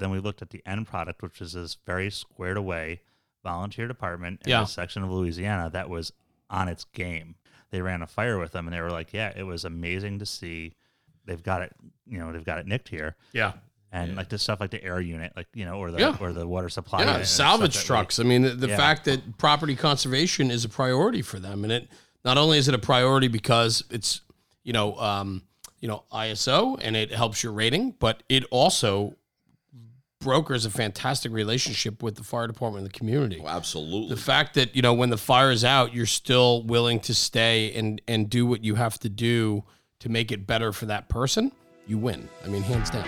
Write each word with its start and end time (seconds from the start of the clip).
then 0.00 0.10
we 0.10 0.18
looked 0.18 0.42
at 0.42 0.50
the 0.50 0.62
end 0.66 0.86
product, 0.88 1.22
which 1.22 1.40
is 1.40 1.52
this 1.52 1.76
very 1.86 2.10
squared 2.10 2.56
away 2.56 3.00
volunteer 3.44 3.86
department 3.88 4.40
in 4.44 4.50
Yeah. 4.50 4.62
a 4.62 4.66
section 4.66 5.02
of 5.02 5.10
Louisiana 5.10 5.70
that 5.70 5.88
was 5.88 6.12
on 6.50 6.68
its 6.68 6.84
game. 6.84 7.36
They 7.70 7.80
ran 7.80 8.02
a 8.02 8.06
fire 8.06 8.38
with 8.38 8.52
them, 8.52 8.66
and 8.66 8.74
they 8.76 8.80
were 8.80 8.90
like, 8.90 9.12
"Yeah, 9.12 9.32
it 9.34 9.44
was 9.44 9.64
amazing 9.64 10.18
to 10.18 10.26
see. 10.26 10.74
They've 11.24 11.42
got 11.42 11.62
it, 11.62 11.72
you 12.06 12.18
know, 12.18 12.32
they've 12.32 12.44
got 12.44 12.58
it 12.58 12.66
nicked 12.66 12.88
here." 12.88 13.14
Yeah. 13.32 13.52
And 13.92 14.14
like 14.16 14.28
the 14.28 14.38
stuff 14.38 14.60
like 14.60 14.70
the 14.70 14.82
air 14.84 15.00
unit, 15.00 15.32
like 15.36 15.48
you 15.54 15.64
know, 15.64 15.78
or 15.78 15.90
the 15.90 15.98
Yeah. 16.00 16.16
or 16.20 16.32
the 16.32 16.46
water 16.46 16.68
supply. 16.68 17.02
Yeah, 17.04 17.22
salvage 17.22 17.72
stuff 17.74 17.84
that 17.86 17.92
we- 17.92 17.96
trucks. 17.96 18.18
I 18.18 18.22
mean, 18.24 18.42
the, 18.42 18.50
the 18.50 18.68
Yeah. 18.68 18.76
fact 18.76 19.04
that 19.06 19.36
property 19.38 19.74
conservation 19.76 20.50
is 20.50 20.64
a 20.64 20.68
priority 20.68 21.22
for 21.22 21.38
them, 21.40 21.64
and 21.64 21.72
it 21.72 21.88
not 22.24 22.36
only 22.38 22.58
is 22.58 22.68
it 22.68 22.74
a 22.74 22.78
priority 22.78 23.28
because 23.28 23.82
it's 23.90 24.20
you 24.64 24.72
know 24.72 24.96
um, 24.98 25.42
you 25.80 25.88
know 25.88 26.04
ISO 26.12 26.78
and 26.82 26.94
it 26.96 27.10
helps 27.12 27.42
your 27.42 27.52
rating, 27.52 27.92
but 27.98 28.22
it 28.28 28.44
also 28.50 29.16
brokers 30.20 30.66
a 30.66 30.70
fantastic 30.70 31.32
relationship 31.32 32.02
with 32.02 32.14
the 32.16 32.22
fire 32.22 32.46
department 32.46 32.84
and 32.84 32.92
the 32.92 32.98
community. 32.98 33.40
Oh, 33.42 33.48
absolutely. 33.48 34.14
The 34.14 34.20
fact 34.20 34.54
that 34.54 34.76
you 34.76 34.82
know 34.82 34.92
when 34.92 35.08
the 35.08 35.16
fire 35.16 35.50
is 35.50 35.64
out, 35.64 35.94
you're 35.94 36.06
still 36.06 36.62
willing 36.62 37.00
to 37.00 37.14
stay 37.14 37.72
and 37.72 38.00
and 38.06 38.28
do 38.28 38.46
what 38.46 38.62
you 38.62 38.74
have 38.74 38.98
to 39.00 39.08
do 39.08 39.64
to 40.00 40.08
make 40.08 40.30
it 40.30 40.46
better 40.46 40.72
for 40.72 40.86
that 40.86 41.08
person, 41.08 41.52
you 41.86 41.98
win. 41.98 42.28
I 42.44 42.48
mean, 42.48 42.62
hands 42.62 42.90
down. 42.90 43.06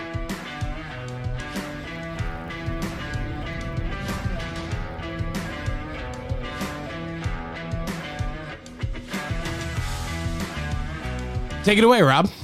Take 11.63 11.77
it 11.77 11.83
away, 11.83 12.01
Rob. 12.01 12.29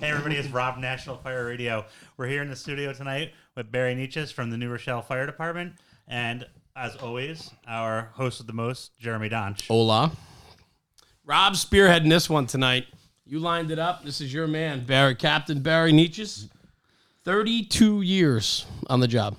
Hey 0.00 0.08
everybody, 0.08 0.36
it's 0.36 0.48
Rob 0.48 0.78
National 0.78 1.18
Fire 1.18 1.44
Radio. 1.44 1.84
We're 2.16 2.26
here 2.26 2.40
in 2.40 2.48
the 2.48 2.56
studio 2.56 2.94
tonight 2.94 3.32
with 3.56 3.70
Barry 3.72 3.94
Nietzsche 3.94 4.24
from 4.26 4.50
the 4.50 4.56
New 4.56 4.70
Rochelle 4.70 5.02
Fire 5.02 5.26
Department, 5.26 5.74
and 6.08 6.46
as 6.76 6.96
always, 6.96 7.50
our 7.66 8.10
host 8.14 8.40
of 8.40 8.46
the 8.46 8.52
most, 8.52 8.96
Jeremy 8.98 9.28
Donch. 9.28 9.66
Hola. 9.66 10.12
Rob 11.24 11.54
spearheading 11.54 12.08
this 12.08 12.30
one 12.30 12.46
tonight. 12.46 12.86
You 13.26 13.38
lined 13.38 13.70
it 13.70 13.78
up. 13.78 14.04
This 14.04 14.20
is 14.20 14.32
your 14.32 14.46
man, 14.46 14.84
Barry, 14.84 15.14
Captain 15.14 15.60
Barry 15.60 15.92
Nietzsche's. 15.92 16.48
32 17.24 18.00
years 18.00 18.64
on 18.88 19.00
the 19.00 19.06
job. 19.08 19.36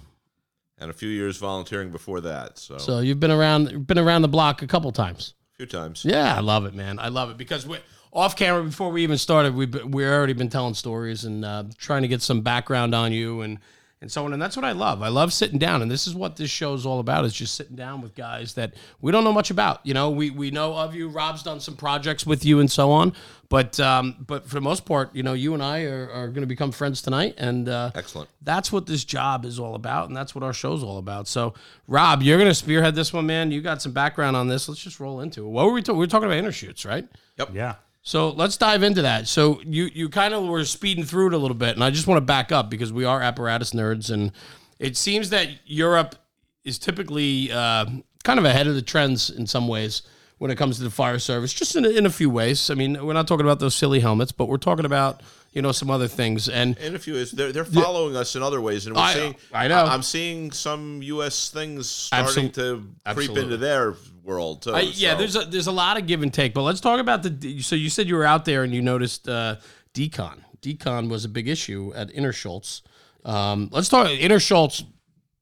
and 0.77 0.89
a 0.91 0.93
few 0.93 1.09
years 1.09 1.37
volunteering 1.37 1.89
before 1.89 2.21
that. 2.21 2.57
So, 2.57 2.77
So 2.77 2.99
you've 2.99 3.19
been 3.19 3.31
around 3.31 3.87
been 3.87 3.97
around 3.97 4.21
the 4.21 4.27
block 4.27 4.61
a 4.61 4.67
couple 4.67 4.91
times. 4.91 5.33
a 5.53 5.57
few 5.57 5.65
times. 5.65 6.05
Yeah, 6.05 6.35
I 6.35 6.41
love 6.41 6.65
it, 6.65 6.73
man. 6.75 6.99
I 6.99 7.07
love 7.07 7.31
it 7.31 7.37
because 7.37 7.65
we 7.65 7.77
off 8.13 8.35
camera 8.35 8.63
before 8.63 8.91
we 8.91 9.01
even 9.03 9.17
started, 9.17 9.55
we 9.55 9.65
we 9.65 10.05
already 10.05 10.33
been 10.33 10.49
telling 10.49 10.75
stories 10.75 11.25
and 11.25 11.43
uh, 11.43 11.63
trying 11.77 12.03
to 12.03 12.07
get 12.07 12.21
some 12.21 12.41
background 12.41 12.93
on 12.93 13.11
you 13.11 13.41
and 13.41 13.57
and 14.01 14.11
so 14.11 14.25
on. 14.25 14.33
And 14.33 14.41
that's 14.41 14.55
what 14.55 14.65
I 14.65 14.71
love. 14.71 15.01
I 15.01 15.07
love 15.09 15.31
sitting 15.31 15.59
down, 15.59 15.81
and 15.81 15.89
this 15.89 16.07
is 16.07 16.15
what 16.15 16.35
this 16.35 16.49
show 16.49 16.73
is 16.73 16.85
all 16.85 16.99
about: 16.99 17.23
is 17.23 17.33
just 17.33 17.55
sitting 17.55 17.75
down 17.75 18.01
with 18.01 18.15
guys 18.15 18.55
that 18.55 18.73
we 18.99 19.11
don't 19.11 19.23
know 19.23 19.31
much 19.31 19.51
about. 19.51 19.85
You 19.85 19.93
know, 19.93 20.09
we 20.09 20.29
we 20.31 20.51
know 20.51 20.75
of 20.75 20.95
you. 20.95 21.07
Rob's 21.07 21.43
done 21.43 21.59
some 21.59 21.75
projects 21.75 22.25
with 22.25 22.43
you 22.43 22.59
and 22.59 22.69
so 22.69 22.91
on, 22.91 23.13
but 23.49 23.79
um, 23.79 24.15
but 24.25 24.47
for 24.47 24.55
the 24.55 24.61
most 24.61 24.85
part, 24.85 25.13
you 25.15 25.23
know, 25.23 25.33
you 25.33 25.53
and 25.53 25.61
I 25.61 25.83
are, 25.83 26.09
are 26.11 26.27
going 26.27 26.41
to 26.41 26.47
become 26.47 26.71
friends 26.71 27.01
tonight, 27.01 27.35
and 27.37 27.69
uh, 27.69 27.91
Excellent. 27.93 28.29
that's 28.41 28.71
what 28.71 28.87
this 28.87 29.03
job 29.05 29.45
is 29.45 29.59
all 29.59 29.75
about, 29.75 30.07
and 30.07 30.17
that's 30.17 30.33
what 30.33 30.43
our 30.43 30.53
show's 30.53 30.83
all 30.83 30.97
about. 30.97 31.27
So, 31.27 31.53
Rob, 31.87 32.23
you're 32.23 32.39
gonna 32.39 32.55
spearhead 32.55 32.95
this 32.95 33.13
one, 33.13 33.27
man. 33.27 33.51
You 33.51 33.61
got 33.61 33.81
some 33.81 33.91
background 33.91 34.35
on 34.35 34.47
this. 34.47 34.67
Let's 34.67 34.81
just 34.81 34.99
roll 34.99 35.21
into 35.21 35.45
it. 35.45 35.49
What 35.49 35.65
were 35.65 35.73
we 35.73 35.81
talking? 35.81 35.99
We 35.99 36.05
were 36.05 36.09
talking 36.09 36.27
about 36.27 36.43
Interschutz, 36.43 36.85
right? 36.85 37.07
Yep. 37.37 37.49
Yeah. 37.53 37.75
So 38.03 38.29
let's 38.31 38.57
dive 38.57 38.81
into 38.83 39.03
that. 39.03 39.27
So 39.27 39.61
you 39.63 39.85
you 39.93 40.09
kind 40.09 40.33
of 40.33 40.45
were 40.47 40.65
speeding 40.65 41.03
through 41.03 41.27
it 41.27 41.33
a 41.33 41.37
little 41.37 41.55
bit, 41.57 41.75
and 41.75 41.83
I 41.83 41.91
just 41.91 42.07
want 42.07 42.17
to 42.17 42.21
back 42.25 42.51
up 42.51 42.69
because 42.69 42.91
we 42.91 43.05
are 43.05 43.21
apparatus 43.21 43.71
nerds, 43.71 44.09
and 44.09 44.31
it 44.79 44.97
seems 44.97 45.29
that 45.29 45.49
Europe 45.65 46.15
is 46.63 46.79
typically 46.79 47.51
uh, 47.51 47.85
kind 48.23 48.39
of 48.39 48.45
ahead 48.45 48.67
of 48.67 48.75
the 48.75 48.81
trends 48.81 49.29
in 49.29 49.45
some 49.45 49.67
ways 49.67 50.01
when 50.39 50.49
it 50.49 50.57
comes 50.57 50.77
to 50.77 50.83
the 50.83 50.89
fire 50.89 51.19
service, 51.19 51.53
just 51.53 51.75
in 51.75 51.85
a, 51.85 51.89
in 51.89 52.07
a 52.07 52.09
few 52.09 52.27
ways. 52.29 52.71
I 52.71 52.73
mean, 52.73 53.05
we're 53.05 53.13
not 53.13 53.27
talking 53.27 53.45
about 53.45 53.59
those 53.59 53.75
silly 53.75 53.99
helmets, 53.99 54.31
but 54.31 54.47
we're 54.47 54.57
talking 54.57 54.85
about 54.85 55.21
you 55.53 55.61
know 55.61 55.71
some 55.71 55.91
other 55.91 56.07
things, 56.07 56.49
and 56.49 56.75
In 56.79 56.95
a 56.95 56.99
few 56.99 57.13
ways, 57.13 57.31
they're, 57.31 57.51
they're 57.51 57.65
following 57.65 58.15
us 58.15 58.35
in 58.35 58.41
other 58.41 58.61
ways, 58.61 58.87
and 58.87 58.95
we're 58.95 59.01
I- 59.03 59.13
seeing. 59.13 59.35
I 59.53 59.67
know. 59.67 59.83
I'm 59.85 60.01
seeing 60.01 60.49
some 60.51 61.03
U.S. 61.03 61.51
things 61.51 61.87
starting 61.87 62.49
Absol- 62.49 62.53
to 62.53 62.75
creep 62.77 62.87
absolutely. 63.05 63.43
into 63.43 63.57
their 63.57 63.93
world 64.23 64.61
too. 64.63 64.73
I, 64.73 64.81
yeah, 64.81 65.13
so- 65.13 65.17
there's 65.17 65.35
a 65.35 65.39
there's 65.45 65.67
a 65.67 65.71
lot 65.71 65.97
of 65.97 66.07
give 66.07 66.21
and 66.21 66.33
take, 66.33 66.53
but 66.53 66.63
let's 66.63 66.79
talk 66.81 66.99
about 66.99 67.23
the. 67.23 67.61
So 67.61 67.75
you 67.75 67.89
said 67.89 68.07
you 68.07 68.15
were 68.15 68.25
out 68.25 68.45
there 68.45 68.63
and 68.63 68.73
you 68.73 68.81
noticed 68.81 69.27
uh, 69.27 69.57
decon. 69.93 70.39
Decon 70.61 71.09
was 71.09 71.25
a 71.25 71.29
big 71.29 71.47
issue 71.47 71.91
at 71.95 72.09
Interschutz. 72.13 72.81
Um, 73.25 73.69
let's 73.71 73.89
talk 73.89 74.07
Interschutz. 74.07 74.83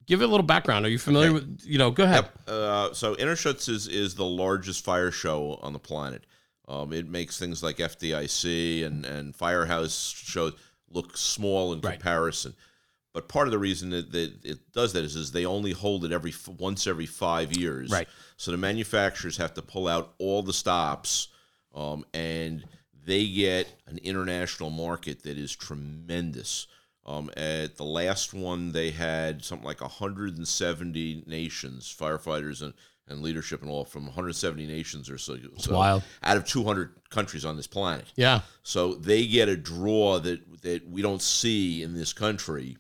Give 0.08 0.22
it 0.22 0.26
a 0.26 0.28
little 0.28 0.46
background. 0.46 0.86
Are 0.86 0.90
you 0.90 0.98
familiar 0.98 1.32
with? 1.34 1.62
You 1.66 1.78
know, 1.78 1.92
go 1.92 2.04
ahead. 2.04 2.28
Uh, 2.48 2.94
so 2.94 3.16
Interschutz 3.16 3.70
is 3.70 3.88
is 3.88 4.16
the 4.16 4.26
largest 4.26 4.84
fire 4.84 5.12
show 5.12 5.60
on 5.62 5.74
the 5.74 5.80
planet. 5.80 6.26
Um, 6.68 6.94
it 6.94 7.08
makes 7.10 7.38
things 7.38 7.62
like 7.64 7.78
FDIC 7.78 8.86
and 8.86 9.06
and 9.06 9.36
Firehouse 9.36 10.14
shows 10.16 10.54
look 10.92 11.16
small 11.18 11.74
in 11.74 11.82
Right. 11.82 11.94
comparison. 11.94 12.56
But 13.20 13.28
part 13.28 13.50
of 13.50 13.52
the 13.52 13.60
reason 13.60 13.90
that, 13.90 14.14
that 14.14 14.46
it 14.46 14.72
does 14.72 14.94
that 14.94 15.04
is, 15.04 15.18
is 15.18 15.34
they 15.34 15.46
only 15.46 15.74
hold 15.74 16.06
it 16.06 16.14
every 16.14 16.34
once 16.58 16.88
every 16.88 17.06
five 17.06 17.52
years. 17.52 17.92
Right. 17.92 18.08
So 18.38 18.52
the 18.52 18.58
manufacturers 18.58 19.36
have 19.36 19.54
to 19.56 19.62
pull 19.62 19.90
out 19.90 20.14
all 20.20 20.42
the 20.42 20.54
stops, 20.54 21.28
um, 21.76 22.06
and 22.14 22.64
they 23.06 23.28
get 23.28 23.68
an 23.88 23.98
international 23.98 24.70
market 24.70 25.24
that 25.24 25.38
is 25.38 25.54
tremendous. 25.54 26.68
Um, 27.06 27.30
at 27.36 27.76
the 27.76 27.84
last 27.84 28.34
one, 28.34 28.72
they 28.72 28.92
had 28.92 29.44
something 29.44 29.68
like 29.68 29.82
170 29.82 31.24
nations, 31.28 31.94
firefighters 31.94 32.62
and, 32.62 32.74
and 33.10 33.22
leadership 33.22 33.62
and 33.62 33.70
all 33.70 33.84
from 33.84 34.06
170 34.06 34.66
nations 34.66 35.10
or 35.10 35.18
so. 35.18 35.36
so 35.58 35.76
wild. 35.76 36.04
Out 36.24 36.38
of 36.38 36.46
200 36.46 36.92
countries 37.10 37.44
on 37.44 37.58
this 37.58 37.68
planet. 37.68 38.06
Yeah, 38.16 38.42
So 38.64 38.94
they 38.94 39.28
get 39.28 39.50
a 39.50 39.58
draw 39.58 40.20
that 40.20 40.62
that 40.62 40.90
we 40.90 41.02
don't 41.02 41.22
see 41.22 41.84
in 41.84 41.94
this 41.94 42.14
country, 42.14 42.78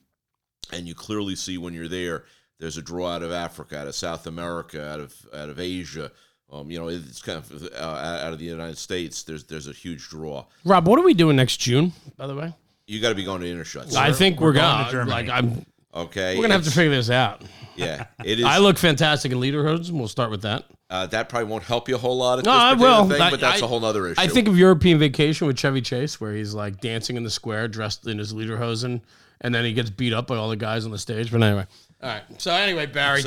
and 0.71 0.87
you 0.87 0.95
clearly 0.95 1.35
see 1.35 1.57
when 1.57 1.73
you're 1.73 1.87
there. 1.87 2.25
There's 2.59 2.77
a 2.77 2.81
draw 2.81 3.09
out 3.15 3.23
of 3.23 3.31
Africa, 3.31 3.79
out 3.79 3.87
of 3.87 3.95
South 3.95 4.27
America, 4.27 4.85
out 4.89 4.99
of 4.99 5.15
out 5.33 5.49
of 5.49 5.59
Asia. 5.59 6.11
Um, 6.51 6.69
you 6.71 6.79
know, 6.79 6.87
it's 6.87 7.21
kind 7.21 7.37
of 7.37 7.69
uh, 7.73 7.83
out 7.85 8.33
of 8.33 8.39
the 8.39 8.45
United 8.45 8.77
States. 8.77 9.23
There's 9.23 9.43
there's 9.45 9.67
a 9.67 9.71
huge 9.71 10.09
draw. 10.09 10.45
Rob. 10.65 10.87
What 10.87 10.99
are 10.99 11.03
we 11.03 11.13
doing 11.13 11.35
next 11.35 11.57
June? 11.57 11.93
By 12.17 12.27
the 12.27 12.35
way, 12.35 12.53
You 12.87 12.99
got 13.01 13.09
to 13.09 13.15
be 13.15 13.23
going 13.23 13.41
to 13.41 13.47
Interschutz. 13.47 13.95
I 13.95 14.11
think 14.11 14.39
we're, 14.39 14.47
we're 14.47 14.53
going 14.53 14.73
going. 14.75 14.85
to 14.85 14.91
Germany. 14.91 15.11
Like 15.11 15.29
I'm. 15.29 15.65
Okay, 15.91 16.35
We're 16.35 16.43
gonna 16.43 16.53
have 16.53 16.65
to 16.65 16.69
figure 16.71 16.91
this 16.91 17.09
out. 17.09 17.43
Yeah, 17.75 18.05
it 18.23 18.39
is. 18.39 18.45
I 18.45 18.59
look 18.59 18.77
fantastic 18.77 19.31
in 19.31 19.39
leaderhoods, 19.39 19.89
and 19.89 19.97
we'll 19.97 20.07
start 20.07 20.29
with 20.29 20.43
that. 20.43 20.65
uh, 20.91 21.07
that 21.07 21.29
probably 21.29 21.49
won't 21.49 21.63
help 21.63 21.89
you 21.89 21.95
a 21.95 21.97
whole 21.97 22.15
lot 22.17 22.37
at 22.37 22.45
No, 22.45 22.51
this 22.51 22.61
I 22.61 22.73
will. 22.75 23.09
thing, 23.09 23.19
I- 23.19 23.31
but 23.31 23.39
that's 23.39 23.61
I- 23.63 23.65
a 23.65 23.67
whole 23.67 23.83
other 23.83 24.05
issue. 24.07 24.21
I 24.21 24.27
think 24.27 24.47
of 24.47 24.55
European 24.55 24.99
Vacation 24.99 25.47
with 25.47 25.57
Chevy 25.57 25.81
Chase, 25.81 26.21
where 26.21 26.33
he's 26.35 26.53
like 26.53 26.79
dancing 26.79 27.15
in 27.17 27.23
the 27.23 27.31
square, 27.31 27.67
dressed 27.67 28.05
in 28.05 28.19
his 28.19 28.33
lederhosen, 28.35 29.01
and 29.41 29.53
then 29.53 29.65
he 29.65 29.73
gets 29.73 29.89
beat 29.89 30.13
up 30.13 30.27
by 30.27 30.35
all 30.35 30.49
the 30.49 30.55
guys 30.55 30.85
on 30.85 30.91
the 30.91 30.97
stage. 30.97 31.31
But 31.31 31.41
anyway, 31.43 31.65
all 32.01 32.09
right. 32.09 32.23
So 32.37 32.51
anyway, 32.53 32.85
Barry, 32.85 33.23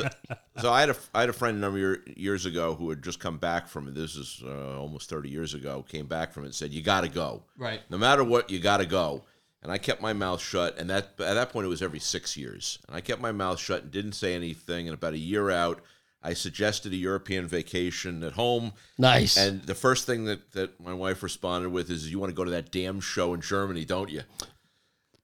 So 0.61 0.71
I 0.71 0.79
had 0.81 0.89
a 0.89 0.95
I 1.13 1.21
had 1.21 1.29
a 1.29 1.33
friend 1.33 1.57
a 1.57 1.59
number 1.59 1.93
of 1.93 2.17
years 2.17 2.45
ago 2.45 2.75
who 2.75 2.89
had 2.89 3.03
just 3.03 3.19
come 3.19 3.37
back 3.37 3.67
from 3.67 3.87
it. 3.87 3.95
This 3.95 4.15
is 4.15 4.41
uh, 4.45 4.79
almost 4.79 5.09
thirty 5.09 5.29
years 5.29 5.53
ago. 5.53 5.83
Came 5.87 6.05
back 6.05 6.33
from 6.33 6.43
it 6.43 6.47
and 6.47 6.55
said, 6.55 6.71
"You 6.71 6.81
got 6.81 7.01
to 7.01 7.09
go. 7.09 7.43
right? 7.57 7.81
No 7.89 7.97
matter 7.97 8.23
what, 8.23 8.49
you 8.49 8.59
got 8.59 8.77
to 8.77 8.85
go." 8.85 9.23
And 9.63 9.71
I 9.71 9.77
kept 9.77 10.01
my 10.01 10.11
mouth 10.11 10.41
shut. 10.41 10.77
And 10.77 10.89
that 10.89 11.13
at 11.19 11.35
that 11.35 11.49
point, 11.51 11.65
it 11.65 11.69
was 11.69 11.81
every 11.81 11.99
six 11.99 12.35
years. 12.35 12.79
And 12.87 12.95
I 12.97 13.01
kept 13.01 13.21
my 13.21 13.31
mouth 13.31 13.59
shut 13.59 13.83
and 13.83 13.91
didn't 13.91 14.11
say 14.11 14.35
anything. 14.35 14.87
And 14.87 14.93
about 14.93 15.13
a 15.13 15.17
year 15.17 15.49
out, 15.51 15.81
I 16.21 16.33
suggested 16.33 16.91
a 16.91 16.97
European 16.97 17.47
vacation 17.47 18.23
at 18.23 18.33
home. 18.33 18.73
Nice. 18.97 19.37
And 19.37 19.61
the 19.63 19.73
first 19.73 20.05
thing 20.05 20.25
that, 20.25 20.51
that 20.51 20.79
my 20.81 20.93
wife 20.93 21.23
responded 21.23 21.69
with 21.69 21.89
is, 21.89 22.11
"You 22.11 22.19
want 22.19 22.29
to 22.29 22.35
go 22.35 22.43
to 22.43 22.51
that 22.51 22.71
damn 22.71 22.99
show 22.99 23.33
in 23.33 23.39
Germany, 23.41 23.85
don't 23.85 24.09
you?" 24.09 24.23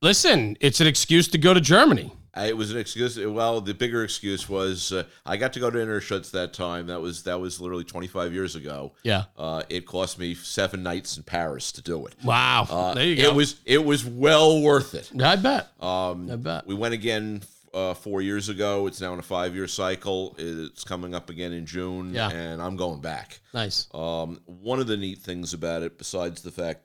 Listen, 0.02 0.56
it's 0.62 0.80
an 0.80 0.88
excuse 0.88 1.28
to 1.30 1.38
go 1.38 1.54
to 1.54 1.62
Germany. 1.62 2.12
It 2.38 2.56
was 2.56 2.72
an 2.72 2.78
excuse. 2.78 3.18
Well, 3.20 3.59
the 3.59 3.73
bigger 3.73 4.03
excuse 4.03 4.47
was 4.47 4.94
uh, 4.94 5.03
I 5.26 5.35
got 5.35 5.52
to 5.53 5.59
go 5.59 5.70
to 5.70 5.78
Interschutz 5.78 6.32
that 6.32 6.53
time. 6.53 6.88
That 6.88 7.02
was 7.02 7.23
that 7.23 7.38
was 7.40 7.59
literally 7.59 7.84
25 7.84 8.34
years 8.34 8.56
ago. 8.56 8.94
Yeah. 9.03 9.26
Uh, 9.38 9.64
it 9.68 9.85
cost 9.85 10.18
me 10.18 10.35
seven 10.35 10.82
nights 10.82 11.18
in 11.18 11.23
Paris 11.23 11.73
to 11.73 11.82
do 11.82 12.06
it. 12.06 12.16
Wow. 12.23 12.66
Uh, 12.70 12.94
there 12.94 13.03
you 13.06 13.18
go. 13.18 13.23
It 13.23 13.35
was 13.35 13.59
it 13.66 13.84
was 13.84 14.06
well 14.06 14.62
worth 14.62 14.94
it. 14.96 15.12
I 15.22 15.35
bet. 15.35 15.68
Um, 15.82 16.32
I 16.32 16.38
bet. 16.38 16.66
we 16.66 16.76
went 16.76 16.94
again 16.94 17.41
uh, 17.73 17.94
four 17.94 18.22
years 18.22 18.47
ago. 18.47 18.88
It's 18.88 19.02
now 19.02 19.12
in 19.12 19.20
a 19.20 19.23
five 19.23 19.53
year 19.53 19.68
cycle. 19.68 20.35
It's 20.38 20.85
coming 20.85 21.14
up 21.14 21.29
again 21.29 21.52
in 21.52 21.66
June, 21.66 22.14
Yeah. 22.14 22.29
and 22.29 22.62
I'm 22.62 22.78
going 22.78 23.02
back. 23.02 23.41
Nice. 23.53 23.88
Um, 23.94 24.40
one 24.46 24.79
of 24.79 24.88
the 24.88 24.96
neat 24.96 25.18
things 25.18 25.53
about 25.53 25.82
it, 25.82 25.97
besides 25.97 26.41
the 26.41 26.52
fact 26.52 26.84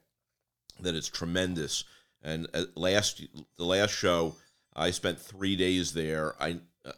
that 0.80 0.96
it's 0.96 1.08
tremendous, 1.08 1.84
and 2.24 2.48
last 2.74 3.22
the 3.56 3.64
last 3.64 3.90
show, 3.92 4.34
I 4.74 4.90
spent 4.90 5.20
three 5.20 5.54
days 5.56 5.92
there. 5.92 6.34
I 6.42 6.58
uh, 6.84 6.92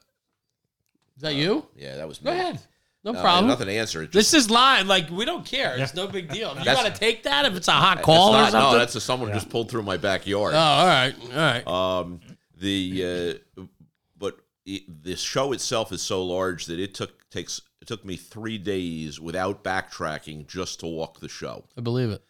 Is 1.17 1.23
that 1.23 1.35
you? 1.35 1.67
yeah, 1.77 1.97
that 1.97 2.09
was 2.09 2.19
Go 2.19 2.33
me. 2.33 2.39
ahead. 2.39 2.61
No 3.05 3.13
Uh, 3.13 3.21
problem. 3.23 3.47
nothing 3.49 3.67
to 3.69 3.73
answer. 3.73 4.03
It 4.03 4.11
just, 4.11 4.33
This 4.33 4.35
is 4.35 4.51
live. 4.51 4.87
Like 4.87 5.11
we 5.11 5.25
don't 5.25 5.45
care. 5.47 5.77
It's 5.79 5.95
no 5.95 6.07
big 6.09 6.29
deal. 6.29 6.57
You 6.59 6.65
got 6.65 6.93
to 6.93 6.99
take 6.99 7.23
that 7.25 7.45
if 7.45 7.55
it's 7.55 7.69
a 7.69 7.73
hot 7.73 7.97
that's 7.99 8.05
call 8.07 8.35
or 8.35 8.51
something. 8.51 8.61
no, 8.61 8.79
that's 8.79 8.95
a, 8.97 9.01
someone 9.01 9.33
just 9.33 9.49
pulled 9.51 9.71
through 9.71 9.83
my 9.83 9.97
backyard. 9.97 10.55
oh, 10.55 10.59
all 10.59 10.87
right, 10.87 11.15
all 11.23 11.29
right. 11.37 11.67
Um, 11.67 12.21
the 12.59 13.39
uh, 13.43 14.31
it, 14.69 15.03
the 15.05 15.15
show 15.15 15.53
itself 15.53 15.93
is 15.93 16.03
so 16.03 16.25
large 16.25 16.67
that 16.67 16.81
it 16.81 16.93
took 16.93 17.31
takes 17.31 17.61
it 17.81 17.87
took 17.87 18.05
me 18.05 18.17
three 18.17 18.59
days 18.59 19.21
without 19.21 19.63
backtracking 19.63 20.49
just 20.49 20.81
to 20.81 20.87
walk 20.89 21.21
the 21.21 21.29
show. 21.29 21.65
I 21.79 21.83
believe 21.83 22.11
it. 22.11 22.25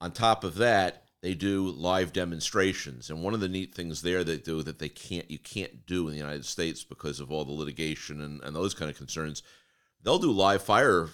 On 0.00 0.10
top 0.10 0.42
of 0.42 0.56
that, 0.56 1.01
they 1.22 1.34
do 1.34 1.68
live 1.70 2.12
demonstrations, 2.12 3.08
and 3.08 3.22
one 3.22 3.32
of 3.32 3.40
the 3.40 3.48
neat 3.48 3.74
things 3.74 4.02
there 4.02 4.24
they 4.24 4.38
do 4.38 4.62
that 4.64 4.80
they 4.80 4.88
can't 4.88 5.30
you 5.30 5.38
can't 5.38 5.86
do 5.86 6.08
in 6.08 6.12
the 6.12 6.18
United 6.18 6.44
States 6.44 6.82
because 6.82 7.20
of 7.20 7.30
all 7.30 7.44
the 7.44 7.52
litigation 7.52 8.20
and, 8.20 8.42
and 8.42 8.54
those 8.54 8.74
kind 8.74 8.90
of 8.90 8.96
concerns. 8.96 9.42
They'll 10.02 10.18
do 10.18 10.32
live 10.32 10.62
fire 10.62 11.08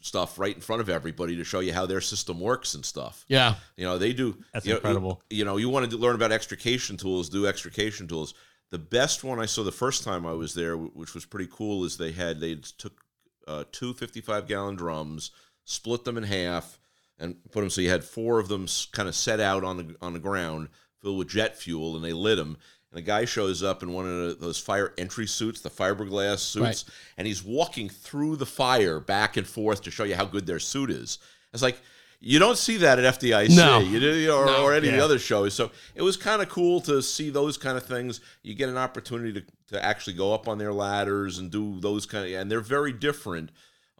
stuff 0.00 0.38
right 0.38 0.54
in 0.54 0.60
front 0.60 0.80
of 0.80 0.88
everybody 0.88 1.36
to 1.36 1.44
show 1.44 1.60
you 1.60 1.72
how 1.72 1.86
their 1.86 2.00
system 2.00 2.40
works 2.40 2.74
and 2.74 2.84
stuff. 2.84 3.24
Yeah. 3.28 3.54
You 3.76 3.84
know, 3.84 3.98
they 3.98 4.12
do. 4.12 4.36
That's 4.52 4.66
you 4.66 4.72
know, 4.72 4.78
incredible. 4.78 5.22
You, 5.30 5.44
know, 5.44 5.56
you 5.56 5.68
want 5.68 5.90
to 5.90 5.96
learn 5.96 6.14
about 6.14 6.32
extrication 6.32 6.96
tools, 6.96 7.28
do 7.28 7.46
extrication 7.46 8.08
tools. 8.08 8.34
The 8.70 8.78
best 8.78 9.22
one 9.22 9.38
I 9.38 9.46
saw 9.46 9.62
the 9.62 9.72
first 9.72 10.02
time 10.02 10.26
I 10.26 10.32
was 10.32 10.54
there, 10.54 10.76
which 10.76 11.14
was 11.14 11.24
pretty 11.24 11.48
cool, 11.52 11.84
is 11.84 11.96
they 11.96 12.12
had 12.12 12.40
they 12.40 12.56
took 12.56 13.00
uh, 13.46 13.64
two 13.70 13.92
55 13.94 14.48
gallon 14.48 14.76
drums, 14.76 15.30
split 15.64 16.04
them 16.04 16.16
in 16.16 16.24
half, 16.24 16.78
and 17.18 17.36
put 17.50 17.60
them 17.60 17.70
so 17.70 17.80
you 17.80 17.90
had 17.90 18.04
four 18.04 18.38
of 18.38 18.48
them 18.48 18.66
kind 18.92 19.08
of 19.08 19.14
set 19.14 19.40
out 19.40 19.64
on 19.64 19.76
the 19.76 19.96
on 20.02 20.12
the 20.12 20.18
ground, 20.18 20.68
filled 21.00 21.18
with 21.18 21.28
jet 21.28 21.56
fuel, 21.56 21.94
and 21.96 22.04
they 22.04 22.12
lit 22.12 22.36
them. 22.38 22.56
And 22.90 22.98
a 22.98 23.02
guy 23.02 23.24
shows 23.24 23.62
up 23.62 23.82
in 23.82 23.92
one 23.92 24.06
of 24.06 24.38
those 24.40 24.58
fire 24.58 24.92
entry 24.98 25.26
suits, 25.26 25.60
the 25.62 25.70
fiberglass 25.70 26.40
suits, 26.40 26.84
Right. 26.84 26.84
and 27.16 27.26
he's 27.26 27.42
walking 27.42 27.88
through 27.88 28.36
the 28.36 28.44
fire 28.46 29.00
back 29.00 29.36
and 29.38 29.46
forth 29.46 29.82
to 29.82 29.90
show 29.90 30.04
you 30.04 30.14
how 30.14 30.26
good 30.26 30.46
their 30.46 30.58
suit 30.58 30.90
is. 30.90 31.18
It's 31.54 31.62
like 31.62 31.78
you 32.24 32.38
don't 32.38 32.58
see 32.58 32.76
that 32.76 32.98
at 33.00 33.04
FDIC, 33.18 33.56
No. 33.56 33.80
you 33.80 33.98
do, 33.98 34.30
or, 34.32 34.46
No. 34.46 34.62
or 34.62 34.74
any 34.74 34.88
of 34.88 34.94
the 34.94 35.02
other 35.02 35.18
shows. 35.18 35.54
So 35.54 35.72
it 35.96 36.02
was 36.02 36.16
kind 36.16 36.40
of 36.42 36.48
cool 36.48 36.80
to 36.82 37.02
see 37.02 37.30
those 37.30 37.56
kind 37.56 37.76
of 37.76 37.84
things. 37.84 38.20
You 38.44 38.54
get 38.54 38.68
an 38.68 38.76
opportunity 38.76 39.32
to, 39.40 39.44
to 39.72 39.84
actually 39.84 40.12
go 40.12 40.32
up 40.32 40.46
on 40.46 40.58
their 40.58 40.72
ladders 40.72 41.38
and 41.38 41.50
do 41.50 41.80
those 41.80 42.06
kind 42.06 42.26
of, 42.32 42.40
and 42.40 42.48
they're 42.50 42.60
very 42.60 42.92
different. 42.92 43.50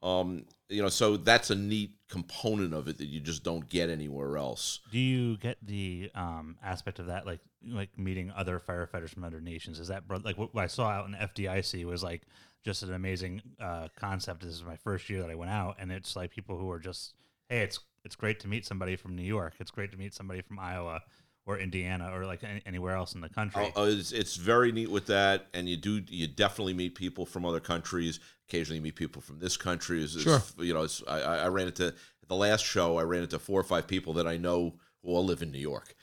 Um, 0.05 0.45
you 0.69 0.83
know, 0.83 0.89
so 0.89 1.17
that's 1.17 1.51
a 1.51 1.55
neat 1.57 1.95
component 2.13 2.75
of 2.75 2.89
it 2.89 2.99
that 2.99 3.07
you 3.07 3.21
just 3.21 3.43
don't 3.43 3.71
get 3.71 3.89
anywhere 3.89 4.37
else. 4.37 4.81
Do 4.91 4.99
you 4.99 5.39
get 5.39 5.57
the 5.63 6.11
um, 6.15 6.59
aspect 6.63 6.99
of 6.99 7.07
that, 7.07 7.25
like 7.25 7.41
like 7.67 7.99
meeting 7.99 8.31
other 8.37 8.61
firefighters 8.61 9.09
from 9.09 9.25
other 9.25 9.41
nations? 9.41 9.81
Is 9.81 9.89
that 9.89 10.03
like 10.23 10.37
what 10.37 10.51
I 10.55 10.67
saw 10.67 10.89
out 10.91 11.09
in 11.09 11.15
FDIC 11.15 11.87
was 11.87 12.03
like 12.03 12.23
just 12.65 12.83
an 12.83 12.93
amazing 12.93 13.41
uh, 13.59 13.89
concept. 13.97 14.43
This 14.43 14.53
is 14.53 14.63
my 14.63 14.77
first 14.77 15.09
year 15.09 15.23
that 15.23 15.31
I 15.31 15.35
went 15.35 15.51
out, 15.51 15.77
and 15.79 15.91
it's 15.91 16.15
like 16.15 16.31
people 16.31 16.59
who 16.59 16.71
are 16.71 16.79
just, 16.79 17.15
hey, 17.49 17.63
it's 17.63 17.81
it's 18.05 18.15
great 18.15 18.41
to 18.41 18.49
meet 18.49 18.67
somebody 18.67 18.95
from 18.95 19.17
New 19.17 19.23
York. 19.23 19.55
It's 19.59 19.71
great 19.71 19.91
to 19.93 19.97
meet 19.97 20.13
somebody 20.13 20.43
from 20.43 20.59
Iowa 20.59 21.01
or 21.47 21.59
Indiana 21.59 22.11
or 22.13 22.25
like 22.25 22.45
any, 22.45 22.63
anywhere 22.67 22.95
else 22.95 23.15
in 23.15 23.21
the 23.21 23.29
country. 23.29 23.65
Oh, 23.75 23.83
oh, 23.83 23.85
it's, 23.87 24.13
it's 24.13 24.37
very 24.37 24.71
neat 24.73 24.91
with 24.91 25.07
that, 25.07 25.47
and 25.55 25.69
you 25.69 25.77
do 25.77 26.03
you 26.09 26.27
definitely 26.29 26.75
meet 26.75 26.95
people 26.95 27.27
from 27.27 27.45
other 27.45 27.61
countries. 27.61 28.21
Occasionally, 28.49 28.77
you 28.77 28.83
meet 28.83 28.97
people 28.97 29.21
from 29.23 29.39
this 29.39 29.57
country. 29.57 30.03
It's, 30.05 30.21
Sure. 30.21 30.37
it's, 30.37 30.55
you 30.59 30.73
know, 30.75 30.83
it's, 30.83 31.03
I, 31.09 31.21
I 31.21 31.37
I 31.39 31.49
ran 31.49 31.67
into 31.67 31.87
at 31.89 32.29
the 32.29 32.37
last 32.37 32.65
show. 32.65 32.97
I 32.99 33.03
ran 33.03 33.23
into 33.23 33.39
four 33.39 33.59
or 33.61 33.65
five 33.65 33.87
people 33.87 34.13
that 34.15 34.27
I 34.27 34.37
know 34.37 34.75
who 35.03 35.09
all 35.11 35.25
live 35.25 35.43
in 35.43 35.51
New 35.51 35.59
York. 35.59 35.95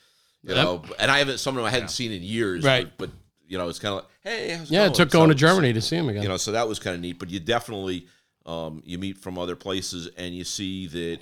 You 0.42 0.54
Yep. 0.54 0.64
know, 0.64 0.82
and 0.98 1.10
I 1.10 1.18
haven't 1.18 1.38
some 1.38 1.54
of 1.56 1.62
them 1.62 1.66
I 1.66 1.70
hadn't 1.70 1.88
seen 1.90 2.12
in 2.12 2.22
years. 2.22 2.64
Right. 2.64 2.90
But, 2.96 3.08
but, 3.10 3.16
you 3.46 3.58
know, 3.58 3.68
it's 3.68 3.78
kind 3.78 3.92
of 3.94 3.96
like, 4.02 4.10
hey, 4.22 4.50
how's 4.52 4.70
it 4.70 4.74
Yeah, 4.74 4.82
it 4.82 4.86
going? 4.88 4.94
took 4.94 5.10
going 5.10 5.28
to 5.30 5.34
So- 5.34 5.38
Germany 5.38 5.72
to 5.72 5.80
see 5.80 5.96
him 5.96 6.08
again. 6.08 6.22
you 6.22 6.28
know 6.28 6.36
so 6.36 6.52
that 6.52 6.68
was 6.68 6.78
kind 6.78 6.94
of 6.94 7.00
neat 7.02 7.18
but 7.18 7.28
you 7.30 7.40
definitely 7.40 8.06
um, 8.46 8.80
you 8.86 8.96
meet 8.96 9.18
from 9.18 9.36
other 9.38 9.56
places 9.56 10.08
and 10.16 10.34
you 10.36 10.44
see 10.44 10.86
that 10.86 11.18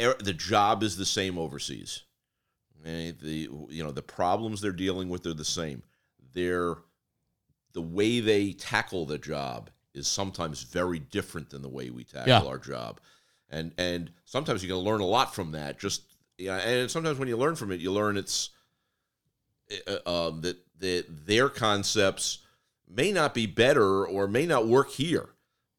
er- 0.00 0.16
the 0.18 0.32
job 0.32 0.82
is 0.82 0.96
the 0.96 1.06
same 1.06 1.38
overseas 1.38 2.02
the 2.82 3.48
you 3.70 3.82
know 3.84 3.92
the 3.92 4.02
problems 4.02 4.60
they're 4.60 4.72
dealing 4.72 5.08
with 5.08 5.26
are 5.26 5.34
the 5.34 5.44
same 5.44 5.82
they're 6.32 6.76
the 7.72 7.80
way 7.82 8.20
they 8.20 8.52
tackle 8.52 9.06
the 9.06 9.18
job 9.18 9.70
is 9.94 10.06
sometimes 10.06 10.62
very 10.62 10.98
different 10.98 11.50
than 11.50 11.62
the 11.62 11.68
way 11.68 11.90
we 11.90 12.04
tackle 12.04 12.28
Yeah. 12.28 12.42
our 12.44 12.58
job 12.58 13.00
and 13.50 13.72
and 13.78 14.10
sometimes 14.24 14.62
you 14.62 14.68
can 14.68 14.78
learn 14.78 15.00
a 15.00 15.06
lot 15.06 15.34
from 15.34 15.52
that 15.52 15.78
just 15.78 16.02
yeah 16.38 16.56
and 16.58 16.90
sometimes 16.90 17.18
when 17.18 17.28
you 17.28 17.36
learn 17.36 17.54
from 17.56 17.70
it 17.70 17.80
you 17.80 17.92
learn 17.92 18.16
it's 18.16 18.50
uh, 19.86 20.28
um, 20.28 20.40
that 20.42 20.56
that 20.78 21.04
their 21.26 21.48
concepts 21.48 22.38
may 22.88 23.12
not 23.12 23.32
be 23.34 23.46
better 23.46 24.04
or 24.06 24.26
may 24.26 24.44
not 24.44 24.66
work 24.66 24.90
here. 24.90 25.30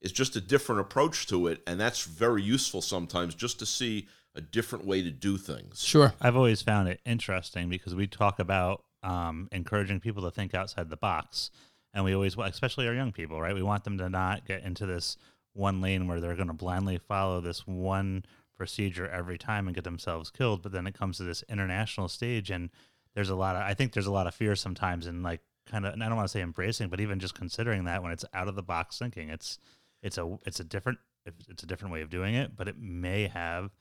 It's 0.01 0.13
just 0.13 0.35
a 0.35 0.41
different 0.41 0.81
approach 0.81 1.27
to 1.27 1.47
it, 1.47 1.61
and 1.67 1.79
that's 1.79 2.03
very 2.05 2.41
useful 2.41 2.81
sometimes 2.81 3.35
just 3.35 3.59
to 3.59 3.65
see 3.65 4.07
a 4.35 4.41
different 4.41 4.85
way 4.85 5.01
to 5.03 5.11
do 5.11 5.37
things. 5.37 5.83
Sure. 5.83 6.13
I've 6.19 6.35
always 6.35 6.61
found 6.61 6.89
it 6.89 6.99
interesting 7.05 7.69
because 7.69 7.93
we 7.93 8.07
talk 8.07 8.39
about 8.39 8.83
um, 9.03 9.47
encouraging 9.51 9.99
people 9.99 10.23
to 10.23 10.31
think 10.31 10.53
outside 10.53 10.89
the 10.89 10.97
box, 10.97 11.51
and 11.93 12.03
we 12.03 12.15
always, 12.15 12.35
especially 12.37 12.87
our 12.87 12.93
young 12.93 13.11
people, 13.11 13.39
right? 13.39 13.53
We 13.53 13.63
want 13.63 13.83
them 13.83 13.97
to 13.99 14.09
not 14.09 14.45
get 14.45 14.63
into 14.63 14.85
this 14.85 15.17
one 15.53 15.81
lane 15.81 16.07
where 16.07 16.19
they're 16.19 16.35
going 16.35 16.47
to 16.47 16.53
blindly 16.53 16.97
follow 16.97 17.39
this 17.41 17.67
one 17.67 18.25
procedure 18.57 19.07
every 19.07 19.37
time 19.37 19.67
and 19.67 19.75
get 19.75 19.83
themselves 19.83 20.31
killed. 20.31 20.63
But 20.63 20.71
then 20.71 20.87
it 20.87 20.97
comes 20.97 21.17
to 21.17 21.23
this 21.23 21.43
international 21.47 22.07
stage, 22.07 22.49
and 22.49 22.69
there's 23.13 23.29
a 23.29 23.35
lot 23.35 23.55
of, 23.55 23.61
I 23.61 23.73
think 23.73 23.93
there's 23.93 24.07
a 24.07 24.11
lot 24.11 24.25
of 24.25 24.33
fear 24.33 24.55
sometimes 24.55 25.05
in 25.05 25.21
like 25.21 25.41
kind 25.67 25.85
of, 25.85 25.93
and 25.93 26.03
I 26.03 26.07
don't 26.07 26.17
want 26.17 26.27
to 26.27 26.31
say 26.31 26.41
embracing, 26.41 26.89
but 26.89 26.99
even 26.99 27.19
just 27.19 27.35
considering 27.35 27.85
that 27.85 28.01
when 28.01 28.11
it's 28.11 28.25
out 28.33 28.47
of 28.47 28.55
the 28.55 28.63
box 28.63 28.97
thinking, 28.97 29.29
it's 29.29 29.59
it's 30.01 30.17
a 30.17 30.37
it's 30.45 30.59
a 30.59 30.63
different 30.63 30.99
it's 31.47 31.63
a 31.63 31.67
different 31.67 31.93
way 31.93 32.01
of 32.01 32.09
doing 32.09 32.35
it, 32.35 32.55
but 32.55 32.67
it 32.67 32.77
may 32.77 33.27
have 33.27 33.71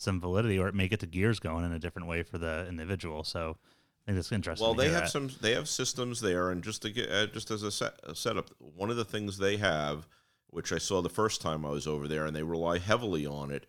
some 0.00 0.18
validity 0.18 0.58
or 0.58 0.66
it 0.66 0.74
may 0.74 0.88
get 0.88 1.00
the 1.00 1.06
gears 1.06 1.38
going 1.38 1.62
in 1.62 1.72
a 1.72 1.78
different 1.78 2.08
way 2.08 2.22
for 2.22 2.38
the 2.38 2.66
individual. 2.68 3.22
So 3.22 3.58
I 4.02 4.06
think 4.06 4.16
that's 4.16 4.32
interesting. 4.32 4.66
Well, 4.66 4.74
they 4.74 4.88
have 4.88 5.02
that. 5.02 5.10
some. 5.10 5.30
They 5.42 5.52
have 5.54 5.68
systems 5.68 6.22
there, 6.22 6.50
and 6.50 6.64
just 6.64 6.82
to 6.82 6.90
get 6.90 7.10
uh, 7.10 7.26
just 7.26 7.50
as 7.50 7.62
a, 7.62 7.70
set, 7.70 8.00
a 8.02 8.14
setup, 8.14 8.50
one 8.58 8.90
of 8.90 8.96
the 8.96 9.04
things 9.04 9.36
they 9.36 9.58
have, 9.58 10.08
which 10.48 10.72
I 10.72 10.78
saw 10.78 11.02
the 11.02 11.10
first 11.10 11.42
time 11.42 11.66
I 11.66 11.70
was 11.70 11.86
over 11.86 12.08
there, 12.08 12.24
and 12.24 12.34
they 12.34 12.42
rely 12.42 12.78
heavily 12.78 13.26
on 13.26 13.50
it. 13.50 13.66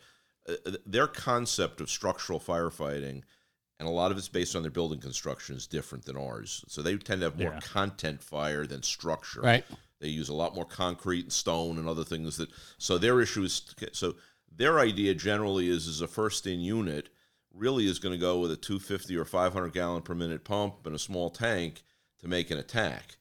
Uh, 0.48 0.54
their 0.86 1.06
concept 1.06 1.82
of 1.82 1.90
structural 1.90 2.40
firefighting, 2.40 3.24
and 3.78 3.90
a 3.90 3.92
lot 3.92 4.12
of 4.12 4.18
it's 4.18 4.30
based 4.30 4.56
on 4.56 4.62
their 4.62 4.72
building 4.72 5.02
construction, 5.02 5.58
is 5.58 5.68
different 5.68 6.06
than 6.06 6.16
ours. 6.16 6.64
So 6.70 6.82
they 6.82 6.96
tend 6.96 7.20
to 7.22 7.26
have 7.26 7.38
more 7.38 7.52
Yeah. 7.52 7.60
content 7.60 8.24
fire 8.24 8.66
than 8.66 8.84
structure. 8.84 9.42
Right. 9.42 9.66
They 10.00 10.08
use 10.08 10.30
a 10.30 10.34
lot 10.34 10.56
more 10.56 10.66
concrete 10.66 11.24
and 11.26 11.34
stone 11.34 11.78
and 11.78 11.90
other 11.90 12.06
things 12.06 12.38
that. 12.38 12.50
So 12.78 12.98
their 12.98 13.20
issue 13.22 13.44
is 13.44 13.62
so 13.92 14.16
their 14.56 14.80
idea 14.80 15.14
generally 15.14 15.70
is 15.70 15.88
is 15.88 16.02
a 16.02 16.08
first 16.08 16.46
in 16.48 16.60
unit 16.60 17.10
really 17.54 17.86
is 17.88 18.00
going 18.00 18.14
to 18.14 18.20
go 18.20 18.40
with 18.40 18.52
a 18.52 18.56
250 18.56 19.16
or 19.18 19.26
500 19.26 19.74
gallon 19.74 20.02
per 20.02 20.16
minute 20.16 20.44
pump 20.44 20.86
and 20.86 20.96
a 20.96 21.00
small 21.00 21.30
tank 21.30 21.84
to 22.20 22.28
make 22.28 22.50
an 22.52 22.58
attack. 22.58 23.18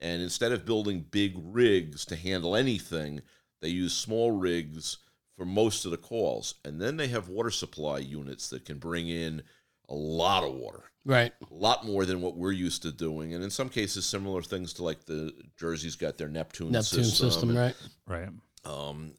And 0.00 0.22
instead 0.22 0.52
of 0.52 0.64
building 0.64 1.06
big 1.10 1.34
rigs 1.36 2.04
to 2.06 2.16
handle 2.16 2.56
anything, 2.56 3.22
they 3.60 3.68
use 3.68 3.92
small 3.92 4.32
rigs 4.32 4.98
for 5.36 5.44
most 5.44 5.84
of 5.84 5.90
the 5.90 5.96
calls. 5.96 6.54
And 6.64 6.80
then 6.80 6.96
they 6.96 7.08
have 7.08 7.28
water 7.28 7.50
supply 7.50 7.98
units 7.98 8.48
that 8.50 8.64
can 8.64 8.78
bring 8.78 9.08
in 9.08 9.42
a 9.88 9.94
lot 9.94 10.44
of 10.44 10.54
water 10.54 10.84
Right. 11.08 11.32
a 11.40 11.54
lot 11.54 11.86
more 11.86 12.04
than 12.04 12.20
what 12.20 12.36
we're 12.36 12.52
used 12.52 12.82
to 12.82 12.92
doing, 12.92 13.32
and 13.32 13.42
in 13.42 13.48
some 13.48 13.70
cases, 13.70 14.04
similar 14.04 14.42
things 14.42 14.74
to 14.74 14.84
like 14.84 15.06
the 15.06 15.32
Jersey's 15.56 15.96
got 15.96 16.18
their 16.18 16.28
Neptune, 16.28 16.70
Neptune 16.70 17.04
system, 17.04 17.48
and, 17.48 17.58
right? 17.58 17.76
right. 18.06 18.28
Um, 18.66 19.14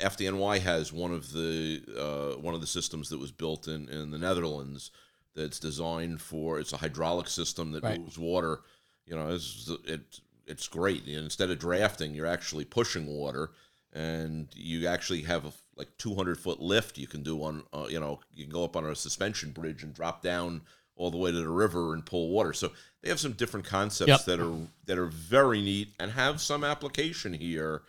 FDNY 0.00 0.60
has 0.60 0.92
one 0.92 1.12
of 1.12 1.32
the 1.32 1.82
uh, 1.98 2.40
one 2.40 2.54
of 2.54 2.60
the 2.60 2.66
systems 2.66 3.08
that 3.08 3.18
was 3.18 3.32
built 3.32 3.66
in 3.68 3.88
in 3.88 4.10
the 4.10 4.18
Netherlands 4.18 4.90
that's 5.34 5.58
designed 5.58 6.20
for 6.20 6.60
it's 6.60 6.72
a 6.72 6.76
hydraulic 6.76 7.26
system 7.28 7.72
that 7.72 7.82
Right. 7.82 8.00
moves 8.00 8.18
water. 8.18 8.60
You 9.06 9.16
know, 9.16 9.28
it's 9.34 9.70
it, 9.84 10.20
it's 10.46 10.68
great. 10.68 11.06
And 11.06 11.16
instead 11.16 11.50
of 11.50 11.58
drafting, 11.58 12.14
you're 12.14 12.26
actually 12.26 12.64
pushing 12.64 13.06
water, 13.06 13.50
and 13.92 14.48
you 14.54 14.86
actually 14.86 15.22
have 15.22 15.44
a 15.44 15.52
like 15.76 15.88
200 15.98 16.38
foot 16.38 16.60
lift 16.60 16.98
you 16.98 17.06
can 17.08 17.22
do 17.22 17.42
on 17.42 17.64
uh, 17.72 17.86
you 17.88 17.98
know 17.98 18.20
you 18.34 18.44
can 18.44 18.52
go 18.52 18.64
up 18.64 18.76
on 18.76 18.84
a 18.86 18.94
suspension 18.94 19.50
bridge 19.50 19.82
and 19.82 19.94
drop 19.94 20.22
down 20.22 20.60
all 20.94 21.10
the 21.10 21.16
way 21.16 21.32
to 21.32 21.40
the 21.40 21.48
river 21.48 21.94
and 21.94 22.04
pull 22.06 22.28
water. 22.28 22.52
So 22.52 22.70
they 23.00 23.08
have 23.08 23.18
some 23.18 23.32
different 23.32 23.66
concepts 23.66 24.08
Yep. 24.08 24.24
that 24.26 24.40
are 24.40 24.54
that 24.86 24.98
are 24.98 25.06
very 25.06 25.60
neat 25.62 25.88
and 25.98 26.12
have 26.12 26.40
some 26.40 26.62
application 26.62 27.32
here. 27.32 27.82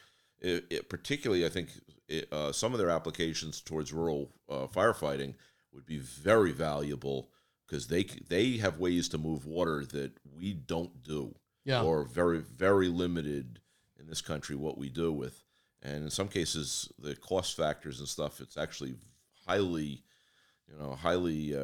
It, 0.43 0.65
it- 0.69 0.89
particularly, 0.89 1.45
I 1.45 1.49
think 1.49 1.69
it, 2.07 2.27
uh, 2.31 2.51
some 2.51 2.73
of 2.73 2.79
their 2.79 2.89
applications 2.89 3.61
towards 3.61 3.91
rural 3.93 4.29
uh, 4.49 4.67
firefighting 4.67 5.35
would 5.73 5.85
be 5.85 5.97
very 5.97 6.51
valuable 6.51 7.29
because 7.65 7.87
they 7.87 8.03
they 8.27 8.57
have 8.57 8.77
ways 8.77 9.07
to 9.09 9.17
move 9.17 9.45
water 9.45 9.85
that 9.85 10.11
we 10.35 10.53
don't 10.53 11.01
do 11.03 11.33
Yeah. 11.65 11.81
or 11.81 12.03
very 12.03 12.39
very 12.39 12.89
limited 12.89 13.59
in 13.99 14.05
this 14.07 14.21
country 14.21 14.55
what 14.55 14.77
we 14.77 14.89
do 14.89 15.11
with 15.13 15.41
and 15.81 16.03
in 16.03 16.09
some 16.11 16.27
cases 16.27 16.89
the 16.99 17.15
cost 17.15 17.55
factors 17.57 17.99
and 17.99 18.07
stuff 18.07 18.41
it's 18.41 18.57
actually 18.57 18.93
highly 19.47 20.03
you 20.69 20.77
know 20.77 20.91
highly 20.93 21.55
uh, 21.55 21.59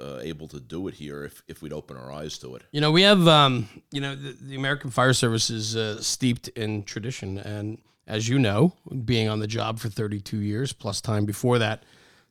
uh, 0.00 0.20
able 0.22 0.48
to 0.48 0.60
do 0.60 0.86
it 0.88 0.94
here 0.94 1.24
if, 1.24 1.42
if 1.48 1.60
we'd 1.60 1.72
open 1.72 1.96
our 1.96 2.12
eyes 2.12 2.38
to 2.38 2.54
it 2.56 2.62
You 2.72 2.80
know, 2.80 2.92
we 2.92 3.02
have, 3.02 3.26
um, 3.28 3.68
you 3.90 4.00
know, 4.00 4.14
the, 4.14 4.32
the 4.40 4.54
American 4.56 4.90
Fire 4.90 5.12
Service 5.12 5.50
is 5.50 5.76
uh, 5.76 6.00
steeped 6.00 6.48
in 6.48 6.82
tradition. 6.84 7.38
And 7.38 7.78
as 8.06 8.28
you 8.28 8.38
know, 8.38 8.72
being 9.04 9.28
on 9.28 9.40
the 9.40 9.46
job 9.46 9.78
for 9.78 9.88
32 9.88 10.38
years 10.38 10.72
plus 10.72 11.00
time 11.00 11.24
before 11.24 11.58
that, 11.58 11.82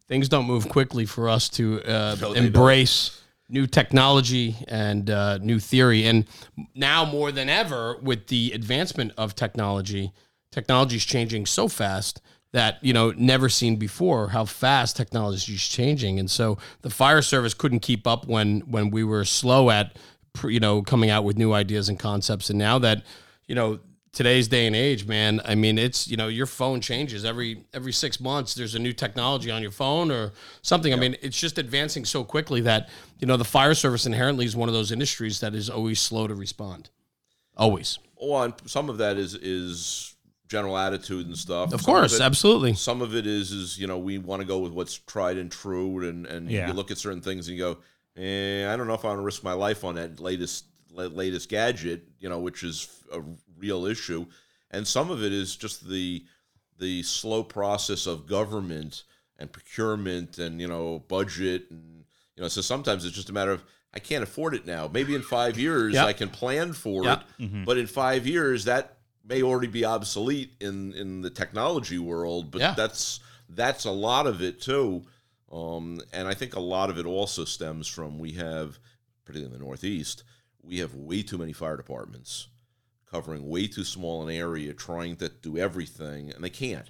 things 0.08 0.30
don't 0.30 0.46
move 0.46 0.70
quickly 0.70 1.06
for 1.06 1.28
us 1.30 1.50
to 1.50 1.82
uh, 1.84 2.16
No, 2.20 2.34
they 2.34 2.40
don't. 2.40 2.46
embrace 2.48 3.22
new 3.50 3.68
technology 3.68 4.56
and 4.68 5.10
uh, 5.10 5.38
new 5.40 5.60
theory. 5.60 6.06
And 6.06 6.26
now 6.74 7.06
more 7.06 7.32
than 7.32 7.50
ever, 7.50 7.98
with 8.02 8.28
the 8.28 8.52
advancement 8.54 9.12
of 9.18 9.36
technology, 9.36 10.14
technology 10.52 10.96
is 10.96 11.06
changing 11.06 11.46
so 11.46 11.68
fast 11.68 12.22
that 12.54 12.78
you 12.82 12.94
know 12.94 13.12
never 13.18 13.50
seen 13.50 13.76
before 13.76 14.30
how 14.30 14.46
fast 14.46 14.96
technology 14.96 15.56
is 15.56 15.68
changing 15.68 16.18
and 16.20 16.32
so 16.32 16.58
the 16.84 16.90
fire 16.90 17.22
service 17.22 17.54
couldn't 17.54 17.82
keep 17.82 18.08
up 18.08 18.26
when 18.28 18.62
when 18.62 18.90
we 18.90 19.04
were 19.04 19.26
slow 19.26 19.70
at 19.70 19.98
you 20.46 20.62
know 20.62 20.82
coming 20.82 21.10
out 21.10 21.26
with 21.26 21.38
new 21.38 21.52
ideas 21.52 21.90
and 21.90 22.00
concepts 22.00 22.50
and 22.50 22.58
now 22.58 22.80
that 22.80 23.04
you 23.46 23.56
know 23.56 23.78
today's 24.16 24.48
day 24.48 24.66
and 24.66 24.76
age 24.76 25.06
man 25.06 25.42
i 25.46 25.54
mean 25.54 25.78
it's 25.78 26.08
you 26.08 26.18
know 26.18 26.28
your 26.28 26.46
phone 26.46 26.82
changes 26.82 27.24
every 27.24 27.64
every 27.74 27.92
6 27.92 28.20
months 28.20 28.56
there's 28.56 28.74
a 28.74 28.80
new 28.80 28.94
technology 28.94 29.52
on 29.52 29.62
your 29.62 29.72
phone 29.72 30.10
or 30.10 30.32
something 30.62 30.94
i 30.94 30.96
mean 30.96 31.16
it's 31.22 31.40
just 31.40 31.58
advancing 31.58 32.06
so 32.06 32.24
quickly 32.24 32.62
that 32.62 32.90
you 33.20 33.28
know 33.28 33.38
the 33.38 33.46
fire 33.46 33.76
service 33.76 34.06
inherently 34.06 34.46
is 34.46 34.56
one 34.56 34.70
of 34.70 34.74
those 34.74 34.92
industries 34.92 35.40
that 35.42 35.54
is 35.54 35.70
always 35.70 36.00
slow 36.00 36.28
to 36.28 36.34
respond 36.34 36.90
always 37.56 38.00
well 38.20 38.44
and 38.44 38.54
some 38.66 38.90
of 38.90 38.98
that 38.98 39.18
is 39.18 39.36
is 39.36 40.16
general 40.48 40.78
attitude 40.78 41.28
and 41.28 41.38
stuff. 41.38 41.74
Of 41.74 41.82
some 41.82 41.94
course, 41.94 42.14
of 42.14 42.22
it, 42.22 42.24
absolutely. 42.24 42.74
Some 42.74 43.02
of 43.02 43.16
it 43.16 43.26
is 43.28 43.52
is 43.52 43.80
you 43.80 43.88
know 43.88 43.98
we 43.98 44.18
want 44.18 44.42
to 44.42 44.48
go 44.48 44.60
with 44.60 44.72
what's 44.72 44.98
tried 44.98 45.38
and 45.38 45.52
true, 45.52 46.08
and 46.08 46.26
and 46.26 46.50
yeah. 46.50 46.68
you 46.68 46.74
look 46.74 46.92
at 46.92 46.98
certain 46.98 47.22
things 47.22 47.48
and 47.48 47.58
you 47.58 47.64
go, 47.64 47.78
eh, 48.22 48.72
I 48.72 48.76
don't 48.78 48.88
know 48.88 48.94
if 48.94 49.04
I 49.04 49.10
want 49.10 49.20
to 49.20 49.24
risk 49.24 49.44
my 49.44 49.54
life 49.54 49.84
on 49.84 49.96
that 49.96 50.20
latest 50.20 50.66
latest 50.92 51.50
gadget, 51.50 52.04
you 52.20 52.30
know, 52.30 52.40
which 52.40 52.64
is 52.64 52.88
a 53.12 53.22
real 53.58 53.86
issue, 53.86 54.26
and 54.72 54.88
some 54.88 55.12
of 55.12 55.24
it 55.24 55.34
is 55.34 55.56
just 55.56 55.88
the 55.88 56.26
the 56.78 57.04
slow 57.04 57.44
process 57.44 58.06
of 58.06 58.28
government 58.28 59.04
and 59.38 59.52
procurement 59.52 60.38
and 60.38 60.60
you 60.60 60.68
know 60.68 61.04
budget 61.08 61.66
and 61.70 62.06
you 62.36 62.42
know 62.42 62.48
so 62.48 62.62
sometimes 62.62 63.06
it's 63.06 63.16
just 63.16 63.30
a 63.30 63.34
matter 63.34 63.52
of 63.52 63.64
I 63.94 64.00
can't 64.00 64.24
afford 64.24 64.56
it 64.56 64.66
now. 64.66 64.90
Maybe 64.92 65.16
in 65.16 65.22
five 65.22 65.58
years 65.58 65.94
yep. 65.94 66.06
I 66.06 66.12
can 66.12 66.28
plan 66.28 66.74
for 66.74 67.06
yep. 67.06 67.24
it, 67.40 67.44
mm-hmm. 67.44 67.64
but 67.64 67.78
in 67.78 67.88
five 67.88 68.28
years 68.28 68.66
that 68.66 68.98
may 69.24 69.42
already 69.42 69.68
be 69.68 69.86
obsolete 69.86 70.54
in 70.60 70.94
in 70.94 71.22
the 71.22 71.30
technology 71.30 72.00
world, 72.00 72.52
but 72.52 72.62
yeah. 72.62 72.74
that's 72.76 73.20
that's 73.50 73.86
a 73.86 73.92
lot 73.92 74.28
of 74.28 74.42
it 74.42 74.62
too. 74.62 75.04
Um, 75.52 76.02
and 76.12 76.28
I 76.28 76.34
think 76.34 76.56
a 76.56 76.60
lot 76.60 76.90
of 76.90 76.98
it 76.98 77.06
also 77.06 77.46
stems 77.46 77.88
from 77.88 78.20
we 78.20 78.32
have, 78.34 78.78
particularly 79.24 79.54
in 79.54 79.60
the 79.60 79.66
Northeast, 79.66 80.24
we 80.62 80.80
have 80.80 80.94
way 80.96 81.22
too 81.22 81.38
many 81.38 81.54
fire 81.54 81.78
departments 81.78 82.48
covering 83.16 83.48
way 83.48 83.68
too 83.68 83.84
small 83.84 84.28
an 84.28 84.36
area, 84.36 84.74
trying 84.74 85.16
to 85.18 85.30
do 85.30 85.58
everything, 85.58 86.32
and 86.32 86.44
they 86.44 86.50
can't. 86.50 86.90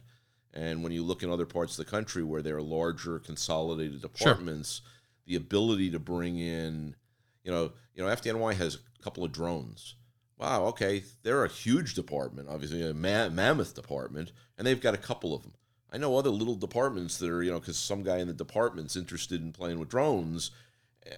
And 0.54 0.84
when 0.84 0.92
you 0.92 1.04
look 1.04 1.22
in 1.22 1.30
other 1.30 1.46
parts 1.46 1.78
of 1.78 1.86
the 1.86 1.92
country 1.92 2.24
where 2.24 2.42
there 2.42 2.58
are 2.58 2.62
larger 2.62 3.20
consolidated 3.20 4.02
departments, 4.02 4.82
sure. 4.84 4.92
the 5.26 5.36
ability 5.36 5.92
to 5.92 6.00
bring 6.00 6.40
in, 6.40 6.96
you 7.44 7.52
know, 7.52 7.72
you 7.94 8.04
know, 8.04 8.10
FDNY 8.10 8.56
has 8.56 8.76
a 8.76 9.04
couple 9.04 9.24
of 9.24 9.32
drones 9.32 9.96
wow, 10.38 10.66
okay, 10.66 11.04
they're 11.24 11.46
a 11.46 11.50
huge 11.50 11.94
department, 11.94 12.50
obviously 12.50 12.88
a 12.88 12.94
ma- 12.94 13.30
mammoth 13.30 13.74
department, 13.74 14.32
and 14.58 14.66
they've 14.66 14.82
got 14.82 14.94
a 14.94 14.98
couple 14.98 15.34
of 15.34 15.44
them. 15.44 15.54
I 15.92 15.98
know 15.98 16.18
other 16.18 16.30
little 16.30 16.56
departments 16.56 17.18
that 17.20 17.30
are, 17.30 17.42
you 17.42 17.52
know, 17.52 17.60
because 17.60 17.78
some 17.78 18.04
guy 18.04 18.18
in 18.18 18.28
the 18.28 18.34
department's 18.34 18.96
interested 18.96 19.42
in 19.42 19.54
playing 19.54 19.80
with 19.80 19.90
drones, 19.90 20.52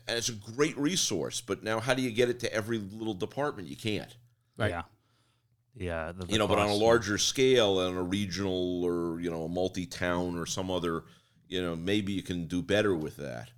and 0.08 0.18
it's 0.18 0.30
a 0.30 0.34
great 0.34 0.78
resource. 0.78 1.42
But 1.42 1.64
now, 1.64 1.80
how 1.80 1.94
do 1.94 2.02
you 2.02 2.12
get 2.12 2.30
it 2.30 2.40
to 2.42 2.54
every 2.54 2.78
little 2.78 3.14
department? 3.14 3.70
You 3.70 3.76
can't. 3.76 4.16
Right. 4.56 4.70
Yeah. 4.70 4.84
Yeah. 5.78 6.12
The, 6.12 6.26
the 6.26 6.32
you 6.34 6.40
know, 6.40 6.48
but 6.48 6.60
on 6.60 6.70
a 6.70 6.74
larger 6.74 7.18
scale, 7.18 7.80
on 7.80 7.96
a 7.96 8.04
regional 8.04 8.84
or 8.84 9.20
you 9.20 9.30
know, 9.30 9.44
a 9.44 9.50
multi-town 9.50 10.38
or 10.38 10.46
some 10.46 10.72
other, 10.72 11.04
you 11.48 11.62
know, 11.62 11.76
maybe 11.76 12.14
you 12.14 12.24
can 12.24 12.48
do 12.48 12.62
better 12.62 12.96
with 12.96 13.18
that. 13.18 13.50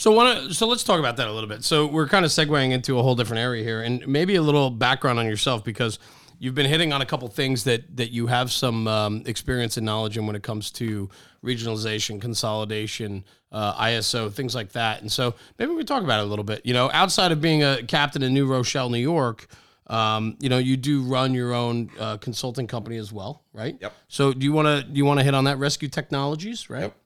So 0.00 0.12
one, 0.12 0.50
so 0.54 0.66
let's 0.66 0.82
talk 0.82 0.98
about 0.98 1.18
that 1.18 1.28
a 1.28 1.32
little 1.32 1.48
bit. 1.48 1.62
So 1.62 1.86
we're 1.86 2.08
kind 2.08 2.24
of 2.24 2.30
segueing 2.30 2.70
into 2.70 2.98
a 2.98 3.02
whole 3.02 3.14
different 3.14 3.40
area 3.40 3.62
here, 3.62 3.82
and 3.82 4.06
maybe 4.08 4.36
a 4.36 4.40
little 4.40 4.70
background 4.70 5.18
on 5.18 5.26
yourself 5.26 5.62
because 5.62 5.98
you've 6.38 6.54
been 6.54 6.64
hitting 6.64 6.90
on 6.94 7.02
a 7.02 7.06
couple 7.06 7.28
things 7.28 7.64
that 7.64 7.98
that 7.98 8.10
you 8.10 8.26
have 8.26 8.50
some 8.50 8.88
um, 8.88 9.22
experience 9.26 9.76
and 9.76 9.84
knowledge 9.84 10.16
in 10.16 10.26
when 10.26 10.34
it 10.34 10.42
comes 10.42 10.70
to 10.70 11.10
regionalization, 11.44 12.18
consolidation, 12.18 13.26
uh, 13.52 13.74
ISO, 13.74 14.32
things 14.32 14.54
like 14.54 14.72
that. 14.72 15.02
And 15.02 15.12
so 15.12 15.34
maybe 15.58 15.72
we 15.72 15.84
talk 15.84 16.02
about 16.02 16.20
it 16.20 16.22
a 16.22 16.28
little 16.28 16.46
bit. 16.46 16.64
You 16.64 16.72
know, 16.72 16.90
outside 16.94 17.30
of 17.30 17.42
being 17.42 17.62
a 17.62 17.82
captain 17.82 18.22
in 18.22 18.32
New 18.32 18.46
Rochelle, 18.46 18.88
New 18.88 18.98
York. 18.98 19.48
Um, 19.90 20.36
you 20.38 20.48
know, 20.48 20.58
you 20.58 20.76
do 20.76 21.02
run 21.02 21.34
your 21.34 21.52
own 21.52 21.90
uh, 21.98 22.16
consulting 22.18 22.68
company 22.68 22.96
as 22.96 23.12
well, 23.12 23.42
right? 23.52 23.76
Yep. 23.80 23.92
So, 24.06 24.32
do 24.32 24.44
you 24.44 24.52
want 24.52 24.66
to 24.66 24.84
do 24.84 24.96
you 24.96 25.04
want 25.04 25.18
to 25.18 25.24
hit 25.24 25.34
on 25.34 25.44
that 25.44 25.58
Rescue 25.58 25.88
Technologies, 25.88 26.70
right? 26.70 26.82
Yep. 26.82 26.96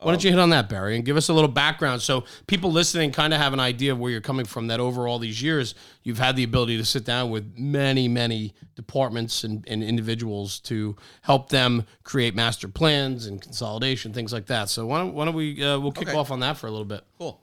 Why 0.00 0.12
don't 0.12 0.22
you 0.22 0.30
hit 0.30 0.38
on 0.38 0.50
that, 0.50 0.68
Barry, 0.68 0.94
and 0.96 1.06
give 1.06 1.16
us 1.16 1.30
a 1.30 1.32
little 1.32 1.48
background 1.48 2.02
so 2.02 2.24
people 2.46 2.70
listening 2.70 3.12
kind 3.12 3.32
of 3.32 3.40
have 3.40 3.54
an 3.54 3.60
idea 3.60 3.92
of 3.92 3.98
where 3.98 4.10
you're 4.10 4.20
coming 4.20 4.44
from? 4.44 4.66
That 4.66 4.78
over 4.78 5.08
all 5.08 5.18
these 5.18 5.40
years, 5.40 5.74
you've 6.02 6.18
had 6.18 6.36
the 6.36 6.44
ability 6.44 6.76
to 6.76 6.84
sit 6.84 7.06
down 7.06 7.30
with 7.30 7.54
many, 7.56 8.06
many 8.06 8.52
departments 8.74 9.42
and, 9.42 9.64
and 9.66 9.82
individuals 9.82 10.60
to 10.60 10.96
help 11.22 11.48
them 11.48 11.86
create 12.04 12.34
master 12.34 12.68
plans 12.68 13.24
and 13.24 13.40
consolidation, 13.40 14.12
things 14.12 14.34
like 14.34 14.46
that. 14.46 14.68
So 14.68 14.84
why 14.84 14.98
don't, 14.98 15.14
why 15.14 15.24
don't 15.24 15.34
we 15.34 15.64
uh, 15.64 15.78
we'll 15.78 15.92
kick 15.92 16.08
okay. 16.08 16.16
off 16.16 16.30
on 16.30 16.40
that 16.40 16.58
for 16.58 16.66
a 16.66 16.70
little 16.70 16.84
bit? 16.84 17.02
Cool. 17.18 17.40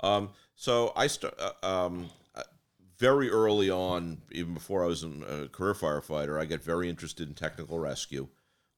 Um, 0.00 0.30
so 0.56 0.92
I 0.96 1.06
start 1.06 1.38
uh, 1.38 1.86
um, 1.86 2.10
very 3.02 3.28
early 3.28 3.68
on, 3.68 4.18
even 4.30 4.54
before 4.54 4.84
I 4.84 4.86
was 4.86 5.02
a 5.02 5.48
career 5.48 5.74
firefighter. 5.74 6.40
I 6.40 6.44
got 6.44 6.62
very 6.62 6.88
interested 6.88 7.26
in 7.26 7.34
technical 7.34 7.80
rescue. 7.80 8.28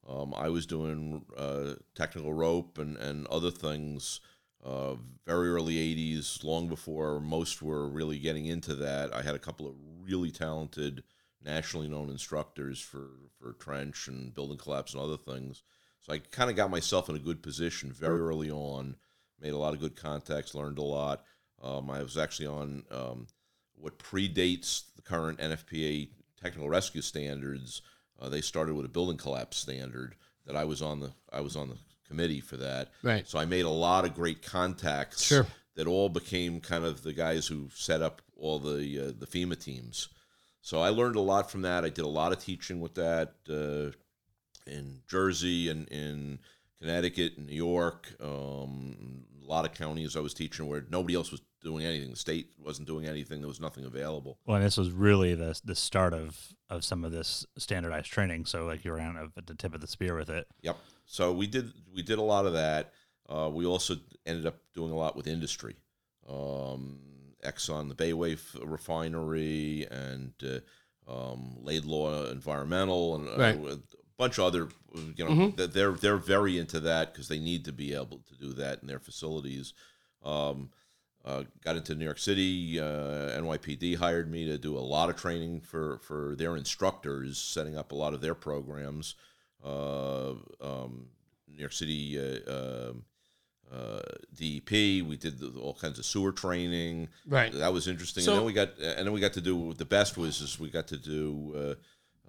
Um, 0.09 0.33
I 0.35 0.49
was 0.49 0.65
doing 0.65 1.23
uh, 1.37 1.75
technical 1.93 2.33
rope 2.33 2.79
and, 2.79 2.97
and 2.97 3.27
other 3.27 3.51
things 3.51 4.21
uh, 4.63 4.95
very 5.27 5.49
early 5.49 5.75
80s, 5.75 6.43
long 6.43 6.67
before 6.67 7.19
most 7.19 7.61
were 7.61 7.87
really 7.87 8.17
getting 8.17 8.47
into 8.47 8.73
that. 8.73 9.13
I 9.13 9.21
had 9.21 9.35
a 9.35 9.39
couple 9.39 9.67
of 9.67 9.75
really 10.01 10.31
talented, 10.31 11.03
nationally 11.43 11.87
known 11.87 12.09
instructors 12.09 12.81
for, 12.81 13.09
for 13.39 13.53
trench 13.53 14.07
and 14.07 14.33
building 14.33 14.57
collapse 14.57 14.95
and 14.95 15.03
other 15.03 15.17
things. 15.17 15.61
So 16.01 16.13
I 16.13 16.17
kind 16.17 16.49
of 16.49 16.55
got 16.55 16.71
myself 16.71 17.09
in 17.09 17.15
a 17.15 17.19
good 17.19 17.43
position 17.43 17.91
very 17.91 18.21
early 18.21 18.49
on, 18.49 18.95
made 19.39 19.53
a 19.53 19.59
lot 19.59 19.75
of 19.75 19.79
good 19.79 19.95
contacts, 19.95 20.55
learned 20.55 20.79
a 20.79 20.83
lot. 20.83 21.23
Um, 21.61 21.91
I 21.91 22.01
was 22.01 22.17
actually 22.17 22.47
on 22.47 22.85
um, 22.89 23.27
what 23.77 23.99
predates 23.99 24.83
the 24.95 25.01
current 25.01 25.39
NFPA 25.39 26.09
technical 26.41 26.69
rescue 26.69 27.01
standards– 27.01 27.81
uh, 28.19 28.29
they 28.29 28.41
started 28.41 28.75
with 28.75 28.85
a 28.85 28.89
building 28.89 29.17
collapse 29.17 29.57
standard 29.57 30.15
that 30.45 30.55
I 30.55 30.65
was 30.65 30.81
on 30.81 30.99
the 30.99 31.11
I 31.31 31.41
was 31.41 31.55
on 31.55 31.69
the 31.69 31.77
committee 32.07 32.39
for 32.39 32.57
that. 32.57 32.89
Right. 33.03 33.27
So 33.27 33.39
I 33.39 33.45
made 33.45 33.65
a 33.65 33.69
lot 33.69 34.05
of 34.05 34.13
great 34.13 34.41
contacts. 34.41 35.23
Sure. 35.23 35.45
That 35.75 35.87
all 35.87 36.07
became 36.07 36.61
kind 36.61 36.85
of 36.85 37.03
the 37.03 37.11
guys 37.11 37.47
who 37.47 37.69
set 37.73 38.01
up 38.01 38.21
all 38.37 38.59
the 38.59 39.07
uh, 39.07 39.11
the 39.17 39.27
FEMA 39.27 39.61
teams. 39.61 40.07
So 40.61 40.81
I 40.81 40.89
learned 40.89 41.17
a 41.17 41.21
lot 41.21 41.51
from 41.51 41.63
that. 41.63 41.83
I 41.83 41.89
did 41.89 42.05
a 42.05 42.09
lot 42.09 42.31
of 42.31 42.39
teaching 42.39 42.79
with 42.79 42.95
that 42.95 43.33
uh, 43.49 43.91
in 44.69 45.01
Jersey 45.07 45.69
and 45.69 45.87
in 45.89 46.39
Connecticut 46.79 47.33
and 47.37 47.47
New 47.47 47.55
York. 47.55 48.15
Um, 48.23 49.25
a 49.43 49.47
lot 49.47 49.65
of 49.65 49.73
counties 49.73 50.15
I 50.15 50.21
was 50.21 50.33
teaching 50.33 50.65
where 50.67 50.85
nobody 50.89 51.15
else 51.15 51.29
was 51.29 51.41
doing 51.65 51.83
anything. 51.83 52.11
The 52.11 52.15
state 52.15 52.51
wasn't 52.57 52.87
doing 52.87 53.07
anything. 53.07 53.41
There 53.41 53.49
was 53.49 53.59
nothing 53.59 53.83
available. 53.83 54.37
Well, 54.45 54.55
and 54.57 54.65
this 54.65 54.77
was 54.77 54.91
really 54.91 55.35
the 55.35 55.59
the 55.65 55.75
start 55.75 56.13
of 56.13 56.53
of 56.69 56.85
some 56.85 57.03
of 57.03 57.11
this 57.11 57.45
standardized 57.57 58.11
training. 58.11 58.45
So 58.45 58.65
like 58.65 58.85
you 58.85 58.91
were 58.91 59.01
on 59.01 59.31
at 59.35 59.47
the 59.47 59.55
tip 59.55 59.73
of 59.73 59.81
the 59.81 59.87
spear 59.87 60.15
with 60.15 60.29
it. 60.29 60.47
Yep. 60.61 60.77
So 61.05 61.33
we 61.33 61.47
did 61.47 61.73
we 61.93 62.03
did 62.03 62.19
a 62.19 62.23
lot 62.23 62.45
of 62.45 62.53
that. 62.53 62.93
Uh, 63.27 63.49
we 63.51 63.65
also 63.65 63.95
ended 64.25 64.45
up 64.45 64.55
doing 64.73 64.91
a 64.91 64.95
lot 64.95 65.17
with 65.17 65.27
industry. 65.27 65.75
Um, 66.29 66.99
Exxon, 67.43 67.89
the 67.89 67.95
Bayway 67.95 68.39
refinery, 68.63 69.87
and 69.89 70.33
uh, 70.43 71.11
um, 71.11 71.57
Laidlaw 71.61 72.29
Environmental, 72.29 73.15
and 73.15 73.27
uh, 73.27 73.37
right. 73.37 73.55
a 73.55 73.79
bunch 74.17 74.37
of 74.37 74.45
other. 74.45 74.69
You 75.15 75.25
know, 75.25 75.31
mm-hmm. 75.31 75.71
they're 75.71 75.93
they're 75.93 76.17
very 76.17 76.57
into 76.59 76.79
that 76.81 77.11
because 77.11 77.27
they 77.27 77.39
need 77.39 77.65
to 77.65 77.73
be 77.73 77.93
able 77.93 78.21
to 78.27 78.37
do 78.39 78.53
that 78.53 78.81
in 78.81 78.87
their 78.87 78.99
facilities. 78.99 79.73
Um, 80.23 80.69
uh, 81.25 81.43
got 81.63 81.75
into 81.75 81.95
New 81.95 82.05
York 82.05 82.19
City. 82.19 82.79
Uh, 82.79 83.39
NYPD 83.39 83.97
hired 83.97 84.29
me 84.29 84.45
to 84.45 84.57
do 84.57 84.77
a 84.77 84.79
lot 84.79 85.09
of 85.09 85.15
training 85.15 85.61
for, 85.61 85.97
for 85.99 86.35
their 86.37 86.55
instructors, 86.55 87.39
setting 87.39 87.75
up 87.75 87.91
a 87.91 87.95
lot 87.95 88.13
of 88.13 88.21
their 88.21 88.35
programs. 88.35 89.15
Uh, 89.63 90.33
um, 90.61 91.07
New 91.47 91.59
York 91.59 91.73
City 91.73 92.19
uh, 92.19 92.51
um, 92.51 93.05
uh, 93.73 94.01
DEP, 94.35 94.71
we 94.71 95.17
did 95.19 95.39
the, 95.39 95.51
all 95.59 95.73
kinds 95.73 95.97
of 95.97 96.05
sewer 96.05 96.31
training. 96.31 97.09
Right, 97.27 97.51
that 97.51 97.73
was 97.73 97.87
interesting. 97.87 98.23
So, 98.23 98.33
and 98.33 98.39
then 98.39 98.45
we 98.45 98.53
got, 98.53 98.77
and 98.77 99.07
then 99.07 99.11
we 99.11 99.19
got 99.19 99.33
to 99.33 99.41
do 99.41 99.73
the 99.73 99.85
best 99.85 100.17
was 100.17 100.41
is 100.41 100.59
we 100.59 100.69
got 100.69 100.87
to 100.89 100.97
do. 100.97 101.77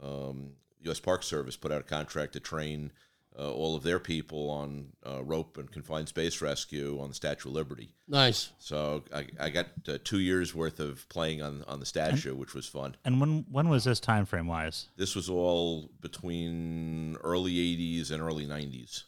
Uh, 0.03 0.07
um, 0.07 0.53
U.S. 0.83 1.01
Park 1.01 1.23
Service 1.23 1.57
put 1.57 1.73
out 1.73 1.81
a 1.81 1.85
contract 1.85 2.35
to 2.35 2.41
train 2.41 2.93
uh, 3.39 3.53
all 3.53 3.77
of 3.77 3.83
their 3.83 3.99
people 3.99 4.49
on 4.51 4.87
uh, 5.07 5.23
rope 5.23 5.59
and 5.59 5.71
confined 5.71 6.09
space 6.09 6.41
rescue 6.41 6.99
on 7.01 7.09
the 7.09 7.15
Statue 7.15 7.49
of 7.49 7.55
Liberty. 7.55 7.91
Nice. 8.09 8.53
So 8.59 9.05
I, 9.15 9.27
I 9.39 9.51
got 9.51 9.67
uh, 9.89 9.99
two 10.03 10.21
years 10.21 10.55
worth 10.55 10.81
of 10.81 11.07
playing 11.09 11.43
on, 11.43 11.63
on 11.69 11.81
the 11.81 11.87
statue, 11.87 12.31
and, 12.31 12.39
which 12.39 12.55
was 12.55 12.67
fun. 12.67 12.97
And 13.05 13.21
when 13.21 13.45
when 13.51 13.69
was 13.69 13.85
this 13.85 14.01
time 14.01 14.25
frame 14.25 14.47
wise? 14.47 14.89
This 14.97 15.15
was 15.15 15.29
all 15.29 15.91
between 16.01 17.17
early 17.23 17.53
'80s 17.53 18.11
and 18.11 18.23
early 18.23 18.47
'90s. 18.47 19.05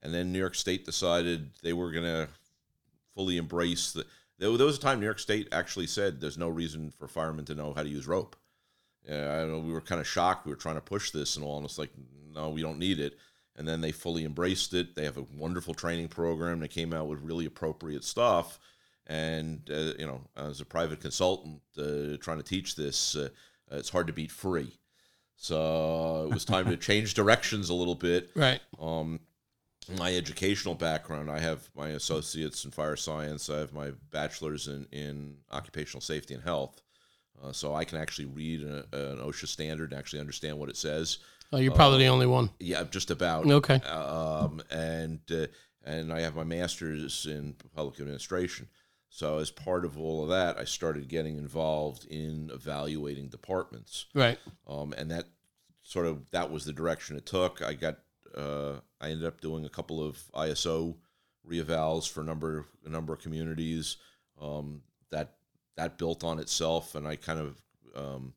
And 0.00 0.14
then 0.14 0.32
New 0.32 0.38
York 0.38 0.54
State 0.54 0.84
decided 0.84 1.50
they 1.62 1.72
were 1.72 1.90
going 1.90 2.04
to 2.04 2.28
fully 3.14 3.36
embrace 3.36 3.92
the. 3.92 4.06
There, 4.38 4.56
there 4.56 4.66
was 4.66 4.78
a 4.78 4.80
time 4.80 5.00
New 5.00 5.06
York 5.06 5.18
State 5.18 5.48
actually 5.50 5.88
said 5.88 6.20
there's 6.20 6.38
no 6.38 6.48
reason 6.48 6.92
for 6.96 7.08
firemen 7.08 7.44
to 7.46 7.56
know 7.56 7.72
how 7.74 7.82
to 7.82 7.88
use 7.88 8.06
rope. 8.06 8.36
Yeah, 9.08 9.40
I 9.40 9.44
know. 9.44 9.58
We 9.58 9.72
were 9.72 9.80
kind 9.80 10.00
of 10.00 10.06
shocked. 10.06 10.46
We 10.46 10.52
were 10.52 10.56
trying 10.56 10.76
to 10.76 10.80
push 10.80 11.10
this 11.10 11.36
and 11.36 11.44
all, 11.44 11.56
and 11.56 11.64
it's 11.64 11.78
like, 11.78 11.90
no, 12.38 12.50
we 12.50 12.62
don't 12.62 12.78
need 12.78 13.00
it. 13.00 13.18
And 13.56 13.66
then 13.66 13.80
they 13.80 13.90
fully 13.90 14.24
embraced 14.24 14.72
it. 14.72 14.94
They 14.94 15.04
have 15.04 15.16
a 15.16 15.26
wonderful 15.36 15.74
training 15.74 16.08
program. 16.08 16.60
They 16.60 16.68
came 16.68 16.94
out 16.94 17.08
with 17.08 17.20
really 17.20 17.46
appropriate 17.46 18.04
stuff. 18.04 18.60
And 19.06 19.68
uh, 19.70 19.94
you 19.98 20.06
know, 20.06 20.20
as 20.36 20.60
a 20.60 20.64
private 20.64 21.00
consultant 21.00 21.60
uh, 21.76 22.16
trying 22.20 22.36
to 22.36 22.44
teach 22.44 22.76
this, 22.76 23.16
uh, 23.16 23.30
it's 23.70 23.88
hard 23.88 24.06
to 24.06 24.12
beat 24.12 24.30
free. 24.30 24.78
So 25.36 26.28
it 26.30 26.34
was 26.34 26.44
time 26.44 26.66
to 26.66 26.76
change 26.88 27.14
directions 27.14 27.68
a 27.68 27.74
little 27.74 27.94
bit. 27.94 28.30
Right. 28.36 28.60
Um, 28.78 29.20
my 29.96 30.14
educational 30.14 30.74
background, 30.74 31.30
I 31.30 31.38
have 31.38 31.68
my 31.74 31.88
associates 31.88 32.64
in 32.64 32.70
fire 32.70 32.96
science. 32.96 33.48
I 33.48 33.58
have 33.58 33.72
my 33.72 33.92
bachelor's 34.10 34.68
in, 34.68 34.86
in 34.92 35.36
occupational 35.50 36.02
safety 36.02 36.34
and 36.34 36.42
health. 36.42 36.82
Uh, 37.42 37.52
so 37.52 37.74
I 37.74 37.84
can 37.84 37.98
actually 37.98 38.26
read 38.26 38.62
a, 38.62 38.84
an 38.92 39.18
OSHA 39.18 39.48
standard 39.48 39.92
and 39.92 39.98
actually 39.98 40.20
understand 40.20 40.58
what 40.58 40.68
it 40.68 40.76
says. 40.76 41.18
Oh, 41.52 41.58
you're 41.58 41.74
probably 41.74 41.98
the 41.98 42.08
only 42.08 42.26
one. 42.26 42.50
Yeah, 42.60 42.84
just 42.84 43.10
about. 43.10 43.46
Okay. 43.46 43.76
Um, 43.80 44.60
and 44.70 45.20
uh, 45.30 45.46
and 45.84 46.12
I 46.12 46.20
have 46.20 46.36
my 46.36 46.44
master's 46.44 47.26
in 47.26 47.54
public 47.74 47.98
administration. 48.00 48.68
So 49.10 49.38
as 49.38 49.50
part 49.50 49.86
of 49.86 49.98
all 49.98 50.22
of 50.22 50.28
that, 50.28 50.58
I 50.58 50.64
started 50.64 51.08
getting 51.08 51.38
involved 51.38 52.04
in 52.04 52.50
evaluating 52.52 53.28
departments 53.28 54.04
Right. 54.14 54.38
um, 54.66 54.92
and 54.98 55.10
that 55.10 55.24
sort 55.82 56.04
of 56.04 56.30
that 56.32 56.50
was 56.50 56.66
the 56.66 56.74
direction 56.74 57.16
it 57.16 57.24
took. 57.24 57.62
I 57.62 57.72
got 57.72 57.98
uh, 58.36 58.74
I 59.00 59.08
ended 59.10 59.26
up 59.26 59.40
doing 59.40 59.64
a 59.64 59.70
couple 59.70 60.04
of 60.06 60.18
ISO 60.34 60.96
reevals 61.48 62.06
for 62.10 62.20
a 62.20 62.24
number 62.24 62.66
a 62.84 62.90
number 62.90 63.14
of 63.14 63.20
communities. 63.20 63.96
Um, 64.40 64.82
that 65.10 65.36
that 65.76 65.96
built 65.96 66.22
on 66.22 66.38
itself, 66.38 66.94
and 66.94 67.08
I 67.08 67.16
kind 67.16 67.40
of 67.40 67.62
um, 67.96 68.34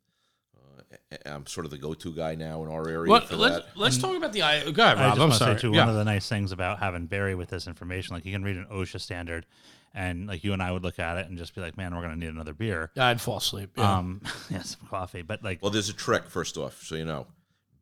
I'm 1.26 1.46
sort 1.48 1.66
of 1.66 1.72
the 1.72 1.78
go-to 1.78 2.14
guy 2.14 2.36
now 2.36 2.64
in 2.64 2.70
our 2.70 2.88
area 2.88 3.10
What? 3.10 3.26
for 3.28 3.36
Let's 3.36 3.56
that. 3.66 3.78
let's 3.78 3.98
talk 3.98 4.16
about 4.16 4.34
the 4.34 4.42
I. 4.44 4.70
Go 4.72 4.84
ahead, 4.84 4.98
I 4.98 5.10
just 5.10 5.14
I'm 5.16 5.20
want 5.20 5.32
to 5.34 5.38
sorry. 5.38 5.56
say 5.56 5.62
too, 5.62 5.72
yeah. 5.72 5.80
one 5.82 5.90
of 5.90 5.96
the 5.96 6.04
nice 6.06 6.28
things 6.28 6.52
about 6.52 6.80
having 6.80 7.06
Barry 7.06 7.36
with 7.36 7.50
this 7.50 7.68
information, 7.68 8.16
like 8.16 8.26
you 8.26 8.32
can 8.32 8.44
read 8.44 8.58
an 8.58 8.68
OSHA 8.72 9.00
standard, 9.02 9.46
and 9.94 10.28
like 10.28 10.44
you 10.44 10.54
and 10.54 10.62
I 10.62 10.72
would 10.72 10.84
look 10.84 11.00
at 11.00 11.18
it 11.18 11.28
and 11.28 11.38
just 11.38 11.54
be 11.56 11.62
like, 11.62 11.78
"Man, 11.78 11.96
we're 11.96 12.02
gonna 12.02 12.16
need 12.16 12.30
another 12.30 12.54
beer." 12.54 12.92
I'd 12.98 13.22
fall 13.22 13.38
asleep. 13.38 13.72
Yeah. 13.78 13.98
Um, 13.98 14.22
yeah, 14.50 14.62
some 14.62 14.88
coffee, 14.90 15.22
but 15.22 15.44
like, 15.44 15.62
Well, 15.62 15.72
there's 15.72 15.90
a 15.90 15.94
trick. 15.94 16.28
First 16.30 16.58
off, 16.58 16.82
so 16.84 16.96
you 16.96 17.06
know, 17.06 17.28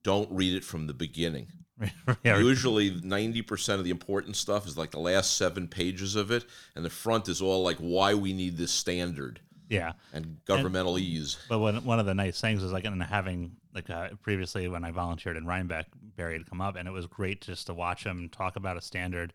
don't 0.03 0.29
read 0.31 0.55
it 0.55 0.63
from 0.63 0.87
the 0.87 0.93
beginning. 0.93 1.47
yeah, 2.23 2.37
Usually, 2.37 2.99
ninety 3.03 3.41
percent 3.41 3.79
of 3.79 3.85
the 3.85 3.91
important 3.91 4.35
stuff 4.35 4.67
is 4.67 4.77
like 4.77 4.91
the 4.91 4.99
last 4.99 5.37
seven 5.37 5.67
pages 5.67 6.15
of 6.15 6.29
it, 6.29 6.45
and 6.75 6.83
the 6.83 6.89
front 6.89 7.29
is 7.29 7.41
all 7.41 7.63
like 7.63 7.77
why 7.77 8.13
we 8.13 8.33
need 8.33 8.57
this 8.57 8.71
standard 8.71 9.39
yeah. 9.69 9.93
and 10.13 10.37
governmental 10.45 10.97
ease. 10.97 11.37
But 11.47 11.59
one 11.59 11.83
one 11.85 11.99
of 11.99 12.05
the 12.05 12.13
nice 12.13 12.41
things 12.41 12.63
is 12.63 12.71
like 12.71 12.85
in 12.85 12.99
having 12.99 13.55
like 13.73 13.89
uh, 13.89 14.09
previously 14.21 14.67
when 14.67 14.83
I 14.83 14.91
volunteered 14.91 15.37
in 15.37 15.45
Rhinebeck, 15.45 15.87
Barry 16.17 16.33
had 16.33 16.49
come 16.49 16.59
up, 16.59 16.75
and 16.75 16.87
it 16.87 16.91
was 16.91 17.05
great 17.05 17.41
just 17.41 17.67
to 17.67 17.73
watch 17.73 18.03
him 18.03 18.29
talk 18.29 18.55
about 18.55 18.77
a 18.77 18.81
standard, 18.81 19.33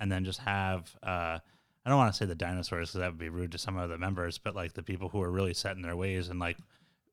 and 0.00 0.10
then 0.10 0.24
just 0.24 0.40
have 0.40 0.96
uh, 1.02 1.38
I 1.86 1.88
don't 1.88 1.98
want 1.98 2.12
to 2.12 2.18
say 2.18 2.26
the 2.26 2.34
dinosaurs 2.34 2.90
because 2.90 3.00
that 3.00 3.12
would 3.12 3.18
be 3.18 3.28
rude 3.28 3.52
to 3.52 3.58
some 3.58 3.76
of 3.76 3.88
the 3.88 3.98
members, 3.98 4.38
but 4.38 4.56
like 4.56 4.72
the 4.72 4.82
people 4.82 5.08
who 5.08 5.22
are 5.22 5.30
really 5.30 5.54
set 5.54 5.76
in 5.76 5.82
their 5.82 5.96
ways 5.96 6.28
and 6.28 6.40
like 6.40 6.56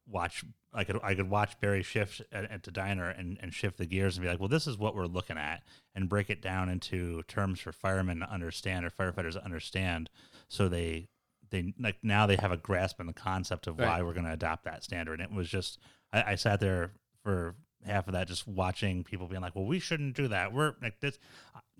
watch 0.07 0.43
I 0.73 0.83
could 0.83 0.99
I 1.03 1.13
could 1.13 1.29
watch 1.29 1.59
Barry 1.59 1.83
shift 1.83 2.21
at, 2.31 2.49
at 2.49 2.63
the 2.63 2.71
diner 2.71 3.09
and, 3.09 3.37
and 3.41 3.53
shift 3.53 3.77
the 3.77 3.85
gears 3.85 4.17
and 4.17 4.23
be 4.23 4.29
like, 4.29 4.39
well, 4.39 4.49
this 4.49 4.65
is 4.65 4.77
what 4.77 4.95
we're 4.95 5.05
looking 5.05 5.37
at, 5.37 5.63
and 5.93 6.09
break 6.09 6.29
it 6.29 6.41
down 6.41 6.69
into 6.69 7.21
terms 7.23 7.59
for 7.59 7.71
firemen 7.71 8.19
to 8.19 8.31
understand 8.31 8.85
or 8.85 8.89
firefighters 8.89 9.33
to 9.33 9.45
understand, 9.45 10.09
so 10.47 10.67
they 10.67 11.07
they 11.53 11.73
like 11.79 11.95
now 12.03 12.25
they 12.25 12.35
have 12.35 12.51
a 12.51 12.57
grasp 12.57 12.99
on 12.99 13.05
the 13.05 13.13
concept 13.13 13.67
of 13.67 13.77
why 13.79 14.01
we're 14.01 14.13
going 14.13 14.25
to 14.25 14.33
adopt 14.33 14.65
that 14.65 14.83
standard. 14.83 15.21
And 15.21 15.31
it 15.31 15.35
was 15.35 15.47
just 15.47 15.77
I, 16.11 16.31
I 16.31 16.35
sat 16.35 16.59
there 16.59 16.91
for 17.23 17.55
half 17.85 18.07
of 18.07 18.13
that 18.13 18.27
just 18.27 18.47
watching 18.47 19.03
people 19.03 19.27
being 19.27 19.41
like, 19.41 19.55
well, 19.55 19.65
we 19.65 19.79
shouldn't 19.79 20.15
do 20.15 20.27
that. 20.29 20.51
We're 20.51 20.73
like 20.81 20.99
this. 20.99 21.17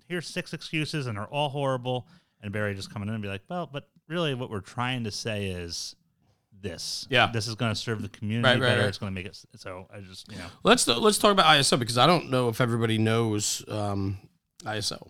Here's 0.08 0.26
six 0.26 0.52
excuses 0.52 1.06
and 1.06 1.18
they're 1.18 1.26
all 1.26 1.48
horrible. 1.48 2.06
And 2.40 2.52
Barry 2.52 2.74
just 2.74 2.92
coming 2.92 3.08
in 3.08 3.14
and 3.14 3.22
be 3.22 3.28
like, 3.28 3.42
well, 3.48 3.68
but 3.70 3.88
really 4.08 4.34
what 4.34 4.48
we're 4.50 4.60
trying 4.60 5.04
to 5.04 5.10
say 5.10 5.46
is 5.46 5.96
this. 6.60 7.06
Yeah. 7.10 7.30
This 7.32 7.48
is 7.48 7.54
going 7.56 7.72
to 7.72 7.76
serve 7.78 8.00
the 8.02 8.08
community 8.10 8.44
Right, 8.46 8.60
right, 8.60 8.68
better. 8.68 8.80
right. 8.82 8.88
It's 8.88 8.98
going 8.98 9.12
to 9.12 9.14
make 9.14 9.26
it. 9.26 9.36
So 9.56 9.88
I 9.92 10.00
just, 10.00 10.30
you 10.30 10.38
know, 10.38 10.46
Let's 10.62 10.86
let's 10.86 11.18
talk 11.18 11.32
about 11.32 11.46
ISO 11.46 11.78
because 11.78 11.98
I 11.98 12.06
don't 12.06 12.30
know 12.30 12.48
if 12.48 12.60
everybody 12.60 12.98
knows 12.98 13.64
um, 13.68 14.18
ISO. 14.64 15.08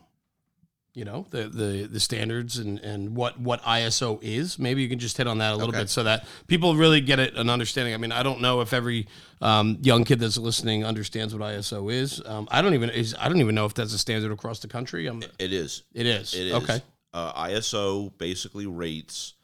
You 0.95 1.05
know 1.05 1.27
the 1.31 1.49
the 1.49 1.89
the 1.91 1.99
standards 1.99 2.57
and 2.59 2.79
and 2.79 3.17
what 3.17 3.41
what 3.41 3.61
ISO 3.63 4.21
is. 4.23 4.61
Maybe 4.61 4.81
you 4.81 4.89
can 4.89 5.01
just 5.01 5.17
hit 5.17 5.27
on 5.27 5.39
that 5.39 5.53
a 5.53 5.57
little 5.57 5.71
Okay. 5.71 5.81
bit 5.81 5.91
so 5.91 6.05
that 6.05 6.25
people 6.47 6.77
really 6.77 7.01
get 7.01 7.19
it 7.19 7.35
an 7.35 7.51
understanding. 7.51 7.95
I 7.95 7.97
mean, 7.97 8.13
I 8.13 8.23
don't 8.23 8.41
know 8.41 8.61
if 8.61 8.73
every 8.73 9.09
um, 9.41 9.79
young 9.83 10.05
kid 10.05 10.21
that's 10.21 10.39
listening 10.39 10.85
understands 10.85 11.35
what 11.35 11.43
ISO 11.43 11.93
is. 11.93 12.23
Um, 12.25 12.47
I 12.49 12.63
don't 12.63 12.75
even 12.75 12.91
is 12.91 13.13
I 13.19 13.29
don't 13.29 13.41
even 13.41 13.57
know 13.57 13.65
if 13.67 13.75
that's 13.75 13.93
a 13.93 13.99
standard 13.99 14.31
across 14.31 14.61
the 14.61 14.69
country. 14.69 15.09
Um, 15.09 15.21
It 15.41 15.53
is. 15.53 15.83
it 15.95 16.07
is. 16.07 16.33
It 16.33 16.47
is. 16.47 16.55
Okay. 16.55 16.81
Uh, 17.13 17.33
ISO 17.49 18.17
basically 18.17 18.67
rates 18.67 19.35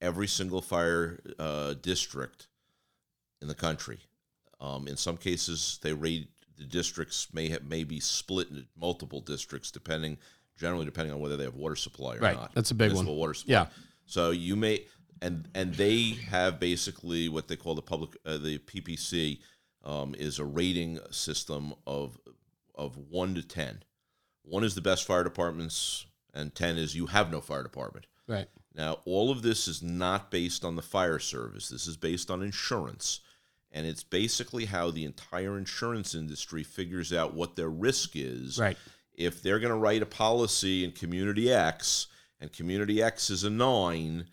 every 0.00 0.26
single 0.26 0.62
fire 0.62 1.20
uh, 1.38 1.74
district 1.82 2.48
in 3.42 3.48
the 3.48 3.54
country. 3.54 3.98
Um, 4.62 4.88
in 4.88 4.96
some 4.96 5.18
cases, 5.18 5.78
they 5.82 5.92
rate 5.92 6.28
the 6.56 6.64
districts 6.64 7.28
may 7.34 7.50
have 7.50 7.64
may 7.64 7.84
be 7.84 8.00
split 8.00 8.48
into 8.48 8.64
multiple 8.80 9.20
districts, 9.20 9.70
depending 9.70 10.16
generally 10.56 10.84
depending 10.84 11.12
on 11.12 11.20
whether 11.20 11.36
they 11.36 11.44
have 11.44 11.54
water 11.54 11.76
supply 11.76 12.16
or 12.16 12.20
Right. 12.20 12.36
not. 12.36 12.54
That's 12.54 12.70
a 12.70 12.74
big 12.74 12.92
one. 12.92 13.06
Water 13.06 13.34
supply. 13.34 13.52
Yeah. 13.52 13.66
So 14.06 14.30
you 14.30 14.56
may 14.56 14.84
and 15.22 15.48
and 15.54 15.74
they 15.74 16.10
have 16.28 16.60
basically 16.60 17.28
what 17.28 17.48
they 17.48 17.56
call 17.56 17.74
the 17.74 17.82
public 17.82 18.16
uh, 18.24 18.38
the 18.38 18.58
PPC 18.58 19.40
um, 19.84 20.14
is 20.14 20.38
a 20.38 20.44
rating 20.44 20.98
system 21.10 21.74
of 21.86 22.18
of 22.74 22.96
one 22.96 23.34
to 23.34 23.42
ten. 23.42 23.82
One 24.42 24.64
is 24.64 24.74
the 24.74 24.80
best 24.80 25.06
fire 25.06 25.24
departments, 25.24 26.06
and 26.34 26.54
ten 26.54 26.76
is 26.78 26.94
you 26.94 27.06
have 27.06 27.30
no 27.30 27.40
fire 27.40 27.62
department. 27.62 28.06
Right. 28.26 28.48
Now, 28.74 28.98
all 29.06 29.30
of 29.30 29.42
this 29.42 29.66
is 29.68 29.82
not 29.82 30.30
based 30.30 30.64
on 30.64 30.76
the 30.76 30.82
fire 30.82 31.18
service. 31.18 31.68
This 31.70 31.86
is 31.86 31.96
based 31.96 32.30
on 32.30 32.42
insurance. 32.42 33.20
And 33.72 33.86
it's 33.86 34.04
basically 34.04 34.66
how 34.66 34.90
the 34.90 35.04
entire 35.04 35.58
insurance 35.58 36.14
industry 36.14 36.62
figures 36.62 37.12
out 37.12 37.34
what 37.34 37.56
their 37.56 37.68
risk 37.68 38.12
is. 38.14 38.58
Right. 38.58 38.76
If 39.16 39.42
they're 39.42 39.58
going 39.58 39.72
to 39.72 39.78
write 39.78 40.02
a 40.02 40.06
policy 40.06 40.84
in 40.84 40.92
Community 40.92 41.52
X 41.52 42.06
and 42.40 42.52
Community 42.52 43.02
X 43.02 43.30
is 43.30 43.44
a 43.44 43.50
nine, 43.50 44.26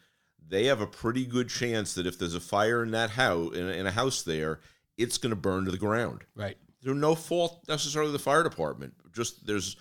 they 0.46 0.66
have 0.66 0.82
a 0.82 0.88
pretty 0.88 1.26
good 1.26 1.50
chance 1.50 1.94
that 1.96 2.06
if 2.06 2.20
there's 2.20 2.36
a 2.36 2.40
fire 2.42 2.84
in 2.84 2.92
that 2.92 3.12
house, 3.12 3.56
in 3.56 3.68
a, 3.68 3.72
in 3.72 3.88
a 3.88 3.92
house 3.92 4.22
there, 4.24 4.60
it's 4.98 5.18
going 5.18 5.30
to 5.32 5.36
burn 5.36 5.66
to 5.66 5.72
the 5.72 5.78
ground 5.78 6.24
Right. 6.36 6.58
there's 6.84 6.98
no 6.98 7.16
fault 7.16 7.64
necessarily 7.68 8.10
of 8.10 8.14
the 8.14 8.20
fire 8.20 8.44
department. 8.44 8.94
Just 9.14 9.46
there's 9.48 9.78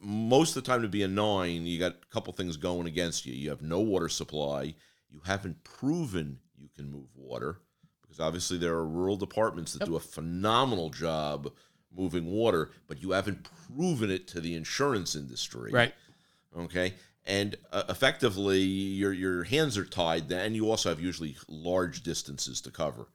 most 0.00 0.56
of 0.56 0.64
the 0.64 0.70
time 0.70 0.82
to 0.82 0.88
be 0.88 1.02
a 1.02 1.08
nine, 1.08 1.66
you 1.66 1.78
got 1.78 1.92
a 1.92 2.06
couple 2.12 2.32
things 2.32 2.56
going 2.56 2.86
against 2.86 3.26
you. 3.26 3.34
You 3.34 3.50
have 3.50 3.62
no 3.62 3.80
water 3.80 4.08
supply. 4.08 4.74
You 5.10 5.20
haven't 5.24 5.62
proven 5.64 6.38
you 6.56 6.68
can 6.74 6.90
move 6.90 7.08
water 7.14 7.58
because 8.00 8.20
obviously 8.20 8.56
there 8.58 8.74
are 8.74 8.86
rural 8.86 9.16
departments 9.16 9.72
that 9.74 9.84
do 9.84 9.96
a 9.96 10.00
phenomenal 10.00 10.88
job 10.90 11.52
moving 11.96 12.26
water, 12.26 12.70
but 12.86 13.02
you 13.02 13.10
haven't 13.12 13.48
proven 13.76 14.10
it 14.10 14.26
to 14.28 14.40
the 14.40 14.54
insurance 14.54 15.14
industry. 15.16 15.70
Right. 15.72 15.94
Okay. 16.56 16.94
And 17.26 17.56
uh, 17.72 17.84
effectively, 17.88 18.60
your 18.60 19.12
your 19.12 19.44
hands 19.44 19.76
are 19.76 19.84
tied, 19.84 20.30
and 20.32 20.56
you 20.56 20.70
also 20.70 20.88
have 20.88 21.00
usually 21.00 21.36
large 21.48 22.02
distances 22.02 22.60
to 22.62 22.70
cover. 22.70 23.06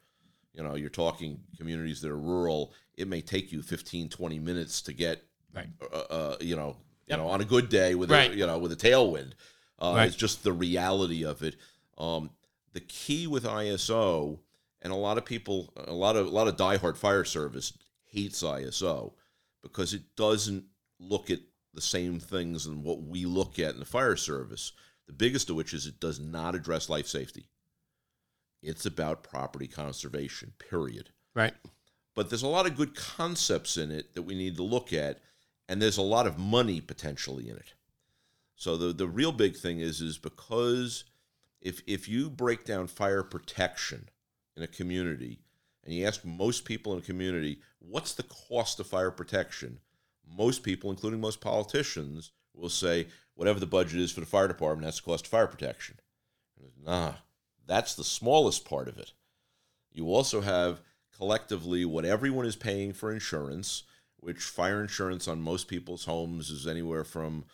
You 0.54 0.64
know, 0.64 0.76
you're 0.76 0.90
talking 0.90 1.40
communities 1.58 2.02
that 2.02 2.12
are 2.12 2.18
rural. 2.18 2.74
It 2.96 3.08
may 3.08 3.22
take 3.22 3.52
you 3.52 3.62
15, 3.62 4.08
20 4.10 4.40
minutes 4.40 4.82
to 4.84 4.94
get, 4.94 5.22
Right. 5.54 5.68
uh, 5.92 5.96
uh, 6.10 6.38
you 6.40 6.56
know, 6.56 6.78
Yep. 7.08 7.18
you 7.18 7.24
know, 7.24 7.30
on 7.30 7.42
a 7.42 7.46
good 7.46 7.68
day 7.68 7.94
with 7.96 8.10
Right. 8.10 8.32
a, 8.32 8.36
you 8.36 8.46
know 8.46 8.58
with 8.60 8.72
a 8.72 8.76
tailwind. 8.78 9.34
Uh, 9.80 9.94
Right. 9.98 10.08
It's 10.08 10.16
just 10.16 10.44
the 10.44 10.54
reality 10.54 11.26
of 11.26 11.44
it. 11.44 11.58
Um, 11.98 12.30
the 12.72 12.80
key 12.82 13.28
with 13.28 13.44
ISO, 13.44 14.40
and 14.82 14.94
a 14.94 14.96
lot 14.96 15.18
of 15.18 15.26
people, 15.26 15.74
a 15.76 15.94
lot 15.94 16.16
of 16.16 16.28
a 16.28 16.30
lot 16.30 16.48
of 16.48 16.56
diehard 16.56 16.96
fire 16.96 17.26
service 17.26 17.74
hates 18.16 18.42
ISO 18.42 19.14
because 19.62 19.94
it 19.94 20.16
doesn't 20.16 20.66
look 21.00 21.30
at 21.30 21.40
the 21.74 21.82
same 21.82 22.20
things 22.20 22.66
and 22.66 22.84
what 22.84 23.02
we 23.02 23.26
look 23.26 23.60
at 23.60 23.74
in 23.74 23.80
the 23.80 23.86
fire 23.86 24.16
service. 24.16 24.72
The 25.08 25.14
biggest 25.14 25.50
of 25.50 25.56
which 25.56 25.74
is 25.74 25.86
it 25.86 26.00
does 26.00 26.20
not 26.20 26.56
address 26.56 26.90
life 26.90 27.08
safety. 27.08 27.48
It's 28.64 28.86
about 28.86 29.24
property 29.24 29.68
conservation, 29.68 30.54
period. 30.58 31.10
Right. 31.36 31.54
But 32.16 32.30
there's 32.30 32.44
a 32.44 32.48
lot 32.48 32.66
of 32.66 32.78
good 32.78 32.96
concepts 32.96 33.78
in 33.78 33.92
it 33.92 34.16
that 34.16 34.24
we 34.24 34.36
need 34.36 34.56
to 34.56 34.64
look 34.64 34.94
at, 34.94 35.20
and 35.68 35.82
there's 35.82 35.98
a 35.98 36.02
lot 36.02 36.26
of 36.26 36.40
money 36.40 36.80
potentially 36.80 37.50
in 37.50 37.58
it. 37.58 37.74
So 38.56 38.78
the 38.78 38.94
the 38.94 39.08
real 39.08 39.34
big 39.34 39.58
thing 39.58 39.80
is 39.80 40.00
is 40.00 40.18
because 40.18 41.04
if 41.62 41.82
if 41.86 42.08
you 42.08 42.30
break 42.30 42.64
down 42.64 42.88
fire 42.88 43.22
protection 43.24 44.10
in 44.56 44.64
a 44.64 44.68
community 44.68 45.40
and 45.84 45.94
you 45.94 46.06
ask 46.06 46.24
most 46.24 46.64
people 46.64 46.94
in 46.94 47.00
a 47.00 47.02
community 47.02 47.60
what's 47.90 48.14
the 48.14 48.24
cost 48.24 48.80
of 48.80 48.88
fire 48.88 49.12
protection, 49.12 49.80
most 50.28 50.64
people, 50.64 50.90
including 50.90 51.22
most 51.22 51.42
politicians, 51.42 52.32
will 52.54 52.70
say, 52.70 53.08
whatever 53.36 53.60
the 53.60 53.66
budget 53.66 54.00
is 54.00 54.12
for 54.12 54.22
the 54.22 54.26
fire 54.26 54.48
department, 54.48 54.86
that's 54.86 54.98
the 55.02 55.06
cost 55.06 55.26
of 55.26 55.32
fire 55.32 55.48
protection. 55.48 55.98
Nah, 56.84 57.14
that's 57.68 57.96
the 57.96 58.04
smallest 58.04 58.66
part 58.66 58.88
of 58.88 58.98
it. 58.98 59.12
You 59.92 60.08
also 60.14 60.42
have 60.42 60.82
collectively 61.16 61.86
what 61.86 62.06
everyone 62.06 62.46
is 62.46 62.56
paying 62.56 62.94
for 62.94 63.12
insurance, 63.12 63.84
which 64.18 64.40
fire 64.44 64.82
insurance 64.82 65.28
on 65.28 65.42
most 65.42 65.68
people's 65.68 66.06
homes 66.06 66.50
is 66.50 66.68
anywhere 66.68 67.04
from 67.04 67.46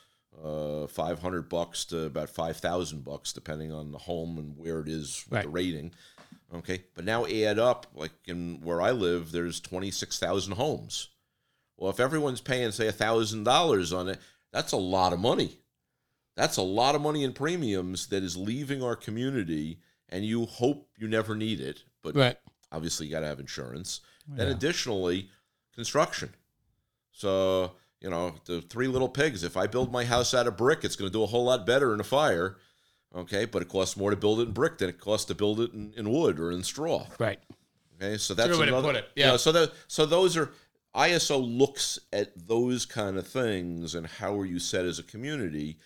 uh, 0.44 0.88
500 0.88 1.50
bucks 1.50 1.84
to 1.86 2.04
about 2.06 2.30
5,000 2.30 3.04
bucks, 3.04 3.34
depending 3.34 3.72
on 3.72 3.92
the 3.92 3.98
home 3.98 4.38
and 4.38 4.58
where 4.58 4.80
it 4.80 4.88
is 4.88 5.26
with 5.30 5.38
Right. 5.38 5.44
the 5.44 5.50
rating. 5.50 5.92
Okay, 6.54 6.84
but 6.96 7.06
now 7.06 7.26
add 7.26 7.60
up, 7.60 7.88
like 7.96 8.12
in 8.26 8.60
where 8.62 8.82
I 8.82 8.92
live, 8.92 9.32
there's 9.32 9.60
26,000 9.62 10.54
homes. 10.54 11.08
Well, 11.78 11.90
if 11.90 12.00
everyone's 12.00 12.42
paying, 12.42 12.72
say, 12.72 12.88
$1,000 12.88 13.98
on 13.98 14.10
it, 14.10 14.20
that's 14.52 14.74
a 14.74 14.78
lot 14.78 15.14
of 15.14 15.20
money. 15.20 15.60
That's 16.36 16.58
a 16.58 16.62
lot 16.62 16.94
of 16.96 17.02
money 17.02 17.24
in 17.24 17.34
premiums 17.34 18.08
that 18.08 18.24
is 18.24 18.36
leaving 18.38 18.84
our 18.84 18.96
community, 18.96 19.80
and 20.10 20.26
you 20.26 20.46
hope 20.46 20.90
you 20.98 21.08
never 21.08 21.36
need 21.36 21.60
it. 21.62 21.84
But 22.04 22.16
Right. 22.16 22.38
obviously, 22.72 23.06
you 23.08 23.12
got 23.14 23.22
to 23.22 23.28
have 23.28 23.40
insurance. 23.40 24.02
Then, 24.28 24.48
Yeah. 24.48 24.54
additionally, 24.54 25.30
construction. 25.74 26.34
So, 27.12 27.76
you 28.00 28.10
know, 28.10 28.36
the 28.46 28.62
three 28.62 28.88
little 28.88 29.10
pigs, 29.10 29.44
if 29.44 29.56
I 29.58 29.68
build 29.68 29.92
my 29.92 30.06
house 30.06 30.34
out 30.34 30.48
of 30.48 30.58
brick, 30.58 30.84
it's 30.84 30.96
going 30.96 31.10
to 31.10 31.18
do 31.18 31.24
a 31.24 31.28
whole 31.28 31.46
lot 31.46 31.66
better 31.66 31.94
in 31.94 32.00
a 32.00 32.04
fire. 32.06 32.58
Okay, 33.14 33.46
but 33.46 33.62
it 33.62 33.68
costs 33.68 33.98
more 33.98 34.10
to 34.10 34.16
build 34.16 34.40
it 34.40 34.44
in 34.44 34.52
brick 34.52 34.78
than 34.78 34.90
it 34.90 35.00
costs 35.00 35.26
to 35.26 35.36
build 35.36 35.60
it 35.60 35.74
in, 35.74 35.94
in 35.98 36.10
wood 36.10 36.40
or 36.40 36.52
in 36.52 36.64
straw. 36.64 37.06
Right. 37.20 37.40
Okay, 38.02 38.18
so 38.18 38.34
that's 38.34 38.50
good 38.50 38.60
way 38.60 38.66
to 38.68 38.82
put 38.82 38.96
it, 38.96 39.10
you 39.16 39.24
know, 39.26 39.32
yeah. 39.32 39.38
so 39.38 39.52
that 39.52 39.74
so 39.88 40.06
those 40.06 40.38
are 40.38 40.52
ISO 40.96 41.40
looks 41.40 42.00
at 42.12 42.32
those 42.48 42.86
kind 42.86 43.18
of 43.18 43.28
things 43.28 43.96
and 43.96 44.08
how 44.08 44.38
are 44.40 44.46
you 44.46 44.60
set 44.60 44.86
as 44.86 44.98
a 44.98 45.04
community, 45.04 45.78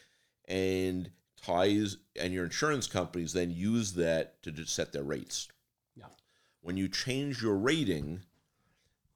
and 0.47 1.09
ties 1.41 1.97
and 2.19 2.33
your 2.33 2.45
insurance 2.45 2.87
companies 2.87 3.33
then 3.33 3.51
use 3.51 3.93
that 3.93 4.41
to 4.43 4.51
just 4.51 4.73
set 4.73 4.93
their 4.93 5.03
rates. 5.03 5.47
Yeah. 5.95 6.05
When 6.61 6.77
you 6.77 6.87
change 6.87 7.41
your 7.41 7.55
rating, 7.55 8.21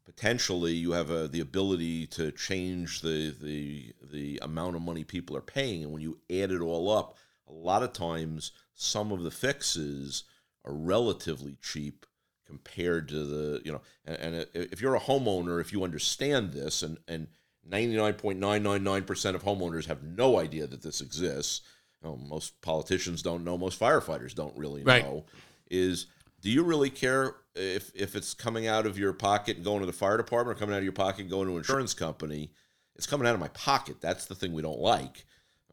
potentially 0.06 0.74
you 0.74 0.92
have 0.92 1.10
a, 1.10 1.28
the 1.28 1.40
ability 1.40 2.08
to 2.08 2.32
change 2.32 3.02
the 3.02 3.36
the 3.40 3.94
the 4.12 4.40
amount 4.42 4.76
of 4.76 4.82
money 4.82 5.04
people 5.04 5.38
are 5.38 5.42
paying, 5.42 5.84
and 5.84 5.94
when 5.94 6.02
you 6.02 6.20
add 6.30 6.52
it 6.52 6.62
all 6.62 6.90
up, 6.90 7.18
a 7.50 7.54
lot 7.54 7.84
of 7.84 7.94
times 7.94 8.52
some 8.74 9.12
of 9.12 9.24
the 9.24 9.32
fixes 9.32 10.24
are 10.66 10.74
relatively 10.74 11.58
cheap 11.62 12.06
compared 12.46 13.08
to 13.10 13.26
the 13.26 13.62
you 13.64 13.72
know 13.72 13.82
and, 14.06 14.36
and 14.36 14.48
if 14.54 14.82
you're 14.82 14.96
a 14.96 15.00
homeowner 15.00 15.62
if 15.62 15.72
you 15.74 15.84
understand 15.84 16.52
this 16.52 16.82
and 16.82 16.98
and 17.08 17.28
99.999% 17.70 19.36
of 19.36 19.44
homeowners 19.44 19.86
have 19.86 20.02
no 20.02 20.40
idea 20.40 20.66
that 20.66 20.82
this 20.82 21.02
exists 21.02 21.62
you 22.02 22.10
know, 22.10 22.18
most 22.18 22.60
politicians 22.62 23.22
don't 23.22 23.44
know 23.44 23.58
most 23.58 23.80
firefighters 23.80 24.34
don't 24.34 24.58
really 24.58 24.84
Right. 24.84 25.04
know 25.04 25.26
is 25.70 26.08
do 26.42 26.50
you 26.50 26.64
really 26.64 26.90
care 26.90 27.36
if 27.56 27.92
if 27.94 28.16
it's 28.16 28.34
coming 28.34 28.68
out 28.68 28.86
of 28.86 28.98
your 28.98 29.14
pocket 29.14 29.58
and 29.58 29.66
going 29.66 29.82
to 29.82 29.86
the 29.86 29.94
fire 29.94 30.18
department 30.18 30.58
or 30.58 30.60
coming 30.60 30.74
out 30.74 30.80
of 30.80 30.86
your 30.86 30.94
pocket 30.94 31.22
and 31.22 31.30
going 31.30 31.46
to 31.48 31.52
an 31.54 31.58
insurance 31.58 31.94
company? 31.94 32.52
It's 32.96 33.06
coming 33.06 33.28
out 33.28 33.34
of 33.34 33.40
my 33.40 33.50
pocket. 33.50 33.98
That's 34.02 34.26
the 34.26 34.36
thing 34.36 34.54
we 34.54 34.62
don't 34.62 34.80
like 34.80 35.26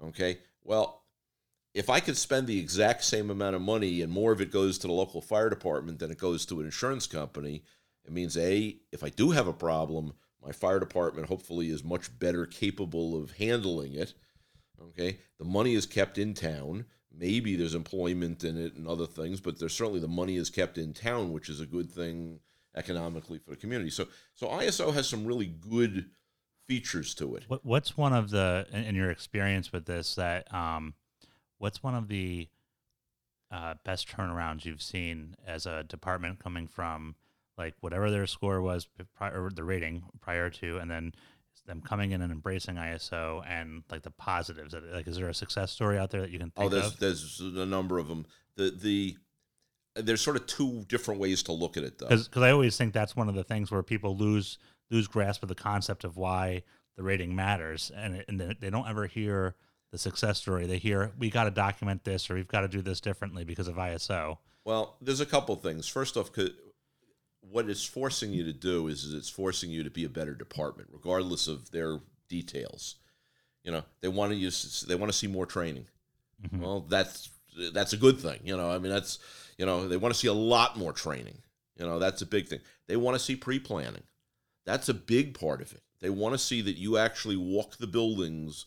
okay? 0.05 0.39
Well 0.65 1.03
if 1.77 1.91
I 1.91 2.01
could 2.01 2.17
spend 2.17 2.47
the 2.47 2.59
exact 2.59 3.05
same 3.05 3.29
amount 3.29 3.55
of 3.55 3.61
money 3.61 4.01
and 4.01 4.11
more 4.11 4.33
of 4.33 4.41
it 4.41 4.51
goes 4.51 4.79
to 4.79 4.87
the 4.87 4.95
local 4.95 5.21
fire 5.21 5.51
department 5.51 5.99
than 5.99 6.11
it 6.11 6.17
goes 6.17 6.47
to 6.47 6.61
an 6.61 6.65
insurance 6.65 7.07
company, 7.07 7.65
it 8.07 8.13
means 8.13 8.35
A, 8.39 8.79
if 8.93 9.05
I 9.05 9.11
do 9.11 9.33
have 9.33 9.47
a 9.47 9.53
problem, 9.53 10.15
my 10.43 10.53
fire 10.53 10.81
department 10.81 11.29
hopefully 11.29 11.69
is 11.69 11.85
much 11.85 12.19
better 12.19 12.47
capable 12.47 13.21
of 13.21 13.33
handling 13.33 13.93
it. 13.93 14.15
Okay. 14.81 15.19
The 15.39 15.45
money 15.45 15.75
is 15.75 15.85
kept 15.85 16.17
in 16.17 16.33
town. 16.33 16.87
Maybe 17.15 17.57
there's 17.57 17.75
employment 17.75 18.43
in 18.43 18.57
it 18.57 18.75
and 18.75 18.89
other 18.89 19.07
things, 19.07 19.41
but 19.41 19.59
there's 19.59 19.75
certainly 19.75 20.01
the 20.01 20.09
money 20.09 20.37
is 20.37 20.49
kept 20.49 20.79
in 20.79 20.95
town, 20.95 21.31
which 21.31 21.51
is 21.51 21.61
a 21.61 21.67
good 21.67 21.93
thing 21.93 22.41
economically 22.75 23.39
for 23.39 23.51
the 23.51 23.57
community. 23.57 23.91
So 23.91 24.07
so 24.35 24.47
ISO 24.49 24.95
has 24.95 25.09
some 25.09 25.27
really 25.27 25.47
good 25.47 26.07
features 26.67 27.15
to 27.17 27.37
it. 27.37 27.45
What, 27.49 27.65
what's 27.67 27.99
one 27.99 28.15
of 28.15 28.31
the 28.31 28.67
in, 28.73 28.95
your 28.95 29.11
experience 29.11 29.73
with 29.73 29.85
this 29.85 30.15
that 30.15 30.53
um, 30.55 30.95
what's 31.59 31.83
one 31.83 31.95
of 31.95 32.09
the 32.09 32.49
uh, 33.51 33.75
best 33.85 34.09
turnarounds 34.09 34.65
you've 34.65 34.83
seen 34.83 35.35
as 35.47 35.67
a 35.67 35.85
department 35.85 36.39
coming 36.39 36.67
from 36.67 37.15
like 37.57 37.75
whatever 37.81 38.11
their 38.11 38.27
score 38.27 38.61
was 38.61 38.89
prior 39.17 39.45
or 39.45 39.51
the 39.51 39.65
rating 39.65 40.03
prior 40.21 40.51
to, 40.51 40.79
and 40.79 40.91
then 40.91 41.13
them 41.67 41.81
coming 41.81 42.13
in 42.13 42.23
and 42.23 42.33
embracing 42.33 42.77
ISO 42.77 43.43
and 43.47 43.83
like 43.91 44.03
the 44.03 44.11
positives. 44.11 44.75
it? 44.75 44.85
Like, 44.93 45.09
is 45.09 45.17
there 45.17 45.29
a 45.29 45.35
success 45.35 45.73
story 45.73 45.99
out 45.99 46.11
there 46.11 46.21
that 46.21 46.31
you 46.31 46.39
can 46.39 46.53
Oh, 46.57 46.69
there's 46.69 46.87
of? 46.87 46.99
there's 46.99 47.41
a 47.41 47.67
number 47.67 47.99
of 47.99 48.09
them. 48.09 48.27
The 48.57 48.71
the 48.71 49.17
there's 49.95 50.21
sort 50.21 50.37
of 50.37 50.47
two 50.47 50.85
different 50.89 51.21
ways 51.21 51.43
to 51.45 51.53
look 51.53 51.77
at 51.77 51.83
it 51.83 51.99
though. 51.99 52.09
Because 52.09 52.43
I 52.43 52.51
always 52.51 52.77
think 52.77 52.93
that's 52.93 53.17
one 53.17 53.29
of 53.29 53.35
the 53.35 53.45
things 53.45 53.71
where 53.71 53.83
people 53.83 54.17
lose 54.17 54.59
lose 54.91 55.09
grasp 55.09 55.43
of 55.43 55.49
the 55.49 55.55
concept 55.55 56.05
of 56.05 56.17
why 56.17 56.63
the 56.97 57.03
rating 57.03 57.35
matters, 57.35 57.91
and 57.95 58.25
and 58.29 58.41
they 58.41 58.71
don't 58.71 58.89
ever 58.89 59.07
hear 59.07 59.55
the 59.93 59.99
success 59.99 60.39
story. 60.39 60.67
They 60.67 60.79
hear 60.79 61.13
we 61.19 61.31
got 61.31 61.45
to 61.45 61.51
document 61.51 62.05
this 62.05 62.31
or 62.31 62.35
we've 62.35 62.49
got 62.49 62.63
to 62.63 62.69
do 62.69 62.83
this 62.83 63.01
differently 63.01 63.45
because 63.45 63.69
of 63.69 63.77
ISO. 63.77 64.39
Well, 64.65 64.97
there's 65.01 65.21
a 65.21 65.27
couple 65.27 65.55
things. 65.57 65.87
First 65.87 66.17
off, 66.17 66.31
what 67.41 67.71
it's 67.71 67.85
forcing 67.85 68.33
you 68.33 68.45
to 68.45 68.53
do 68.53 68.89
is, 68.89 69.05
is 69.05 69.15
it's 69.15 69.29
forcing 69.29 69.71
you 69.71 69.85
to 69.85 69.91
be 69.91 70.05
a 70.05 70.09
better 70.09 70.35
department, 70.35 70.89
regardless 70.93 71.47
of 71.47 71.71
their 71.71 72.01
details. 72.29 72.97
You 73.63 73.73
know, 73.73 73.85
they 74.01 74.09
want 74.09 74.33
to 74.33 74.37
use 74.37 74.85
they 74.89 74.95
want 74.95 75.13
to 75.13 75.17
see 75.19 75.27
more 75.27 75.47
training. 75.47 75.87
Mhm. 76.43 76.61
Well, 76.61 76.81
that's 76.81 77.31
that's 77.73 77.93
a 77.93 77.97
good 77.97 78.21
thing. 78.21 78.41
You 78.45 78.57
know, 78.57 78.71
I 78.71 78.79
mean, 78.79 78.93
that's 78.93 79.19
you 79.59 79.67
know, 79.67 79.89
they 79.89 79.97
want 79.97 80.13
to 80.15 80.21
see 80.21 80.29
a 80.29 80.33
lot 80.33 80.77
more 80.77 80.93
training. 80.93 81.39
You 81.79 81.87
know, 81.87 81.99
that's 81.99 82.23
a 82.23 82.27
big 82.27 82.49
thing. 82.49 82.61
They 82.87 82.97
want 82.97 83.17
to 83.17 83.23
see 83.23 83.37
pre-planning. 83.37 84.03
That's 84.65 84.89
a 84.89 84.95
big 84.95 85.39
part 85.39 85.61
of 85.61 85.73
it. 85.73 85.83
They 86.01 86.11
want 86.11 86.35
to 86.35 86.39
see 86.39 86.61
that 86.63 86.77
you 86.77 86.99
actually 86.99 87.37
walk 87.37 87.77
the 87.77 87.87
buildings, 87.87 88.67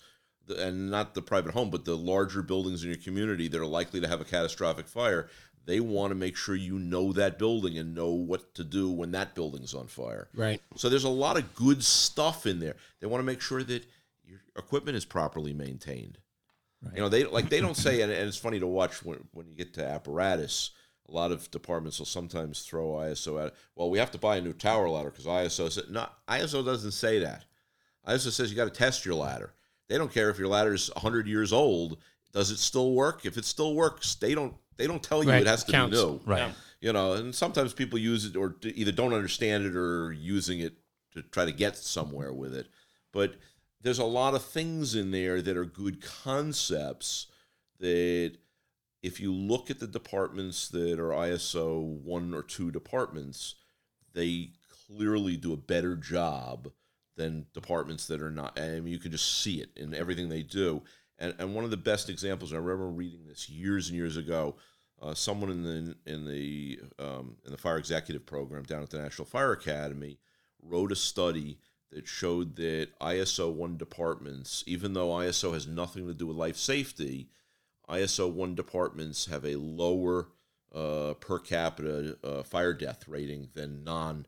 and 0.50 0.90
not 0.90 1.14
the 1.14 1.22
private 1.22 1.54
home, 1.54 1.70
but 1.70 1.86
the 1.86 1.98
larger 1.98 2.42
buildings 2.42 2.84
in 2.84 2.90
your 2.90 3.00
community 3.00 3.48
that 3.48 3.60
are 3.60 3.66
likely 3.66 4.00
to 4.02 4.08
have 4.08 4.22
a 4.22 4.26
catastrophic 4.26 4.88
fire. 4.88 5.30
They 5.66 5.80
want 5.80 6.12
to 6.12 6.16
make 6.16 6.36
sure 6.36 6.56
you 6.56 6.80
know 6.80 7.14
that 7.14 7.38
building 7.38 7.78
and 7.78 7.94
know 7.94 8.10
what 8.10 8.56
to 8.56 8.64
do 8.64 8.90
when 8.90 9.12
that 9.12 9.36
building's 9.36 9.76
on 9.76 9.88
fire. 9.88 10.30
Right. 10.34 10.62
So 10.76 10.90
there's 10.90 11.04
a 11.04 11.10
lot 11.10 11.38
of 11.38 11.54
good 11.54 11.84
stuff 11.84 12.48
in 12.48 12.60
there. 12.60 12.76
They 13.00 13.08
want 13.08 13.22
to 13.22 13.26
make 13.26 13.42
sure 13.42 13.62
that 13.64 13.86
your 14.26 14.40
equipment 14.58 14.98
is 14.98 15.06
properly 15.06 15.54
maintained. 15.54 16.18
You 16.94 17.02
know, 17.02 17.10
they 17.10 17.26
like 17.26 17.50
they 17.50 17.60
don't 17.60 17.76
say, 17.76 18.02
and, 18.02 18.12
and 18.12 18.28
it's 18.28 18.38
funny 18.38 18.60
to 18.60 18.68
watch 18.68 19.04
when 19.04 19.20
when 19.34 19.48
you 19.48 19.56
get 19.56 19.74
to 19.74 19.86
apparatus. 19.86 20.72
A 21.10 21.12
lot 21.12 21.32
of 21.32 21.50
departments 21.52 22.00
will 22.00 22.06
sometimes 22.06 22.62
throw 22.62 22.92
ISO 22.92 23.44
at. 23.44 23.54
Well, 23.76 23.90
we 23.90 23.98
have 23.98 24.12
to 24.12 24.18
buy 24.18 24.38
a 24.38 24.42
new 24.42 24.54
tower 24.54 24.88
ladder 24.88 25.10
because 25.10 25.26
ISO 25.26 25.72
said 25.72 25.86
no. 25.90 26.08
ISO 26.30 26.64
doesn't 26.64 26.92
say 26.92 27.20
that. 27.20 27.46
ISO 28.08 28.32
says 28.32 28.50
you 28.50 28.56
got 28.56 28.72
to 28.72 28.78
test 28.78 29.06
your 29.06 29.16
ladder. 29.16 29.54
They 29.90 29.98
don't 29.98 30.14
care 30.14 30.30
if 30.30 30.38
your 30.40 30.48
ladder's 30.48 30.90
100 30.96 31.28
years 31.28 31.52
old. 31.52 31.98
Does 32.32 32.52
it 32.52 32.60
still 32.60 32.94
work? 32.94 33.26
If 33.26 33.38
it 33.38 33.44
still 33.46 33.74
works, 33.76 34.16
they 34.16 34.34
don't 34.36 34.54
they 34.78 34.88
don't 34.88 35.04
tell 35.04 35.22
you 35.24 35.30
Right. 35.30 35.42
it 35.42 35.48
has 35.48 35.66
to 35.66 35.72
Counts. 35.74 35.98
be 35.98 36.02
new 36.06 36.22
Right. 36.26 36.54
you 36.80 36.94
know 36.94 37.12
and 37.14 37.36
sometimes 37.36 37.74
people 37.74 38.00
use 38.00 38.24
it 38.24 38.38
or 38.38 38.56
either 38.64 38.94
don't 38.94 39.14
understand 39.14 39.66
it 39.66 39.76
or 39.76 40.14
using 40.14 40.62
it 40.62 40.76
to 41.16 41.22
try 41.22 41.44
to 41.44 41.52
get 41.52 41.76
somewhere 41.76 42.32
with 42.32 42.56
it 42.56 42.68
but 43.12 43.36
there's 43.82 44.00
a 44.00 44.06
lot 44.06 44.36
of 44.36 44.42
things 44.46 44.96
in 44.96 45.12
there 45.12 45.42
that 45.42 45.58
are 45.58 45.66
good 45.66 46.02
concepts 46.02 47.28
that 47.82 48.38
if 49.04 49.20
you 49.20 49.34
look 49.34 49.70
at 49.70 49.80
the 49.82 49.88
departments 49.88 50.70
that 50.70 50.98
are 50.98 51.10
ISO 51.10 51.82
1 51.84 52.34
or 52.34 52.42
2 52.44 52.72
departments 52.72 53.56
they 54.14 54.52
clearly 54.88 55.36
do 55.36 55.52
a 55.52 55.58
better 55.58 55.98
job 55.98 56.72
than 57.20 57.46
departments 57.54 58.08
that 58.08 58.22
are 58.22 58.32
not 58.32 58.58
mean 58.58 58.88
you 58.88 59.00
can 59.00 59.12
just 59.12 59.42
see 59.42 59.62
it 59.62 59.70
in 59.76 59.94
everything 59.94 60.30
they 60.30 60.44
do 60.44 60.82
and, 61.20 61.36
and 61.38 61.54
one 61.54 61.66
of 61.66 61.72
the 61.72 61.78
best 61.78 62.10
examples 62.10 62.54
I 62.54 62.58
remember 62.58 62.88
reading 62.88 63.28
this 63.28 63.50
years 63.50 63.90
and 63.90 63.98
years 63.98 64.18
ago 64.18 64.56
uh, 65.02 65.14
someone 65.14 65.50
in 65.50 65.64
the 65.64 65.96
in 66.06 66.26
the 66.26 66.80
um, 67.00 67.38
in 67.46 67.52
the 67.52 67.58
fire 67.58 67.78
executive 67.78 68.26
program 68.26 68.64
down 68.64 68.84
at 68.84 68.90
the 68.90 69.00
National 69.00 69.26
Fire 69.26 69.54
Academy 69.54 70.20
wrote 70.62 70.92
a 70.92 70.96
study 70.96 71.60
that 71.92 72.08
showed 72.08 72.56
that 72.58 72.90
ISO 73.02 73.52
one 73.52 73.78
departments, 73.78 74.64
even 74.68 74.94
though 74.94 75.10
ISO 75.10 75.54
has 75.54 75.68
nothing 75.68 76.06
to 76.08 76.14
do 76.14 76.28
with 76.28 76.36
life 76.36 76.58
safety, 76.58 77.30
ISO 77.90 78.32
one 78.32 78.56
departments 78.56 79.26
have 79.28 79.46
a 79.46 79.56
lower 79.56 80.28
uh, 80.76 81.14
per 81.16 81.40
capita 81.40 82.18
uh, 82.24 82.44
fire 82.44 82.74
death 82.74 83.08
rating 83.08 83.50
than 83.54 83.84
non. 83.84 84.26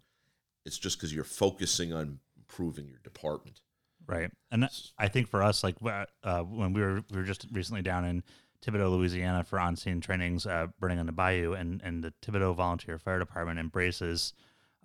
It's 0.66 0.78
just 0.78 0.98
because 0.98 1.14
you're 1.14 1.24
focusing 1.24 1.92
on 1.92 2.20
improving 2.52 2.88
your 2.88 3.00
department. 3.04 3.62
Right. 4.08 4.32
And 4.52 4.68
I 4.98 5.08
think 5.08 5.28
for 5.28 5.44
us, 5.44 5.64
like 5.64 5.76
uh, 5.84 6.42
when 6.42 6.74
we 6.74 6.82
were 6.82 7.04
we 7.12 7.18
were 7.18 7.24
just 7.24 7.46
recently 7.52 7.82
down 7.82 8.04
in 8.04 8.24
Thibodaux, 8.66 8.92
Louisiana 8.92 9.44
for 9.44 9.60
on 9.60 9.76
scene 9.76 10.02
trainings, 10.02 10.46
uh, 10.46 10.68
burning 10.80 11.00
on 11.00 11.06
the 11.06 11.12
bayou, 11.12 11.54
and 11.54 11.82
and 11.84 12.04
the 12.04 12.14
Thibodaux 12.22 12.56
Volunteer 12.56 12.98
Fire 12.98 13.20
Department 13.20 13.60
embraces 13.60 14.34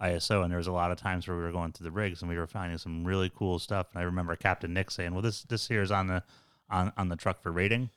ISO, 0.01 0.43
and 0.43 0.51
there 0.51 0.59
was 0.59 0.67
a 0.67 0.73
lot 0.73 0.91
of 0.91 0.99
times 0.99 1.27
where 1.27 1.37
we 1.37 1.43
were 1.43 1.53
going 1.53 1.73
through 1.73 1.87
the 1.87 1.91
rigs 1.91 2.21
and 2.21 2.31
we 2.31 2.37
were 2.37 2.47
finding 2.47 2.77
some 2.77 3.05
really 3.05 3.31
cool 3.35 3.59
stuff. 3.59 3.89
And 3.93 4.01
I 4.01 4.05
remember 4.05 4.37
Captain 4.37 4.73
Nick 4.73 4.91
saying, 4.91 5.13
"Well, 5.13 5.23
this 5.23 5.43
this 5.43 5.67
here 5.67 5.83
is 5.83 5.91
on 5.91 6.07
the 6.07 6.23
on 6.69 6.93
on 6.97 7.09
the 7.09 7.17
truck 7.17 7.43
for 7.43 7.51
rating, 7.51 7.91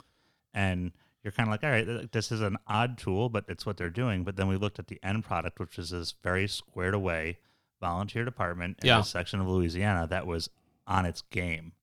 and 0.54 0.94
you're 1.24 1.34
kind 1.34 1.50
of 1.50 1.52
like, 1.52 1.64
all 1.66 1.70
right, 1.70 2.12
this 2.14 2.32
is 2.32 2.40
an 2.40 2.58
odd 2.66 2.98
tool, 2.98 3.28
but 3.28 3.44
it's 3.50 3.66
what 3.66 3.76
they're 3.76 3.90
doing. 3.90 4.24
But 4.24 4.38
then 4.38 4.48
we 4.48 4.56
looked 4.56 4.80
at 4.80 4.88
the 4.88 5.00
end 5.04 5.26
product, 5.26 5.60
which 5.60 5.78
is 5.78 5.90
this 5.90 6.14
very 6.24 6.48
squared 6.48 6.94
away 6.94 7.40
volunteer 7.80 8.26
department 8.26 8.78
in 8.82 8.88
Yeah. 8.88 8.98
this 9.00 9.10
section 9.10 9.40
of 9.40 9.48
Louisiana 9.48 10.08
that 10.08 10.28
was 10.28 10.50
on 10.88 11.06
its 11.06 11.22
game. 11.22 11.74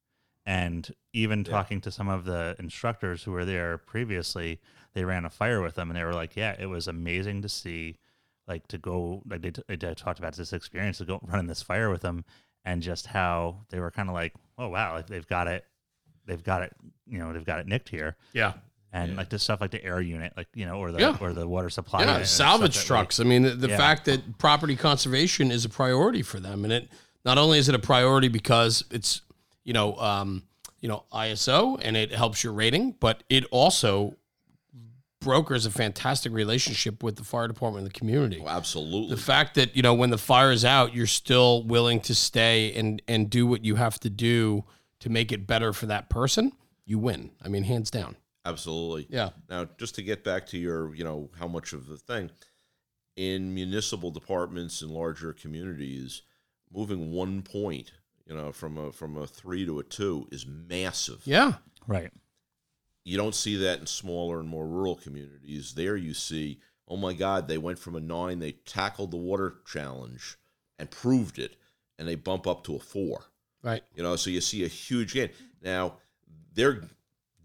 And 0.45 0.89
even 1.13 1.43
talking 1.43 1.81
to 1.81 1.91
some 1.91 2.09
of 2.09 2.25
the 2.25 2.55
instructors 2.59 3.25
who 3.25 3.33
were 3.33 3.45
there 3.45 3.79
previously, 3.79 4.61
they 4.93 5.05
ran 5.05 5.25
a 5.25 5.31
fire 5.31 5.61
with 5.61 5.75
them, 5.75 5.91
and 5.91 5.99
they 5.99 6.05
were 6.05 6.13
like, 6.15 6.37
"Yeah, 6.37 6.55
it 6.59 6.67
was 6.67 6.87
amazing 6.87 7.43
to 7.43 7.49
see, 7.49 7.97
like 8.47 8.69
to 8.69 8.79
go 8.79 9.23
like 9.27 9.43
they, 9.43 9.51
t- 9.51 9.63
they 9.67 9.77
talked 9.77 10.19
about 10.21 10.35
this 10.37 10.53
experience 10.53 10.99
to 10.99 11.05
go 11.05 11.19
running 11.25 11.49
this 11.49 11.63
fire 11.63 11.91
with 11.91 12.03
them, 12.03 12.25
and 12.65 12.81
just 12.81 13.09
how 13.09 13.65
they 13.71 13.81
were 13.81 13.91
kind 13.91 14.09
of 14.09 14.15
like, 14.15 14.35
oh 14.57 14.69
wow, 14.69 14.95
like 14.95 15.09
they've 15.09 15.27
got 15.27 15.49
it, 15.49 15.65
they've 16.27 16.45
got 16.45 16.63
it, 16.63 16.73
you 17.09 17.19
know, 17.19 17.33
they've 17.33 17.45
got 17.45 17.59
it 17.59 17.67
nicked 17.67 17.89
here, 17.89 18.17
Yeah. 18.33 18.53
And 19.03 19.17
like 19.17 19.29
the 19.29 19.39
stuff 19.39 19.61
like 19.61 19.71
the 19.71 19.85
air 19.85 20.01
unit, 20.01 20.33
like 20.37 20.49
you 20.55 20.67
know, 20.67 20.79
or 20.79 20.91
the 20.93 20.99
Yeah. 21.01 21.17
or 21.21 21.33
the 21.33 21.47
water 21.47 21.71
supply, 21.71 22.01
Yeah, 22.01 22.07
unit 22.07 22.21
and 22.23 22.29
salvage 22.29 22.75
that 22.77 22.83
we- 22.83 22.87
trucks. 22.87 23.21
I 23.21 23.25
mean, 23.25 23.43
the, 23.43 23.51
the 23.51 23.69
Yeah. 23.69 23.77
fact 23.77 24.05
that 24.07 24.39
property 24.39 24.77
conservation 24.77 25.51
is 25.51 25.65
a 25.65 25.69
priority 25.69 26.23
for 26.23 26.41
them, 26.41 26.65
and 26.65 26.73
it 26.73 26.89
not 27.25 27.39
only 27.39 27.59
is 27.59 27.69
it 27.69 27.75
a 27.75 27.79
priority 27.79 28.29
because 28.29 28.85
it's 28.91 29.23
you 29.65 29.73
know 29.73 29.97
um, 29.97 30.43
you 30.81 30.89
know 30.89 31.05
ISO 31.13 31.79
and 31.83 31.97
it 31.97 32.13
helps 32.13 32.43
your 32.45 32.53
rating, 32.53 32.93
but 33.01 33.23
it 33.29 33.45
also 33.51 34.17
brokers 35.21 35.67
a 35.67 35.71
fantastic 35.71 36.33
relationship 36.33 37.03
with 37.03 37.17
the 37.17 37.25
fire 37.25 37.49
department 37.49 37.85
and 37.85 37.93
the 37.93 37.99
community. 37.99 38.41
Oh, 38.45 38.49
absolutely. 38.49 39.15
The 39.17 39.21
fact 39.21 39.55
that 39.57 39.75
you 39.75 39.83
know 39.83 39.95
when 39.95 40.11
the 40.11 40.19
fire 40.19 40.53
is 40.53 40.65
out, 40.65 40.95
you're 40.95 41.07
still 41.07 41.63
willing 41.65 42.01
to 42.03 42.15
stay 42.15 42.73
and 42.75 43.03
and 43.09 43.29
do 43.31 43.47
what 43.47 43.65
you 43.65 43.77
have 43.77 43.99
to 44.01 44.11
do 44.11 44.65
to 45.01 45.09
make 45.11 45.33
it 45.33 45.47
better 45.47 45.73
for 45.73 45.87
that 45.87 46.09
person, 46.09 46.53
you 46.85 46.99
win. 46.99 47.31
I 47.45 47.49
mean, 47.49 47.65
hands 47.65 47.91
down. 47.91 48.17
Absolutely. 48.47 49.07
Yeah. 49.11 49.31
Now, 49.51 49.67
just 49.79 49.95
to 49.97 50.03
get 50.03 50.25
back 50.25 50.47
to 50.49 50.59
your, 50.59 50.95
you 50.95 51.05
know, 51.05 51.31
how 51.39 51.49
much 51.49 51.73
of 51.73 51.87
the 51.87 51.97
thing 51.97 52.31
in 53.17 53.55
municipal 53.55 54.11
departments 54.11 54.83
and 54.83 54.91
larger 54.91 55.33
communities, 55.33 56.23
moving 56.73 57.13
one 57.13 57.43
point, 57.43 57.93
you 58.27 58.37
know, 58.37 58.53
from 58.53 58.77
a 58.77 58.93
from 58.93 59.17
a 59.17 59.27
three 59.27 59.65
to 59.65 59.79
a 59.79 59.83
two 59.83 60.29
is 60.31 60.47
massive. 60.47 61.23
Yeah. 61.25 61.55
right? 61.87 62.13
You 63.05 63.17
don't 63.17 63.35
see 63.35 63.57
that 63.57 63.79
in 63.79 63.87
smaller 63.87 64.41
and 64.41 64.49
more 64.49 64.67
rural 64.67 64.97
communities. 64.97 65.75
There, 65.75 65.97
you 65.97 66.13
see, 66.13 66.61
oh 66.89 66.97
my 66.97 67.13
God, 67.13 67.47
they 67.47 67.59
went 67.59 67.79
from 67.79 67.95
a 67.95 68.01
nine, 68.01 68.41
they 68.41 68.53
tackled 68.53 69.13
the 69.13 69.17
water 69.17 69.59
challenge 69.65 70.37
and 70.79 70.91
proved 70.91 71.39
it, 71.39 71.57
and 71.99 72.07
they 72.07 72.17
bump 72.17 72.47
up 72.47 72.65
to 72.65 72.77
a 72.77 72.81
four. 72.81 73.25
Right. 73.63 73.83
You 73.95 74.03
know, 74.03 74.17
so 74.17 74.31
you 74.31 74.41
see 74.41 74.65
a 74.65 74.69
huge 74.69 75.15
gain. 75.15 75.31
Now, 75.63 75.99
their 76.53 76.83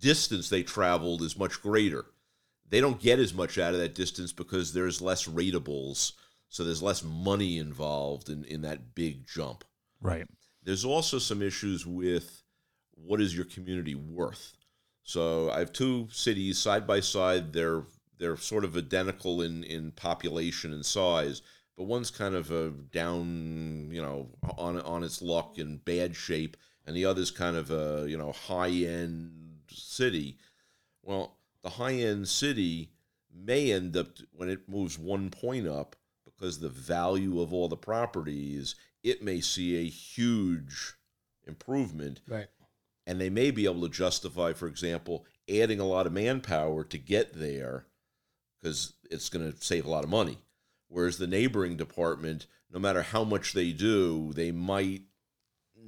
distance 0.02 0.50
they 0.50 0.64
traveled 0.64 1.22
is 1.22 1.38
much 1.38 1.62
greater. 1.62 2.06
They 2.70 2.82
don't 2.82 3.00
get 3.00 3.20
as 3.20 3.34
much 3.34 3.58
out 3.58 3.74
of 3.74 3.80
that 3.80 3.96
distance 3.96 4.34
because 4.34 4.74
there's 4.74 5.02
less 5.02 5.28
ratables, 5.28 6.14
so 6.50 6.64
there's 6.64 6.82
less 6.82 7.04
money 7.04 7.58
involved 7.58 8.30
in, 8.30 8.44
in 8.46 8.62
that 8.62 8.96
big 8.96 9.26
jump. 9.28 9.64
Right. 10.02 10.26
There's 10.64 10.86
also 10.86 11.20
some 11.20 11.42
issues 11.42 11.86
with 11.86 12.44
what 12.96 13.22
is 13.22 13.36
your 13.36 13.46
community 13.46 13.96
worth. 13.96 14.54
So 15.04 15.50
I 15.52 15.60
have 15.60 15.74
two 15.74 16.08
cities 16.12 16.60
side 16.60 16.86
by 16.86 17.00
side. 17.00 17.54
They're 17.54 17.84
they're 18.18 18.38
sort 18.38 18.64
of 18.64 18.78
identical 18.78 19.42
in 19.42 19.64
in 19.64 19.92
population 19.92 20.72
and 20.72 20.86
size, 20.86 21.42
but 21.76 21.86
one's 21.86 22.12
kind 22.12 22.36
of 22.36 22.52
a 22.52 22.70
down, 22.70 23.90
you 23.92 24.02
know, 24.02 24.30
on 24.58 24.80
on 24.82 25.04
its 25.04 25.22
luck 25.22 25.58
and 25.58 25.84
bad 25.84 26.16
shape, 26.16 26.56
and 26.86 26.96
the 26.96 27.06
other's 27.06 27.32
kind 27.32 27.56
of 27.56 27.72
a 27.72 28.06
you 28.08 28.18
know 28.18 28.32
high 28.32 28.70
end 28.70 29.51
city. 29.76 30.38
Well, 31.04 31.38
the 31.64 31.70
high 31.72 31.94
end 31.94 32.28
city 32.28 32.92
may 33.34 33.72
end 33.72 33.96
up 33.96 34.08
when 34.34 34.50
it 34.50 34.68
moves 34.70 34.98
one 35.00 35.30
point 35.30 35.68
up 35.68 35.96
because 36.26 36.60
the 36.60 36.70
value 36.70 37.42
of 37.42 37.54
all 37.54 37.68
the 37.68 37.78
properties, 37.78 38.76
it 39.04 39.24
may 39.24 39.42
see 39.42 39.78
a 39.78 39.90
huge 39.90 40.96
improvement 41.48 42.22
Right. 42.28 42.48
and 43.08 43.20
they 43.20 43.30
may 43.30 43.52
be 43.52 43.66
able 43.66 43.82
to 43.82 43.90
justify, 43.90 44.54
for 44.54 44.68
example, 44.68 45.26
adding 45.50 45.80
a 45.80 45.88
lot 45.88 46.06
of 46.08 46.14
manpower 46.14 46.84
to 46.86 46.98
get 46.98 47.34
there 47.34 47.86
because 48.60 48.94
it's 49.10 49.30
going 49.30 49.52
to 49.52 49.60
save 49.62 49.86
a 49.86 49.90
lot 49.90 50.04
of 50.04 50.10
money. 50.10 50.38
Whereas 50.88 51.18
the 51.18 51.28
neighboring 51.28 51.78
department, 51.78 52.48
no 52.72 52.80
matter 52.80 53.02
how 53.02 53.24
much 53.24 53.54
they 53.54 53.72
do, 53.72 54.34
they 54.34 54.52
might 54.52 55.04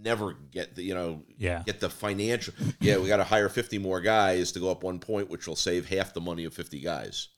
never 0.01 0.33
get 0.51 0.75
the 0.75 0.83
you 0.83 0.93
know 0.93 1.23
Yeah. 1.37 1.63
get 1.65 1.79
the 1.79 1.89
financial. 1.89 2.53
Yeah, 2.79 2.97
we 2.97 3.07
got 3.07 3.17
to 3.17 3.23
hire 3.23 3.49
fifty 3.49 3.77
more 3.77 4.01
guys 4.01 4.51
to 4.53 4.59
go 4.59 4.69
up 4.71 4.83
one 4.83 4.99
point, 4.99 5.29
which 5.29 5.47
will 5.47 5.55
save 5.55 5.87
half 5.89 6.13
the 6.13 6.21
money 6.21 6.45
of 6.45 6.53
fifty 6.53 6.79
guys. 6.79 7.29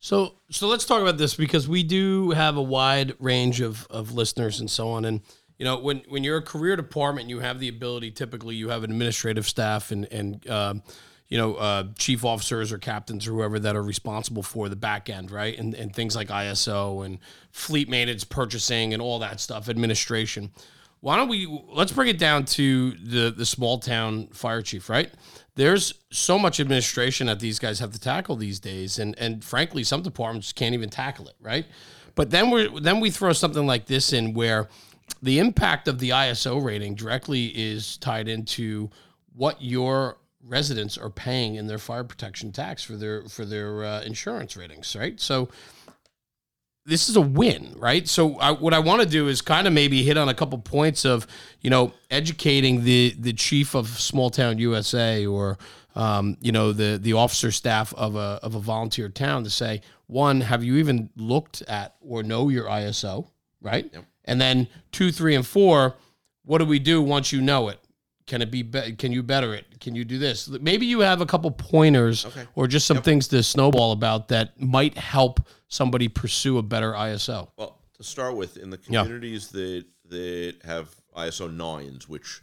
So 0.00 0.34
so 0.50 0.68
let's 0.68 0.84
talk 0.84 1.02
about 1.02 1.18
this 1.18 1.34
because 1.34 1.66
we 1.68 1.82
do 1.82 2.30
have 2.30 2.56
a 2.56 2.62
wide 2.62 3.14
range 3.18 3.60
of, 3.60 3.86
of 3.90 4.12
listeners 4.12 4.60
and 4.60 4.70
so 4.70 4.90
on. 4.90 5.04
And 5.04 5.20
you 5.58 5.64
know, 5.64 5.78
when 5.78 6.02
when 6.08 6.22
you're 6.22 6.36
a 6.36 6.42
career 6.42 6.76
department, 6.76 7.28
you 7.28 7.40
have 7.40 7.58
the 7.58 7.68
ability. 7.68 8.12
Typically, 8.12 8.54
you 8.54 8.68
have 8.68 8.84
an 8.84 8.90
administrative 8.92 9.46
staff 9.48 9.90
and 9.90 10.04
and 10.12 10.48
um, 10.48 10.82
you 11.26 11.36
know 11.36 11.56
uh, 11.56 11.84
chief 11.98 12.24
officers 12.24 12.70
or 12.70 12.78
captains 12.78 13.26
or 13.26 13.32
whoever 13.32 13.58
that 13.58 13.74
are 13.74 13.82
responsible 13.82 14.44
for 14.44 14.68
the 14.68 14.76
back 14.76 15.10
end, 15.10 15.32
right? 15.32 15.58
And 15.58 15.74
and 15.74 15.92
things 15.92 16.14
like 16.14 16.28
ISO 16.28 17.04
and 17.04 17.18
fleet 17.50 17.88
maintenance, 17.88 18.22
purchasing, 18.22 18.92
and 18.92 19.02
all 19.02 19.18
that 19.18 19.40
stuff, 19.40 19.68
administration. 19.68 20.52
Why 21.00 21.16
don't 21.16 21.28
we 21.28 21.46
let's 21.72 21.92
bring 21.92 22.08
it 22.08 22.18
down 22.18 22.44
to 22.46 22.92
the 22.92 23.30
the 23.30 23.46
small 23.46 23.78
town 23.78 24.28
fire 24.28 24.62
chief, 24.62 24.88
right? 24.88 25.10
There's 25.54 25.94
so 26.10 26.38
much 26.38 26.60
administration 26.60 27.26
that 27.28 27.40
these 27.40 27.58
guys 27.58 27.78
have 27.80 27.92
to 27.92 28.00
tackle 28.00 28.36
these 28.36 28.58
days, 28.60 28.98
and 28.98 29.16
and 29.18 29.44
frankly, 29.44 29.84
some 29.84 30.02
departments 30.02 30.52
can't 30.52 30.74
even 30.74 30.90
tackle 30.90 31.28
it, 31.28 31.36
right? 31.40 31.66
But 32.14 32.30
then 32.30 32.50
we 32.50 32.80
then 32.80 33.00
we 33.00 33.10
throw 33.10 33.32
something 33.32 33.66
like 33.66 33.86
this 33.86 34.12
in 34.12 34.34
where 34.34 34.68
the 35.22 35.38
impact 35.38 35.88
of 35.88 35.98
the 35.98 36.10
ISO 36.10 36.62
rating 36.62 36.94
directly 36.94 37.46
is 37.46 37.96
tied 37.96 38.28
into 38.28 38.90
what 39.34 39.62
your 39.62 40.18
residents 40.44 40.96
are 40.98 41.10
paying 41.10 41.56
in 41.56 41.66
their 41.66 41.78
fire 41.78 42.04
protection 42.04 42.50
tax 42.52 42.82
for 42.82 42.96
their 42.96 43.22
for 43.28 43.44
their 43.44 43.84
uh, 43.84 44.02
insurance 44.02 44.56
ratings, 44.56 44.96
right? 44.96 45.20
So 45.20 45.48
this 46.88 47.10
is 47.10 47.16
a 47.16 47.20
win, 47.20 47.74
right? 47.76 48.08
So 48.08 48.36
I, 48.38 48.50
what 48.50 48.72
I 48.72 48.78
want 48.78 49.02
to 49.02 49.08
do 49.08 49.28
is 49.28 49.42
kind 49.42 49.66
of 49.66 49.74
maybe 49.74 50.02
hit 50.02 50.16
on 50.16 50.30
a 50.30 50.34
couple 50.34 50.58
points 50.58 51.04
of, 51.04 51.26
you 51.60 51.68
know, 51.68 51.92
educating 52.10 52.82
the 52.84 53.14
the 53.18 53.34
chief 53.34 53.74
of 53.74 53.88
Small 53.88 54.30
Town 54.30 54.58
USA 54.58 55.26
or, 55.26 55.58
um, 55.94 56.38
you 56.40 56.50
know, 56.50 56.72
the 56.72 56.98
the 57.00 57.12
officer 57.12 57.52
staff 57.52 57.92
of 57.94 58.16
a 58.16 58.40
of 58.42 58.54
a 58.54 58.58
volunteer 58.58 59.10
town 59.10 59.44
to 59.44 59.50
say, 59.50 59.82
one, 60.06 60.40
have 60.40 60.64
you 60.64 60.76
even 60.76 61.10
looked 61.14 61.60
at 61.68 61.94
or 62.00 62.22
know 62.22 62.48
your 62.48 62.64
ISO, 62.64 63.28
right? 63.60 63.90
Yep. 63.92 64.04
And 64.24 64.40
then 64.40 64.66
two, 64.90 65.12
three, 65.12 65.34
and 65.34 65.46
four, 65.46 65.96
what 66.44 66.58
do 66.58 66.64
we 66.64 66.78
do 66.78 67.02
once 67.02 67.32
you 67.32 67.42
know 67.42 67.68
it? 67.68 67.78
Can 68.28 68.42
it 68.42 68.50
be, 68.50 68.62
be 68.62 68.92
can 68.92 69.10
you 69.10 69.22
better 69.22 69.54
it? 69.54 69.80
Can 69.80 69.94
you 69.94 70.04
do 70.04 70.18
this? 70.18 70.48
Maybe 70.48 70.84
you 70.84 71.00
have 71.00 71.22
a 71.22 71.26
couple 71.26 71.50
pointers 71.50 72.26
Okay. 72.26 72.46
or 72.54 72.68
just 72.68 72.86
some 72.86 73.00
things 73.02 73.26
to 73.28 73.42
snowball 73.42 73.90
about 73.92 74.28
that 74.28 74.60
might 74.60 74.96
help 74.98 75.40
somebody 75.68 76.08
pursue 76.08 76.58
a 76.58 76.62
better 76.62 76.92
ISO. 76.92 77.48
Well, 77.56 77.78
to 77.96 78.04
start 78.04 78.36
with, 78.36 78.58
in 78.58 78.68
the 78.70 78.78
Yeah. 78.88 79.02
communities 79.02 79.48
that 79.48 79.84
that 80.10 80.56
have 80.64 80.94
ISO 81.16 81.52
nines, 81.52 82.08
which 82.08 82.40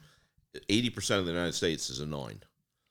eighty 0.69 0.89
percent 0.89 1.19
of 1.19 1.25
the 1.27 1.31
United 1.31 1.53
States 1.53 1.89
is 1.89 1.99
a 1.99 2.05
nine, 2.05 2.41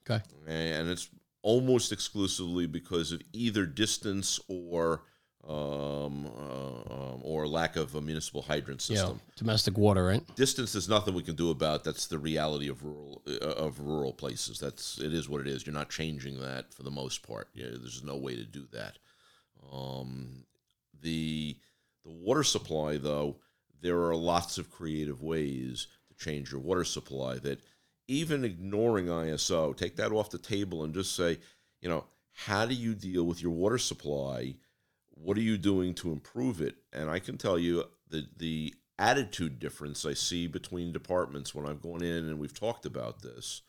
Okay. 0.09 0.23
and 0.47 0.89
it's 0.89 1.09
almost 1.43 1.93
exclusively 1.93 2.67
because 2.67 3.11
of 3.13 3.21
either 3.33 3.67
distance 3.67 4.39
or 4.49 5.03
um, 5.49 6.27
uh, 6.39 6.95
um, 6.95 7.21
or 7.23 7.47
lack 7.47 7.77
of 7.77 7.95
a 7.95 8.01
municipal 8.01 8.43
hydrant 8.43 8.81
system. 8.81 9.21
Yeah. 9.27 9.33
Domestic 9.37 9.77
water, 9.77 10.05
right? 10.05 10.23
Distance, 10.37 10.73
there's 10.73 10.89
nothing 10.89 11.15
we 11.15 11.23
can 11.23 11.35
do 11.35 11.51
about. 11.51 11.85
That's 11.85 12.07
the 12.07 12.19
reality 12.19 12.69
of 12.69 12.83
rural 12.83 13.23
uh, 13.29 13.45
of 13.45 13.81
rural 13.81 14.13
places. 14.13 14.59
That's 14.59 14.99
it 14.99 15.13
is 15.13 15.29
what 15.29 15.41
it 15.41 15.47
is. 15.47 15.67
You're 15.67 15.75
not 15.75 15.91
changing 15.91 16.41
that 16.41 16.73
for 16.73 16.83
the 16.83 16.91
most 16.91 17.27
part. 17.27 17.49
Yeah, 17.55 17.67
there's 17.71 18.03
no 18.03 18.17
way 18.17 18.37
to 18.37 18.45
do 18.45 18.67
that. 18.73 18.99
Um, 19.73 20.45
the 21.03 21.57
the 22.05 22.11
water 22.11 22.45
supply, 22.45 22.97
though, 22.97 23.37
there 23.83 23.99
are 24.03 24.17
lots 24.17 24.59
of 24.59 24.71
creative 24.71 25.23
ways 25.23 25.89
to 26.09 26.25
change 26.25 26.53
your 26.53 26.61
water 26.61 26.85
supply. 26.85 27.39
That 27.39 27.61
even 28.09 28.45
ignoring 28.45 29.07
ISO, 29.07 29.77
take 29.77 29.97
that 29.97 30.13
off 30.13 30.31
the 30.31 30.39
table 30.39 30.85
and 30.85 30.95
just 30.95 31.15
say, 31.15 31.39
you 31.81 31.89
know, 31.89 32.05
how 32.33 32.67
do 32.67 32.75
you 32.75 32.95
deal 32.95 33.25
with 33.25 33.43
your 33.43 33.53
water 33.53 33.79
supply? 33.79 34.55
What 35.17 35.37
are 35.39 35.43
you 35.43 35.57
doing 35.59 35.95
to 35.95 36.13
improve 36.13 36.61
it? 36.61 36.77
And 36.93 37.09
I 37.09 37.19
can 37.19 37.39
tell 37.39 37.59
you 37.59 37.85
the 38.09 38.27
the 38.37 38.75
attitude 38.99 39.59
difference 39.59 40.05
I 40.07 40.15
see 40.15 40.47
between 40.47 40.93
departments 40.93 41.55
when 41.55 41.67
I've 41.67 41.83
gone 41.83 42.03
in 42.03 42.29
and 42.29 42.39
we've 42.39 42.55
talked 42.59 42.87
about 42.87 43.23
this. 43.23 43.63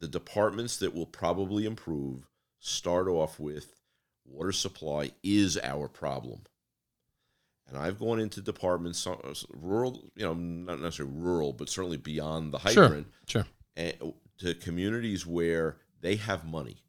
The 0.00 0.08
departments 0.08 0.76
that 0.78 0.94
will 0.94 1.06
probably 1.06 1.64
improve 1.64 2.26
start 2.58 3.06
off 3.08 3.38
with 3.38 3.80
water 4.24 4.52
supply 4.52 5.12
is 5.22 5.56
our 5.62 5.88
problem. 5.88 6.40
And 7.68 7.78
I've 7.78 7.98
gone 7.98 8.18
into 8.20 8.40
departments, 8.42 9.06
uh, 9.06 9.34
rural, 9.50 10.10
you 10.16 10.24
know, 10.24 10.34
not 10.34 10.80
necessarily 10.80 11.14
rural, 11.16 11.52
but 11.52 11.68
certainly 11.70 11.96
beyond 11.96 12.52
the 12.52 12.58
Sure. 12.58 12.82
hydrant, 12.84 13.06
Sure. 13.26 13.46
and 13.76 14.14
to 14.38 14.54
communities 14.54 15.24
where 15.24 15.78
they 16.00 16.16
have 16.16 16.44
money. 16.44 16.82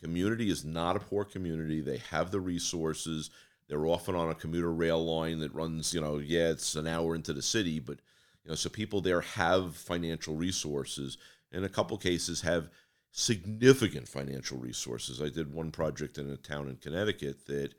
Community 0.00 0.50
is 0.50 0.64
not 0.64 0.96
a 0.96 1.00
poor 1.00 1.24
community. 1.24 1.80
They 1.80 1.98
have 2.10 2.30
the 2.30 2.40
resources. 2.40 3.30
They're 3.68 3.86
often 3.86 4.14
on 4.14 4.30
a 4.30 4.34
commuter 4.34 4.72
rail 4.72 5.04
line 5.04 5.40
that 5.40 5.54
runs, 5.54 5.92
you 5.92 6.00
know, 6.00 6.18
yeah, 6.18 6.50
it's 6.50 6.76
an 6.76 6.86
hour 6.86 7.14
into 7.14 7.32
the 7.32 7.42
city, 7.42 7.80
but 7.80 7.98
you 8.44 8.50
know, 8.50 8.54
so 8.54 8.68
people 8.70 9.00
there 9.00 9.22
have 9.22 9.76
financial 9.76 10.36
resources. 10.36 11.18
In 11.50 11.64
a 11.64 11.68
couple 11.68 11.96
cases, 11.98 12.42
have 12.42 12.70
significant 13.10 14.06
financial 14.06 14.58
resources. 14.58 15.22
I 15.22 15.30
did 15.30 15.52
one 15.52 15.70
project 15.70 16.18
in 16.18 16.30
a 16.30 16.36
town 16.36 16.68
in 16.68 16.76
Connecticut 16.76 17.46
that 17.46 17.74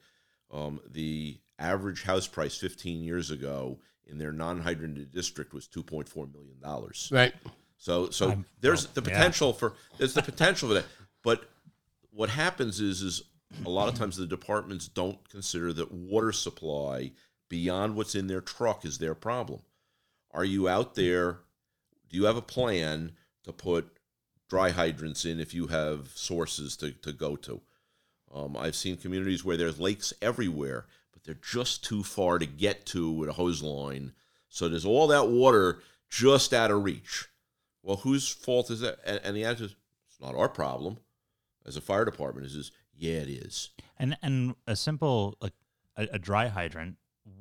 um, 0.50 0.80
the 0.90 1.38
average 1.58 2.02
house 2.02 2.26
price 2.26 2.56
15 2.58 3.02
years 3.02 3.30
ago 3.30 3.78
in 4.06 4.18
their 4.18 4.32
non-hydrated 4.32 5.12
district 5.12 5.52
was 5.54 5.68
2.4 5.68 6.32
million 6.32 6.58
dollars. 6.60 7.08
Right. 7.12 7.34
So 7.76 8.10
so 8.10 8.30
I'm- 8.30 8.44
there's 8.60 8.86
oh, 8.86 8.90
the 8.94 9.02
yeah. 9.02 9.16
potential 9.16 9.52
for 9.52 9.74
there's 9.96 10.14
the 10.14 10.22
potential 10.22 10.68
for 10.68 10.74
that. 10.74 10.86
But 11.22 11.48
what 12.18 12.30
happens 12.30 12.80
is 12.80 13.00
is 13.00 13.22
a 13.64 13.70
lot 13.70 13.88
of 13.88 13.94
times 13.94 14.16
the 14.16 14.26
departments 14.26 14.88
don't 14.88 15.28
consider 15.30 15.72
that 15.72 15.92
water 15.92 16.32
supply 16.32 17.12
beyond 17.48 17.94
what's 17.94 18.16
in 18.16 18.26
their 18.26 18.40
truck 18.40 18.84
is 18.84 18.98
their 18.98 19.14
problem. 19.14 19.60
Are 20.32 20.44
you 20.44 20.68
out 20.68 20.96
there? 20.96 21.38
Do 22.10 22.16
you 22.16 22.24
have 22.24 22.36
a 22.36 22.42
plan 22.42 23.12
to 23.44 23.52
put 23.52 23.98
dry 24.50 24.70
hydrants 24.70 25.24
in 25.24 25.38
if 25.38 25.54
you 25.54 25.68
have 25.68 26.08
sources 26.16 26.76
to, 26.78 26.90
to 26.90 27.12
go 27.12 27.36
to? 27.36 27.60
Um, 28.34 28.56
I've 28.56 28.74
seen 28.74 28.96
communities 28.96 29.44
where 29.44 29.56
there's 29.56 29.78
lakes 29.78 30.12
everywhere, 30.20 30.86
but 31.12 31.22
they're 31.22 31.36
just 31.40 31.84
too 31.84 32.02
far 32.02 32.40
to 32.40 32.46
get 32.46 32.84
to 32.86 33.12
with 33.12 33.28
a 33.28 33.34
hose 33.34 33.62
line. 33.62 34.10
So 34.48 34.68
there's 34.68 34.84
all 34.84 35.06
that 35.06 35.28
water 35.28 35.82
just 36.10 36.52
out 36.52 36.72
of 36.72 36.82
reach. 36.82 37.28
Well, 37.84 37.98
whose 37.98 38.28
fault 38.28 38.72
is 38.72 38.80
that? 38.80 38.98
And, 39.06 39.20
and 39.22 39.36
the 39.36 39.44
answer 39.44 39.66
is, 39.66 39.76
it's 40.08 40.20
not 40.20 40.34
our 40.34 40.48
problem. 40.48 40.98
As 41.68 41.76
a 41.76 41.82
fire 41.82 42.04
department, 42.04 42.46
is 42.46 42.56
is 42.56 42.72
yeah, 42.96 43.18
it 43.18 43.28
is. 43.28 43.70
And 43.98 44.16
and 44.22 44.54
a 44.66 44.74
simple 44.74 45.36
like 45.40 45.52
a, 45.96 46.08
a 46.14 46.18
dry 46.18 46.48
hydrant. 46.48 46.96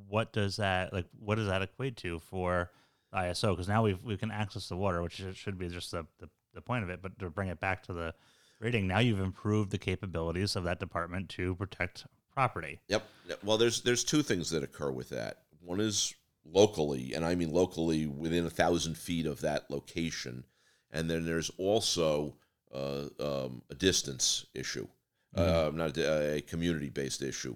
What 0.08 0.34
does 0.34 0.58
that 0.58 0.92
like? 0.94 1.06
What 1.18 1.36
does 1.36 1.48
that 1.48 1.62
equate 1.62 1.96
to 1.98 2.20
for 2.20 2.72
ISO? 3.14 3.52
Because 3.52 3.68
now 3.70 3.84
we've 3.84 4.04
we 4.04 4.18
can 4.18 4.32
access 4.32 4.68
the 4.68 4.76
water, 4.76 5.02
which 5.02 5.24
should- 5.34 5.58
be 5.58 5.70
just 5.70 5.92
the, 5.92 6.06
the 6.20 6.30
the 6.54 6.62
point 6.62 6.84
of 6.84 6.90
it. 6.90 7.02
But 7.02 7.18
to 7.20 7.30
bring 7.30 7.48
it 7.48 7.60
back 7.60 7.84
to 7.84 7.94
the 7.94 8.14
rating, 8.60 8.86
now 8.88 9.00
you've 9.00 9.22
improved 9.22 9.72
the 9.72 9.78
capabilities 9.78 10.56
of 10.56 10.66
that 10.66 10.80
department 10.80 11.30
to 11.30 11.56
protect 11.56 12.06
property. 12.34 12.80
Yep. 12.90 13.08
Well, 13.44 13.58
there's 13.58 13.82
there's 13.82 14.04
two 14.04 14.24
things 14.24 14.50
that 14.50 14.64
occur 14.64 14.92
with 14.92 15.10
that. 15.10 15.44
One 15.62 15.80
is 15.80 16.14
locally, 16.46 17.14
and 17.14 17.26
I 17.26 17.36
mean 17.36 17.52
locally 17.52 18.06
within 18.08 18.46
a 18.46 18.50
thousand 18.50 18.98
feet 18.98 19.26
of 19.26 19.42
that 19.42 19.72
location, 19.72 20.44
and 20.92 21.10
then 21.10 21.26
there's 21.26 21.50
also 21.58 22.36
um, 22.74 23.62
a 23.70 23.76
distance 23.76 24.46
issue, 24.54 24.88
uh, 25.36 25.72
not 25.74 25.98
a, 25.98 26.36
a 26.36 26.42
community-based 26.42 27.22
issue. 27.22 27.56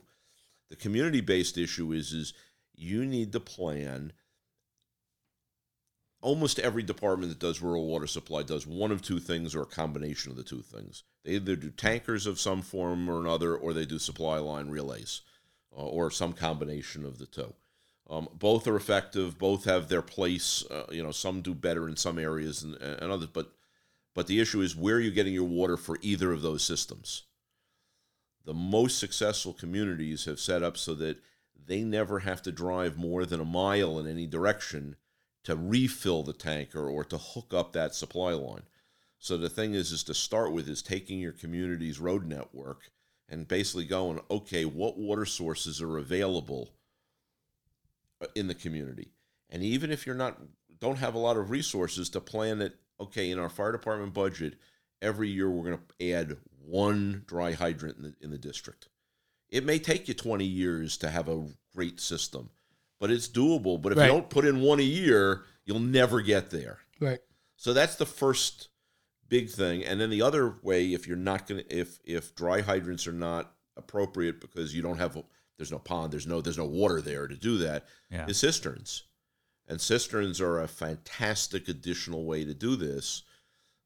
The 0.70 0.76
community-based 0.76 1.58
issue 1.58 1.92
is 1.92 2.14
is 2.14 2.34
you 2.76 3.06
need 3.06 3.32
to 3.34 3.40
plan. 3.40 4.14
Almost 6.22 6.60
every 6.60 6.84
department 6.84 7.30
that 7.30 7.40
does 7.40 7.62
rural 7.62 7.88
water 7.88 8.06
supply 8.06 8.44
does 8.44 8.68
one 8.68 8.92
of 8.92 9.02
two 9.02 9.20
things 9.20 9.56
or 9.56 9.64
a 9.64 9.66
combination 9.66 10.32
of 10.32 10.38
the 10.38 10.44
two 10.44 10.62
things. 10.62 11.04
They 11.26 11.32
either 11.32 11.56
do 11.56 11.72
tankers 11.72 12.28
of 12.28 12.40
some 12.40 12.62
form 12.62 13.10
or 13.10 13.20
another, 13.20 13.56
or 13.56 13.74
they 13.74 13.86
do 13.86 13.98
supply 13.98 14.38
line 14.38 14.70
relays, 14.70 15.22
uh, 15.76 15.82
or 15.82 16.12
some 16.12 16.34
combination 16.34 17.06
of 17.06 17.18
the 17.18 17.26
two. 17.26 17.54
Um, 18.10 18.28
both 18.34 18.68
are 18.68 18.76
effective. 18.76 19.40
Both 19.40 19.66
have 19.66 19.88
their 19.88 20.02
place. 20.02 20.64
Uh, 20.70 20.86
you 20.92 21.02
know, 21.02 21.12
some 21.12 21.42
do 21.42 21.56
better 21.56 21.88
in 21.88 21.96
some 21.96 22.20
areas 22.20 22.62
and, 22.62 22.76
and 22.76 23.12
others. 23.12 23.30
But 23.34 23.52
but 24.14 24.28
the 24.28 24.40
issue 24.40 24.62
is 24.62 24.76
where 24.76 24.96
are 24.96 25.02
you 25.02 25.12
getting 25.12 25.34
your 25.34 25.44
water 25.44 25.78
for 25.78 25.98
either 26.02 26.32
of 26.32 26.42
those 26.42 26.64
systems? 26.64 27.24
The 28.46 28.54
most 28.54 28.98
successful 28.98 29.54
communities 29.54 30.26
have 30.26 30.40
set 30.40 30.64
up 30.64 30.78
so 30.78 30.96
that 30.96 31.22
they 31.68 31.82
never 31.82 32.20
have 32.20 32.42
to 32.44 32.52
drive 32.52 32.98
more 32.98 33.26
than 33.26 33.40
a 33.40 33.46
mile 33.46 34.00
in 34.00 34.08
any 34.08 34.26
direction 34.26 34.96
to 35.44 35.56
refill 35.56 36.24
the 36.24 36.34
tanker 36.34 36.88
or 36.90 37.04
to 37.06 37.18
hook 37.18 37.54
up 37.54 37.72
that 37.72 37.96
supply 37.96 38.34
line. 38.34 38.64
So 39.20 39.38
the 39.38 39.50
thing 39.50 39.76
is, 39.76 39.92
is 39.92 40.04
to 40.06 40.14
start 40.14 40.52
with 40.52 40.68
is 40.68 40.82
taking 40.82 41.20
your 41.20 41.32
community's 41.32 42.00
road 42.00 42.26
network 42.26 42.90
and 43.30 43.48
basically 43.48 43.86
going, 43.86 44.20
okay, 44.30 44.66
what 44.66 44.98
water 44.98 45.26
sources 45.26 45.82
are 45.82 45.98
available 45.98 46.72
uh, 48.22 48.28
in 48.36 48.48
the 48.48 48.56
community? 48.56 49.14
And 49.50 49.64
even 49.64 49.92
if 49.92 50.06
you're 50.06 50.16
not 50.16 50.40
don't 50.80 50.98
have 50.98 51.14
a 51.14 51.20
lot 51.20 51.38
of 51.38 51.52
resources 51.52 52.10
to 52.10 52.20
plan 52.20 52.60
it, 52.60 52.76
okay, 53.02 53.30
in 53.32 53.40
our 53.40 53.50
fire 53.50 53.72
department 53.72 54.14
budget, 54.14 54.56
every 55.02 55.30
year 55.30 55.50
we're 55.50 55.64
going 55.70 55.80
to 56.00 56.12
add 56.14 56.38
one 56.66 57.24
dry 57.28 57.52
hydrant 57.54 57.98
in 57.98 58.04
the, 58.04 58.14
in 58.22 58.32
the 58.32 58.38
district. 58.38 58.88
It 59.50 59.66
may 59.66 59.80
take 59.80 60.08
you 60.08 60.14
20 60.14 60.46
years 60.46 60.98
to 60.98 61.10
have 61.10 61.28
a 61.28 61.46
great 61.76 62.00
system, 62.00 62.50
but 63.00 63.12
it's 63.12 63.28
doable. 63.28 63.82
But 63.82 63.92
if 63.92 63.98
Right. 63.98 64.06
you 64.06 64.12
don't 64.14 64.30
put 64.30 64.46
in 64.46 64.62
one 64.62 64.80
a 64.80 64.84
year, 64.84 65.44
you'll 65.66 65.80
never 65.80 66.22
get 66.22 66.50
there. 66.52 66.80
Right. 67.00 67.20
So 67.58 67.74
that's 67.74 67.96
the 67.96 68.06
first 68.06 68.70
big 69.28 69.50
thing. 69.50 69.84
And 69.84 70.00
then 70.00 70.10
the 70.10 70.22
other 70.22 70.56
way, 70.62 70.94
if 70.94 71.08
you're 71.08 71.18
not 71.18 71.48
going 71.48 71.64
to, 71.64 71.76
if 71.76 72.00
if 72.06 72.34
dry 72.36 72.62
hydrants 72.62 73.08
are 73.08 73.12
not 73.14 73.54
appropriate 73.78 74.40
because 74.40 74.74
you 74.76 74.82
don't 74.82 74.98
have, 74.98 75.16
a, 75.18 75.24
there's 75.58 75.72
no 75.72 75.80
pond, 75.80 76.12
there's 76.14 76.28
no 76.28 76.42
there's 76.42 76.58
no 76.58 76.66
water 76.66 77.02
there 77.02 77.28
to 77.28 77.36
do 77.36 77.58
that, 77.60 77.86
Yeah. 78.10 78.28
is 78.28 78.38
cisterns. 78.38 79.04
And 79.72 79.80
cisterns 79.80 80.42
are 80.42 80.60
a 80.60 80.68
fantastic 80.68 81.70
additional 81.70 82.26
way 82.26 82.44
to 82.44 82.54
do 82.54 82.76
this. 82.76 83.24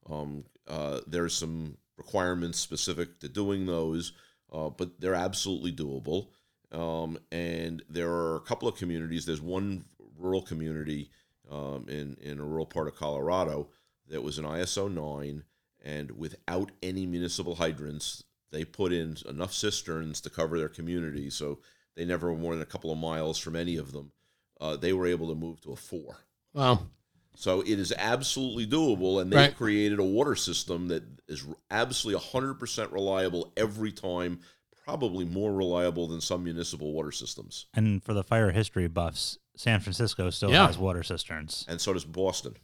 Um, 0.10 0.46
uh, 0.68 1.02
there's 1.06 1.36
some 1.36 1.78
requirements 1.96 2.58
specific 2.58 3.20
to 3.20 3.30
doing 3.30 3.68
those, 3.68 4.14
uh, 4.52 4.72
but 4.72 5.00
they're 5.00 5.14
absolutely 5.14 5.72
doable. 5.72 6.30
Um, 6.72 7.20
and 7.32 7.84
there 7.88 8.10
are 8.10 8.36
a 8.36 8.42
couple 8.42 8.68
of 8.68 8.78
communities. 8.78 9.28
There's 9.28 9.44
one 9.44 9.86
rural 10.18 10.42
community 10.42 11.12
um, 11.52 11.86
in 11.88 12.18
in 12.20 12.40
a 12.40 12.44
rural 12.44 12.66
part 12.66 12.88
of 12.88 12.96
Colorado 12.96 13.70
that 14.08 14.24
was 14.24 14.40
an 14.40 14.46
ISO 14.46 14.92
nine, 14.92 15.44
and 15.84 16.10
without 16.18 16.72
any 16.82 17.06
municipal 17.06 17.58
hydrants, 17.58 18.24
they 18.52 18.66
put 18.66 18.92
in 18.92 19.18
enough 19.30 19.54
cisterns 19.54 20.20
to 20.22 20.32
cover 20.32 20.58
their 20.58 20.68
community. 20.68 21.30
So 21.30 21.60
they 21.96 22.06
never 22.06 22.32
were 22.32 22.40
more 22.40 22.54
than 22.54 22.64
a 22.64 22.74
couple 22.74 22.92
of 22.92 22.98
miles 22.98 23.38
from 23.38 23.56
any 23.56 23.76
of 23.78 23.92
them. 23.92 24.14
Uh, 24.62 24.76
they 24.76 24.94
were 24.94 25.06
able 25.08 25.28
to 25.30 25.36
move 25.36 25.60
to 25.62 25.72
a 25.72 25.76
four. 25.76 26.18
Wow. 26.54 26.88
So 27.36 27.60
it 27.62 27.78
is 27.80 27.94
absolutely 27.98 28.66
doable, 28.66 29.22
and 29.22 29.30
they've 29.32 29.38
Right. 29.38 29.56
created 29.56 30.00
a 30.00 30.04
water 30.04 30.36
system 30.36 30.88
that 30.88 31.04
is 31.28 31.44
absolutely 31.70 32.20
100% 32.22 32.92
reliable 32.94 33.52
every 33.58 33.92
time, 33.92 34.40
probably 34.86 35.26
more 35.26 35.54
reliable 35.54 36.08
than 36.08 36.22
some 36.22 36.44
municipal 36.46 36.94
water 36.94 37.12
systems. 37.12 37.66
And 37.74 38.02
for 38.02 38.14
the 38.14 38.24
fire 38.24 38.52
history 38.52 38.88
buffs, 38.88 39.38
San 39.58 39.82
Francisco 39.82 40.30
still 40.30 40.52
Yeah. 40.52 40.68
has 40.68 40.78
water 40.78 41.04
cisterns. 41.04 41.66
And 41.68 41.82
so 41.82 41.92
does 41.92 42.06
Boston. 42.06 42.56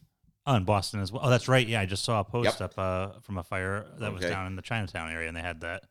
Oh, 0.45 0.55
in 0.55 0.63
Boston 0.63 1.01
as 1.01 1.11
well. 1.11 1.21
Oh, 1.25 1.29
that's 1.29 1.47
right. 1.49 1.67
Yeah, 1.67 1.81
I 1.81 1.85
just 1.85 2.03
saw 2.05 2.21
a 2.21 2.23
post 2.23 2.59
Yep. 2.59 2.77
up 2.77 2.79
uh, 2.79 3.19
from 3.19 3.37
a 3.37 3.43
fire 3.43 3.85
that 3.99 4.13
was 4.13 4.21
down 4.21 4.47
in 4.47 4.55
the 4.55 4.61
Chinatown 4.61 5.11
area, 5.11 5.27
and 5.27 5.35
they 5.35 5.41
had 5.41 5.59
that 5.61 5.83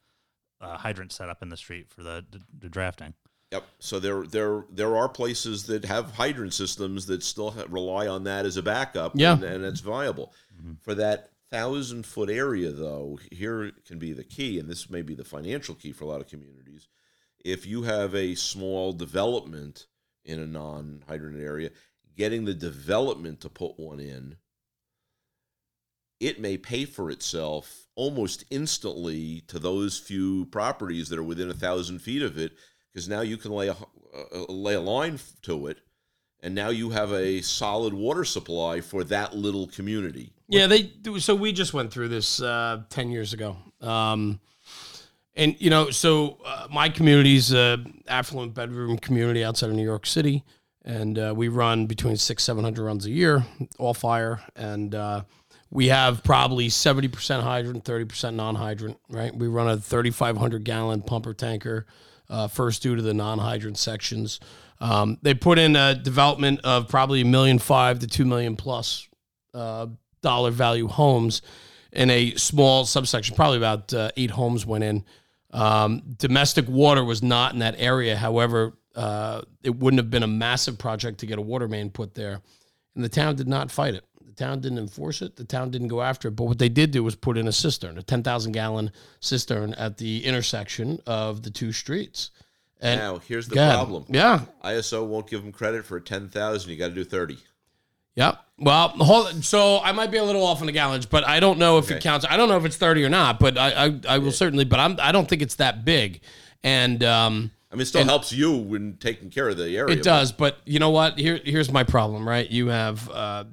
uh, 0.63 0.77
hydrant 0.79 1.13
set 1.13 1.29
up 1.29 1.41
in 1.43 1.49
the 1.51 1.57
street 1.57 1.89
for 1.91 2.03
the, 2.03 2.25
the, 2.31 2.41
the 2.59 2.69
drafting. 2.69 3.15
Yep. 3.53 3.65
So 3.81 3.99
there, 3.99 4.23
there, 4.23 4.65
there 4.71 4.97
are 4.97 5.09
places 5.09 5.67
that 5.67 5.85
have 5.85 6.13
hydrant 6.13 6.55
systems 6.55 7.07
that 7.07 7.23
still 7.23 7.51
ha- 7.51 7.65
rely 7.69 8.07
on 8.07 8.25
that 8.25 8.47
as 8.47 8.57
a 8.57 8.63
backup. 8.63 9.13
Yeah. 9.15 9.33
And, 9.33 9.45
and 9.45 9.65
it's 9.65 9.81
viable. 9.81 10.33
Mm-hmm. 10.57 10.75
For 10.83 10.95
that 10.95 11.31
thousand 11.51 12.07
foot 12.07 12.31
area, 12.31 12.71
though, 12.71 13.19
here 13.33 13.73
can 13.87 13.99
be 13.99 14.13
the 14.13 14.25
key, 14.25 14.59
and 14.59 14.69
this 14.69 14.89
may 14.89 15.03
be 15.03 15.15
the 15.15 15.25
financial 15.25 15.75
key 15.75 15.93
for 15.93 16.05
a 16.05 16.09
lot 16.09 16.21
of 16.21 16.29
communities. 16.29 16.89
If 17.45 17.67
you 17.67 17.83
have 17.83 18.15
a 18.15 18.37
small 18.37 18.93
development 18.93 19.87
in 20.25 20.39
a 20.39 20.47
non 20.47 21.03
hydrant 21.09 21.41
area, 21.41 21.71
getting 22.17 22.45
the 22.45 22.55
development 22.55 23.41
to 23.41 23.49
put 23.49 23.81
one 23.81 23.99
in, 23.99 24.37
it 26.21 26.39
may 26.39 26.57
pay 26.57 26.85
for 26.85 27.11
itself 27.11 27.87
almost 27.97 28.45
instantly 28.51 29.43
to 29.49 29.59
those 29.59 29.99
few 29.99 30.45
properties 30.47 31.09
that 31.09 31.19
are 31.19 31.25
within 31.25 31.51
a 31.51 31.55
thousand 31.55 32.01
feet 32.01 32.23
of 32.23 32.39
it 32.39 32.53
because 32.93 33.09
now 33.09 33.21
you 33.21 33.37
can 33.37 33.53
lay 33.53 33.69
a 33.69 33.77
uh, 34.13 34.45
lay 34.49 34.75
a 34.75 34.81
line 34.81 35.19
to 35.43 35.67
it, 35.69 35.79
and 36.41 36.55
now 36.55 36.69
you 36.71 36.91
have 36.91 37.13
a 37.13 37.41
solid 37.41 37.95
water 37.95 38.25
supply 38.25 38.81
for 38.81 39.05
that 39.05 39.35
little 39.35 39.67
community. 39.69 40.33
Yeah, 40.49 40.67
they. 40.67 40.91
So 41.19 41.35
we 41.35 41.53
just 41.53 41.75
went 41.75 41.93
through 41.93 42.09
this 42.09 42.43
uh, 42.43 42.83
ten 42.89 43.11
years 43.11 43.33
ago, 43.33 43.57
um, 43.81 44.41
and 45.37 45.55
you 45.61 45.71
know, 45.71 45.91
so 45.91 46.39
uh, 46.45 46.67
my 46.71 46.89
community's 46.89 47.53
a 47.53 47.85
affluent 48.09 48.55
bedroom 48.55 48.99
community 48.99 49.45
outside 49.45 49.71
of 49.71 49.77
New 49.77 49.85
York 49.85 50.07
City, 50.07 50.45
and 50.85 51.19
uh, 51.19 51.33
we 51.37 51.49
run 51.49 51.87
between 51.87 52.17
six 52.17 52.43
seven 52.43 52.65
hundred 52.65 52.85
runs 52.85 53.07
a 53.07 53.11
year, 53.11 53.47
all 53.79 53.95
fire, 53.95 54.41
and 54.57 54.95
uh, 54.95 55.23
we 55.71 55.87
have 55.89 56.25
probably 56.25 56.69
seventy 56.69 57.09
percent 57.09 57.45
hydrant, 57.45 57.85
thirty 57.85 58.05
percent 58.05 58.37
non 58.37 58.57
hydrant. 58.57 58.99
Right, 59.09 59.35
we 59.35 59.47
run 59.47 59.69
a 59.69 59.77
thirty 59.77 60.11
five 60.11 60.37
hundred 60.37 60.65
gallon 60.65 61.03
pumper 61.03 61.33
tanker, 61.33 61.87
uh, 62.31 62.49
first 62.49 62.83
due 62.83 62.97
to 62.97 63.03
the 63.03 63.13
non 63.13 63.39
hydrant 63.39 63.77
sections. 63.77 64.41
Um, 64.79 65.19
they 65.21 65.35
put 65.35 65.59
in 65.59 65.77
a 65.77 65.95
development 65.95 66.61
of 66.65 66.89
probably 66.89 67.21
a 67.21 67.27
million 67.27 67.59
five 67.59 67.99
to 67.99 68.07
two 68.07 68.25
million 68.25 68.57
plus 68.57 69.07
uh, 69.53 69.89
dollar 70.23 70.51
value 70.51 70.89
homes. 70.89 71.43
in 71.93 72.09
a 72.09 72.35
small 72.37 72.87
subsection, 72.87 73.37
probably 73.37 73.59
about 73.59 73.93
uh, 73.93 74.11
eight 74.17 74.31
homes 74.31 74.65
went 74.65 74.85
in. 74.85 75.05
Um, 75.53 76.03
domestic 76.19 76.69
water 76.69 77.05
was 77.05 77.23
not 77.23 77.53
in 77.53 77.59
that 77.59 77.75
area. 77.79 78.17
However, 78.17 78.75
uh, 78.95 79.43
it 79.63 79.75
wouldn't 79.75 79.99
have 79.99 80.11
been 80.11 80.23
a 80.23 80.29
massive 80.29 80.79
project 80.79 81.19
to 81.21 81.27
get 81.27 81.39
a 81.39 81.43
water 81.43 81.69
main 81.69 81.91
put 81.91 82.15
there. 82.15 82.41
And 82.95 83.05
the 83.05 83.09
town 83.09 83.37
did 83.37 83.49
not 83.49 83.71
fight 83.71 83.95
it. 83.95 84.05
The 84.37 84.45
town 84.45 84.61
didn't 84.61 84.79
enforce 84.79 85.23
it. 85.23 85.37
The 85.37 85.45
town 85.45 85.71
didn't 85.71 85.89
go 85.89 86.03
after 86.03 86.29
it. 86.29 86.33
But 86.33 86.45
what 86.45 86.59
they 86.59 86.69
did 86.69 86.91
do 86.91 87.03
was 87.03 87.17
put 87.17 87.37
in 87.37 87.49
a 87.49 87.53
cistern, 87.53 87.99
a 87.99 88.03
10,000 88.03 88.53
gallon 88.53 88.93
cistern 89.21 89.75
at 89.75 89.99
the 89.99 90.25
intersection 90.25 91.01
of 91.07 91.43
the 91.43 91.51
two 91.51 91.73
streets. 91.73 92.31
And 92.81 93.01
now 93.01 93.19
here's 93.19 93.49
the 93.49 93.57
problem. 93.57 94.07
Yeah. 94.09 94.41
ISO 94.65 95.07
won't 95.07 95.29
give 95.29 95.43
them 95.43 95.53
credit 95.53 95.85
for 95.85 96.01
ten 96.01 96.31
thousand. 96.31 96.71
You 96.71 96.79
got 96.79 96.89
to 96.89 96.95
do 96.95 97.05
thirty. 97.05 97.37
Yep. 98.15 98.39
Well, 98.59 98.89
hold, 98.89 99.45
so 99.45 99.81
I 99.81 99.93
might 99.93 100.11
be 100.11 100.19
a 100.19 100.25
little 100.25 100.45
off 100.45 100.61
on 100.61 100.67
the 100.67 100.73
gallons, 100.73 101.07
but 101.07 101.27
I 101.27 101.41
don't 101.41 101.59
know 101.59 101.79
if 101.79 101.91
it 101.91 102.03
counts. 102.03 102.27
I 102.29 102.37
don't 102.37 102.49
know 102.49 102.57
if 102.59 102.65
it's 102.65 102.77
30 102.77 103.05
or 103.05 103.09
not, 103.09 103.39
but 103.39 103.57
I, 103.57 103.87
I, 103.87 104.01
I 104.09 104.19
will 104.19 104.33
certainly, 104.33 104.65
but 104.65 104.79
I'm, 104.79 104.97
I 105.01 105.13
don't 105.13 105.27
think 105.27 105.41
it's 105.41 105.55
that 105.55 105.85
big. 105.85 106.21
And, 106.63 107.03
um, 107.03 107.51
I 107.73 107.77
mean, 107.77 107.83
it 107.83 107.87
still 107.87 108.05
helps 108.05 108.33
you 108.33 108.55
when 108.55 108.99
taking 108.99 109.31
care 109.31 109.49
of 109.49 109.57
the 109.57 109.75
area. 109.75 109.97
It 109.97 110.03
does, 110.03 110.33
but 110.33 110.59
you 110.67 110.79
know 110.79 110.91
what? 110.91 111.19
Here, 111.19 111.41
here's 111.43 111.71
my 111.73 111.85
problem. 111.85 112.29
Right, 112.29 112.51
you 112.51 112.67
have 112.67 113.09
uh, 113.09 113.45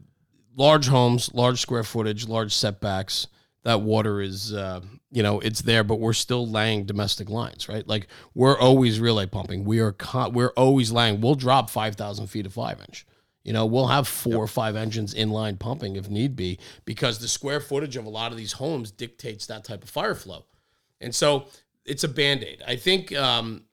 large 0.58 0.88
homes, 0.90 1.34
large 1.34 1.62
square 1.62 1.84
footage, 1.84 2.28
large 2.28 2.54
setbacks. 2.54 3.28
That 3.64 3.82
water 3.82 4.22
is, 4.22 4.54
uh, 4.54 4.82
you 5.12 5.24
know, 5.24 5.40
it's 5.40 5.62
there, 5.62 5.84
but 5.84 6.00
we're 6.00 6.14
still 6.14 6.48
laying 6.48 6.86
domestic 6.86 7.30
lines, 7.30 7.70
right? 7.70 7.86
Like 7.88 8.08
we're 8.34 8.58
always 8.58 9.00
relay 9.00 9.26
pumping. 9.26 9.66
We 9.66 9.80
are, 9.82 9.96
we're 10.32 10.54
always 10.56 10.92
laying. 10.92 11.22
We'll 11.22 11.36
drop 11.36 11.70
five 11.70 11.96
thousand 11.96 12.28
feet 12.28 12.46
of 12.46 12.54
five 12.54 12.80
inch. 12.80 13.06
You 13.44 13.54
know, 13.54 13.66
we'll 13.66 13.88
have 13.88 14.08
four 14.08 14.38
or 14.38 14.48
five 14.48 14.76
engines 14.76 15.14
inline 15.14 15.58
pumping 15.58 15.96
if 15.96 16.10
need 16.10 16.36
be, 16.36 16.60
because 16.84 17.20
the 17.20 17.30
square 17.30 17.62
footage 17.62 17.96
of 17.96 18.06
a 18.06 18.10
lot 18.10 18.32
of 18.32 18.38
these 18.38 18.54
homes 18.54 18.92
dictates 18.92 19.46
that 19.48 19.64
type 19.64 19.84
of 19.84 19.90
fire 19.90 20.16
flow. 20.16 20.46
And 21.00 21.16
so 21.16 21.48
it's 21.86 22.04
a 22.04 22.10
band 22.10 22.44
aid. 22.44 22.62
I 22.68 22.76
think 22.76 23.16
um, 23.16 23.64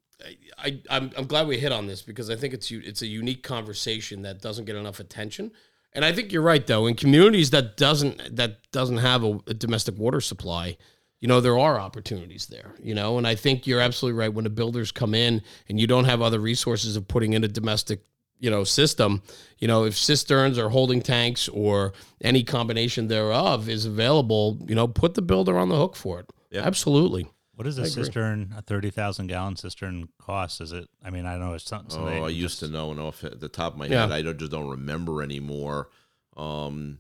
I, 0.59 0.81
I'm, 0.91 1.11
I'm 1.17 1.27
glad 1.27 1.49
we 1.49 1.59
hit 1.59 1.73
on 1.73 1.87
this 1.87 2.03
because 2.03 2.31
I 2.31 2.37
think 2.37 2.55
it's 2.55 2.71
it's 2.71 3.03
a 3.03 3.07
unique 3.07 3.43
conversation 3.43 4.23
that 4.23 4.41
doesn't 4.41 4.65
get 4.65 4.77
enough 4.77 5.01
attention. 5.01 5.53
And 5.95 6.05
I 6.05 6.13
think 6.13 6.33
you're 6.33 6.43
right 6.43 6.67
though. 6.67 6.87
In 6.87 6.95
communities 6.95 7.51
that 7.51 7.77
doesn't 7.77 8.37
that 8.37 8.59
doesn't 8.73 8.99
have 8.99 9.23
a, 9.25 9.39
a 9.47 9.55
domestic 9.55 9.97
water 9.97 10.21
supply, 10.21 10.77
you 11.21 11.29
know 11.29 11.41
there 11.41 11.59
are 11.59 11.79
opportunities 11.79 12.47
there. 12.47 12.75
You 12.83 12.95
know, 12.95 13.17
and 13.19 13.27
I 13.27 13.35
think 13.37 13.67
you're 13.67 13.81
absolutely 13.81 14.19
right. 14.19 14.33
When 14.33 14.45
the 14.45 14.51
builders 14.51 14.91
come 14.93 15.15
in 15.15 15.43
and 15.69 15.79
you 15.81 15.87
don't 15.87 16.05
have 16.05 16.21
other 16.21 16.41
resources 16.41 16.97
of 16.97 17.07
putting 17.07 17.33
in 17.33 17.45
a 17.45 17.49
domestic 17.49 18.01
you 18.41 18.51
know 18.51 18.65
system 18.65 19.23
you 19.59 19.69
know 19.69 19.85
if 19.85 19.97
cisterns 19.97 20.59
or 20.59 20.69
holding 20.69 21.01
tanks 21.01 21.49
or 21.49 21.93
any 22.21 22.43
combination 22.43 23.07
thereof 23.07 23.69
is 23.69 23.87
available 23.87 24.59
you 24.67 24.75
know 24.75 24.89
put 24.89 25.15
the 25.15 25.23
builder 25.23 25.57
on 25.57 25.69
the 25.69 25.77
hook 25.77 25.95
for 25.95 26.19
it 26.19 26.27
Yeah. 26.51 26.63
absolutely 26.63 27.29
What 27.57 27.65
does 27.65 27.79
a 27.79 27.83
agree. 27.83 27.91
cistern, 27.93 28.53
a 28.57 28.63
thirty 28.63 28.91
thousand 28.91 29.29
gallon 29.29 29.57
cistern, 29.57 30.09
cost? 30.21 30.61
Is 30.61 30.73
it? 30.73 30.89
I 31.05 31.11
mean, 31.11 31.25
I 31.27 31.37
know 31.37 31.55
it's 31.55 31.65
something. 31.69 32.01
Oh, 32.01 32.25
I 32.25 32.29
used 32.29 32.59
just- 32.59 32.61
to 32.61 32.69
know, 32.69 32.91
and 32.91 32.99
off 33.01 33.23
at 33.25 33.41
the 33.41 33.49
top 33.49 33.75
of 33.75 33.79
my 33.79 33.87
Yeah. 33.87 34.03
head, 34.03 34.13
I 34.13 34.23
don't, 34.23 34.39
just 34.39 34.51
don't 34.53 34.69
remember 34.69 35.23
anymore. 35.23 35.89
Um, 36.37 36.99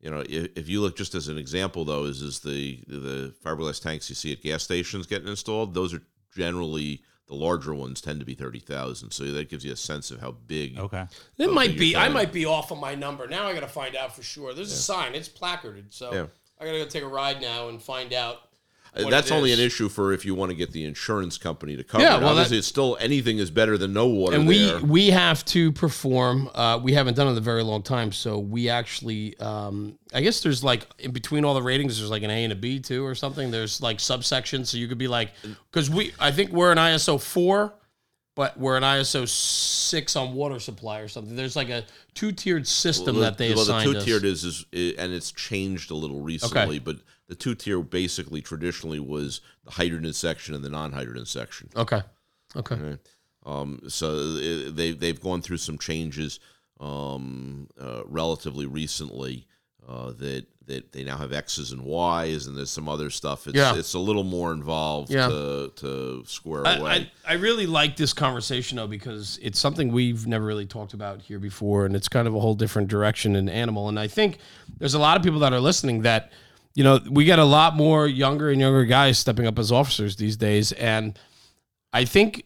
you 0.00 0.10
know, 0.10 0.20
if, 0.26 0.56
if 0.56 0.68
you 0.68 0.80
look 0.80 0.96
just 0.96 1.14
as 1.14 1.28
an 1.28 1.36
example, 1.36 1.84
though, 1.84 2.04
is 2.04 2.22
is 2.22 2.40
the 2.40 2.80
the 2.86 3.34
fiberglass 3.44 3.82
tanks 3.82 4.08
you 4.08 4.14
see 4.14 4.32
at 4.32 4.40
gas 4.42 4.62
stations 4.62 5.06
getting 5.06 5.28
installed? 5.28 5.74
Those 5.74 5.92
are 5.92 6.02
generally 6.34 7.02
the 7.28 7.34
larger 7.34 7.74
ones 7.74 8.00
tend 8.00 8.20
to 8.20 8.26
be 8.26 8.34
thirty 8.34 8.60
thousand. 8.60 9.10
So 9.10 9.24
that 9.24 9.50
gives 9.50 9.64
you 9.66 9.72
a 9.72 9.76
sense 9.76 10.10
of 10.10 10.20
how 10.20 10.32
big. 10.32 10.78
Okay. 10.78 11.04
It 11.36 11.52
might 11.52 11.76
be. 11.76 11.94
I 11.94 12.08
might 12.08 12.32
be 12.32 12.46
off 12.46 12.72
on 12.72 12.80
my 12.80 12.94
number. 12.94 13.26
Now 13.26 13.46
I 13.46 13.52
got 13.52 13.60
to 13.60 13.68
find 13.68 13.94
out 13.94 14.16
for 14.16 14.22
sure. 14.22 14.54
There's 14.54 14.72
a 14.72 14.76
sign. 14.76 15.14
It's 15.14 15.28
placarded. 15.28 15.92
So 15.92 16.12
Yeah. 16.14 16.26
I 16.58 16.64
got 16.64 16.72
to 16.72 16.78
go 16.78 16.86
take 16.86 17.02
a 17.02 17.06
ride 17.08 17.40
now 17.42 17.68
and 17.68 17.82
find 17.82 18.14
out. 18.14 18.38
That's 18.94 19.30
only 19.30 19.52
is. 19.52 19.58
an 19.58 19.64
issue 19.64 19.88
for 19.88 20.12
if 20.12 20.24
you 20.24 20.34
want 20.34 20.50
to 20.50 20.56
get 20.56 20.72
the 20.72 20.84
insurance 20.84 21.38
company 21.38 21.76
to 21.76 21.84
cover 21.84 22.02
Yeah, 22.02 22.16
it. 22.16 22.20
well, 22.20 22.30
Obviously, 22.30 22.56
that- 22.56 22.58
it's 22.58 22.66
still 22.66 22.96
anything 23.00 23.38
is 23.38 23.50
better 23.50 23.78
than 23.78 23.92
no 23.92 24.06
water 24.06 24.36
And 24.36 24.46
we 24.48 24.58
there. 24.66 24.80
we 24.80 25.10
have 25.10 25.44
to 25.46 25.72
perform. 25.72 26.50
Uh, 26.54 26.78
we 26.82 26.92
haven't 26.92 27.14
done 27.14 27.26
it 27.28 27.32
in 27.32 27.38
a 27.38 27.40
very 27.40 27.62
long 27.62 27.82
time, 27.82 28.12
so 28.12 28.38
we 28.38 28.68
actually. 28.68 29.38
Um, 29.38 29.98
I 30.12 30.20
guess 30.22 30.40
there's 30.40 30.64
like 30.64 30.86
in 30.98 31.12
between 31.12 31.44
all 31.44 31.54
the 31.54 31.62
ratings, 31.62 31.98
there's 31.98 32.10
like 32.10 32.22
an 32.24 32.30
A 32.30 32.44
and 32.44 32.52
a 32.52 32.56
B 32.56 32.80
too, 32.80 33.04
or 33.04 33.14
something. 33.14 33.50
There's 33.50 33.80
like 33.80 33.98
subsections, 33.98 34.66
so 34.66 34.76
you 34.76 34.88
could 34.88 34.98
be 34.98 35.08
like, 35.08 35.32
because 35.70 35.88
we. 35.88 36.12
I 36.18 36.30
think 36.32 36.50
we're 36.50 36.72
an 36.72 36.78
ISO 36.78 37.20
four, 37.20 37.74
but 38.34 38.58
we're 38.58 38.76
an 38.76 38.82
ISO 38.82 39.28
six 39.28 40.16
on 40.16 40.34
water 40.34 40.58
supply 40.58 40.98
or 41.00 41.08
something. 41.08 41.36
There's 41.36 41.56
like 41.56 41.68
a 41.68 41.84
two 42.14 42.32
tiered 42.32 42.66
system 42.66 43.16
Well, 43.16 43.24
that 43.24 43.38
they 43.38 43.50
well, 43.54 43.62
assigned 43.62 43.88
the 43.90 44.00
two 44.00 44.04
tiered 44.04 44.24
is, 44.24 44.44
is 44.44 44.64
and 44.98 45.12
it's 45.12 45.30
changed 45.32 45.90
a 45.90 45.94
little 45.94 46.20
recently, 46.20 46.78
but 46.80 46.96
the 47.30 47.36
two 47.36 47.54
tier 47.54 47.80
basically 47.80 48.42
traditionally 48.42 48.98
was 49.00 49.40
the 49.64 49.70
hydrant 49.70 50.14
section 50.16 50.52
and 50.54 50.62
the 50.64 50.68
non 50.68 50.90
hydrant 50.92 51.28
section. 51.28 51.70
Okay. 51.76 52.02
Okay. 52.56 52.74
Right. 52.74 52.98
Um, 53.46 53.80
so 53.88 54.08
uh, 54.10 54.70
they 54.72 54.90
they've 54.92 55.20
gone 55.20 55.40
through 55.40 55.58
some 55.58 55.78
changes 55.78 56.40
um, 56.80 57.68
uh, 57.80 58.02
relatively 58.06 58.66
recently. 58.66 59.46
Uh, 59.88 60.12
that 60.12 60.44
that 60.66 60.92
they 60.92 61.02
now 61.02 61.16
have 61.16 61.32
X's 61.32 61.72
and 61.72 61.82
Y's, 61.82 62.46
and 62.46 62.56
there's 62.56 62.70
some 62.70 62.88
other 62.88 63.10
stuff. 63.10 63.46
It's 63.48 63.56
Yeah. 63.56 63.74
it's 63.76 63.94
a 63.94 63.98
little 63.98 64.22
more 64.24 64.52
involved 64.52 65.10
Yeah. 65.10 65.28
to 65.28 65.72
to 65.76 66.24
square 66.26 66.66
I, 66.66 66.74
away. 66.76 67.10
I, 67.26 67.32
I 67.32 67.34
really 67.34 67.66
like 67.66 67.96
this 67.96 68.12
conversation 68.12 68.76
though 68.76 68.86
because 68.86 69.38
it's 69.42 69.58
something 69.58 69.90
we've 69.90 70.26
never 70.26 70.44
really 70.44 70.66
talked 70.66 70.94
about 70.94 71.22
here 71.22 71.38
before, 71.40 71.86
and 71.86 71.96
it's 71.96 72.08
kind 72.08 72.28
of 72.28 72.34
a 72.34 72.40
whole 72.40 72.54
different 72.54 72.88
direction 72.88 73.34
in 73.36 73.48
animal. 73.48 73.88
And 73.88 73.98
I 73.98 74.06
think 74.06 74.38
there's 74.78 74.94
a 74.94 74.98
lot 74.98 75.16
of 75.16 75.22
people 75.24 75.40
that 75.40 75.52
are 75.52 75.60
listening 75.60 76.02
that, 76.02 76.30
you 76.74 76.84
know, 76.84 77.00
we 77.10 77.24
get 77.24 77.38
a 77.38 77.44
lot 77.44 77.74
more 77.74 78.06
younger 78.06 78.50
and 78.50 78.60
younger 78.60 78.84
guys 78.84 79.18
stepping 79.18 79.46
up 79.46 79.58
as 79.58 79.72
officers 79.72 80.16
these 80.16 80.36
days, 80.36 80.72
and 80.72 81.18
I 81.92 82.04
think 82.04 82.44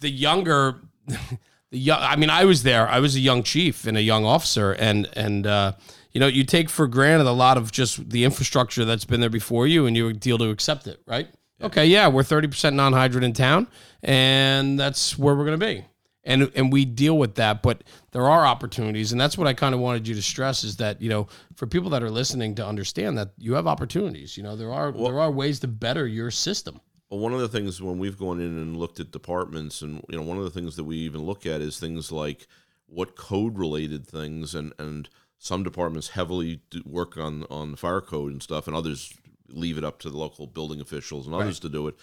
the 0.00 0.10
younger, 0.10 0.80
the 1.06 1.28
young. 1.70 2.00
I 2.00 2.16
mean, 2.16 2.30
I 2.30 2.44
was 2.44 2.62
there. 2.62 2.88
I 2.88 3.00
was 3.00 3.14
a 3.14 3.20
young 3.20 3.42
chief 3.42 3.86
and 3.86 3.96
a 3.96 4.02
young 4.02 4.24
officer, 4.24 4.72
and 4.72 5.08
and 5.14 5.46
uh, 5.46 5.72
you 6.12 6.20
know, 6.20 6.26
you 6.26 6.44
take 6.44 6.68
for 6.68 6.86
granted 6.86 7.28
a 7.28 7.32
lot 7.32 7.56
of 7.56 7.72
just 7.72 8.10
the 8.10 8.24
infrastructure 8.24 8.84
that's 8.84 9.04
been 9.04 9.20
there 9.20 9.30
before 9.30 9.66
you, 9.66 9.86
and 9.86 9.96
you 9.96 10.12
deal 10.12 10.38
to 10.38 10.50
accept 10.50 10.86
it, 10.86 11.00
right? 11.06 11.28
Okay, 11.62 11.86
yeah, 11.86 12.08
we're 12.08 12.24
thirty 12.24 12.48
percent 12.48 12.74
non-hydrant 12.74 13.24
in 13.24 13.32
town, 13.32 13.68
and 14.02 14.78
that's 14.78 15.16
where 15.16 15.34
we're 15.34 15.46
going 15.46 15.58
to 15.58 15.66
be, 15.66 15.84
and 16.24 16.50
and 16.54 16.72
we 16.72 16.84
deal 16.84 17.18
with 17.18 17.34
that. 17.36 17.62
But 17.62 17.84
there 18.12 18.28
are 18.28 18.46
opportunities, 18.46 19.12
and 19.12 19.20
that's 19.20 19.38
what 19.38 19.46
I 19.46 19.54
kind 19.54 19.74
of 19.74 19.80
wanted 19.80 20.08
you 20.08 20.14
to 20.14 20.22
stress 20.22 20.64
is 20.64 20.76
that 20.76 21.00
you 21.00 21.08
know, 21.08 21.28
for 21.56 21.66
people 21.66 21.90
that 21.90 22.02
are 22.02 22.10
listening 22.10 22.54
to 22.56 22.66
understand 22.66 23.18
that 23.18 23.32
you 23.38 23.54
have 23.54 23.66
opportunities. 23.66 24.36
You 24.36 24.42
know, 24.42 24.56
there 24.56 24.72
are 24.72 24.92
there 24.92 25.20
are 25.20 25.30
ways 25.30 25.60
to 25.60 25.68
better 25.68 26.06
your 26.06 26.30
system. 26.30 26.80
Well, 27.10 27.20
one 27.20 27.34
of 27.34 27.40
the 27.40 27.48
things 27.48 27.80
when 27.80 27.98
we've 27.98 28.18
gone 28.18 28.40
in 28.40 28.58
and 28.58 28.76
looked 28.76 28.98
at 29.00 29.12
departments, 29.12 29.82
and 29.82 30.04
you 30.08 30.16
know, 30.16 30.22
one 30.22 30.38
of 30.38 30.44
the 30.44 30.50
things 30.50 30.76
that 30.76 30.84
we 30.84 30.96
even 30.98 31.22
look 31.22 31.46
at 31.46 31.60
is 31.60 31.78
things 31.78 32.10
like 32.10 32.46
what 32.86 33.16
code-related 33.16 34.06
things, 34.06 34.54
and 34.54 34.72
and 34.78 35.08
some 35.38 35.62
departments 35.62 36.08
heavily 36.08 36.60
do 36.70 36.82
work 36.86 37.16
on 37.16 37.44
on 37.50 37.70
the 37.70 37.76
fire 37.76 38.00
code 38.00 38.32
and 38.32 38.42
stuff, 38.42 38.66
and 38.66 38.74
others 38.74 39.12
leave 39.48 39.76
it 39.78 39.84
up 39.84 39.98
to 40.00 40.10
the 40.10 40.16
local 40.16 40.46
building 40.46 40.80
officials 40.80 41.26
and 41.26 41.34
others 41.34 41.60
to 41.60 41.68
do 41.68 41.86
it. 41.86 41.94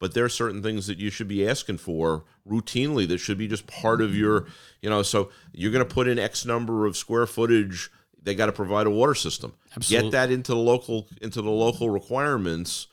But 0.00 0.14
there 0.14 0.24
are 0.24 0.28
certain 0.28 0.62
things 0.62 0.86
that 0.86 0.98
you 0.98 1.10
should 1.10 1.28
be 1.28 1.48
asking 1.48 1.78
for 1.78 2.24
routinely 2.48 3.08
that 3.08 3.18
should 3.18 3.38
be 3.38 3.48
just 3.48 3.66
part 3.66 4.00
of 4.00 4.14
your, 4.14 4.46
you 4.80 4.88
know. 4.88 5.02
So 5.02 5.30
you're 5.52 5.72
going 5.72 5.86
to 5.86 5.94
put 5.94 6.06
in 6.06 6.18
X 6.18 6.44
number 6.44 6.86
of 6.86 6.96
square 6.96 7.26
footage. 7.26 7.90
They 8.22 8.34
got 8.34 8.46
to 8.46 8.52
provide 8.52 8.86
a 8.86 8.90
water 8.90 9.14
system. 9.14 9.54
Absolutely. 9.76 10.10
Get 10.10 10.12
that 10.12 10.30
into 10.30 10.52
the 10.52 10.58
local 10.58 11.08
into 11.20 11.42
the 11.42 11.50
local 11.50 11.90
requirements 11.90 12.86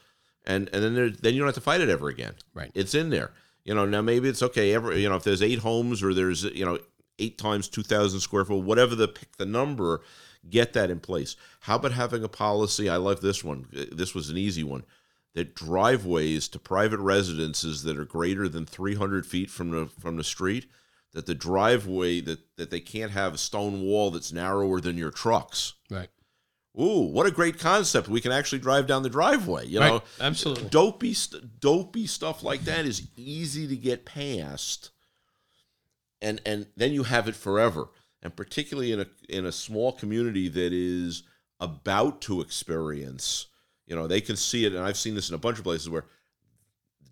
and 0.46 0.70
and 0.74 0.84
then 0.84 0.96
there, 0.96 1.10
then 1.10 1.34
you 1.34 1.40
don't 1.40 1.48
have 1.48 1.56
to 1.56 1.62
fight 1.62 1.82
it 1.82 1.90
ever 1.90 2.08
again. 2.08 2.34
Right. 2.54 2.72
It's 2.74 2.94
in 2.94 3.10
there. 3.10 3.32
You 3.64 3.74
know, 3.74 3.86
now 3.86 4.02
maybe 4.02 4.30
it's 4.30 4.44
okay. 4.44 4.74
Every 4.74 5.02
you 5.02 5.10
know, 5.10 5.16
if 5.16 5.24
there's 5.24 5.42
eight 5.42 5.60
homes 5.60 6.04
or 6.04 6.14
there's 6.14 6.44
you 6.44 6.66
know 6.66 6.78
eight 7.20 7.38
times 7.38 7.68
two 7.68 7.84
thousand 7.84 8.20
square 8.20 8.46
foot, 8.46 8.64
whatever 8.64 8.96
the 8.96 9.08
pick 9.08 9.38
the 9.38 9.46
number, 9.46 10.02
get 10.50 10.74
that 10.74 10.92
in 10.92 11.00
place. 11.00 11.36
How 11.62 11.76
about 11.76 11.94
having 11.94 12.24
a 12.24 12.30
policy? 12.30 12.90
I 12.90 12.98
like 12.98 13.22
this 13.22 13.44
one. 13.44 13.68
This 13.92 14.14
was 14.14 14.30
an 14.30 14.38
easy 14.38 14.64
one. 14.64 14.84
That 15.36 15.54
driveways 15.54 16.48
to 16.50 16.60
private 16.60 17.00
residences 17.00 17.84
that 17.84 17.98
are 18.00 18.06
greater 18.06 18.50
than 18.50 18.66
three 18.66 18.96
hundred 18.96 19.26
feet 19.26 19.50
from 19.50 19.70
the 19.72 19.86
from 20.00 20.18
the 20.18 20.24
street, 20.24 20.66
that 21.14 21.28
the 21.28 21.36
driveway 21.36 22.22
that 22.22 22.40
that 22.58 22.72
they 22.72 22.80
can't 22.80 23.12
have 23.12 23.34
a 23.36 23.38
stone 23.38 23.82
wall 23.82 24.12
that's 24.12 24.32
narrower 24.34 24.82
than 24.82 24.98
your 24.98 25.12
trucks. 25.12 25.74
Right. 25.90 26.10
Ooh, 26.80 27.02
what 27.12 27.26
a 27.26 27.32
great 27.32 27.60
concept! 27.60 28.08
We 28.10 28.20
can 28.22 28.32
actually 28.34 28.60
drive 28.60 28.88
down 28.88 29.04
the 29.04 29.10
driveway. 29.10 29.66
You 29.68 29.80
Right. 29.80 29.90
know, 29.94 30.04
Absolutely. 30.20 30.70
dopey, 30.70 31.14
st- 31.14 31.60
dopey 31.60 32.08
stuff 32.08 32.42
like 32.44 32.66
that 32.66 32.86
is 32.86 33.08
easy 33.16 33.68
to 33.68 33.76
get 33.78 34.04
past, 34.06 34.92
and 36.22 36.42
and 36.46 36.68
then 36.76 36.92
you 36.92 37.04
have 37.04 37.28
it 37.28 37.36
forever. 37.36 37.90
And 38.22 38.36
particularly 38.36 38.92
in 38.92 39.02
a 39.02 39.08
in 39.30 39.46
a 39.46 39.52
small 39.52 39.92
community 39.92 40.48
that 40.50 40.74
is 40.74 41.24
about 41.60 42.22
to 42.22 42.42
experience, 42.42 43.48
you 43.88 43.96
know, 43.96 44.08
they 44.08 44.22
can 44.22 44.36
see 44.36 44.66
it. 44.66 44.74
And 44.74 44.84
I've 44.84 44.98
seen 44.98 45.16
this 45.16 45.30
in 45.30 45.36
a 45.36 45.40
bunch 45.40 45.58
of 45.58 45.64
places 45.64 45.90
where 45.90 46.06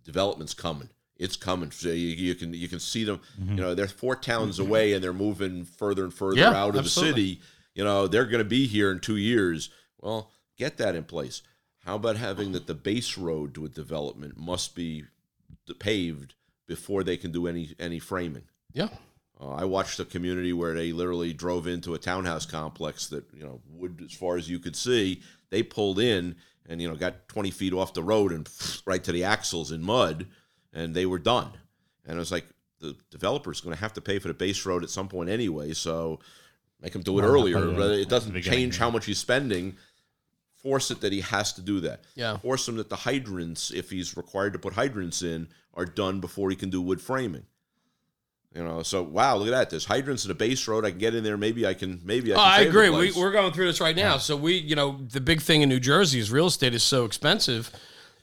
development's 0.03 0.53
coming. 0.53 0.89
It's 1.17 1.35
coming. 1.35 1.71
So 1.71 1.89
you, 1.89 2.07
you 2.07 2.35
can 2.35 2.53
you 2.53 2.67
can 2.67 2.79
see 2.79 3.03
them. 3.03 3.21
You 3.39 3.55
know, 3.55 3.75
they're 3.75 3.87
four 3.87 4.15
towns 4.15 4.59
away, 4.59 4.93
and 4.93 5.03
they're 5.03 5.13
moving 5.13 5.63
further 5.63 6.03
and 6.03 6.13
further 6.13 6.39
Yeah, 6.41 6.49
out 6.53 6.69
of 6.75 6.77
absolutely. 6.85 7.11
the 7.11 7.29
city. 7.35 7.41
You 7.75 7.83
know, 7.83 8.07
they're 8.07 8.25
going 8.25 8.43
to 8.43 8.49
be 8.49 8.67
here 8.67 8.91
in 8.91 8.99
two 8.99 9.17
years. 9.17 9.69
Well, 9.99 10.31
get 10.57 10.77
that 10.77 10.95
in 10.95 11.03
place. 11.05 11.41
How 11.85 11.95
about 11.95 12.17
having 12.17 12.51
that 12.53 12.65
the 12.67 12.73
base 12.73 13.17
road 13.17 13.53
to 13.55 13.65
a 13.65 13.69
development 13.69 14.37
must 14.37 14.75
be 14.75 15.03
paved 15.79 16.33
before 16.67 17.03
they 17.03 17.17
can 17.17 17.31
do 17.31 17.47
any 17.47 17.75
any 17.79 17.99
framing? 17.99 18.43
Yeah. 18.73 18.89
Uh, 19.39 19.49
I 19.51 19.65
watched 19.65 19.99
a 19.99 20.05
community 20.05 20.51
where 20.53 20.73
they 20.73 20.91
literally 20.91 21.33
drove 21.33 21.67
into 21.67 21.93
a 21.93 21.99
townhouse 21.99 22.45
complex 22.45 23.07
that 23.07 23.25
you 23.33 23.43
know 23.43 23.61
wood 23.69 24.01
as 24.03 24.13
far 24.13 24.35
as 24.35 24.49
you 24.49 24.59
could 24.59 24.75
see. 24.75 25.21
They 25.51 25.61
pulled 25.63 25.99
in 25.99 26.35
and 26.67 26.81
you 26.81 26.87
know 26.89 26.95
got 26.95 27.27
20 27.27 27.51
feet 27.51 27.73
off 27.73 27.93
the 27.93 28.03
road 28.03 28.31
and 28.31 28.49
right 28.85 29.03
to 29.03 29.11
the 29.11 29.23
axles 29.23 29.71
in 29.71 29.81
mud, 29.81 30.27
and 30.73 30.93
they 30.95 31.05
were 31.05 31.19
done. 31.19 31.49
And 32.05 32.15
it 32.17 32.19
was 32.19 32.31
like 32.31 32.45
the 32.79 32.95
developer's 33.11 33.61
going 33.61 33.75
to 33.75 33.79
have 33.81 33.93
to 33.93 34.01
pay 34.01 34.19
for 34.19 34.27
the 34.27 34.33
base 34.33 34.65
road 34.65 34.83
at 34.83 34.89
some 34.89 35.07
point 35.07 35.29
anyway, 35.29 35.73
so 35.73 36.19
make 36.81 36.93
him 36.93 37.01
do 37.01 37.17
it 37.17 37.21
Well, 37.21 37.31
earlier. 37.31 37.69
yeah, 37.69 37.77
But 37.77 37.91
it 37.91 38.09
doesn't 38.09 38.41
change 38.41 38.77
how 38.77 38.89
much 38.89 39.05
he's 39.05 39.19
spending. 39.19 39.77
Force 40.55 40.91
it 40.91 41.01
that 41.01 41.11
he 41.13 41.19
has 41.21 41.51
to 41.53 41.61
do 41.61 41.79
that. 41.81 42.01
Yeah. 42.15 42.37
Force 42.37 42.67
him 42.67 42.77
that 42.77 42.89
the 42.89 42.95
hydrants, 42.95 43.71
if 43.71 43.89
he's 43.89 44.15
required 44.15 44.53
to 44.53 44.59
put 44.59 44.73
hydrants 44.73 45.21
in, 45.21 45.47
are 45.73 45.85
done 45.85 46.19
before 46.21 46.49
he 46.49 46.55
can 46.55 46.69
do 46.69 46.81
wood 46.81 47.01
framing. 47.01 47.45
You 48.55 48.63
know, 48.63 48.83
so 48.83 49.01
wow, 49.01 49.35
look 49.35 49.47
at 49.47 49.51
that. 49.51 49.69
There's 49.71 49.85
hydrants 49.85 50.25
in 50.25 50.31
a 50.31 50.35
base 50.35 50.67
road. 50.67 50.85
I 50.85 50.91
can 50.91 50.99
get 50.99 51.15
in 51.15 51.23
there. 51.23 51.37
Maybe 51.37 51.65
I 51.65 51.73
can. 51.73 51.99
Maybe 52.03 52.33
I 52.33 52.37
Oh. 52.37 52.39
I 52.39 52.59
agree. 52.61 52.89
We, 52.89 53.11
we're 53.11 53.31
going 53.31 53.51
through 53.51 53.65
this 53.65 53.81
right 53.81 53.95
now. 53.95 54.17
So 54.17 54.35
we, 54.35 54.53
you 54.57 54.75
know, 54.75 54.99
the 55.11 55.21
big 55.21 55.41
thing 55.41 55.63
in 55.63 55.69
New 55.69 55.79
Jersey 55.79 56.19
is 56.19 56.31
real 56.31 56.45
estate 56.45 56.75
is 56.75 56.83
so 56.83 57.03
expensive, 57.05 57.71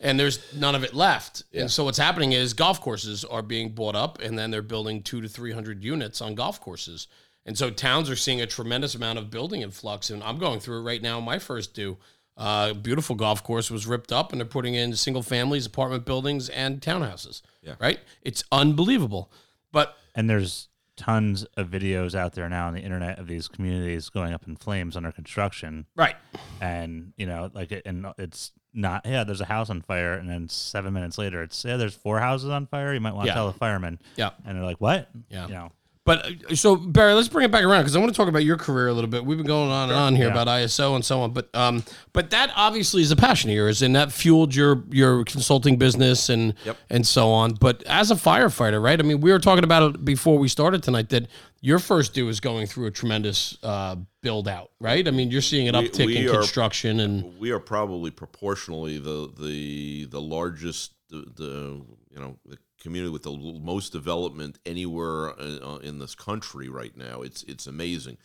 and 0.00 0.20
there's 0.20 0.38
none 0.54 0.76
of 0.76 0.84
it 0.84 0.94
left. 0.94 1.42
Yeah. 1.50 1.62
And 1.62 1.70
so 1.70 1.82
what's 1.84 1.98
happening 1.98 2.30
is 2.32 2.54
golf 2.54 2.80
courses 2.80 3.24
are 3.24 3.42
being 3.42 3.70
bought 3.70 3.96
up, 3.96 4.20
and 4.20 4.38
then 4.38 4.52
they're 4.52 4.62
building 4.62 5.02
two 5.02 5.20
to 5.20 5.28
three 5.28 5.50
hundred 5.52 5.82
units 5.82 6.20
on 6.20 6.36
golf 6.36 6.60
courses. 6.60 7.08
And 7.44 7.58
so 7.58 7.70
towns 7.70 8.08
are 8.08 8.16
seeing 8.16 8.40
a 8.40 8.46
tremendous 8.46 8.94
amount 8.94 9.18
of 9.18 9.30
building 9.30 9.62
influx, 9.62 10.10
and 10.10 10.22
I'm 10.22 10.38
going 10.38 10.60
through 10.60 10.78
it 10.80 10.82
right 10.82 11.02
now. 11.02 11.18
My 11.18 11.40
first 11.40 11.74
due, 11.74 11.96
uh, 12.36 12.74
beautiful 12.74 13.16
golf 13.16 13.42
course 13.42 13.68
was 13.68 13.86
ripped 13.86 14.12
up, 14.12 14.30
and 14.30 14.40
they're 14.40 14.46
putting 14.46 14.74
in 14.74 14.94
single 14.94 15.22
families, 15.22 15.66
apartment 15.66 16.04
buildings, 16.04 16.48
and 16.50 16.80
townhouses. 16.80 17.42
Yeah. 17.62 17.74
Right. 17.80 17.98
It's 18.22 18.44
unbelievable, 18.52 19.32
but 19.72 19.96
And 20.14 20.28
there's 20.28 20.68
tons 20.96 21.44
of 21.56 21.68
videos 21.68 22.14
out 22.14 22.34
there 22.34 22.48
now 22.48 22.66
on 22.66 22.74
the 22.74 22.80
internet 22.80 23.18
of 23.18 23.26
these 23.26 23.48
communities 23.48 24.10
going 24.10 24.34
up 24.34 24.46
in 24.46 24.54
flames 24.56 24.96
under 24.96 25.10
construction. 25.12 25.86
right. 25.96 26.16
And, 26.60 27.12
you 27.16 27.24
know, 27.26 27.50
like, 27.54 27.72
it, 27.72 27.82
and 27.86 28.06
it's 28.18 28.52
not, 28.74 29.06
yeah, 29.06 29.24
there's 29.24 29.40
a 29.40 29.46
house 29.46 29.70
on 29.70 29.80
fire. 29.82 30.12
And 30.12 30.28
then 30.28 30.48
seven 30.48 30.92
minutes 30.92 31.16
later, 31.16 31.42
it's, 31.42 31.64
yeah, 31.64 31.76
there's 31.78 31.94
four 31.94 32.20
houses 32.20 32.50
on 32.50 32.66
fire. 32.66 32.92
You 32.92 33.00
might 33.00 33.14
want 33.14 33.24
to 33.26 33.30
Yeah. 33.30 33.34
tell 33.34 33.46
the 33.50 33.58
firemen. 33.58 33.98
Yeah. 34.16 34.30
And 34.44 34.56
they're 34.58 34.64
like, 34.64 34.80
what? 34.80 35.08
Yeah. 35.30 35.46
You 35.46 35.54
know, 35.54 35.72
But 36.06 36.24
uh, 36.50 36.54
so 36.56 36.76
Barry, 36.76 37.12
let's 37.12 37.28
bring 37.28 37.44
it 37.44 37.50
back 37.52 37.62
around 37.62 37.82
because 37.82 37.94
I 37.94 37.98
want 38.00 38.10
to 38.10 38.16
talk 38.16 38.26
about 38.28 38.42
your 38.42 38.56
career 38.56 38.88
a 38.88 38.92
little 38.94 39.10
bit. 39.10 39.24
We've 39.24 39.36
been 39.36 39.46
going 39.46 39.70
on 39.70 39.90
and 39.90 39.98
on 39.98 40.16
here 40.16 40.26
Yeah. 40.28 40.32
about 40.32 40.46
ISO 40.46 40.94
and 40.94 41.04
so 41.04 41.20
on, 41.20 41.32
but 41.32 41.54
um, 41.54 41.84
but 42.14 42.30
that 42.30 42.50
obviously 42.56 43.02
is 43.02 43.10
a 43.10 43.16
passion 43.16 43.50
of 43.50 43.56
yours, 43.56 43.82
and 43.82 43.94
that 43.94 44.10
fueled 44.10 44.54
your 44.54 44.82
your 44.90 45.24
consulting 45.24 45.76
business 45.76 46.30
and 46.30 46.54
Yep. 46.64 46.76
and 46.88 47.06
so 47.06 47.30
on. 47.30 47.52
But 47.52 47.82
as 47.84 48.10
a 48.10 48.14
firefighter, 48.14 48.82
right? 48.82 48.98
I 48.98 49.02
mean, 49.02 49.20
we 49.20 49.30
were 49.30 49.38
talking 49.38 49.62
about 49.62 49.94
it 49.94 50.04
before 50.04 50.38
we 50.38 50.48
started 50.48 50.82
tonight 50.82 51.10
that 51.10 51.26
your 51.60 51.78
first 51.78 52.14
due 52.14 52.28
is 52.30 52.40
going 52.40 52.66
through 52.66 52.86
a 52.86 52.90
tremendous 52.90 53.58
uh, 53.62 53.96
build 54.22 54.48
out, 54.48 54.70
right? 54.80 55.06
I 55.06 55.10
mean, 55.10 55.30
you're 55.30 55.42
seeing 55.42 55.68
an 55.68 55.76
We- 55.76 55.88
uptick 55.90 56.06
we 56.06 56.16
in 56.16 56.28
are- 56.28 56.32
construction 56.38 57.00
and 57.00 57.38
we 57.38 57.50
are 57.50 57.60
probably 57.60 58.10
proportionally 58.10 58.98
the 58.98 59.30
the 59.38 60.06
the 60.06 60.20
largest 60.20 60.92
the, 61.10 61.26
the 61.36 61.82
you 62.10 62.18
know 62.18 62.36
the 62.46 62.56
community 62.80 63.10
with 63.12 63.22
the 63.22 63.36
most 63.62 63.92
development 63.92 64.58
anywhere 64.66 65.30
uh, 65.38 65.76
in 65.82 65.98
this 65.98 66.14
country 66.14 66.68
right 66.68 66.96
now. 66.96 67.22
It's 67.22 67.42
it's 67.44 67.66
amazing. 67.66 68.16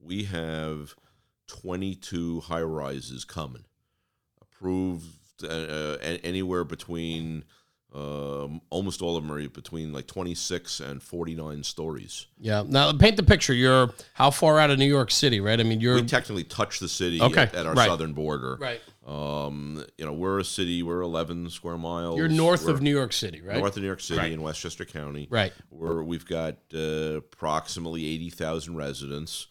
We 0.00 0.24
have 0.24 0.94
22 1.48 2.40
high 2.40 2.62
rises 2.62 3.24
coming, 3.24 3.64
approved 4.40 5.04
uh, 5.44 5.46
uh, 5.48 5.96
anywhere 6.22 6.64
between 6.64 7.44
um, 7.94 8.60
almost 8.68 9.00
all 9.00 9.16
of 9.16 9.22
them 9.22 9.32
are 9.32 9.48
between 9.48 9.92
like 9.92 10.06
26 10.06 10.80
and 10.80 11.02
49 11.02 11.62
stories. 11.62 12.26
yeah. 12.38 12.62
Now 12.66 12.92
paint 12.92 13.16
the 13.16 13.22
picture. 13.22 13.54
You're 13.54 13.90
how 14.14 14.30
far 14.30 14.58
out 14.58 14.70
of 14.70 14.78
New 14.78 14.86
York 14.88 15.10
City, 15.10 15.40
right? 15.40 15.58
I 15.58 15.62
mean, 15.62 15.80
you're 15.80 15.94
We 15.94 16.02
technically 16.02 16.44
touch 16.44 16.78
the 16.78 16.88
city 16.88 17.22
Okay, 17.22 17.42
at, 17.42 17.54
at 17.54 17.66
our 17.66 17.74
right. 17.74 17.88
southern 17.88 18.12
border. 18.12 18.56
right. 18.60 18.80
Um, 19.06 19.84
you 19.96 20.04
know, 20.04 20.12
we're 20.12 20.40
a 20.40 20.44
city. 20.44 20.82
We're 20.82 21.00
11 21.00 21.50
square 21.50 21.78
miles. 21.78 22.18
You're 22.18 22.28
north 22.28 22.64
We're 22.64 22.72
of 22.72 22.82
New 22.82 22.90
York 22.94 23.12
City, 23.12 23.40
right? 23.40 23.56
north 23.56 23.76
of 23.76 23.82
New 23.82 23.86
York 23.86 24.00
City 24.00 24.18
Right. 24.20 24.32
in 24.32 24.42
Westchester 24.42 24.84
County. 24.84 25.28
Right. 25.30 25.52
Where 25.70 26.02
we've 26.02 26.26
got 26.26 26.56
uh, 26.74 27.18
approximately 27.18 28.04
80,000 28.04 28.74
residents. 28.76 29.46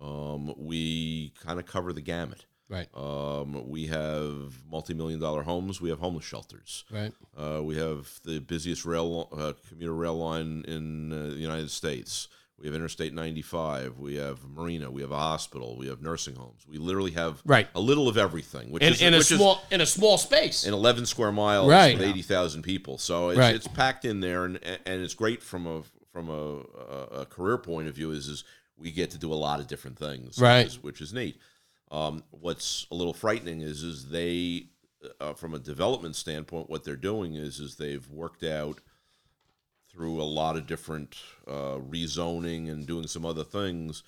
Um, 0.00 0.54
we 0.56 1.32
kind 1.44 1.58
of 1.58 1.66
cover 1.66 1.92
the 1.92 2.00
gamut. 2.00 2.46
Right. 2.68 2.86
Um, 2.94 3.68
we 3.68 3.88
have 3.88 4.54
multi-million 4.70 5.18
dollar 5.18 5.42
homes. 5.42 5.80
We 5.80 5.90
have 5.90 5.98
homeless 5.98 6.24
shelters. 6.24 6.84
Right. 6.88 7.12
Uh, 7.36 7.62
we 7.64 7.76
have 7.78 8.08
the 8.24 8.38
busiest 8.38 8.84
rail 8.84 9.28
uh, 9.36 9.54
commuter 9.68 9.92
rail 9.92 10.16
line 10.16 10.64
in 10.68 11.12
uh, 11.12 11.30
the 11.30 11.34
United 11.40 11.70
States. 11.70 12.28
We 12.60 12.66
have 12.66 12.74
Interstate 12.74 13.14
95. 13.14 13.98
We 13.98 14.16
have 14.16 14.44
Marina. 14.44 14.90
We 14.90 15.00
have 15.00 15.12
a 15.12 15.16
hospital. 15.18 15.76
We 15.78 15.86
have 15.88 16.02
nursing 16.02 16.34
homes. 16.34 16.66
We 16.68 16.76
literally 16.76 17.12
have 17.12 17.40
Right. 17.46 17.68
a 17.74 17.80
little 17.80 18.06
of 18.06 18.18
everything, 18.18 18.70
which 18.70 18.82
In, 18.82 18.92
is 18.92 19.00
in 19.00 19.14
a 19.14 19.18
which 19.18 19.30
is- 19.32 19.38
small 19.38 19.62
in 19.70 19.80
a 19.80 19.86
small 19.86 20.18
space. 20.18 20.64
in 20.64 20.74
11 20.74 21.06
square 21.06 21.32
miles 21.32 21.68
Right. 21.70 21.96
with 21.98 22.06
80,000 22.06 22.62
people. 22.62 22.98
So 22.98 23.30
it's, 23.30 23.38
Right. 23.38 23.54
it's 23.54 23.66
packed 23.66 24.04
in 24.04 24.20
there, 24.20 24.44
and 24.44 24.58
and 24.62 25.02
it's 25.02 25.14
great 25.14 25.42
from 25.42 25.66
a 25.66 25.82
from 26.12 26.28
a, 26.28 26.32
a, 26.32 27.20
a 27.22 27.26
career 27.26 27.56
point 27.56 27.88
of 27.88 27.94
view. 27.94 28.10
Is 28.10 28.28
is 28.28 28.44
we 28.76 28.90
get 28.90 29.10
to 29.12 29.18
do 29.18 29.32
a 29.32 29.34
lot 29.36 29.60
of 29.60 29.66
different 29.66 29.98
things, 29.98 30.38
Right. 30.38 30.64
Which 30.64 30.72
is, 30.74 30.82
which 30.82 31.00
is 31.00 31.12
neat. 31.14 31.38
Um, 31.90 32.24
what's 32.30 32.86
a 32.90 32.94
little 32.94 33.14
frightening 33.14 33.62
is 33.62 33.82
is 33.82 34.08
they, 34.10 34.66
uh, 35.18 35.32
from 35.32 35.54
a 35.54 35.58
development 35.58 36.14
standpoint, 36.14 36.68
what 36.68 36.84
they're 36.84 36.94
doing 36.96 37.36
is 37.36 37.58
is 37.58 37.76
they've 37.76 38.06
worked 38.10 38.42
out 38.44 38.80
through 39.92 40.20
a 40.20 40.24
lot 40.24 40.56
of 40.56 40.66
different 40.66 41.16
uh, 41.48 41.78
rezoning 41.78 42.70
and 42.70 42.86
doing 42.86 43.06
some 43.06 43.26
other 43.26 43.44
things. 43.44 44.02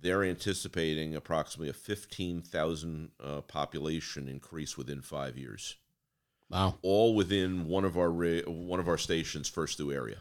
They're 0.00 0.24
anticipating 0.24 1.14
approximately 1.14 1.70
a 1.70 1.72
15,000 1.72 3.10
uh, 3.22 3.40
population 3.42 4.28
increase 4.28 4.76
within 4.76 5.00
five 5.02 5.36
years 5.36 5.76
wow. 6.50 6.74
all 6.82 7.14
within 7.14 7.66
one 7.66 7.84
of 7.84 7.96
our 7.96 8.10
ra- 8.10 8.42
one 8.46 8.80
of 8.80 8.88
our 8.88 8.98
stations 8.98 9.48
first 9.48 9.78
due 9.78 9.92
area 9.92 10.18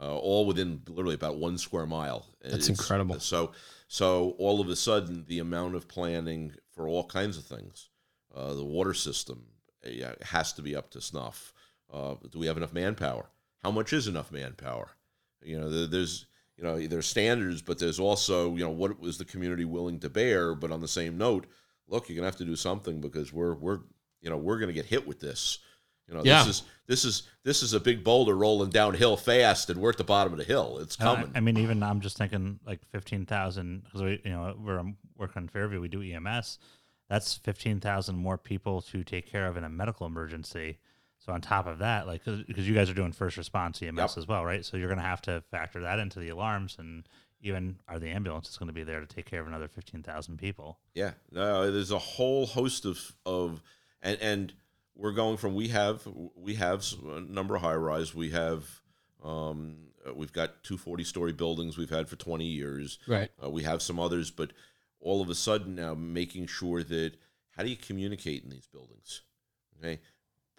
uh, 0.00 0.16
all 0.16 0.46
within 0.46 0.82
literally 0.88 1.14
about 1.14 1.36
one 1.38 1.58
square 1.58 1.86
mile 1.86 2.26
That's 2.42 2.54
It's- 2.54 2.68
incredible. 2.68 3.18
so 3.20 3.52
so 3.88 4.30
all 4.38 4.60
of 4.60 4.68
a 4.68 4.76
sudden 4.76 5.24
the 5.26 5.38
amount 5.40 5.74
of 5.74 5.88
planning 5.88 6.54
for 6.72 6.86
all 6.88 7.04
kinds 7.04 7.36
of 7.36 7.44
things 7.44 7.88
uh, 8.34 8.54
the 8.54 8.64
water 8.64 8.94
system 8.94 9.44
has 10.22 10.52
to 10.54 10.62
be 10.62 10.74
up 10.76 10.90
to 10.90 11.00
snuff 11.00 11.52
uh, 11.92 12.14
do 12.30 12.38
we 12.38 12.46
have 12.46 12.56
enough 12.56 12.72
manpower 12.72 13.26
how 13.64 13.70
much 13.70 13.92
is 13.92 14.06
enough 14.06 14.30
manpower 14.30 14.90
you 15.42 15.58
know 15.58 15.86
there's 15.86 16.26
you 16.56 16.62
know 16.62 16.78
there's 16.86 17.06
standards 17.06 17.62
but 17.62 17.78
there's 17.78 17.98
also 17.98 18.54
you 18.54 18.62
know 18.62 18.70
what 18.70 19.00
was 19.00 19.18
the 19.18 19.24
community 19.24 19.64
willing 19.64 19.98
to 19.98 20.08
bear 20.10 20.54
but 20.54 20.70
on 20.70 20.80
the 20.80 20.88
same 20.88 21.16
note 21.18 21.46
look 21.88 22.08
you're 22.08 22.16
gonna 22.16 22.26
have 22.26 22.36
to 22.36 22.44
do 22.44 22.56
something 22.56 23.00
because 23.00 23.32
we're 23.32 23.54
we're 23.54 23.80
you 24.20 24.30
know 24.30 24.36
we're 24.36 24.58
gonna 24.58 24.72
get 24.72 24.86
hit 24.86 25.06
with 25.06 25.18
this 25.20 25.58
you 26.08 26.14
know 26.14 26.22
Yeah. 26.24 26.44
this 26.44 26.48
is 26.48 26.62
this 26.86 27.04
is 27.04 27.22
this 27.44 27.62
is 27.62 27.72
a 27.72 27.80
big 27.80 28.04
boulder 28.04 28.36
rolling 28.36 28.70
downhill 28.70 29.16
fast 29.16 29.70
and 29.70 29.80
we're 29.80 29.90
at 29.90 29.96
the 29.98 30.04
bottom 30.04 30.32
of 30.32 30.38
the 30.38 30.44
hill 30.44 30.78
it's 30.78 30.96
And 30.96 31.08
I- 31.08 31.14
coming 31.16 31.32
I, 31.34 31.40
mean, 31.40 31.56
even 31.56 31.82
I'm 31.82 32.00
just 32.00 32.16
thinking 32.18 32.60
like 32.66 32.80
fifteen 32.92 33.24
thousand 33.26 33.84
because 33.84 34.02
we, 34.02 34.20
you 34.24 34.30
know, 34.30 34.54
we're 34.58 34.82
working 35.16 35.42
on 35.42 35.48
Fairview. 35.48 35.80
We 35.80 35.88
do 35.88 36.02
EMS. 36.02 36.58
That's 37.08 37.34
fifteen 37.36 37.80
thousand 37.80 38.16
more 38.16 38.36
people 38.38 38.82
to 38.82 39.02
take 39.02 39.26
care 39.30 39.46
of 39.46 39.56
in 39.56 39.64
a 39.64 39.68
medical 39.70 40.06
emergency. 40.06 40.78
So 41.24 41.32
on 41.32 41.40
top 41.40 41.66
of 41.66 41.78
that, 41.78 42.06
like 42.06 42.22
because 42.24 42.68
you 42.68 42.74
guys 42.74 42.90
are 42.90 42.94
doing 42.94 43.12
first 43.12 43.36
response 43.38 43.80
EMS 43.80 43.96
Yep. 43.96 44.10
as 44.18 44.28
well, 44.28 44.44
right? 44.44 44.64
So 44.64 44.76
you're 44.76 44.88
going 44.88 44.98
to 44.98 45.04
have 45.06 45.22
to 45.22 45.42
factor 45.50 45.80
that 45.80 45.98
into 45.98 46.18
the 46.18 46.28
alarms, 46.28 46.76
and 46.78 47.08
even 47.40 47.76
are 47.88 47.98
the 47.98 48.10
ambulances 48.10 48.58
going 48.58 48.66
to 48.66 48.74
be 48.74 48.84
there 48.84 49.00
to 49.00 49.06
take 49.06 49.24
care 49.24 49.40
of 49.40 49.46
another 49.46 49.68
fifteen 49.68 50.02
thousand 50.02 50.36
people? 50.38 50.78
Yeah, 50.92 51.12
no, 51.30 51.70
there's 51.70 51.90
a 51.90 51.98
whole 51.98 52.44
host 52.46 52.84
of 52.84 53.14
of 53.24 53.62
and 54.02 54.18
and 54.20 54.52
we're 54.94 55.12
going 55.12 55.38
from 55.38 55.54
we 55.54 55.68
have 55.68 56.06
we 56.36 56.54
have 56.56 56.84
a 57.06 57.20
number 57.20 57.56
of 57.56 57.62
high 57.62 57.74
rise. 57.74 58.14
We 58.14 58.30
have 58.30 58.66
um, 59.24 59.76
uh, 60.06 60.12
we've 60.12 60.32
got 60.32 60.62
two 60.62 60.76
40 60.76 61.04
story 61.04 61.32
buildings 61.32 61.78
we've 61.78 61.88
had 61.88 62.08
for 62.10 62.16
20 62.16 62.44
years. 62.44 62.98
Right. 63.08 63.30
Uh, 63.42 63.48
we 63.48 63.62
have 63.62 63.80
some 63.80 63.98
others, 63.98 64.30
but 64.30 64.52
all 65.00 65.22
of 65.22 65.30
a 65.30 65.34
sudden 65.34 65.74
now 65.74 65.94
making 65.94 66.48
sure 66.48 66.82
that 66.82 67.12
how 67.56 67.62
do 67.62 67.70
you 67.70 67.76
communicate 67.76 68.44
in 68.44 68.50
these 68.50 68.66
buildings? 68.66 69.22
Okay, 69.78 70.00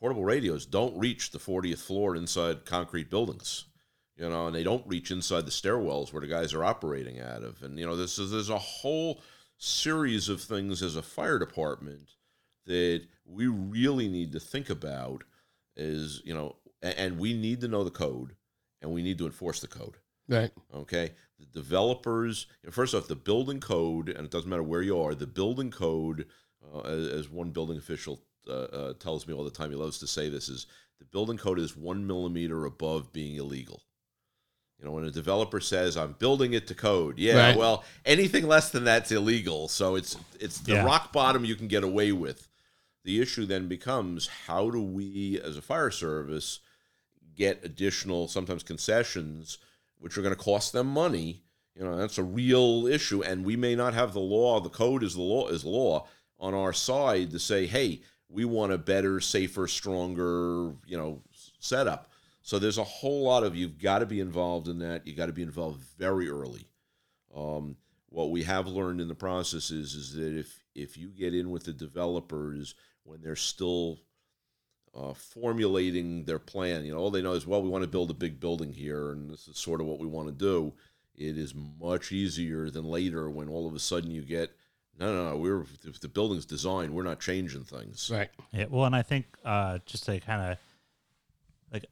portable 0.05 0.23
radios 0.23 0.67
don't 0.67 0.95
reach 0.99 1.31
the 1.31 1.39
40th 1.39 1.79
floor 1.79 2.15
inside 2.15 2.63
concrete 2.63 3.09
buildings. 3.09 3.65
You 4.15 4.29
know, 4.29 4.45
and 4.45 4.55
they 4.55 4.61
don't 4.61 4.85
reach 4.85 5.09
inside 5.09 5.45
the 5.47 5.51
stairwells 5.51 6.13
where 6.13 6.21
the 6.21 6.27
guys 6.27 6.53
are 6.53 6.63
operating 6.63 7.19
out 7.19 7.41
of. 7.41 7.63
And 7.63 7.79
you 7.79 7.87
know, 7.87 7.95
this 7.95 8.19
is 8.19 8.29
there's 8.29 8.51
a 8.51 8.57
whole 8.59 9.19
series 9.57 10.29
of 10.29 10.39
things 10.41 10.83
as 10.83 10.95
a 10.95 11.01
fire 11.01 11.39
department 11.39 12.11
that 12.67 13.01
we 13.25 13.47
really 13.47 14.07
need 14.07 14.31
to 14.33 14.39
think 14.39 14.69
about 14.69 15.23
is 15.75 16.21
you 16.23 16.35
know 16.35 16.55
and 16.83 17.17
we 17.17 17.33
need 17.33 17.61
to 17.61 17.67
know 17.67 17.83
the 17.83 17.89
code 17.89 18.35
and 18.83 18.91
we 18.91 19.01
need 19.01 19.17
to 19.17 19.25
enforce 19.25 19.59
the 19.59 19.67
code 19.67 19.95
Right. 20.29 20.51
okay 20.73 21.11
the 21.39 21.45
developers 21.47 22.47
first 22.69 22.93
off 22.93 23.07
the 23.07 23.15
building 23.15 23.59
code 23.59 24.09
and 24.09 24.23
it 24.25 24.31
doesn't 24.31 24.49
matter 24.49 24.63
where 24.63 24.81
you 24.81 24.99
are 25.01 25.15
the 25.15 25.27
building 25.27 25.71
code 25.71 26.25
uh, 26.73 26.81
as, 26.81 27.07
as 27.07 27.29
one 27.29 27.51
building 27.51 27.77
official 27.77 28.21
uh, 28.47 28.51
uh, 28.51 28.93
tells 28.93 29.27
me 29.27 29.33
all 29.33 29.43
the 29.43 29.49
time, 29.49 29.69
he 29.69 29.75
loves 29.75 29.99
to 29.99 30.07
say 30.07 30.29
this: 30.29 30.49
is 30.49 30.67
the 30.99 31.05
building 31.05 31.37
code 31.37 31.59
is 31.59 31.75
one 31.75 32.05
millimeter 32.07 32.65
above 32.65 33.11
being 33.13 33.35
illegal. 33.35 33.81
You 34.79 34.85
know, 34.85 34.91
when 34.91 35.05
a 35.05 35.11
developer 35.11 35.59
says 35.61 35.95
I'm 35.95 36.13
building 36.19 36.53
it 36.53 36.67
to 36.67 36.75
code, 36.75 37.17
yeah, 37.17 37.47
Right. 37.47 37.57
well, 37.57 37.83
anything 38.05 38.45
less 38.47 38.71
than 38.71 38.83
that's 38.83 39.11
illegal. 39.11 39.67
So 39.69 39.95
it's 39.95 40.17
it's 40.39 40.59
the 40.59 40.73
Yeah. 40.73 40.83
rock 40.85 41.13
bottom 41.13 41.45
you 41.45 41.55
can 41.55 41.67
get 41.67 41.83
away 41.83 42.11
with. 42.11 42.47
The 43.03 43.21
issue 43.21 43.45
then 43.45 43.67
becomes 43.67 44.27
how 44.47 44.69
do 44.71 44.81
we, 44.81 45.39
as 45.39 45.57
a 45.57 45.61
fire 45.61 45.91
service, 45.91 46.59
get 47.35 47.63
additional, 47.63 48.27
sometimes 48.27 48.63
concessions, 48.63 49.59
which 49.99 50.17
are 50.17 50.21
going 50.21 50.35
to 50.35 50.41
cost 50.41 50.73
them 50.73 50.87
money. 50.87 51.43
You 51.75 51.83
know, 51.83 51.97
that's 51.97 52.17
a 52.17 52.23
real 52.23 52.87
issue, 52.87 53.21
and 53.21 53.45
we 53.45 53.55
may 53.57 53.75
not 53.75 53.93
have 53.93 54.13
the 54.13 54.19
law. 54.21 54.59
The 54.59 54.69
code 54.69 55.03
is 55.03 55.13
the 55.15 55.21
law 55.21 55.47
is 55.49 55.63
law 55.65 56.07
on 56.39 56.53
our 56.53 56.73
side 56.73 57.31
to 57.31 57.39
say, 57.39 57.65
hey, 57.65 58.01
we 58.35 58.43
want 58.43 58.73
a 58.73 58.77
better, 58.77 59.21
safer, 59.21 59.65
stronger, 59.65 60.73
you 60.85 60.97
know, 60.97 61.21
setup. 61.59 62.11
So 62.41 62.59
there's 62.59 62.77
a 62.77 62.83
whole 62.83 63.23
lot 63.23 63.43
of 63.43 63.55
you've 63.55 63.79
got 63.79 63.99
to 63.99 64.05
be 64.05 64.19
involved 64.19 64.67
in 64.67 64.79
that. 64.79 65.07
You 65.07 65.15
got 65.15 65.27
to 65.27 65.33
be 65.33 65.41
involved 65.41 65.81
very 65.97 66.29
early. 66.29 66.67
Um, 67.35 67.77
what 68.09 68.31
we 68.31 68.43
have 68.43 68.67
learned 68.67 69.01
in 69.01 69.07
the 69.07 69.15
process 69.15 69.71
is 69.71 69.95
is 69.95 70.13
that 70.13 70.37
if 70.37 70.63
if 70.75 70.97
you 70.97 71.07
get 71.07 71.33
in 71.33 71.49
with 71.49 71.63
the 71.63 71.73
developers 71.73 72.75
when 73.03 73.21
they're 73.21 73.35
still 73.35 73.99
uh, 74.93 75.13
formulating 75.13 76.25
their 76.25 76.39
plan, 76.39 76.85
you 76.85 76.93
know, 76.93 76.99
all 76.99 77.11
they 77.11 77.21
know 77.21 77.33
is 77.33 77.47
well, 77.47 77.61
we 77.61 77.69
want 77.69 77.83
to 77.83 77.89
build 77.89 78.11
a 78.11 78.13
big 78.13 78.39
building 78.39 78.73
here, 78.73 79.11
and 79.11 79.29
this 79.29 79.47
is 79.47 79.57
sort 79.57 79.79
of 79.79 79.87
what 79.87 79.99
we 79.99 80.07
want 80.07 80.27
to 80.27 80.33
do. 80.33 80.73
It 81.15 81.37
is 81.37 81.53
much 81.79 82.11
easier 82.11 82.69
than 82.69 82.83
later 82.83 83.29
when 83.29 83.47
all 83.47 83.67
of 83.67 83.73
a 83.73 83.79
sudden 83.79 84.11
you 84.11 84.21
get 84.21 84.51
no, 84.99 85.13
no, 85.13 85.29
no. 85.31 85.37
We're 85.37 85.61
if 85.61 85.99
the 85.99 86.07
building's 86.07 86.45
designed, 86.45 86.93
we're 86.93 87.03
not 87.03 87.19
changing 87.19 87.63
things. 87.63 88.09
Right. 88.11 88.29
Yeah, 88.51 88.65
well, 88.69 88.85
and 88.85 88.95
I 88.95 89.01
think 89.01 89.25
uh, 89.43 89.79
just 89.85 90.05
to 90.05 90.19
kind 90.19 90.51
of 90.51 90.57
like 91.71 91.85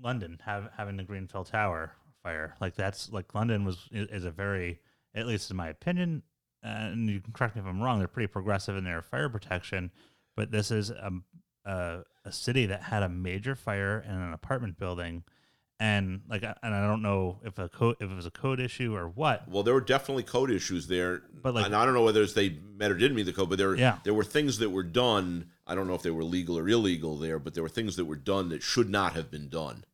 London 0.00 0.40
have, 0.44 0.70
having 0.76 0.96
the 0.96 1.04
Grenfell 1.04 1.44
Tower 1.44 1.92
fire, 2.22 2.54
like 2.60 2.74
that's 2.74 3.10
like 3.10 3.34
London 3.34 3.64
was 3.64 3.88
is 3.92 4.24
a 4.24 4.30
very, 4.30 4.80
at 5.14 5.26
least 5.26 5.50
in 5.50 5.56
my 5.56 5.68
opinion, 5.68 6.22
and 6.62 7.08
you 7.08 7.20
can 7.20 7.32
correct 7.32 7.56
me 7.56 7.62
if 7.62 7.66
I'm 7.66 7.80
wrong. 7.80 7.98
They're 7.98 8.08
pretty 8.08 8.28
progressive 8.28 8.76
in 8.76 8.84
their 8.84 9.02
fire 9.02 9.28
protection, 9.28 9.90
but 10.36 10.50
this 10.50 10.70
is 10.70 10.90
a 10.90 11.10
a, 11.64 12.02
a 12.24 12.32
city 12.32 12.66
that 12.66 12.82
had 12.82 13.02
a 13.02 13.08
major 13.08 13.54
fire 13.54 14.04
in 14.06 14.14
an 14.14 14.32
apartment 14.32 14.78
building, 14.78 15.22
and 15.82 16.20
like, 16.28 16.44
and 16.44 16.74
I 16.74 16.86
don't 16.86 17.02
know 17.02 17.40
if 17.44 17.58
a 17.58 17.68
code 17.68 17.96
if 17.98 18.08
it 18.08 18.14
was 18.14 18.24
a 18.24 18.30
code 18.30 18.60
issue 18.60 18.94
or 18.94 19.08
what, 19.08 19.48
Well, 19.48 19.64
there 19.64 19.74
were 19.74 19.80
definitely 19.80 20.22
code 20.22 20.48
issues 20.48 20.86
there, 20.86 21.22
But, 21.42 21.54
like- 21.54 21.66
and 21.66 21.74
I 21.74 21.84
don't 21.84 21.92
know 21.92 22.04
whether 22.04 22.22
it's 22.22 22.34
they 22.34 22.50
met 22.50 22.92
or 22.92 22.94
didn't 22.94 23.16
meet 23.16 23.24
the 23.24 23.32
code, 23.32 23.48
but 23.48 23.58
there, 23.58 23.74
Yeah. 23.74 23.98
there 24.04 24.14
were 24.14 24.22
things 24.22 24.58
that 24.58 24.70
were 24.70 24.84
done. 24.84 25.50
I 25.66 25.74
don't 25.74 25.88
know 25.88 25.94
if 25.94 26.02
they 26.02 26.12
were 26.12 26.22
legal 26.22 26.56
or 26.56 26.68
illegal 26.68 27.16
there, 27.18 27.40
but 27.40 27.54
there 27.54 27.64
were 27.64 27.68
things 27.68 27.96
that 27.96 28.04
were 28.04 28.14
done 28.16 28.48
that 28.50 28.62
should 28.62 28.88
not 28.90 29.14
have 29.14 29.28
been 29.28 29.48
done. 29.48 29.84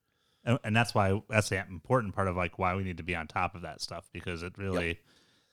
and, 0.44 0.58
and 0.62 0.76
that's 0.76 0.94
why 0.94 1.22
that's 1.30 1.48
the 1.48 1.58
important 1.68 2.14
part 2.14 2.28
of 2.28 2.36
like 2.36 2.58
why 2.58 2.74
we 2.74 2.84
need 2.84 2.98
to 2.98 3.02
be 3.02 3.16
on 3.16 3.26
top 3.26 3.54
of 3.54 3.62
that 3.62 3.80
stuff 3.80 4.10
because 4.12 4.42
it 4.42 4.58
really, 4.58 4.98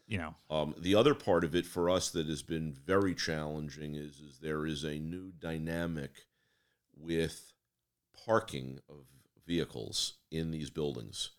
you 0.06 0.18
know, 0.18 0.36
Um, 0.50 0.76
the 0.78 0.96
other 0.96 1.14
part 1.16 1.46
of 1.46 1.56
it 1.56 1.66
for 1.66 1.90
us 1.90 2.12
that 2.12 2.28
has 2.28 2.44
been 2.44 2.74
very 2.74 3.16
challenging 3.16 3.96
is, 3.96 4.20
is 4.20 4.40
there 4.40 4.66
is 4.66 4.84
a 4.84 5.00
new 5.00 5.32
dynamic 5.40 6.12
with 6.94 7.54
parking 8.26 8.80
of 8.90 9.06
vehicles 9.48 10.14
in 10.38 10.52
these 10.52 10.70
buildings. 10.70 11.32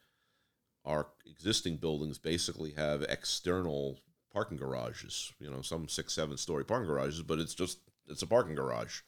Our 0.84 1.08
existing 1.26 1.78
buildings 1.78 2.18
basically 2.18 2.72
have 2.72 3.02
external 3.02 4.00
parking 4.32 4.58
garages, 4.58 5.32
you 5.40 5.50
know, 5.50 5.62
some 5.62 5.88
six, 5.88 6.12
seven 6.12 6.36
story 6.36 6.64
parking 6.64 6.88
garages, 6.88 7.22
but 7.22 7.38
it's 7.38 7.54
just 7.54 7.78
it's 8.08 8.22
a 8.22 8.26
parking 8.26 8.54
garage. 8.54 9.00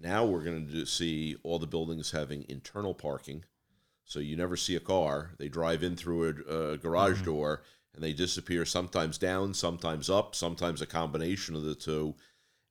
Now 0.00 0.24
we're 0.24 0.44
going 0.44 0.68
to 0.68 0.86
see 0.86 1.36
all 1.42 1.58
the 1.58 1.66
buildings 1.66 2.10
having 2.10 2.44
internal 2.48 2.94
parking, 2.94 3.44
so 4.04 4.20
you 4.20 4.36
never 4.36 4.56
see 4.56 4.74
a 4.74 4.80
car. 4.80 5.32
They 5.38 5.48
drive 5.48 5.82
in 5.82 5.96
through 5.96 6.44
a, 6.48 6.72
a 6.72 6.78
garage 6.78 7.22
door 7.22 7.62
and 7.94 8.02
they 8.02 8.12
disappear. 8.12 8.64
Sometimes 8.64 9.18
down, 9.18 9.54
sometimes 9.54 10.08
up, 10.08 10.34
sometimes 10.34 10.80
a 10.80 10.86
combination 10.86 11.56
of 11.56 11.64
the 11.64 11.74
two. 11.74 12.14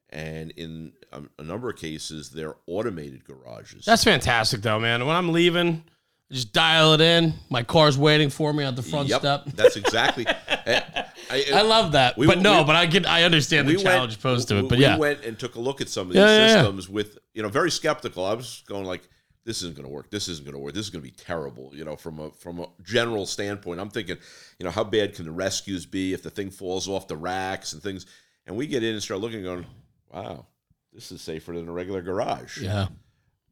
And 0.10 0.52
in 0.52 0.94
um, 1.12 1.30
a 1.38 1.44
number 1.44 1.70
of 1.70 1.76
cases, 1.76 2.30
they're 2.30 2.56
automated 2.66 3.26
garages. 3.26 3.84
That's 3.84 4.06
fantastic, 4.06 4.62
though, 4.62 4.80
man. 4.80 5.06
When 5.06 5.16
I'm 5.16 5.34
leaving, 5.34 5.84
just 6.32 6.52
dial 6.54 6.94
it 6.94 7.02
in. 7.02 7.34
My 7.50 7.64
car's 7.64 7.98
waiting 7.98 8.30
for 8.30 8.52
me 8.54 8.64
at 8.64 8.76
the 8.76 8.84
front 8.84 9.08
Yep, 9.10 9.20
step. 9.22 9.46
That's 9.56 9.76
exactly. 9.78 10.26
I, 10.28 10.84
I- 11.30 11.46
I 11.56 11.62
love 11.62 11.94
that, 11.94 12.18
We- 12.18 12.28
but 12.28 12.40
no, 12.40 12.60
we- 12.60 12.66
but 12.66 12.76
I 12.76 12.86
get, 12.86 13.06
I 13.06 13.24
understand 13.24 13.68
the 13.68 13.76
we 13.76 13.84
challenge 13.84 14.14
went, 14.14 14.22
posed 14.22 14.48
to 14.50 14.58
it. 14.58 14.70
But 14.70 14.78
we 14.78 14.84
yeah, 14.84 14.98
went 14.98 15.24
and 15.24 15.38
took 15.38 15.56
a 15.56 15.60
look 15.60 15.82
at 15.82 15.90
some 15.90 16.10
of 16.10 16.16
Yeah, 16.16 16.26
these 16.26 16.32
yeah, 16.38 16.48
yeah. 16.48 16.54
systems 16.62 16.90
with 16.90 17.18
you 17.34 17.42
know 17.44 17.50
very 17.50 17.72
skeptical. 17.72 18.26
I 18.26 18.34
was 18.34 18.64
going 18.68 18.86
like, 18.86 19.08
this 19.46 19.58
isn't 19.62 19.76
going 19.76 19.88
to 19.88 19.94
work. 19.94 20.10
This 20.12 20.28
isn't 20.28 20.44
going 20.46 20.56
to 20.56 20.60
work. 20.60 20.74
This 20.74 20.84
is 20.86 20.90
going 20.90 21.02
to 21.04 21.10
be 21.10 21.16
terrible. 21.16 21.72
You 21.74 21.86
know, 21.86 21.96
from 21.96 22.20
a 22.20 22.32
from 22.32 22.60
a 22.60 22.68
general 22.84 23.26
standpoint, 23.26 23.80
I'm 23.80 23.90
thinking, 23.90 24.18
you 24.60 24.66
know, 24.66 24.72
how 24.72 24.84
bad 24.84 25.16
can 25.16 25.26
the 25.26 25.32
rescues 25.32 25.86
be 25.86 26.14
if 26.14 26.24
the 26.24 26.30
thing 26.30 26.50
falls 26.50 26.88
off 26.90 27.08
the 27.08 27.16
racks 27.18 27.72
and 27.74 27.82
things? 27.82 28.06
And 28.46 28.56
we 28.58 28.68
get 28.68 28.84
in 28.84 28.94
and 28.94 29.04
start 29.04 29.20
looking, 29.22 29.44
going, 29.44 29.66
wow, 30.14 30.46
this 30.94 31.12
is 31.12 31.22
safer 31.22 31.52
than 31.54 31.68
a 31.68 31.72
regular 31.74 32.02
garage. 32.02 32.62
yeah, 32.62 32.88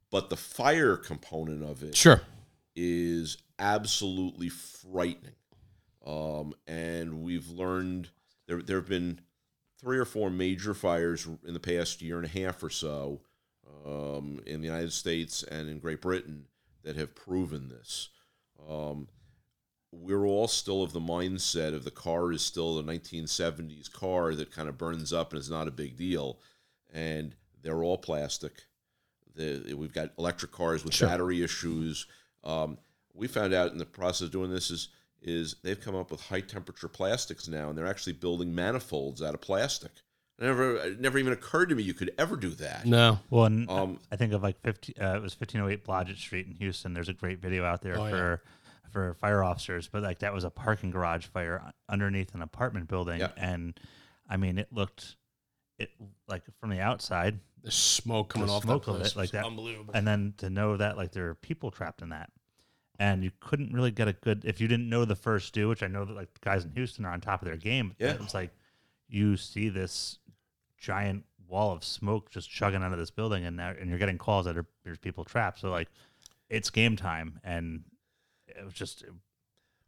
But 0.09 0.29
the 0.29 0.37
fire 0.37 0.95
component 0.95 1.63
of 1.63 1.83
it 1.83 1.95
sure. 1.97 2.21
Is 2.75 3.37
absolutely 3.59 4.49
frightening. 4.49 5.35
Um, 6.05 6.53
and 6.67 7.23
we've 7.23 7.49
learned 7.49 8.09
there 8.47 8.61
there 8.61 8.77
have 8.77 8.89
been 8.89 9.21
three 9.79 9.97
or 9.97 10.05
four 10.05 10.29
major 10.29 10.73
fires 10.73 11.27
in 11.45 11.53
the 11.53 11.59
past 11.59 12.01
year 12.01 12.17
and 12.17 12.25
a 12.25 12.29
half 12.43 12.61
or 12.63 12.69
so 12.69 13.21
um, 13.85 14.39
in 14.45 14.61
the 14.61 14.67
United 14.67 14.93
States 14.93 15.43
and 15.43 15.69
in 15.69 15.79
Great 15.79 16.01
Britain 16.01 16.45
that 16.83 16.95
have 16.95 17.15
proven 17.15 17.69
this. 17.69 18.09
Um, 18.69 19.07
we're 19.91 20.25
all 20.25 20.47
still 20.47 20.83
of 20.83 20.91
the 20.93 20.99
mindset 20.99 21.73
of 21.73 21.83
the 21.85 21.91
car 21.91 22.31
is 22.31 22.41
still 22.41 22.77
a 22.79 22.83
1970s 22.83 23.91
car 23.91 24.35
that 24.35 24.51
kind 24.51 24.67
of 24.69 24.77
burns 24.77 25.13
up 25.13 25.31
and 25.31 25.39
is 25.39 25.49
not 25.49 25.67
a 25.67 25.71
big 25.71 25.95
deal, 25.97 26.39
and 26.93 27.33
they're 27.61 27.83
all 27.83 27.97
plastic. 27.97 28.53
The, 29.35 29.73
we've 29.73 29.93
got 29.93 30.11
electric 30.19 30.51
cars 30.51 30.83
with 30.83 30.93
Sure. 30.93 31.07
battery 31.07 31.43
issues. 31.43 32.05
Um, 32.45 32.77
we 33.13 33.27
found 33.27 33.53
out 33.53 33.71
in 33.71 33.77
the 33.77 33.85
process 33.85 34.21
of 34.27 34.31
doing 34.31 34.51
this 34.51 34.69
is 34.71 34.89
is 35.21 35.55
they've 35.63 35.79
come 35.81 35.95
up 35.95 36.11
with 36.11 36.21
high 36.21 36.41
temperature 36.41 36.87
plastics 36.87 37.47
now, 37.47 37.69
and 37.69 37.77
they're 37.77 37.87
actually 37.87 38.13
building 38.13 38.53
manifolds 38.53 39.21
out 39.23 39.33
of 39.33 39.41
plastic. 39.41 39.91
It 40.37 40.43
never, 40.43 40.75
it 40.75 40.99
never 40.99 41.17
even 41.17 41.31
occurred 41.33 41.69
to 41.69 41.75
me 41.75 41.81
you 41.81 41.93
could 41.95 42.11
ever 42.19 42.35
do 42.35 42.49
that. 42.49 42.85
No, 42.85 43.19
well, 43.31 43.45
and 43.45 43.67
Um, 43.69 43.99
I 44.11 44.17
think 44.17 44.33
of 44.33 44.43
like 44.43 44.59
50, 44.61 44.97
uh, 44.99 45.15
it 45.15 45.21
was 45.21 45.33
1508 45.39 45.83
Blodgett 45.85 46.17
Street 46.17 46.45
in 46.45 46.51
Houston. 46.55 46.93
There's 46.93 47.07
a 47.09 47.13
great 47.13 47.39
video 47.39 47.63
out 47.65 47.81
there 47.81 47.97
Oh, 47.97 48.03
yeah. 48.05 48.09
for 48.11 48.43
for 48.91 49.13
fire 49.15 49.43
officers, 49.43 49.87
but 49.87 50.03
like 50.03 50.19
that 50.19 50.33
was 50.33 50.43
a 50.43 50.49
parking 50.49 50.91
garage 50.91 51.25
fire 51.25 51.73
underneath 51.89 52.33
an 52.35 52.41
apartment 52.41 52.87
building, 52.87 53.19
Yeah. 53.21 53.31
and 53.37 53.79
I 54.29 54.37
mean 54.37 54.57
it 54.59 54.71
looked 54.71 55.15
it 55.79 55.89
like 56.27 56.43
from 56.59 56.69
the 56.69 56.81
outside, 56.81 57.39
the 57.63 57.71
smoke 57.71 58.29
coming 58.29 58.47
The 58.47 58.53
off 58.53 58.63
smoke 58.63 58.85
that 58.85 58.91
of 58.91 58.97
it, 58.97 58.99
place 59.01 59.15
like 59.15 59.31
that. 59.31 59.45
unbelievable. 59.45 59.93
and 59.95 60.05
then 60.07 60.33
to 60.37 60.49
know 60.49 60.77
that 60.77 60.97
like 60.97 61.11
there 61.13 61.29
are 61.29 61.35
people 61.35 61.71
trapped 61.71 62.01
in 62.01 62.09
that, 62.09 62.29
and 62.99 63.23
you 63.23 63.31
couldn't 63.39 63.73
really 63.73 63.91
get 63.91 64.07
a 64.07 64.13
good 64.13 64.43
if 64.45 64.61
you 64.61 64.67
didn't 64.67 64.89
know 64.89 65.05
the 65.05 65.15
first 65.15 65.53
due, 65.53 65.69
which 65.69 65.83
I 65.83 65.87
know 65.87 66.05
that 66.05 66.15
like 66.15 66.33
the 66.33 66.39
guys 66.41 66.65
in 66.65 66.71
Houston 66.71 67.05
are 67.05 67.11
on 67.11 67.21
top 67.21 67.41
of 67.41 67.47
their 67.47 67.57
game. 67.57 67.95
Yeah. 67.99 68.17
it's 68.21 68.33
like 68.33 68.51
you 69.07 69.37
see 69.37 69.69
this 69.69 70.19
giant 70.77 71.23
wall 71.47 71.71
of 71.71 71.83
smoke 71.83 72.29
just 72.29 72.49
chugging 72.49 72.83
out 72.83 72.91
of 72.91 72.99
this 72.99 73.11
building, 73.11 73.45
and 73.45 73.57
now, 73.57 73.73
and 73.79 73.89
you're 73.89 73.99
getting 73.99 74.17
calls 74.17 74.45
that 74.45 74.57
are, 74.57 74.65
there's 74.83 74.97
people 74.97 75.23
trapped. 75.23 75.59
So 75.59 75.69
like, 75.69 75.89
it's 76.49 76.69
game 76.69 76.95
time, 76.95 77.39
and 77.43 77.83
it 78.47 78.63
was 78.63 78.73
just 78.73 79.03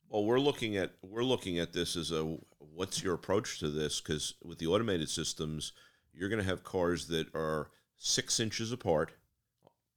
Well, 0.10 0.26
we're 0.26 0.40
looking 0.40 0.78
at 0.78 0.92
we're 1.02 1.24
looking 1.24 1.60
at 1.60 1.74
this 1.74 1.96
as 1.96 2.12
a 2.12 2.38
what's 2.60 3.04
your 3.04 3.16
approach 3.16 3.60
to 3.60 3.70
this? 3.70 4.02
Because 4.02 4.36
with 4.44 4.60
the 4.60 4.68
automated 4.68 5.10
systems, 5.10 5.74
you're 6.14 6.30
going 6.30 6.42
to 6.42 6.48
have 6.48 6.64
cars 6.64 7.08
that 7.08 7.34
are 7.36 7.70
six 7.98 8.40
inches 8.40 8.72
apart, 8.72 9.12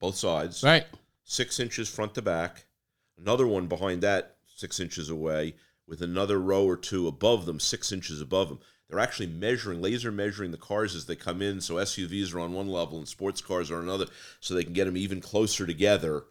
both 0.00 0.16
sides, 0.16 0.62
right. 0.62 0.86
six 1.24 1.60
inches 1.60 1.88
front 1.88 2.14
to 2.14 2.22
back. 2.22 2.66
Another 3.20 3.46
one 3.46 3.66
behind 3.66 4.02
that, 4.02 4.36
six 4.46 4.80
inches 4.80 5.10
away, 5.10 5.54
with 5.86 6.00
another 6.02 6.40
row 6.40 6.64
or 6.64 6.76
two 6.76 7.08
above 7.08 7.46
them, 7.46 7.60
six 7.60 7.92
inches 7.92 8.20
above 8.20 8.48
them. 8.48 8.60
They're 8.88 8.98
actually 8.98 9.28
measuring, 9.28 9.80
laser 9.80 10.10
measuring 10.10 10.50
the 10.50 10.56
cars 10.56 10.94
as 10.94 11.06
they 11.06 11.16
come 11.16 11.42
in. 11.42 11.60
So 11.60 11.74
SUVs 11.74 12.34
are 12.34 12.40
on 12.40 12.52
one 12.52 12.68
level 12.68 12.98
and 12.98 13.06
sports 13.06 13.40
cars 13.40 13.70
are 13.70 13.80
another, 13.80 14.06
so 14.40 14.54
they 14.54 14.64
can 14.64 14.72
get 14.72 14.86
them 14.86 14.96
even 14.96 15.20
closer 15.20 15.66
together 15.66 16.24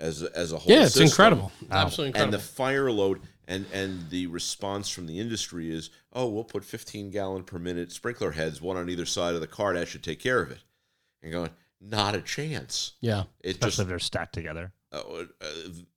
as 0.00 0.22
a, 0.22 0.36
as 0.36 0.52
a 0.52 0.58
whole. 0.58 0.72
Yeah, 0.72 0.82
it's 0.84 0.94
system. 0.94 1.06
incredible. 1.06 1.52
Absolutely 1.70 2.20
And 2.20 2.32
the 2.32 2.38
fire 2.38 2.90
load 2.90 3.20
and 3.46 3.66
and 3.72 4.10
the 4.10 4.26
response 4.28 4.88
from 4.88 5.06
the 5.06 5.18
industry 5.18 5.70
is, 5.72 5.90
oh, 6.12 6.28
we'll 6.28 6.44
put 6.44 6.64
15 6.64 7.10
gallon 7.10 7.42
per 7.44 7.58
minute 7.58 7.92
sprinkler 7.92 8.32
heads, 8.32 8.60
one 8.60 8.76
on 8.76 8.88
either 8.88 9.06
side 9.06 9.34
of 9.34 9.40
the 9.40 9.46
car. 9.46 9.74
That 9.74 9.88
should 9.88 10.02
take 10.02 10.20
care 10.20 10.40
of 10.40 10.50
it. 10.50 10.60
And 11.22 11.32
going, 11.32 11.50
not 11.80 12.14
a 12.14 12.20
chance. 12.20 12.92
yeah, 13.00 13.24
It 13.40 13.52
especially 13.52 13.68
just 13.68 13.78
if 13.80 13.88
they're 13.88 13.98
stacked 13.98 14.34
together. 14.34 14.72
Uh, 14.94 15.24
uh, 15.40 15.46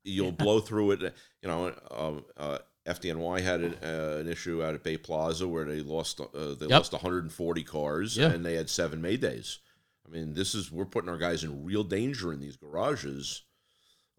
you'll 0.03 0.31
blow 0.31 0.59
through 0.59 0.91
it. 0.91 1.01
You 1.41 1.47
know, 1.49 1.73
um, 1.91 2.25
uh, 2.37 2.57
FDNY 2.87 3.41
had 3.41 3.61
an, 3.61 3.73
uh, 3.83 4.17
an 4.19 4.27
issue 4.27 4.63
out 4.63 4.73
at 4.73 4.83
Bay 4.83 4.97
Plaza 4.97 5.47
where 5.47 5.65
they 5.65 5.81
lost 5.81 6.19
uh, 6.21 6.25
they 6.53 6.65
Yep. 6.67 6.69
lost 6.71 6.93
140 6.93 7.63
cars 7.63 8.15
Yeah. 8.17 8.31
and 8.31 8.45
they 8.45 8.55
had 8.55 8.69
seven 8.69 9.01
Maydays. 9.01 9.57
I 10.05 10.09
mean, 10.09 10.33
this 10.33 10.55
is 10.55 10.71
we're 10.71 10.85
putting 10.85 11.09
our 11.09 11.17
guys 11.17 11.43
in 11.43 11.65
real 11.65 11.83
danger 11.83 12.31
in 12.31 12.39
these 12.39 12.55
garages. 12.55 13.43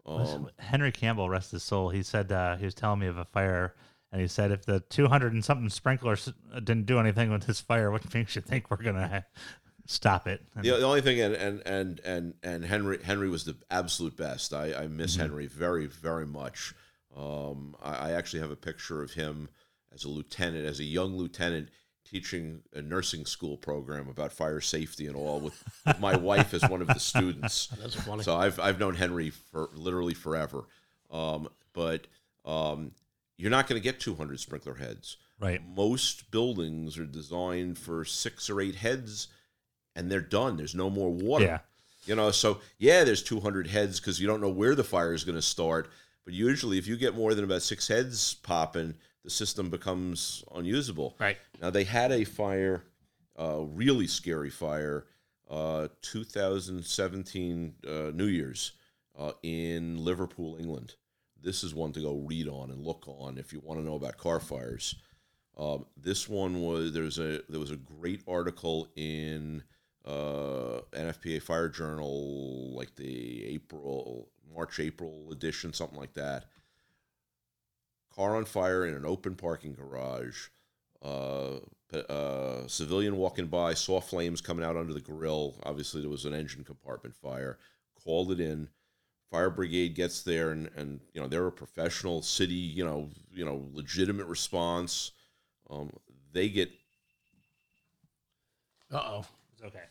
Um, 0.05 0.49
Henry 0.59 0.91
Campbell, 0.91 1.29
rest 1.29 1.51
his 1.51 1.63
soul, 1.63 1.89
he 1.89 2.03
said 2.03 2.31
uh, 2.31 2.57
he 2.57 2.65
was 2.65 2.73
telling 2.73 2.99
me 2.99 3.07
of 3.07 3.17
a 3.17 3.25
fire, 3.25 3.75
and 4.11 4.21
he 4.21 4.27
said 4.27 4.51
if 4.51 4.65
the 4.65 4.79
200 4.79 5.33
and 5.33 5.43
something 5.45 5.69
sprinklers 5.69 6.31
didn't 6.55 6.85
do 6.85 6.99
anything 6.99 7.31
with 7.31 7.45
this 7.45 7.59
fire, 7.61 7.91
what 7.91 8.11
makes 8.13 8.35
you 8.35 8.41
think 8.41 8.69
we're 8.71 8.77
gonna 8.77 9.25
stop 9.89 10.27
it? 10.27 10.41
The, 10.55 10.71
the 10.71 10.83
only 10.83 11.01
thing, 11.01 11.19
and 11.19 11.33
and 11.35 11.61
and 11.65 11.99
and 12.05 12.33
and 12.43 12.65
Henry 12.65 13.01
Henry 13.03 13.29
was 13.29 13.43
the 13.45 13.55
absolute 13.69 14.15
best. 14.15 14.53
I, 14.53 14.73
I 14.73 14.87
miss 14.87 15.15
Henry 15.15 15.47
very 15.47 15.87
very 15.87 16.25
much. 16.25 16.73
Um, 17.15 17.75
I, 17.81 18.09
I 18.09 18.11
actually 18.11 18.41
have 18.41 18.51
a 18.51 18.55
picture 18.55 19.01
of 19.01 19.11
him 19.11 19.49
as 19.93 20.03
a 20.05 20.09
lieutenant, 20.09 20.65
as 20.65 20.79
a 20.79 20.83
young 20.83 21.17
lieutenant, 21.17 21.69
teaching 22.05 22.61
a 22.73 22.81
nursing 22.81 23.25
school 23.25 23.57
program 23.57 24.07
about 24.07 24.31
fire 24.31 24.61
safety 24.61 25.07
and 25.07 25.15
all, 25.15 25.39
with, 25.39 25.63
with 25.85 25.99
my 25.99 26.15
wife 26.15 26.53
as 26.53 26.61
one 26.69 26.81
of 26.81 26.87
the 26.87 26.99
students. 26.99 27.67
That's 27.81 27.95
funny. 27.95 28.23
So 28.23 28.35
I've 28.35 28.59
I've 28.59 28.79
known 28.79 28.95
Henry 28.95 29.31
for 29.31 29.69
literally 29.73 30.13
forever. 30.13 30.65
Um, 31.11 31.49
but 31.73 32.07
um, 32.45 32.91
you're 33.37 33.49
not 33.49 33.67
going 33.67 33.79
to 33.79 33.83
get 33.83 33.99
200 33.99 34.39
sprinkler 34.39 34.75
heads. 34.75 35.17
right, 35.39 35.61
Most 35.75 36.29
buildings 36.29 36.97
are 36.97 37.05
designed 37.05 37.77
for 37.77 38.05
six 38.05 38.49
or 38.49 38.61
eight 38.61 38.75
heads, 38.75 39.27
and 39.99 40.09
they're 40.09 40.21
done. 40.21 40.55
There's 40.55 40.73
no 40.73 40.89
more 40.89 41.11
water. 41.11 41.45
yeah, 41.45 41.59
You 42.05 42.15
know, 42.15 42.31
so 42.31 42.61
yeah, 42.77 43.03
there's 43.03 43.21
200 43.21 43.67
heads 43.67 43.99
because 43.99 44.19
you 44.19 44.27
don't 44.27 44.41
know 44.41 44.49
where 44.49 44.73
the 44.73 44.83
fire 44.83 45.13
is 45.13 45.25
going 45.25 45.35
to 45.35 45.41
start. 45.41 45.89
But 46.23 46.33
usually, 46.33 46.77
if 46.77 46.87
you 46.87 46.95
get 46.95 47.15
more 47.15 47.33
than 47.33 47.43
about 47.43 47.61
six 47.61 47.87
heads 47.87 48.35
popping, 48.35 48.95
the 49.23 49.29
system 49.29 49.69
becomes 49.69 50.43
unusable. 50.55 51.15
Right. 51.19 51.37
Now 51.61 51.69
they 51.69 51.83
had 51.83 52.11
a 52.11 52.23
fire, 52.23 52.85
uh, 53.37 53.61
really 53.61 54.07
scary 54.07 54.49
fire, 54.49 55.05
uh, 55.49 55.89
2017 56.01 57.73
uh, 57.85 57.91
New 58.13 58.25
Year's 58.25 58.71
uh, 59.17 59.33
in 59.43 60.03
Liverpool, 60.03 60.57
England. 60.59 60.95
This 61.41 61.63
is 61.63 61.73
one 61.73 61.91
to 61.93 62.01
go 62.01 62.15
read 62.15 62.47
on 62.47 62.69
and 62.69 62.85
look 62.85 63.05
on 63.07 63.37
if 63.37 63.51
you 63.51 63.59
want 63.59 63.79
to 63.79 63.85
know 63.85 63.95
about 63.95 64.17
car 64.17 64.39
fires. 64.39 64.95
Um, 65.57 65.85
this 65.97 66.29
one 66.29 66.61
was 66.61 66.93
there's 66.93 67.17
a 67.19 67.41
there 67.49 67.59
was 67.59 67.71
a 67.71 67.75
great 67.75 68.21
article 68.27 68.87
in 68.95 69.63
uh, 70.09 70.81
NFPA 70.93 71.41
Fire 71.41 71.69
Journal, 71.69 72.73
like 72.73 72.95
the 72.95 73.45
April 73.45 74.27
March 74.55 74.79
April 74.79 75.31
edition, 75.31 75.73
something 75.73 75.99
like 75.99 76.13
that. 76.15 76.45
Car 78.15 78.35
on 78.35 78.45
fire 78.45 78.85
in 78.85 78.95
an 78.95 79.05
open 79.05 79.35
parking 79.35 79.73
garage. 79.73 80.47
Uh, 81.01 81.59
uh, 82.09 82.67
civilian 82.67 83.17
walking 83.17 83.47
by 83.47 83.73
saw 83.73 84.01
flames 84.01 84.41
coming 84.41 84.65
out 84.65 84.75
under 84.75 84.93
the 84.93 84.99
grill. 84.99 85.55
Obviously, 85.63 86.01
there 86.01 86.09
was 86.09 86.25
an 86.25 86.33
engine 86.33 86.63
compartment 86.63 87.15
fire. 87.15 87.57
Called 88.03 88.31
it 88.31 88.39
in. 88.39 88.69
Fire 89.29 89.51
brigade 89.51 89.93
gets 89.93 90.23
there, 90.23 90.49
and, 90.49 90.69
and 90.75 90.99
you 91.13 91.21
know 91.21 91.27
they're 91.27 91.45
a 91.45 91.51
professional 91.51 92.23
city, 92.23 92.53
you 92.55 92.83
know, 92.83 93.09
you 93.31 93.45
know, 93.45 93.63
legitimate 93.73 94.25
response. 94.25 95.11
Um, 95.69 95.91
they 96.33 96.49
get 96.49 96.71
Uh 98.91 98.97
oh. 98.97 99.25
it's 99.53 99.63
okay. 99.63 99.83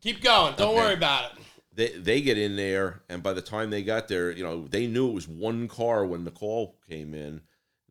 Keep 0.00 0.22
going. 0.22 0.54
Don't 0.56 0.70
Okay. 0.70 0.76
worry 0.76 0.94
about 0.94 1.32
it. 1.32 1.44
they 1.74 1.88
they 1.98 2.20
get 2.20 2.36
in 2.38 2.56
there, 2.56 3.02
and 3.08 3.22
by 3.22 3.32
the 3.32 3.42
time 3.42 3.70
they 3.70 3.82
got 3.82 4.08
there, 4.08 4.30
you 4.30 4.42
know, 4.42 4.66
they 4.66 4.86
knew 4.86 5.08
it 5.08 5.14
was 5.14 5.28
one 5.28 5.68
car 5.68 6.04
when 6.04 6.24
the 6.24 6.30
call 6.30 6.76
came 6.88 7.14
in. 7.14 7.42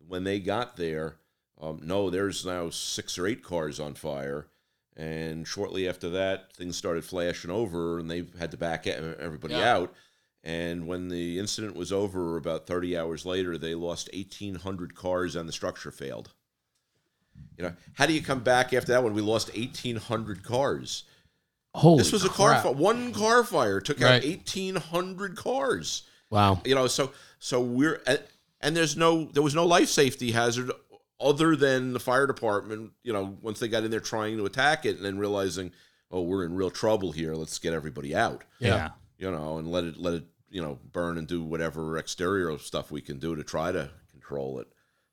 When 0.08 0.24
they 0.24 0.40
got 0.40 0.76
there, 0.78 1.18
um, 1.60 1.80
no, 1.84 2.10
there's 2.10 2.46
now 2.46 2.70
six 2.70 3.18
or 3.18 3.26
eight 3.28 3.44
cars 3.44 3.80
on 3.80 3.94
fire, 3.96 4.48
and 4.96 5.48
shortly 5.48 5.88
after 5.88 6.10
that, 6.10 6.54
things 6.54 6.76
started 6.76 7.06
flashing 7.06 7.50
over, 7.52 7.98
and 7.98 8.12
they 8.12 8.26
had 8.38 8.52
to 8.52 8.58
back 8.58 8.86
everybody 8.88 9.56
Yeah. 9.56 9.76
out. 9.76 9.96
And 10.44 10.88
when 10.88 11.08
the 11.10 11.38
incident 11.40 11.76
was 11.76 11.92
over, 11.92 12.36
about 12.36 12.66
30 12.66 12.98
hours 12.98 13.26
later, 13.26 13.58
they 13.58 13.76
lost 13.76 14.10
1,800 14.12 14.96
cars, 14.96 15.36
and 15.36 15.48
the 15.48 15.54
structure 15.54 15.92
failed. 15.92 16.34
You 17.58 17.64
know, 17.66 17.74
how 17.94 18.06
do 18.08 18.14
you 18.14 18.22
come 18.24 18.42
back 18.42 18.74
after 18.74 18.92
that 18.92 19.04
when 19.04 19.14
we 19.14 19.22
lost 19.22 19.56
1,800 19.56 20.44
cars? 20.44 21.04
Holy 21.74 22.00
This 22.00 22.12
was 22.12 22.26
a 22.26 22.30
car 22.30 22.60
fire. 22.62 22.74
One 22.74 23.14
car 23.14 23.44
fire 23.44 23.80
took 23.80 24.02
out 24.02 24.24
eighteen 24.24 24.76
hundred 24.76 25.38
cars. 25.38 26.04
Wow. 26.30 26.62
You 26.66 26.76
know, 26.76 26.88
so 26.88 27.12
so 27.40 27.62
we're 27.62 28.02
and, 28.06 28.22
and 28.60 28.76
there's 28.76 28.98
no 28.98 29.26
there 29.26 29.44
was 29.44 29.56
no 29.56 29.66
life 29.66 29.90
safety 29.90 30.32
hazard 30.32 30.72
other 31.20 31.56
than 31.56 31.94
the 31.94 32.00
fire 32.00 32.28
department. 32.28 32.92
You 33.04 33.14
know, 33.14 33.38
once 33.42 33.60
they 33.60 33.68
got 33.68 33.84
in 33.84 33.92
there 33.92 34.00
trying 34.00 34.38
to 34.38 34.46
attack 34.46 34.86
it 34.86 34.98
and 34.98 35.06
then 35.06 35.18
realizing, 35.18 35.72
oh, 36.10 36.22
we're 36.22 36.46
in 36.46 36.56
real 36.56 36.72
trouble 36.72 37.12
here. 37.12 37.36
Let's 37.36 37.60
get 37.60 37.74
everybody 37.74 38.16
out. 38.16 38.44
Yeah. 38.60 38.90
You 39.18 39.32
know, 39.32 39.58
and 39.58 39.72
let 39.72 39.86
it 39.86 39.98
let 39.98 40.16
it 40.16 40.26
you 40.50 40.62
know 40.62 40.78
burn 40.92 41.18
and 41.18 41.28
do 41.28 41.42
whatever 41.42 41.98
exterior 41.98 42.58
stuff 42.58 42.92
we 42.92 43.02
can 43.02 43.18
do 43.18 43.36
to 43.36 43.44
try 43.44 43.72
to 43.72 43.90
control 44.12 44.60
it. 44.60 44.68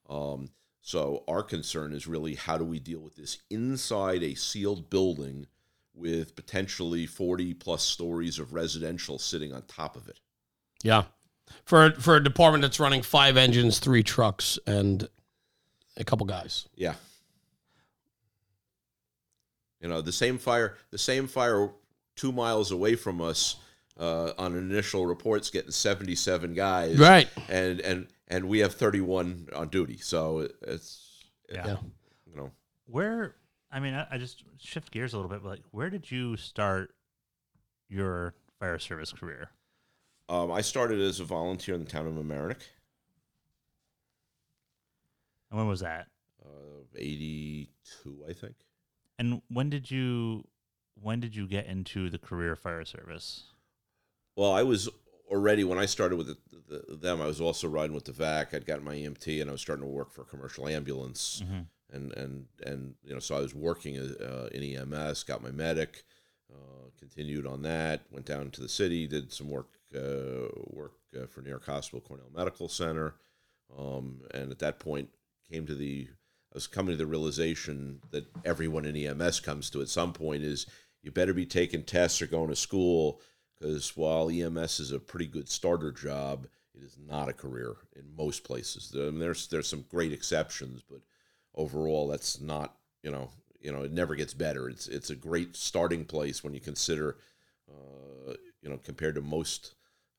Um, 0.09 0.50
so 0.80 1.22
our 1.28 1.42
concern 1.42 1.92
is 1.92 2.06
really 2.06 2.34
how 2.34 2.59
do 2.59 2.64
we 2.64 2.80
deal 2.80 3.00
with 3.00 3.14
this 3.14 3.38
inside 3.50 4.22
a 4.22 4.34
sealed 4.34 4.90
building 4.90 5.46
with 5.99 6.36
potentially 6.36 7.07
40 7.07 7.55
plus 7.55 7.82
stories 7.82 8.38
of 8.38 8.55
residential 8.55 9.18
sitting 9.18 9.53
on 9.53 9.62
top 9.62 9.96
of 9.96 10.09
it. 10.09 10.20
Yeah. 10.82 11.05
For 11.64 11.92
for 11.92 12.16
a 12.16 12.22
department 12.22 12.62
that's 12.62 12.78
running 12.78 13.03
five 13.03 13.36
engines, 13.36 13.78
three 13.78 14.03
trucks, 14.03 14.59
and 14.66 15.09
a 15.96 16.05
couple 16.05 16.26
guys. 16.26 16.68
Yeah. 16.76 16.94
You 19.80 19.88
know, 19.88 20.01
the 20.03 20.12
same 20.12 20.38
fire, 20.38 20.76
the 20.90 20.99
same 20.99 21.26
fire 21.26 21.70
two 22.16 22.32
miles 22.32 22.72
away 22.72 22.96
from 22.96 23.20
us 23.20 23.57
uh, 23.99 24.32
on 24.36 24.57
initial 24.57 25.07
reports 25.07 25.51
getting 25.51 25.70
77 25.70 26.55
guys. 26.55 26.99
Right. 26.99 27.28
And, 27.49 27.80
and, 27.80 28.09
and 28.26 28.49
we 28.49 28.59
have 28.59 28.74
31 28.74 29.49
on 29.55 29.68
duty. 29.68 29.99
So 29.99 30.49
it's, 30.62 31.22
Yeah. 31.51 31.66
Yeah. 31.66 31.76
you 32.26 32.36
know, 32.36 32.51
Where 32.86 33.36
I 33.71 33.81
mean, 33.81 33.95
I, 33.95 34.07
I 34.11 34.19
just 34.19 34.45
shift 34.59 34.91
gears 34.93 35.12
a 35.12 35.16
little 35.16 35.31
bit. 35.31 35.43
But 35.43 35.49
like, 35.51 35.62
where 35.71 35.91
did 35.91 36.11
you 36.11 36.37
start 36.37 36.95
your 37.89 38.35
fire 38.59 38.79
service 38.79 39.12
career? 39.12 39.51
um, 40.31 40.51
I 40.53 40.61
started 40.61 41.01
as 41.01 41.21
a 41.21 41.25
volunteer 41.25 41.75
in 41.75 41.83
the 41.85 41.91
town 41.91 42.07
of 42.07 42.12
Mamaroneck, 42.12 42.61
And 45.51 45.59
when 45.59 45.66
was 45.69 45.81
that? 45.81 46.09
uh, 46.45 46.85
82, 46.97 48.25
I 48.29 48.33
think. 48.33 48.55
And 49.19 49.43
when 49.49 49.71
did 49.71 49.91
you 49.91 50.45
when 51.01 51.21
did 51.21 51.35
you 51.35 51.47
get 51.47 51.66
into 51.66 52.11
the 52.11 52.19
career 52.19 52.57
fire 52.57 52.85
service? 52.85 53.45
Well, 54.37 54.53
I 54.53 54.62
was 54.64 54.89
already 55.31 55.64
when 55.64 55.79
I 55.79 55.87
started 55.87 56.16
with 56.16 56.27
the, 56.29 56.37
the, 56.69 56.97
them. 56.97 57.21
I 57.23 57.27
was 57.27 57.41
also 57.41 57.69
riding 57.69 57.95
with 57.95 58.05
the 58.05 58.12
VAC. 58.12 58.53
I'd 58.55 58.66
gotten 58.66 58.85
my 58.85 58.95
EMT, 58.97 59.41
and 59.41 59.49
I 59.49 59.53
was 59.53 59.61
starting 59.61 59.85
to 59.85 59.91
work 59.91 60.12
for 60.12 60.23
a 60.23 60.25
commercial 60.25 60.69
ambulance, 60.69 61.43
Mm-hmm. 61.45 61.61
And 61.93 62.12
and 62.14 62.47
and 62.64 62.95
you 63.03 63.14
know, 63.14 63.20
so 63.20 63.36
I 63.36 63.41
was 63.41 63.55
working 63.55 63.99
uh, 63.99 64.49
in 64.53 64.62
EMS. 64.62 65.22
Got 65.24 65.43
my 65.43 65.51
medic, 65.51 66.05
uh, 66.53 66.91
continued 66.99 67.47
on 67.47 67.62
that. 67.62 68.03
Went 68.11 68.26
down 68.26 68.51
to 68.51 68.61
the 68.61 68.68
city, 68.68 69.07
did 69.07 69.32
some 69.32 69.51
work 69.51 69.68
uh, 69.95 70.49
work 70.66 70.93
uh, 71.16 71.26
for 71.26 71.43
New 71.43 71.51
York 71.51 71.66
Hospital 71.66 72.01
Cornell 72.01 72.30
Medical 72.34 72.68
Center, 72.68 73.14
um, 73.76 74.20
and 74.34 74.51
at 74.51 74.59
that 74.59 74.78
point 74.78 75.09
came 75.51 75.66
to 75.66 75.74
the 75.74 76.09
I 76.53 76.57
was 76.57 76.66
coming 76.66 76.93
to 76.93 76.97
the 76.97 77.07
realization 77.07 78.01
that 78.11 78.26
everyone 78.45 78.86
in 78.86 78.97
EMS 78.97 79.41
comes 79.41 79.68
to 79.70 79.82
at 79.82 79.89
some 79.89 80.12
point 80.12 80.43
is 80.43 80.66
you 81.03 81.11
better 81.11 81.34
be 81.34 81.47
taking 81.47 81.82
tests 81.82 82.22
or 82.22 82.26
going 82.26 82.49
to 82.49 82.57
school 82.57 83.20
because 83.59 83.97
while 83.97 84.30
EMS 84.30 84.80
is 84.80 84.93
a 84.93 84.99
pretty 84.99 85.26
good 85.26 85.49
starter 85.49 85.93
job, 85.93 86.47
it 86.74 86.82
is 86.82 86.97
not 87.07 87.28
a 87.28 87.32
career 87.32 87.74
in 87.97 88.05
most 88.16 88.45
places. 88.45 88.93
I 88.95 89.11
mean, 89.11 89.18
there's 89.18 89.49
there's 89.49 89.68
some 89.68 89.84
great 89.89 90.12
exceptions, 90.12 90.82
but 90.89 91.01
overall, 91.59 92.09
that's 92.09 92.40
not 92.40 92.76
you 93.04 93.12
know 93.12 93.30
you 93.61 93.72
know 93.72 93.82
it 93.82 93.92
never 93.92 94.16
gets 94.16 94.34
better. 94.34 94.70
It's 94.70 94.88
it's 94.88 95.11
a 95.11 95.16
great 95.16 95.56
starting 95.56 96.06
place 96.06 96.44
when 96.44 96.54
you 96.54 96.61
consider 96.61 97.18
uh, 97.70 98.34
you 98.62 98.70
know 98.70 98.78
compared 98.78 99.16
to 99.16 99.22
most 99.22 99.74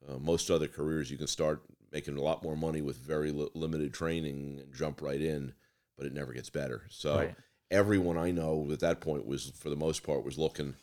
uh, 0.07 0.17
most 0.17 0.51
other 0.51 0.67
careers, 0.67 1.11
you 1.11 1.17
can 1.17 1.27
start 1.27 1.61
making 1.91 2.17
a 2.17 2.21
lot 2.21 2.43
more 2.43 2.57
money 2.57 2.81
with 2.81 2.97
very 2.97 3.31
li- 3.31 3.49
limited 3.53 3.93
training 3.93 4.59
and 4.61 4.73
jump 4.73 5.01
right 5.01 5.21
in, 5.21 5.53
but 5.97 6.05
it 6.05 6.13
never 6.13 6.33
gets 6.33 6.49
better. 6.49 6.83
So 6.89 7.17
Right. 7.17 7.35
everyone 7.71 8.17
I 8.17 8.31
know 8.31 8.69
at 8.71 8.79
that 8.81 9.01
point 9.01 9.25
was, 9.25 9.51
for 9.57 9.69
the 9.69 9.75
most 9.75 10.03
part, 10.03 10.23
was 10.23 10.37
looking, 10.37 10.75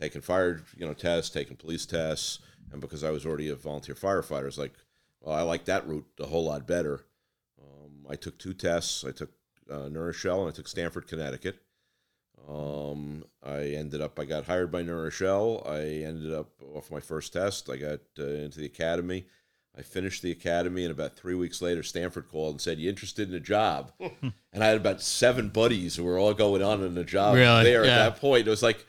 taking 0.00 0.22
fire, 0.22 0.62
you 0.76 0.86
know, 0.86 0.94
tests, 0.94 1.30
taking 1.30 1.56
police 1.56 1.86
tests, 1.86 2.40
and 2.72 2.80
because 2.80 3.04
I 3.04 3.10
was 3.10 3.26
already 3.26 3.48
a 3.50 3.54
volunteer 3.56 3.94
firefighter, 3.94 4.42
I 4.42 4.46
was 4.46 4.58
like, 4.58 4.74
well, 5.20 5.34
I 5.36 5.42
like 5.42 5.66
that 5.66 5.86
route 5.86 6.06
a 6.20 6.26
whole 6.26 6.44
lot 6.44 6.66
better. 6.66 7.04
Um, 7.60 8.06
I 8.10 8.16
took 8.16 8.38
two 8.38 8.54
tests. 8.54 9.04
I 9.04 9.12
took 9.12 9.30
uh, 9.70 9.88
New 9.88 10.00
Rochelle 10.00 10.42
and 10.42 10.52
I 10.52 10.54
took 10.54 10.68
Stamford, 10.68 11.06
Connecticut. 11.08 11.58
Um, 12.48 13.24
I 13.44 13.60
ended 13.62 14.00
up, 14.00 14.18
I 14.18 14.24
got 14.24 14.44
hired 14.44 14.70
by 14.70 14.82
New 14.82 14.94
Rochelle. 14.94 15.62
I 15.66 15.80
ended 16.04 16.32
up 16.32 16.50
off 16.74 16.90
my 16.90 17.00
first 17.00 17.32
test. 17.32 17.68
I 17.70 17.76
got 17.76 18.00
uh, 18.18 18.24
into 18.24 18.60
the 18.60 18.66
academy. 18.66 19.26
I 19.78 19.82
finished 19.82 20.22
the 20.22 20.30
academy, 20.30 20.84
and 20.84 20.92
about 20.92 21.16
three 21.16 21.34
weeks 21.34 21.60
later, 21.60 21.82
Stamford 21.82 22.30
called 22.30 22.54
and 22.54 22.60
said, 22.62 22.78
"You 22.78 22.88
interested 22.88 23.28
in 23.28 23.34
a 23.34 23.40
job?" 23.40 23.92
and 24.00 24.32
I 24.54 24.66
had 24.68 24.76
about 24.78 25.02
seven 25.02 25.50
buddies 25.50 25.96
who 25.96 26.04
were 26.04 26.18
all 26.18 26.32
going 26.32 26.62
on 26.62 26.82
in 26.82 26.96
a 26.96 27.04
job 27.04 27.34
Really? 27.34 27.64
there 27.64 27.84
Yeah. 27.84 27.90
at 27.90 27.98
that 28.12 28.20
point. 28.20 28.46
It 28.46 28.50
was 28.50 28.62
like, 28.62 28.86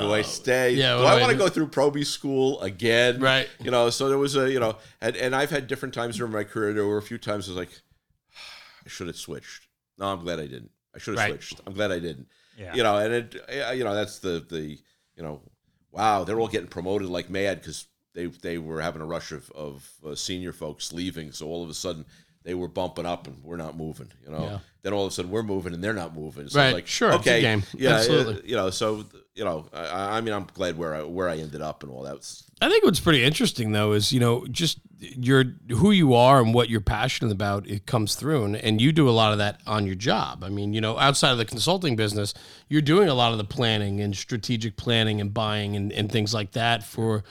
do 0.00 0.12
I 0.12 0.22
stay? 0.22 0.72
yeah, 0.72 0.96
do 0.96 1.04
I 1.04 1.18
I 1.18 1.20
want 1.20 1.30
to 1.30 1.38
go 1.38 1.48
through 1.48 1.68
Proby 1.68 2.04
school 2.04 2.60
again? 2.62 3.20
Right. 3.20 3.48
You 3.60 3.70
know, 3.70 3.88
so 3.90 4.08
there 4.08 4.18
was 4.18 4.34
a, 4.34 4.50
you 4.50 4.58
know, 4.58 4.76
and, 5.00 5.14
and 5.14 5.36
I've 5.36 5.50
had 5.50 5.68
different 5.68 5.94
times 5.94 6.16
during 6.16 6.32
my 6.32 6.42
career. 6.42 6.72
There 6.72 6.86
were 6.86 6.98
a 6.98 7.02
few 7.02 7.18
times 7.18 7.46
I 7.48 7.52
was 7.52 7.58
like, 7.58 7.70
I 8.84 8.88
should 8.88 9.06
have 9.06 9.16
switched. 9.16 9.68
No, 9.98 10.06
I'm 10.06 10.20
glad 10.22 10.38
I 10.40 10.46
didn't. 10.46 10.70
I 10.94 10.98
should 10.98 11.18
have 11.18 11.28
Right. 11.28 11.42
switched. 11.42 11.60
I'm 11.66 11.74
glad 11.74 11.90
I 11.92 11.98
didn't. 11.98 12.28
Yeah. 12.56 12.74
You 12.74 12.82
know, 12.82 12.96
and 12.98 13.12
it, 13.14 13.34
you 13.76 13.84
know, 13.84 13.94
that's 13.94 14.18
the 14.20 14.44
the, 14.48 14.78
you 15.16 15.22
know, 15.22 15.42
wow, 15.90 16.24
they're 16.24 16.38
all 16.40 16.48
getting 16.48 16.68
promoted 16.68 17.08
like 17.08 17.28
mad 17.30 17.60
because 17.60 17.86
they 18.14 18.26
they 18.26 18.58
were 18.58 18.80
having 18.80 19.02
a 19.02 19.06
rush 19.06 19.32
of 19.32 19.50
of 19.52 19.90
uh, 20.06 20.14
senior 20.14 20.52
folks 20.52 20.92
leaving. 20.92 21.32
So 21.32 21.46
all 21.48 21.62
of 21.64 21.70
a 21.70 21.74
sudden 21.74 22.04
they 22.44 22.54
were 22.54 22.68
bumping 22.68 23.06
up 23.06 23.26
and 23.26 23.42
we're 23.42 23.56
not 23.56 23.76
moving. 23.76 24.08
You 24.24 24.30
know, 24.32 24.42
Yeah. 24.44 24.58
then 24.82 24.92
all 24.92 25.06
of 25.06 25.12
a 25.12 25.14
sudden 25.14 25.30
we're 25.30 25.42
moving 25.42 25.72
and 25.74 25.82
they're 25.82 25.94
not 25.94 26.14
moving. 26.14 26.48
So 26.48 26.58
Right. 26.60 26.74
like, 26.74 26.86
Sure, 26.86 27.14
okay, 27.14 27.40
game. 27.40 27.62
yeah, 27.76 27.94
Absolutely. 27.94 28.34
uh, 28.36 28.40
you 28.44 28.54
know, 28.56 28.70
so 28.70 29.04
you 29.34 29.42
know, 29.44 29.66
I, 29.72 30.18
I 30.18 30.20
mean, 30.20 30.32
I'm 30.32 30.46
glad 30.54 30.78
where 30.78 30.94
I 30.94 31.02
where 31.02 31.28
I 31.28 31.38
ended 31.38 31.60
up 31.60 31.82
and 31.82 31.90
all 31.90 32.02
that. 32.04 32.14
Was, 32.16 32.44
I 32.62 32.68
think 32.68 32.84
what's 32.84 33.00
pretty 33.00 33.24
interesting 33.24 33.72
though 33.72 33.92
is 33.92 34.12
you 34.12 34.20
know 34.20 34.46
just 34.48 34.78
your 35.00 35.44
who 35.70 35.90
you 35.90 36.14
are 36.14 36.40
and 36.40 36.54
what 36.54 36.70
you're 36.70 36.80
passionate 36.80 37.32
about 37.32 37.66
it 37.66 37.84
comes 37.86 38.14
through 38.14 38.44
and, 38.44 38.56
and 38.56 38.80
you 38.80 38.92
do 38.92 39.08
a 39.08 39.10
lot 39.10 39.32
of 39.32 39.38
that 39.38 39.60
on 39.66 39.86
your 39.86 39.96
job. 39.96 40.44
I 40.44 40.50
mean 40.50 40.72
you 40.72 40.80
know 40.80 40.96
outside 40.98 41.32
of 41.32 41.38
the 41.38 41.44
consulting 41.44 41.96
business 41.96 42.32
you're 42.68 42.80
doing 42.82 43.08
a 43.08 43.14
lot 43.14 43.32
of 43.32 43.38
the 43.38 43.44
planning 43.44 44.00
and 44.00 44.14
strategic 44.16 44.76
planning 44.76 45.20
and 45.20 45.34
buying 45.34 45.74
and, 45.76 45.90
and 45.92 46.10
things 46.12 46.32
like 46.32 46.52
that 46.52 46.84
for 46.84 47.24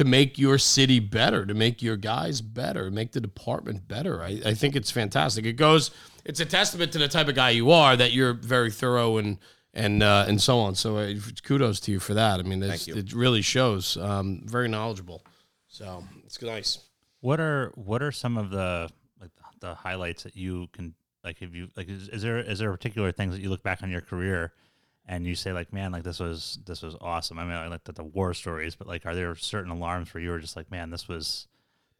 to 0.00 0.04
make 0.06 0.38
your 0.38 0.56
city 0.56 0.98
better, 0.98 1.44
to 1.44 1.52
make 1.52 1.82
your 1.82 1.98
guys 1.98 2.40
better, 2.40 2.90
make 2.90 3.12
the 3.12 3.20
department 3.20 3.86
better. 3.86 4.22
I, 4.22 4.40
I 4.46 4.54
think 4.54 4.74
it's 4.74 4.90
fantastic. 4.90 5.44
It 5.44 5.58
goes 5.58 5.90
it's 6.24 6.40
a 6.40 6.46
testament 6.46 6.90
to 6.92 6.98
the 6.98 7.06
type 7.06 7.28
of 7.28 7.34
guy 7.34 7.50
you 7.50 7.70
are 7.70 7.98
that 7.98 8.10
you're 8.12 8.32
very 8.32 8.70
thorough 8.70 9.18
and 9.18 9.36
and 9.74 10.02
uh, 10.02 10.24
and 10.26 10.40
so 10.40 10.58
on. 10.58 10.74
So 10.74 10.96
uh, 10.96 11.12
kudos 11.42 11.80
to 11.80 11.92
you 11.92 12.00
for 12.00 12.14
that. 12.14 12.40
I 12.40 12.44
mean, 12.44 12.62
it's, 12.62 12.88
you. 12.88 12.94
it 12.94 13.12
really 13.12 13.42
shows. 13.42 13.98
Um, 13.98 14.40
very 14.46 14.68
knowledgeable. 14.68 15.22
So 15.68 16.02
it's 16.24 16.40
nice. 16.40 16.78
What 17.20 17.38
are 17.38 17.70
what 17.74 18.02
are 18.02 18.10
some 18.10 18.38
of 18.38 18.48
the 18.48 18.88
like 19.20 19.32
the 19.60 19.74
highlights 19.74 20.22
that 20.22 20.34
you 20.34 20.68
can 20.72 20.94
like 21.22 21.42
if 21.42 21.54
you 21.54 21.68
like 21.76 21.90
is, 21.90 22.08
is 22.08 22.22
there 22.22 22.38
is 22.38 22.60
there 22.60 22.72
particular 22.72 23.12
things 23.12 23.34
that 23.34 23.42
you 23.42 23.50
look 23.50 23.62
back 23.62 23.82
on 23.82 23.90
your 23.90 24.00
career 24.00 24.54
and 25.10 25.26
you 25.26 25.34
say 25.34 25.52
like 25.52 25.72
man 25.72 25.90
like 25.90 26.04
this 26.04 26.20
was 26.20 26.60
this 26.64 26.82
was 26.82 26.96
awesome. 27.00 27.38
I 27.38 27.44
mean 27.44 27.54
I 27.54 27.66
like 27.66 27.82
the, 27.82 27.92
the 27.92 28.04
war 28.04 28.32
stories, 28.32 28.76
but 28.76 28.86
like 28.86 29.04
are 29.04 29.14
there 29.14 29.34
certain 29.34 29.72
alarms 29.72 30.14
where 30.14 30.22
you 30.22 30.30
were 30.30 30.38
just 30.38 30.56
like 30.56 30.70
man 30.70 30.90
this 30.90 31.08
was 31.08 31.48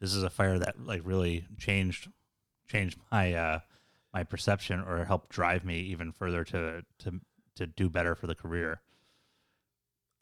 this 0.00 0.14
is 0.14 0.22
a 0.22 0.30
fire 0.30 0.60
that 0.60 0.86
like 0.86 1.02
really 1.04 1.44
changed 1.58 2.08
changed 2.68 2.96
my 3.10 3.34
uh 3.34 3.58
my 4.14 4.22
perception 4.22 4.80
or 4.80 5.04
helped 5.04 5.28
drive 5.28 5.64
me 5.64 5.80
even 5.80 6.12
further 6.12 6.44
to 6.44 6.82
to 7.00 7.20
to 7.56 7.66
do 7.66 7.90
better 7.90 8.14
for 8.14 8.28
the 8.28 8.34
career. 8.34 8.80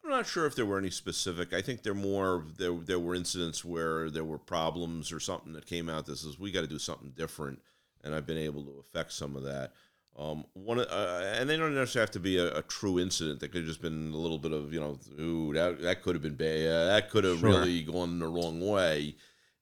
I'm 0.03 0.09
not 0.09 0.25
sure 0.25 0.47
if 0.47 0.55
there 0.55 0.65
were 0.65 0.79
any 0.79 0.89
specific. 0.89 1.53
I 1.53 1.61
think 1.61 1.83
there 1.83 1.93
more 1.93 2.43
there 2.57 2.73
there 2.73 2.99
were 2.99 3.13
incidents 3.13 3.63
where 3.63 4.09
there 4.09 4.25
were 4.25 4.39
problems 4.39 5.11
or 5.11 5.19
something 5.19 5.53
that 5.53 5.67
came 5.67 5.89
out. 5.89 6.07
This 6.07 6.23
is 6.23 6.39
we 6.39 6.51
got 6.51 6.61
to 6.61 6.67
do 6.67 6.79
something 6.79 7.13
different, 7.15 7.61
and 8.03 8.15
I've 8.15 8.25
been 8.25 8.39
able 8.39 8.63
to 8.63 8.79
affect 8.79 9.13
some 9.13 9.35
of 9.35 9.43
that. 9.43 9.73
Um, 10.17 10.43
one 10.53 10.79
uh, 10.79 11.33
and 11.37 11.49
they 11.49 11.55
don't 11.55 11.73
necessarily 11.73 12.03
have 12.03 12.11
to 12.11 12.19
be 12.19 12.37
a, 12.37 12.57
a 12.57 12.61
true 12.63 12.99
incident. 12.99 13.39
That 13.39 13.51
could 13.51 13.59
have 13.61 13.67
just 13.67 13.81
been 13.81 14.11
a 14.11 14.17
little 14.17 14.37
bit 14.37 14.51
of 14.51 14.73
you 14.73 14.79
know, 14.79 14.99
ooh, 15.19 15.53
that 15.53 15.81
that 15.81 16.01
could 16.01 16.15
have 16.15 16.21
been 16.21 16.35
bad. 16.35 16.67
Uh, 16.67 16.85
that 16.87 17.09
could 17.09 17.23
have 17.23 17.39
Sure. 17.39 17.49
really 17.49 17.83
gone 17.83 18.19
the 18.19 18.27
wrong 18.27 18.59
way. 18.59 19.15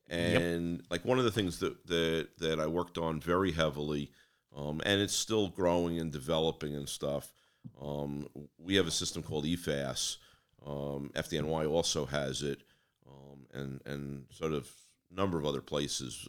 And 0.09 0.81
like 0.89 1.03
one 1.05 1.19
of 1.19 1.25
the 1.25 1.31
things 1.31 1.59
that 1.59 1.85
that 1.87 2.29
that 2.39 2.59
I 2.59 2.67
worked 2.67 2.97
on 2.97 3.19
very 3.19 3.51
heavily, 3.51 4.11
um, 4.55 4.81
and 4.85 5.01
it's 5.01 5.13
still 5.13 5.49
growing 5.49 5.99
and 5.99 6.11
developing 6.11 6.75
and 6.75 6.87
stuff. 6.87 7.33
Um, 7.81 8.27
we 8.57 8.75
have 8.75 8.87
a 8.87 8.91
system 8.91 9.21
called 9.21 9.45
EFAS. 9.45 10.17
Um, 10.65 11.11
FDNY 11.13 11.69
also 11.69 12.05
has 12.05 12.41
it, 12.41 12.63
um, 13.07 13.45
and 13.53 13.81
and 13.85 14.25
sort 14.31 14.53
of 14.53 14.71
number 15.11 15.37
of 15.37 15.45
other 15.45 15.61
places. 15.61 16.27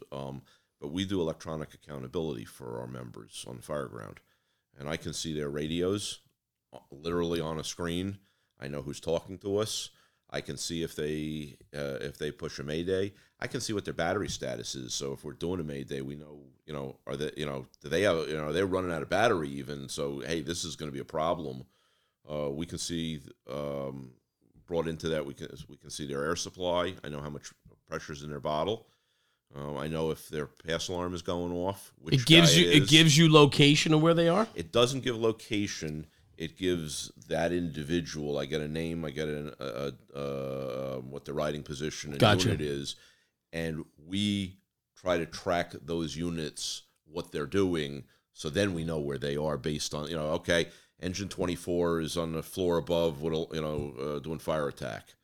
But 0.79 0.91
we 0.91 1.05
do 1.05 1.21
electronic 1.21 1.73
accountability 1.73 2.45
for 2.45 2.79
our 2.79 2.87
members 2.87 3.45
on 3.47 3.57
the 3.57 3.61
fire 3.61 3.87
ground, 3.87 4.19
and 4.77 4.87
I 4.87 4.97
can 4.97 5.13
see 5.13 5.33
their 5.33 5.49
radios 5.49 6.19
uh, 6.73 6.79
literally 6.91 7.41
on 7.41 7.59
a 7.59 7.63
screen. 7.63 8.19
I 8.59 8.67
know 8.67 8.81
who's 8.81 8.99
talking 8.99 9.37
to 9.39 9.57
us. 9.57 9.89
I 10.31 10.41
can 10.41 10.57
see 10.57 10.83
if 10.83 10.95
they 10.95 11.55
uh, 11.75 11.97
if 12.01 12.17
they 12.17 12.31
push 12.31 12.59
a 12.59 12.63
mayday. 12.63 13.13
I 13.39 13.47
can 13.47 13.61
see 13.61 13.73
what 13.73 13.85
their 13.85 13.93
battery 13.93 14.29
status 14.29 14.75
is. 14.75 14.93
So 14.93 15.13
if 15.13 15.23
we're 15.23 15.33
doing 15.33 15.59
a 15.59 15.63
mayday, 15.63 16.01
we 16.01 16.15
know 16.15 16.41
you 16.65 16.73
know 16.73 16.97
are 17.07 17.15
they 17.15 17.31
you 17.35 17.45
know 17.45 17.65
do 17.81 17.89
they 17.89 18.03
have 18.03 18.27
you 18.29 18.37
know 18.37 18.53
they're 18.53 18.65
running 18.65 18.91
out 18.91 19.01
of 19.01 19.09
battery 19.09 19.49
even. 19.49 19.89
So 19.89 20.19
hey, 20.19 20.41
this 20.41 20.63
is 20.63 20.75
going 20.75 20.89
to 20.89 20.93
be 20.93 21.01
a 21.01 21.05
problem. 21.05 21.63
Uh, 22.29 22.49
we 22.51 22.65
can 22.65 22.77
see 22.77 23.21
um, 23.51 24.11
brought 24.67 24.87
into 24.87 25.09
that. 25.09 25.25
We 25.25 25.33
can 25.33 25.47
we 25.67 25.77
can 25.77 25.89
see 25.89 26.05
their 26.05 26.23
air 26.23 26.35
supply. 26.35 26.93
I 27.03 27.09
know 27.09 27.21
how 27.21 27.29
much 27.29 27.51
pressure's 27.87 28.21
in 28.21 28.29
their 28.29 28.39
bottle. 28.39 28.85
Um, 29.55 29.77
I 29.77 29.87
know 29.87 30.11
if 30.11 30.29
their 30.29 30.45
pass 30.45 30.89
alarm 30.89 31.13
is 31.13 31.21
going 31.21 31.51
off. 31.53 31.91
Which 31.99 32.21
It 32.21 32.25
gives 32.25 32.57
you 32.57 32.69
it 32.69 32.83
it 32.83 32.87
gives 32.89 33.17
you 33.17 33.31
location 33.31 33.93
of 33.93 34.01
where 34.01 34.13
they 34.13 34.27
are. 34.27 34.47
It 34.53 34.71
doesn't 34.71 35.03
give 35.03 35.17
location. 35.17 36.05
It 36.37 36.57
gives 36.57 37.11
that 37.27 37.51
individual. 37.51 38.37
I 38.37 38.45
get 38.45 38.61
a 38.61 38.67
name. 38.67 39.03
I 39.03 39.09
get 39.09 39.27
an, 39.27 39.51
a, 39.59 39.91
a, 40.15 40.19
a, 40.19 40.99
what 41.01 41.25
the 41.25 41.33
riding 41.33 41.63
position 41.63 42.11
and 42.11 42.19
Gotcha. 42.19 42.45
unit 42.45 42.61
is, 42.61 42.95
and 43.51 43.83
we 44.07 44.57
try 44.95 45.17
to 45.17 45.25
track 45.25 45.73
those 45.81 46.15
units 46.15 46.83
what 47.05 47.31
they're 47.31 47.45
doing. 47.45 48.03
So 48.33 48.49
then 48.49 48.73
we 48.73 48.85
know 48.85 48.99
where 48.99 49.17
they 49.17 49.35
are 49.35 49.57
based 49.57 49.93
on 49.93 50.09
you 50.09 50.15
know. 50.15 50.27
Okay, 50.33 50.67
engine 51.01 51.27
twenty 51.27 51.55
four 51.55 51.99
is 51.99 52.15
on 52.15 52.33
the 52.33 52.43
floor 52.43 52.77
above. 52.77 53.21
What 53.21 53.53
you 53.53 53.61
know, 53.61 53.93
uh, 53.99 54.19
doing 54.19 54.39
fire 54.39 54.67
attack. 54.67 55.15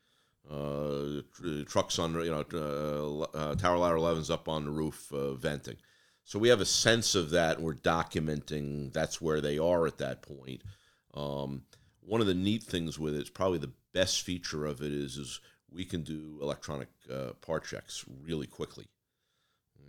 Uh, 0.50 1.22
tr- 1.34 1.64
trucks 1.64 1.98
on 1.98 2.14
you 2.24 2.30
know 2.30 2.46
uh, 2.54 3.38
uh, 3.38 3.56
tower 3.56 3.78
ladder 3.78 3.96
11's 3.96 4.30
up 4.30 4.48
on 4.48 4.66
the 4.66 4.72
roof 4.72 5.12
uh, 5.12 5.34
venting. 5.34 5.78
So 6.24 6.40
we 6.40 6.50
have 6.50 6.62
a 6.62 6.66
sense 6.66 7.16
of 7.16 7.32
that. 7.32 7.58
And 7.58 7.66
we're 7.66 7.74
documenting 7.74 8.94
that's 8.94 9.22
where 9.22 9.42
they 9.42 9.58
are 9.58 9.88
at 9.88 9.98
that 10.00 10.22
point. 10.22 10.62
Um, 11.14 11.64
one 12.02 12.22
of 12.22 12.28
the 12.28 12.34
neat 12.34 12.64
things 12.64 13.00
with 13.00 13.16
it, 13.16 13.20
it's 13.20 13.30
probably 13.30 13.58
the 13.58 13.72
best 13.94 14.22
feature 14.22 14.66
of 14.66 14.82
it 14.82 14.92
is, 14.92 15.18
is 15.18 15.40
we 15.72 15.86
can 15.86 16.04
do 16.04 16.38
electronic 16.42 16.90
uh, 17.12 17.32
PAR 17.42 17.60
checks 17.60 18.06
really 18.24 18.48
quickly. 18.48 18.86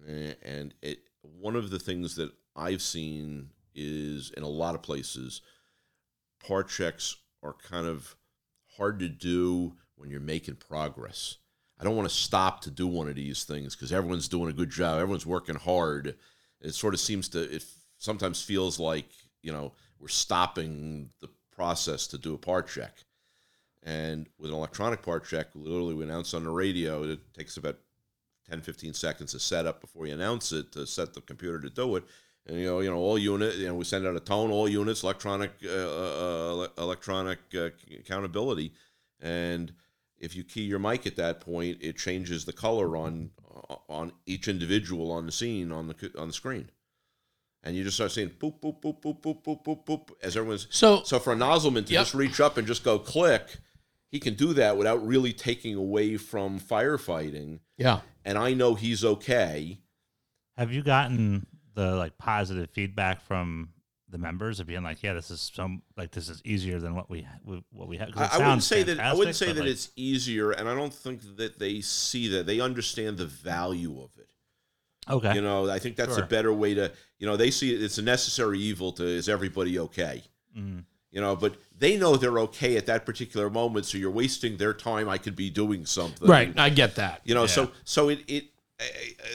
And 0.07 0.73
it, 0.83 1.01
one 1.21 1.57
of 1.57 1.71
the 1.71 1.79
things 1.79 2.15
that 2.17 2.31
I've 2.55 2.83
seen 2.83 3.51
is 3.75 4.31
in 4.37 4.43
a 4.43 4.49
lot 4.49 4.75
of 4.75 4.83
places, 4.83 5.43
PAR 6.47 6.63
checks 6.63 7.17
are 7.43 7.55
kind 7.55 7.87
of 7.87 8.15
hard 8.77 8.99
to 9.01 9.09
do 9.09 9.75
when 9.97 10.11
you're 10.11 10.21
making 10.21 10.57
progress. 10.57 11.37
I 11.79 11.85
don't 11.85 11.97
want 11.97 12.09
to 12.09 12.15
stop 12.15 12.63
to 12.63 12.71
do 12.71 12.87
one 12.87 13.09
of 13.09 13.17
these 13.17 13.45
things 13.45 13.75
because 13.75 13.93
everyone's 13.93 14.29
doing 14.29 14.49
a 14.49 14.55
good 14.55 14.71
job. 14.71 14.99
Everyone's 14.99 15.27
working 15.27 15.57
hard. 15.57 16.17
It 16.61 16.75
sort 16.75 16.95
of 16.95 17.01
seems 17.01 17.29
to, 17.31 17.43
it 17.43 17.65
sometimes 17.99 18.43
feels 18.43 18.81
like, 18.81 19.09
you 19.43 19.53
know, 19.53 19.73
we're 19.99 20.09
stopping 20.09 21.11
the 21.21 21.29
process 21.55 22.07
to 22.09 22.19
do 22.19 22.35
a 22.35 22.39
PAR 22.39 22.63
check. 22.63 23.05
And 23.83 24.27
with 24.39 24.51
an 24.51 24.57
electronic 24.57 25.03
PAR 25.03 25.21
check, 25.21 25.49
literally 25.55 25.95
we 25.95 26.05
announce 26.05 26.35
on 26.35 26.45
the 26.45 26.51
radio, 26.51 27.05
it 27.05 27.21
takes 27.35 27.57
about 27.57 27.79
10, 28.49 28.61
15 28.61 28.95
seconds 28.95 29.33
to 29.33 29.39
set 29.39 29.67
up 29.67 29.81
before 29.81 30.07
you 30.07 30.15
announce 30.15 30.53
it 30.53 30.73
to 30.73 30.87
set 30.87 31.15
the 31.15 31.21
computer 31.21 31.61
to 31.61 31.71
do 31.71 31.97
it. 31.97 32.05
And 32.47 32.59
you 32.59 32.67
know, 32.67 32.81
you 32.81 32.91
know, 32.91 32.97
all 32.97 33.19
unit, 33.19 33.57
you 33.57 33.67
know, 33.67 33.75
we 33.75 33.85
send 33.85 34.07
out 34.07 34.17
a 34.17 34.21
tone, 34.21 34.51
all 34.51 34.69
units, 34.69 35.03
electronic, 35.03 35.53
uh, 35.65 35.69
uh, 35.69 36.69
electronic 36.79 37.39
uh, 37.57 37.71
accountability, 37.99 38.73
and 39.21 39.73
if 40.19 40.35
you 40.35 40.45
key 40.45 40.63
your 40.63 40.79
mic 40.79 41.07
at 41.07 41.17
that 41.17 41.41
point, 41.41 41.79
it 41.81 41.97
changes 41.97 42.45
the 42.45 42.53
color 42.53 42.97
on 42.97 43.31
on 43.89 44.13
each 44.27 44.49
individual 44.49 45.11
on 45.11 45.27
the 45.27 45.33
scene 45.33 45.73
on 45.73 45.89
the 45.89 46.13
on 46.19 46.29
the 46.29 46.35
screen, 46.35 46.71
and 47.63 47.75
you 47.77 47.83
just 47.85 47.97
start 47.97 48.13
saying 48.13 48.31
boop 48.39 48.61
boop 48.61 48.81
boop 48.81 49.01
boop 49.03 49.21
boop 49.23 49.43
boop 49.43 49.65
boop 49.65 49.85
boop 49.87 50.11
as 50.23 50.37
everyone's. 50.37 50.67
So 50.71 51.03
So 51.05 51.19
for 51.19 51.33
a 51.33 51.37
nozzleman 51.37 51.87
to 51.87 51.93
Yep. 51.93 52.01
just 52.03 52.15
reach 52.15 52.41
up 52.41 52.57
and 52.57 52.67
just 52.67 52.85
go 52.85 52.99
click, 52.99 53.59
he 54.11 54.21
can 54.21 54.35
do 54.35 54.53
that 54.55 54.77
without 54.77 55.05
really 55.07 55.33
taking 55.33 55.75
away 55.75 56.17
from 56.17 56.61
firefighting, 56.61 57.61
yeah, 57.77 58.01
and 58.25 58.39
I 58.39 58.53
know 58.55 58.75
he's 58.75 59.05
okay. 59.05 59.81
Have 60.57 60.73
you 60.73 60.83
gotten 60.83 61.47
the 61.75 61.95
like 61.97 62.17
positive 62.19 62.71
feedback 62.71 63.21
from 63.21 63.71
the 64.17 64.23
members 64.23 64.61
of 64.61 64.67
being 64.67 64.83
like, 64.83 65.03
yeah, 65.03 65.13
this 65.13 65.31
is 65.31 65.51
some 65.55 65.83
like 65.97 66.11
this 66.11 66.29
is 66.29 66.41
easier 66.45 66.79
than 66.81 66.95
what 66.95 67.11
we 67.11 67.27
what 67.71 67.89
we 67.89 67.99
have. 67.99 68.11
I, 68.17 68.31
I 68.33 68.39
wouldn't 68.39 68.63
say 68.63 68.83
that. 68.83 68.99
I 68.99 69.13
wouldn't 69.15 69.37
say 69.37 69.53
that 69.53 69.61
like, 69.61 69.69
it's 69.71 69.91
easier, 69.97 70.53
and 70.53 70.69
I 70.69 70.75
don't 70.75 70.93
think 70.95 71.21
that 71.37 71.59
they 71.59 71.81
see 71.83 72.29
that. 72.29 72.47
They 72.47 72.61
understand 72.61 73.19
the 73.19 73.27
value 73.27 74.01
of 74.01 74.11
it. 74.19 74.31
okay. 75.11 75.35
You 75.35 75.43
know, 75.43 75.69
I 75.71 75.79
think 75.79 75.97
that's 75.97 76.15
Sure. 76.15 76.25
a 76.25 76.27
better 76.27 76.53
way 76.53 76.75
to. 76.75 76.93
You 77.19 77.27
know, 77.27 77.37
they 77.37 77.51
see 77.51 77.75
it, 77.75 77.83
it's 77.83 77.99
a 77.99 78.03
necessary 78.03 78.59
evil 78.59 78.93
to. 78.93 79.05
Is 79.05 79.29
everybody 79.29 79.79
okay? 79.79 80.23
Mhm. 80.57 80.85
You 81.13 81.21
know, 81.21 81.37
but 81.37 81.57
they 81.79 81.97
know 81.97 82.17
they're 82.17 82.39
okay 82.41 82.77
at 82.77 82.87
that 82.87 83.05
particular 83.07 83.49
moment. 83.51 83.87
So 83.87 83.99
you're 83.99 84.11
wasting 84.11 84.57
their 84.57 84.75
time. 84.75 85.09
I 85.09 85.19
could 85.19 85.37
be 85.37 85.51
doing 85.51 85.85
something. 85.87 86.27
right. 86.29 86.53
I 86.59 86.71
get 86.71 86.95
that. 86.97 87.21
You 87.25 87.35
know, 87.35 87.43
Yeah. 87.43 87.47
so 87.59 87.71
so 87.85 88.09
it 88.09 88.21
it 88.29 88.45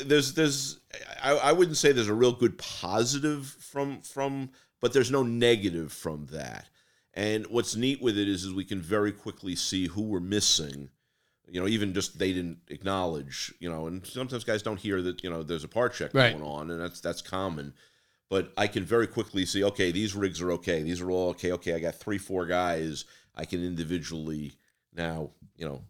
there's 0.05 0.33
there's 0.33 0.79
I, 1.23 1.31
I 1.31 1.51
wouldn't 1.53 1.77
say 1.77 1.91
there's 1.91 2.09
a 2.09 2.13
real 2.13 2.33
good 2.33 2.57
positive 2.59 3.47
from 3.59 4.01
from 4.01 4.49
but 4.81 4.93
there's 4.93 5.11
no 5.11 5.23
negative 5.23 5.93
from 5.93 6.27
that. 6.31 6.67
And 7.13 7.45
what's 7.47 7.75
neat 7.75 8.01
with 8.01 8.17
it 8.17 8.27
is 8.27 8.43
is 8.43 8.53
we 8.53 8.65
can 8.65 8.81
very 8.81 9.11
quickly 9.11 9.55
see 9.55 9.87
who 9.87 10.01
we're 10.01 10.19
missing. 10.19 10.89
You 11.47 11.59
know 11.61 11.67
even 11.67 11.93
just 11.93 12.17
they 12.17 12.31
didn't 12.31 12.59
acknowledge 12.69 13.53
you 13.59 13.69
know 13.69 13.87
and 13.87 14.05
sometimes 14.07 14.45
guys 14.45 14.63
don't 14.63 14.79
hear 14.79 15.01
that 15.01 15.21
you 15.23 15.29
know 15.29 15.43
there's 15.43 15.65
a 15.65 15.67
PAR 15.67 15.89
check 15.89 16.13
Right. 16.13 16.31
going 16.31 16.43
on 16.45 16.71
and 16.71 16.79
that's 16.79 17.01
that's 17.01 17.21
common. 17.21 17.73
But 18.29 18.53
i 18.55 18.67
can 18.67 18.85
very 18.85 19.07
quickly 19.07 19.45
see 19.45 19.61
okay 19.65 19.91
these 19.91 20.15
rigs 20.15 20.41
are 20.41 20.51
okay. 20.53 20.81
These 20.81 21.01
are 21.01 21.11
all 21.11 21.29
okay. 21.31 21.51
Okay 21.51 21.73
i 21.73 21.79
got 21.79 21.95
three 21.95 22.17
four 22.17 22.45
guys 22.45 23.03
i 23.35 23.43
can 23.43 23.61
individually 23.65 24.53
now 24.95 25.31
you 25.57 25.65
know 25.67 25.81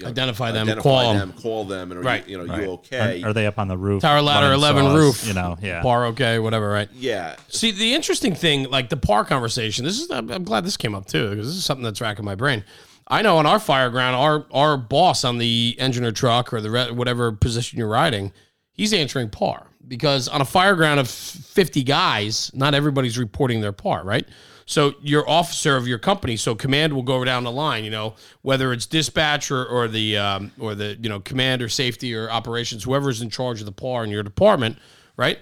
you 0.00 0.06
know, 0.06 0.10
Identify 0.10 0.50
them, 0.52 0.66
identify 0.66 0.82
call 0.82 1.10
'em. 1.10 1.18
them, 1.18 1.32
call 1.34 1.64
them, 1.66 1.92
and 1.92 2.00
are 2.00 2.02
Right. 2.02 2.26
you, 2.26 2.38
you 2.40 2.46
know 2.46 2.52
Right. 2.54 2.62
you 2.62 2.70
okay? 2.72 3.22
Are, 3.22 3.28
are 3.28 3.32
they 3.34 3.46
up 3.46 3.58
on 3.58 3.68
the 3.68 3.76
roof? 3.76 4.00
Tower 4.00 4.22
ladder, 4.22 4.52
11 4.52 4.84
saws? 4.86 4.94
roof. 4.96 5.26
You 5.26 5.34
know, 5.34 5.58
yeah. 5.62 5.82
PAR 5.82 6.06
okay, 6.06 6.38
whatever, 6.38 6.68
right? 6.70 6.88
yeah, 6.94 7.36
See, 7.48 7.70
the 7.70 7.94
interesting 7.94 8.34
thing, 8.34 8.70
like 8.70 8.88
the 8.88 8.96
PAR 8.96 9.24
conversation, 9.26 9.84
this 9.84 10.00
is, 10.00 10.10
I'm 10.10 10.30
I'm 10.30 10.44
glad 10.44 10.64
this 10.64 10.76
came 10.78 10.94
up 10.94 11.06
too, 11.06 11.28
because 11.30 11.46
this 11.48 11.56
is 11.56 11.64
something 11.64 11.84
that's 11.84 12.00
racking 12.00 12.24
my 12.24 12.34
brain. 12.34 12.64
I 13.08 13.22
know 13.22 13.36
on 13.38 13.44
our 13.46 13.58
fire 13.60 13.90
ground, 13.90 14.16
our 14.16 14.46
our 14.52 14.76
boss 14.78 15.22
on 15.24 15.36
the 15.38 15.76
engine 15.78 16.04
or 16.04 16.12
truck 16.12 16.52
or 16.54 16.60
the 16.62 16.70
re- 16.70 16.90
whatever 16.92 17.30
position 17.32 17.78
you're 17.78 17.88
riding, 17.88 18.32
he's 18.80 18.92
answering 18.94 19.28
PAR 19.28 19.66
because 19.86 20.26
on 20.28 20.40
a 20.40 20.44
fire 20.44 20.74
ground 20.74 20.98
of 21.00 21.08
50 21.08 21.82
guys, 21.82 22.50
not 22.54 22.74
everybody's 22.74 23.18
reporting 23.18 23.60
their 23.60 23.72
PAR, 23.72 24.02
right? 24.04 24.26
So 24.64 24.94
your 25.02 25.28
officer 25.28 25.76
of 25.76 25.86
your 25.86 25.98
company, 25.98 26.36
so 26.36 26.54
command 26.54 26.92
will 26.94 27.02
go 27.02 27.22
down 27.24 27.44
the 27.44 27.50
line, 27.52 27.84
you 27.84 27.90
know, 27.90 28.14
whether 28.42 28.72
it's 28.72 28.86
dispatch 28.86 29.50
or, 29.50 29.66
or 29.66 29.88
the 29.88 30.16
um, 30.16 30.52
or 30.58 30.74
the 30.74 30.96
you 31.02 31.08
know 31.08 31.20
command 31.20 31.60
or 31.60 31.68
safety 31.68 32.14
or 32.14 32.30
operations, 32.30 32.84
whoever's 32.84 33.20
in 33.20 33.30
charge 33.30 33.60
of 33.60 33.66
the 33.66 33.72
PAR 33.72 34.04
in 34.04 34.10
your 34.10 34.22
department, 34.22 34.78
right? 35.16 35.38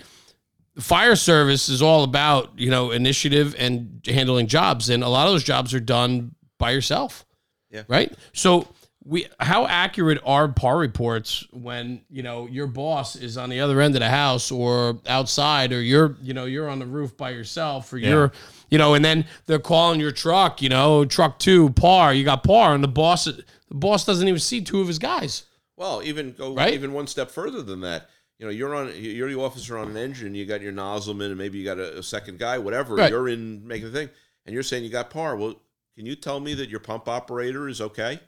fire 0.81 1.17
service 1.17 1.69
is 1.69 1.83
all 1.83 2.05
about 2.05 2.57
you 2.57 2.71
know 2.71 2.93
initiative 2.93 3.55
and 3.59 4.01
handling 4.07 4.47
jobs 4.47 4.89
and 4.91 5.03
a 5.03 5.09
lot 5.09 5.27
of 5.27 5.33
those 5.33 5.43
jobs 5.43 5.75
are 5.75 5.81
done 5.81 6.33
by 6.57 6.71
yourself 6.71 7.27
Yeah. 7.71 7.83
right 7.89 8.13
so 8.33 8.69
we 9.09 9.27
how 9.41 9.67
accurate 9.67 10.21
are 10.25 10.49
PAR 10.49 10.77
reports 10.77 11.47
when 11.51 12.03
you 12.11 12.23
know 12.23 12.47
your 12.47 12.67
boss 12.67 13.17
is 13.17 13.39
on 13.39 13.49
the 13.49 13.59
other 13.61 13.81
end 13.81 13.95
of 13.97 14.01
the 14.01 14.09
house 14.09 14.51
or 14.51 14.99
outside 15.07 15.73
or 15.73 15.81
you're 15.81 16.17
you 16.23 16.35
know 16.35 16.45
you're 16.45 16.69
on 16.69 16.79
the 16.79 16.87
roof 16.87 17.17
by 17.17 17.31
yourself 17.31 17.91
or 17.93 17.97
you're 17.99 18.33
you 18.71 18.77
know 18.77 18.93
and 18.93 19.03
then 19.05 19.25
they're 19.47 19.59
calling 19.59 19.99
your 19.99 20.13
truck 20.13 20.61
you 20.61 20.69
know 20.69 21.07
truck 21.07 21.39
two 21.39 21.71
PAR 21.71 22.13
you 22.13 22.23
got 22.23 22.45
PAR 22.45 22.75
and 22.75 22.85
the 22.85 22.89
boss 22.89 23.25
the 23.25 23.45
boss 23.71 24.05
doesn't 24.05 24.29
even 24.29 24.41
see 24.41 24.61
two 24.61 24.81
of 24.83 24.87
his 24.87 24.99
guys 24.99 25.45
Well, 25.77 26.03
even 26.03 26.33
go 26.33 26.55
Right? 26.55 26.75
even 26.75 26.93
one 26.93 27.07
step 27.07 27.31
further 27.31 27.63
than 27.63 27.81
that. 27.81 28.11
You 28.39 28.47
know, 28.47 28.53
you're 28.53 28.75
on 28.75 28.93
you're 28.95 29.29
the 29.33 29.41
officer 29.41 29.77
on 29.79 29.89
an 29.89 29.97
engine. 29.97 30.35
You 30.35 30.47
got 30.47 30.61
your 30.61 30.73
nozzleman, 30.73 31.27
and 31.27 31.39
maybe 31.39 31.59
you 31.59 31.65
got 31.65 31.79
a, 31.79 31.99
a 31.99 32.03
second 32.05 32.39
guy, 32.39 32.57
whatever. 32.59 32.95
Right. 32.95 33.11
You're 33.11 33.29
in 33.29 33.67
making 33.67 33.91
the 33.91 33.99
thing, 33.99 34.11
and 34.47 34.55
you're 34.55 34.63
saying 34.63 34.85
you 34.85 34.91
got 34.91 35.11
PAR. 35.11 35.35
Well, 35.35 35.57
can 35.97 36.07
you 36.07 36.15
tell 36.15 36.39
me 36.39 36.55
that 36.55 36.69
your 36.69 36.79
pump 36.79 37.09
operator 37.09 37.69
is 37.69 37.81
okay? 37.81 38.21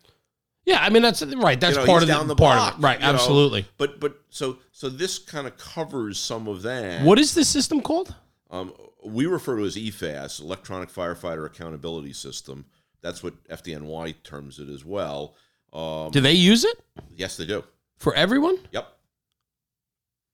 Yeah 0.66 0.78
i 0.82 0.88
mean 0.90 1.02
that's 1.02 1.22
right 1.22 1.60
that's 1.60 1.76
You 1.76 1.80
know, 1.82 1.86
part 1.86 2.02
of 2.02 2.08
the, 2.08 2.14
the 2.24 2.36
part 2.36 2.56
block, 2.56 2.72
of 2.74 2.80
it 2.80 2.82
right 2.86 2.98
you 3.00 3.06
know. 3.06 3.12
absolutely 3.12 3.66
But 3.78 4.00
but 4.00 4.20
so 4.30 4.58
so 4.72 4.88
this 4.88 5.18
kind 5.18 5.46
of 5.46 5.56
covers 5.56 6.18
some 6.18 6.48
of 6.48 6.62
that. 6.62 7.02
what 7.02 7.18
is 7.18 7.34
this 7.34 7.48
system 7.48 7.80
called 7.80 8.14
Um, 8.50 8.72
we 9.04 9.26
refer 9.26 9.56
to 9.56 9.64
as 9.64 9.76
EFAS, 9.76 10.40
Electronic 10.40 10.90
Firefighter 10.92 11.46
Accountability 11.46 12.12
System. 12.12 12.66
That's 13.00 13.22
what 13.22 13.32
FDNY 13.48 14.22
terms 14.24 14.58
it 14.58 14.68
as 14.68 14.84
well. 14.84 15.34
Um, 15.72 16.10
Do 16.10 16.20
they 16.20 16.34
use 16.34 16.64
it 16.64 16.78
yes, 17.16 17.36
they 17.38 17.46
do. 17.46 17.64
for 17.96 18.12
everyone? 18.14 18.58
Yep. 18.72 18.86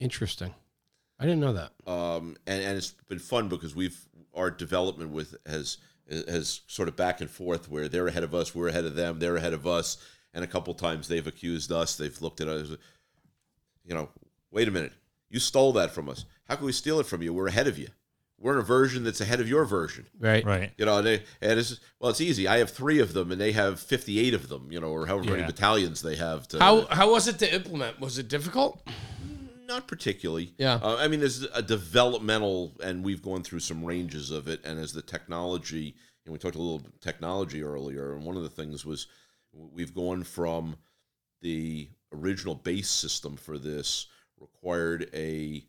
Interesting. 0.01 0.55
I 1.18 1.24
didn't 1.24 1.41
know 1.41 1.53
that. 1.55 1.72
um, 1.91 2.37
and, 2.47 2.62
and 2.62 2.77
it's 2.77 2.91
been 3.09 3.18
fun 3.18 3.49
because 3.49 3.74
we've 3.74 3.99
our 4.35 4.51
development 4.51 5.11
with 5.12 5.35
has 5.47 5.79
has 6.29 6.61
sort 6.66 6.89
of 6.89 6.97
back 6.97 7.20
and 7.20 7.31
forth 7.31 7.70
where 7.70 7.89
they're 7.89 8.07
ahead 8.07 8.22
of 8.22 8.35
us, 8.35 8.55
we're 8.55 8.68
ahead 8.68 8.85
of 8.85 8.95
them, 8.97 9.18
they're 9.18 9.37
ahead 9.37 9.53
of 9.55 9.66
us, 9.66 9.97
and 10.37 10.45
a 10.45 10.47
couple 10.47 10.74
times 10.74 11.09
they've 11.09 11.26
accused 11.26 11.72
us, 11.72 11.97
they've 11.97 12.20
looked 12.20 12.43
at 12.43 12.47
us, 12.47 12.68
you 13.84 13.95
know, 13.95 14.11
wait 14.53 14.68
a 14.68 14.70
minute, 14.70 14.93
you 15.30 15.41
stole 15.41 15.72
that 15.72 15.91
from 15.91 16.09
us. 16.09 16.26
How 16.47 16.57
can 16.57 16.66
we 16.66 16.72
steal 16.72 17.01
it 17.01 17.07
from 17.07 17.22
you? 17.22 17.32
We're 17.32 17.49
ahead 17.49 17.66
of 17.66 17.78
you. 17.78 17.89
We're 18.39 18.53
in 18.53 18.59
a 18.59 18.62
version 18.62 19.03
that's 19.03 19.22
ahead 19.22 19.41
of 19.41 19.49
your 19.49 19.64
version. 19.64 20.07
Right. 20.20 20.45
Right. 20.45 20.72
You 20.76 20.84
know, 20.84 20.99
and, 20.99 21.07
they, 21.07 21.22
and 21.41 21.59
it's 21.59 21.80
well, 21.99 22.11
it's 22.11 22.20
easy. 22.20 22.47
I 22.47 22.59
have 22.59 22.70
three 22.70 22.99
of 22.99 23.14
them, 23.14 23.32
and 23.32 23.41
they 23.41 23.53
have 23.53 23.80
fifty-eight 23.80 24.34
of 24.34 24.51
them. 24.51 24.70
You 24.70 24.78
know, 24.78 24.89
or 24.89 25.07
however 25.07 25.30
many 25.30 25.45
battalions 25.45 26.03
they 26.03 26.16
have. 26.16 26.47
To 26.49 26.59
How 26.59 26.84
how 26.91 27.11
was 27.11 27.28
it 27.28 27.39
to 27.39 27.55
implement? 27.55 27.99
Was 27.99 28.18
it 28.18 28.28
difficult? 28.28 28.87
Not 29.66 29.89
particularly. 29.89 30.53
Yeah. 30.59 30.74
Uh, 30.82 30.97
I 31.01 31.09
mean, 31.09 31.20
there's 31.20 31.45
a 31.45 31.62
developmental, 31.62 32.76
and 32.84 33.03
we've 33.03 33.22
gone 33.22 33.43
through 33.43 33.61
some 33.61 33.82
ranges 33.82 34.30
of 34.30 34.49
it. 34.49 34.61
And 34.66 34.78
as 34.78 34.93
the 34.93 35.03
technology, 35.03 35.97
and 36.26 36.32
we 36.34 36.39
talked 36.39 36.57
a 36.57 36.59
little 36.59 36.80
bit 36.80 37.01
technology 37.01 37.62
earlier, 37.62 38.14
and 38.14 38.22
one 38.22 38.37
of 38.37 38.43
the 38.43 38.51
things 38.51 38.84
was 38.84 39.07
we've 39.72 39.94
gone 39.94 40.22
from 40.22 40.76
the 41.42 41.88
original 42.12 42.54
base 42.54 42.88
system 42.88 43.36
for 43.36 43.59
this 43.59 44.07
required 44.40 45.09
a 45.14 45.64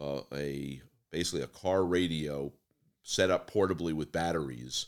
uh, 0.00 0.20
a 0.32 0.80
basically 1.10 1.42
a 1.42 1.46
car 1.46 1.84
radio 1.84 2.52
set 3.02 3.30
up 3.30 3.50
portably 3.50 3.92
with 3.92 4.12
batteries. 4.12 4.86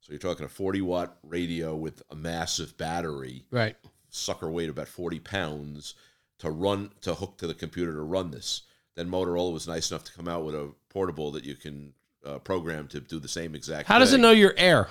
So 0.00 0.12
you're 0.12 0.18
talking 0.18 0.46
a 0.46 0.48
40 0.48 0.80
watt 0.82 1.18
radio 1.22 1.76
with 1.76 2.02
a 2.10 2.16
massive 2.16 2.76
battery 2.78 3.44
Right. 3.50 3.76
sucker 4.08 4.50
weight 4.50 4.68
about 4.70 4.88
40 4.88 5.20
pounds 5.20 5.94
to 6.38 6.50
run 6.50 6.90
to 7.02 7.14
hook 7.14 7.36
to 7.38 7.46
the 7.46 7.54
computer 7.54 7.92
to 7.92 8.00
run 8.02 8.30
this 8.30 8.62
then 8.96 9.08
motorola 9.10 9.52
was 9.52 9.68
nice 9.68 9.90
enough 9.90 10.04
to 10.04 10.12
come 10.12 10.26
out 10.26 10.44
with 10.44 10.54
a 10.54 10.72
portable 10.88 11.30
that 11.32 11.44
you 11.44 11.54
can 11.54 11.92
uh, 12.26 12.38
program 12.38 12.88
to 12.88 13.00
do 13.00 13.18
the 13.20 13.28
same 13.28 13.54
exact 13.54 13.86
How 13.88 13.98
does 13.98 14.12
it 14.12 14.16
thing. 14.16 14.22
know 14.22 14.30
your 14.32 14.52
air? 14.56 14.88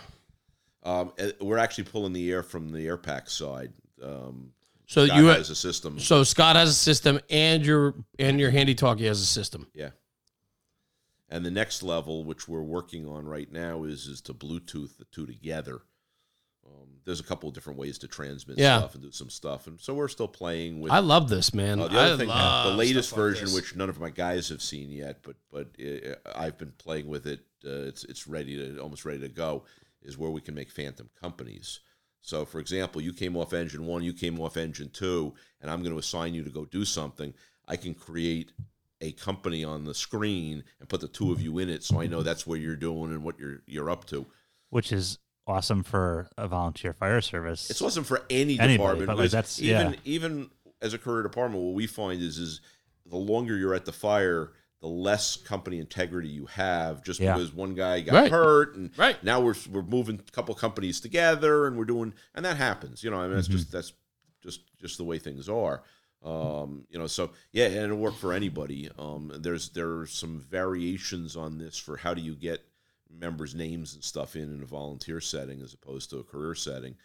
Um, 0.84 1.12
we're 1.42 1.58
actually 1.58 1.84
pulling 1.86 2.14
the 2.14 2.32
air 2.32 2.44
from 2.44 2.72
the 2.72 2.86
air 2.88 2.98
pack 2.98 3.30
side 3.30 3.72
um, 4.04 4.52
So 4.88 5.06
Scott 5.06 5.18
you 5.18 5.26
has 5.28 5.50
a 5.50 5.56
system 5.56 6.00
so 6.00 6.24
Scott 6.24 6.56
has 6.56 6.70
a 6.70 6.74
system 6.74 7.20
and 7.30 7.66
your 7.66 7.96
and 8.18 8.40
your 8.40 8.50
handy 8.52 8.76
talkie 8.76 9.06
has 9.08 9.20
a 9.22 9.26
system. 9.26 9.68
yeah 9.74 9.90
and 11.30 11.46
the 11.46 11.52
next 11.52 11.84
level 11.84 12.24
which 12.24 12.48
we're 12.48 12.62
working 12.64 13.08
on 13.08 13.26
right 13.26 13.52
now 13.52 13.84
is 13.84 14.08
is 14.08 14.22
to 14.22 14.34
bluetooth 14.34 14.98
the 14.98 15.06
two 15.12 15.26
together 15.26 15.82
um, 16.66 16.88
there's 17.06 17.20
a 17.20 17.24
couple 17.24 17.50
of 17.50 17.56
different 17.56 17.78
ways 17.80 17.98
to 18.00 18.08
transmit 18.08 18.58
Yeah. 18.60 18.78
stuff 18.80 18.94
and 18.96 19.04
do 19.04 19.12
some 19.12 19.30
stuff 19.30 19.68
and 19.68 19.80
so 19.80 19.94
we're 19.94 20.08
still 20.08 20.28
playing 20.28 20.80
with 20.82 20.92
I 20.92 21.00
love 21.00 21.28
this, 21.30 21.54
man. 21.54 21.80
Uh, 21.80 21.88
the 21.88 22.00
other 22.00 22.14
I 22.14 22.18
thing, 22.18 22.28
love 22.28 22.72
the 22.72 22.78
latest 22.78 23.12
like 23.12 23.18
version, 23.18 23.46
this. 23.46 23.56
which 23.56 23.76
none 23.76 23.90
of 23.90 24.00
my 24.00 24.12
guys 24.12 24.50
have 24.50 24.62
seen 24.62 24.92
yet, 24.92 25.24
but 25.24 25.36
but 25.52 25.70
uh, 25.84 26.14
I've 26.36 26.58
been 26.60 26.74
playing 26.78 27.08
with 27.08 27.26
it. 27.26 27.40
Uh, 27.66 27.88
it's 27.90 28.04
it's 28.04 28.28
ready 28.28 28.56
to 28.58 28.78
almost 28.80 29.04
ready 29.04 29.20
to 29.22 29.30
go. 29.30 29.64
Is 30.02 30.18
where 30.18 30.30
we 30.32 30.42
can 30.42 30.56
make 30.56 30.72
phantom 30.72 31.10
companies. 31.22 31.82
So, 32.22 32.46
for 32.46 32.60
example, 32.60 33.02
you 33.02 33.14
came 33.14 33.36
off 33.38 33.54
engine 33.54 33.86
one, 33.86 34.02
you 34.04 34.14
came 34.14 34.40
off 34.40 34.58
engine 34.58 34.90
two, 34.92 35.34
and 35.62 35.70
I'm 35.70 35.82
going 35.82 35.94
to 35.94 36.00
assign 36.00 36.34
you 36.34 36.44
to 36.44 36.50
go 36.50 36.66
do 36.66 36.86
something. 36.86 37.34
I 37.68 37.76
can 37.76 37.94
create 37.94 38.52
a 39.02 39.12
company 39.14 39.64
on 39.64 39.86
the 39.86 39.94
screen 39.94 40.64
and 40.80 40.90
put 40.90 41.02
the 41.02 41.08
two 41.08 41.32
of 41.32 41.42
you 41.42 41.60
in 41.60 41.70
it, 41.70 41.84
so 41.84 42.02
I 42.02 42.08
know 42.08 42.22
that's 42.24 42.46
what 42.48 42.60
you're 42.60 42.76
doing 42.76 43.12
and 43.12 43.24
what 43.24 43.40
you're 43.40 43.62
you're 43.68 43.90
up 43.90 44.06
to. 44.06 44.26
Which 44.70 44.92
is 44.92 45.18
awesome 45.48 45.84
for 45.84 46.30
a 46.38 46.48
volunteer 46.48 46.94
fire 46.94 47.22
service. 47.22 47.70
It's 47.70 47.82
wasn't 47.82 48.06
for 48.06 48.22
any 48.30 48.60
Anybody, 48.60 48.74
department. 48.78 49.08
but, 49.08 49.18
like, 49.18 49.32
that's- 49.32 49.60
even 49.62 49.92
yeah. 49.94 50.00
even 50.06 50.50
as 50.82 50.94
a 50.94 50.98
career 50.98 51.24
department, 51.24 51.62
what 51.64 51.74
we 51.74 51.88
find 51.88 52.22
is 52.22 52.38
is 52.38 52.62
the 53.06 53.18
longer 53.18 53.58
you're 53.58 53.74
at 53.74 53.86
the 53.86 53.92
fire, 53.94 54.52
the 54.82 54.88
less 54.88 55.36
company 55.36 55.80
integrity 55.80 56.30
you 56.30 56.46
have. 56.46 57.04
Just 57.04 57.20
Yeah. 57.20 57.34
because 57.34 57.54
one 57.54 57.76
guy 57.76 58.00
got 58.02 58.14
Right. 58.14 58.32
hurt, 58.32 58.76
and 58.76 58.98
Right. 58.98 59.22
now 59.24 59.42
we're 59.42 59.56
we're 59.72 59.82
moving 59.84 60.20
a 60.26 60.32
couple 60.32 60.56
companies 60.56 61.00
together, 61.02 61.68
and 61.68 61.78
we're 61.78 61.86
doing, 61.86 62.14
and 62.34 62.46
that 62.46 62.58
happens. 62.58 63.04
You 63.04 63.12
know, 63.12 63.18
I 63.20 63.28
mean, 63.28 63.36
that's 63.36 63.48
Mm-hmm. 63.48 63.58
just 63.58 63.72
that's 63.72 63.94
just 64.42 64.62
just 64.78 64.98
the 64.98 65.04
way 65.04 65.20
things 65.20 65.50
are. 65.50 65.84
Um, 66.24 66.86
you 66.90 66.98
know, 67.00 67.08
so 67.08 67.32
yeah, 67.52 67.66
and 67.66 67.76
it'll 67.78 67.98
work 67.98 68.16
for 68.16 68.34
anybody. 68.34 68.90
Um, 68.98 69.32
there's 69.40 69.70
there 69.70 70.00
are 70.00 70.06
some 70.08 70.40
variations 70.40 71.36
on 71.36 71.58
this 71.58 71.78
for 71.78 71.98
how 71.98 72.14
do 72.14 72.22
you 72.22 72.36
get 72.36 72.62
members' 73.10 73.56
names 73.56 73.96
and 73.96 74.04
stuff 74.04 74.36
in 74.36 74.54
in 74.54 74.62
a 74.62 74.66
volunteer 74.66 75.20
setting 75.20 75.62
as 75.62 75.74
opposed 75.74 76.10
to 76.12 76.20
a 76.20 76.24
career 76.24 76.56
setting. 76.56 76.96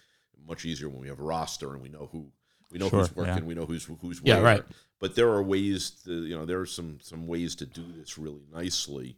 Much 0.46 0.64
easier 0.64 0.88
when 0.88 1.00
we 1.00 1.08
have 1.08 1.20
a 1.20 1.24
roster 1.24 1.72
and 1.72 1.82
we 1.82 1.88
know 1.88 2.08
who 2.12 2.30
we 2.74 2.80
know 2.80 2.88
who's 2.88 3.14
working, 3.14 3.36
yeah. 3.36 3.42
we 3.42 3.54
know 3.54 3.66
who's 3.66 3.84
who's 3.84 4.20
where. 4.20 4.36
Yeah, 4.36 4.42
right. 4.42 4.62
But 4.98 5.14
there 5.14 5.28
are 5.28 5.42
ways 5.42 5.90
to 6.04 6.26
you 6.26 6.36
know 6.36 6.44
there 6.44 6.60
are 6.60 6.66
some 6.66 6.98
some 7.00 7.26
ways 7.26 7.54
to 7.56 7.66
do 7.66 7.84
this 7.96 8.18
really 8.18 8.42
nicely. 8.52 9.16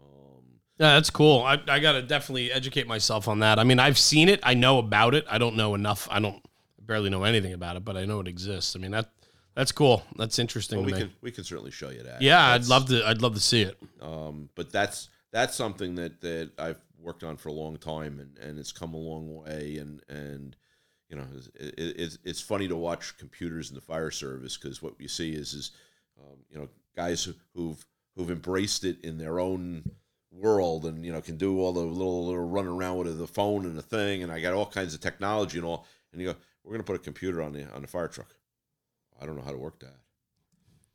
Um, 0.00 0.42
Yeah, 0.78 0.94
that's 0.94 1.10
cool. 1.10 1.42
I, 1.42 1.60
I 1.68 1.80
got 1.80 1.92
to 1.92 2.02
definitely 2.02 2.50
educate 2.50 2.86
myself 2.86 3.28
on 3.28 3.40
that. 3.40 3.58
I 3.58 3.64
mean, 3.64 3.78
I've 3.78 3.98
seen 3.98 4.28
it. 4.28 4.40
I 4.42 4.54
know 4.54 4.78
about 4.78 5.14
it. 5.14 5.26
I 5.30 5.36
don't 5.36 5.54
know 5.54 5.74
enough. 5.74 6.08
I 6.10 6.18
don't 6.18 6.42
barely 6.80 7.10
know 7.10 7.24
anything 7.24 7.52
about 7.52 7.76
it, 7.76 7.84
but 7.84 7.96
I 7.96 8.06
know 8.06 8.20
it 8.20 8.28
exists. 8.28 8.74
I 8.74 8.78
mean, 8.78 8.92
that 8.92 9.10
that's 9.54 9.70
cool. 9.70 10.02
That's 10.16 10.38
interesting 10.38 10.78
well, 10.78 10.86
we 10.86 10.92
can 10.92 11.12
we 11.20 11.30
can 11.30 11.44
certainly 11.44 11.72
show 11.72 11.90
you 11.90 12.04
that. 12.04 12.22
yeah, 12.22 12.46
I'd 12.46 12.66
love 12.66 12.86
to. 12.86 13.06
I'd 13.06 13.20
love 13.20 13.34
to 13.34 13.40
see 13.40 13.62
it. 13.62 13.76
Um, 14.00 14.48
but 14.54 14.72
that's 14.72 15.10
that's 15.30 15.54
something 15.54 15.94
that 15.96 16.22
that 16.22 16.52
I've 16.58 16.80
worked 16.98 17.22
on 17.22 17.36
for 17.36 17.50
a 17.50 17.52
long 17.52 17.76
time, 17.76 18.18
and 18.18 18.38
and 18.38 18.58
it's 18.58 18.72
come 18.72 18.94
a 18.94 18.98
long 18.98 19.34
way, 19.34 19.76
and 19.76 20.00
and 20.08 20.56
you 21.14 21.20
you 21.20 21.26
know, 21.26 21.36
it's, 21.36 21.46
it, 21.54 21.74
it's 22.00 22.18
it's 22.24 22.40
funny 22.40 22.68
to 22.68 22.76
watch 22.76 23.16
computers 23.18 23.68
in 23.70 23.74
the 23.74 23.80
fire 23.80 24.10
service 24.10 24.56
because 24.56 24.82
what 24.82 24.94
you 24.98 25.08
see 25.08 25.32
is 25.32 25.52
is 25.54 25.70
um, 26.20 26.38
you 26.50 26.58
know 26.58 26.68
guys 26.96 27.24
who- 27.24 27.34
who've 27.54 27.84
who've 28.16 28.30
embraced 28.30 28.84
it 28.84 29.04
in 29.04 29.18
their 29.18 29.38
own 29.40 29.82
world 30.32 30.84
and 30.86 31.04
you 31.04 31.12
know 31.12 31.20
can 31.20 31.36
do 31.36 31.60
all 31.60 31.72
the 31.72 31.80
little 31.80 32.26
little 32.26 32.48
run 32.48 32.66
around 32.66 32.98
with 32.98 33.18
the 33.18 33.26
phone 33.26 33.64
and 33.64 33.76
the 33.76 33.82
thing 33.82 34.22
and 34.22 34.32
I 34.32 34.40
got 34.40 34.52
all 34.54 34.66
kinds 34.66 34.94
of 34.94 35.00
technology 35.00 35.58
and 35.58 35.66
all 35.66 35.86
and 36.12 36.20
you 36.20 36.28
go 36.32 36.36
we're 36.64 36.72
gonna 36.72 36.82
put 36.84 36.96
a 36.96 36.98
computer 37.00 37.40
on 37.42 37.52
the 37.52 37.64
on 37.74 37.82
the 37.82 37.88
fire 37.88 38.08
truck. 38.08 38.34
I 39.20 39.26
don't 39.26 39.36
know 39.36 39.42
how 39.42 39.52
to 39.52 39.58
work 39.58 39.78
that. 39.80 39.96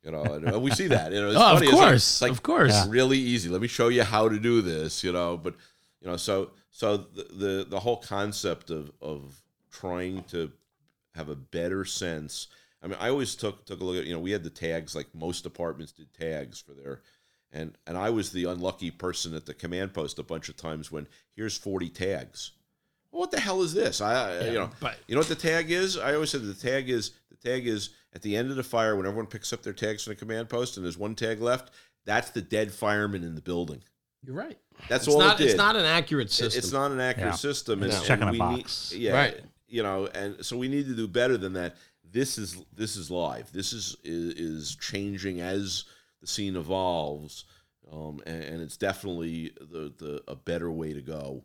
You 0.04 0.12
know, 0.12 0.24
and 0.24 0.62
we 0.62 0.72
see 0.72 0.88
that. 0.88 1.12
You 1.12 1.22
know, 1.22 1.28
it's 1.30 1.38
Oh, 1.40 1.54
of 1.54 1.60
funny. 1.60 1.68
It's 1.68 1.74
like- 1.74 1.82
course, 1.90 1.96
it's 2.12 2.22
like, 2.22 2.32
of 2.32 2.44
course. 2.44 2.72
Yeah. 2.72 2.86
really 2.90 3.18
easy. 3.18 3.50
Let 3.50 3.62
me 3.62 3.68
show 3.68 3.90
you 3.90 4.04
how 4.04 4.30
to 4.30 4.40
do 4.40 4.62
this. 4.62 5.04
You 5.04 5.12
know, 5.12 5.38
but 5.38 5.56
you 6.02 6.08
know, 6.10 6.16
so 6.18 6.52
so 6.72 6.98
the 6.98 7.24
the, 7.34 7.66
the 7.70 7.80
whole 7.80 7.98
concept 7.98 8.70
of 8.72 8.92
of 9.02 9.42
trying 9.72 10.24
to 10.26 10.52
have 11.16 11.30
a 11.30 11.36
better 11.36 11.86
sense. 11.86 12.48
I 12.82 12.88
mean, 12.88 12.98
I 13.00 13.10
always 13.10 13.36
took 13.36 13.66
took 13.66 13.82
a 13.82 13.84
look 13.84 13.98
at 13.98 14.06
you 14.06 14.14
know 14.14 14.20
we 14.20 14.32
had 14.32 14.44
the 14.44 14.50
tags 14.50 14.96
like 14.96 15.08
most 15.14 15.44
departments 15.44 15.92
did 15.92 16.14
tags 16.14 16.60
for 16.62 16.74
their, 16.74 17.02
and 17.52 17.76
and 17.88 17.98
I 17.98 18.10
was 18.10 18.32
the 18.32 18.46
unlucky 18.46 18.92
person 18.92 19.34
at 19.36 19.46
the 19.46 19.54
command 19.54 19.94
post 19.94 20.20
a 20.20 20.24
bunch 20.24 20.50
of 20.50 20.56
times 20.58 20.92
when 20.92 21.08
here's 21.36 21.58
forty 21.58 21.90
tags. 21.90 22.52
Well, 23.12 23.22
what 23.22 23.32
the 23.32 23.40
hell 23.40 23.62
is 23.64 23.74
this? 23.74 24.02
I, 24.02 24.38
I 24.40 24.46
you 24.48 24.54
know 24.54 24.70
but- 24.80 24.98
you 25.08 25.16
know 25.16 25.20
what 25.22 25.28
the 25.30 25.36
tag 25.36 25.72
is? 25.72 25.98
I 25.98 26.14
always 26.14 26.30
said 26.30 26.44
the 26.44 26.54
tag 26.54 26.90
is 26.90 27.12
the 27.30 27.50
tag 27.50 27.68
is 27.68 27.90
at 28.14 28.22
the 28.22 28.36
end 28.36 28.50
of 28.50 28.56
the 28.56 28.64
fire 28.64 28.96
when 28.96 29.06
everyone 29.06 29.28
picks 29.28 29.52
up 29.52 29.62
their 29.62 29.74
tags 29.74 30.04
from 30.04 30.12
the 30.12 30.16
command 30.20 30.48
post 30.50 30.78
and 30.78 30.86
there's 30.86 30.98
one 30.98 31.16
tag 31.16 31.42
left. 31.42 31.72
That's 32.06 32.30
the 32.32 32.42
dead 32.42 32.72
fireman 32.72 33.24
in 33.24 33.36
the 33.36 33.42
building. 33.42 33.84
You're 34.24 34.36
right. 34.36 34.58
That's 34.88 35.06
It's 35.06 35.14
all 35.14 35.20
not. 35.22 35.36
it 35.36 35.44
did. 35.44 35.48
It's 35.50 35.58
not 35.58 35.76
an 35.76 35.86
accurate 35.86 36.28
It- 36.28 36.32
system. 36.34 36.58
It's 36.60 36.72
not 36.72 36.92
an 36.92 37.00
accurate 37.00 37.34
Yeah. 37.34 37.36
system. 37.36 37.84
It's 37.84 37.98
and, 37.98 38.06
checking 38.06 38.28
and 38.28 38.42
a 38.42 38.46
we 38.46 38.56
need- 38.56 38.64
box. 38.64 38.94
yeah, 38.96 39.14
Right. 39.14 39.40
You 39.70 39.84
know, 39.84 40.08
and 40.08 40.44
so 40.46 40.58
we 40.58 40.68
need 40.68 40.88
to 40.88 40.96
do 40.96 41.08
better 41.08 41.38
than 41.38 41.54
that. 41.54 41.76
This 42.12 42.38
is 42.38 42.64
this 42.76 42.96
is 42.96 43.12
live. 43.12 43.52
This 43.52 43.72
is 43.72 43.96
is, 44.04 44.34
is 44.34 44.76
changing 44.76 45.42
as 45.42 45.86
the 46.22 46.28
scene 46.28 46.56
evolves, 46.56 47.46
um, 47.92 48.20
and, 48.26 48.44
and 48.44 48.62
it's 48.62 48.78
definitely 48.78 49.52
the, 49.60 49.94
the 49.98 50.24
a 50.28 50.36
better 50.36 50.72
way 50.72 50.94
to 50.94 51.02
go. 51.02 51.44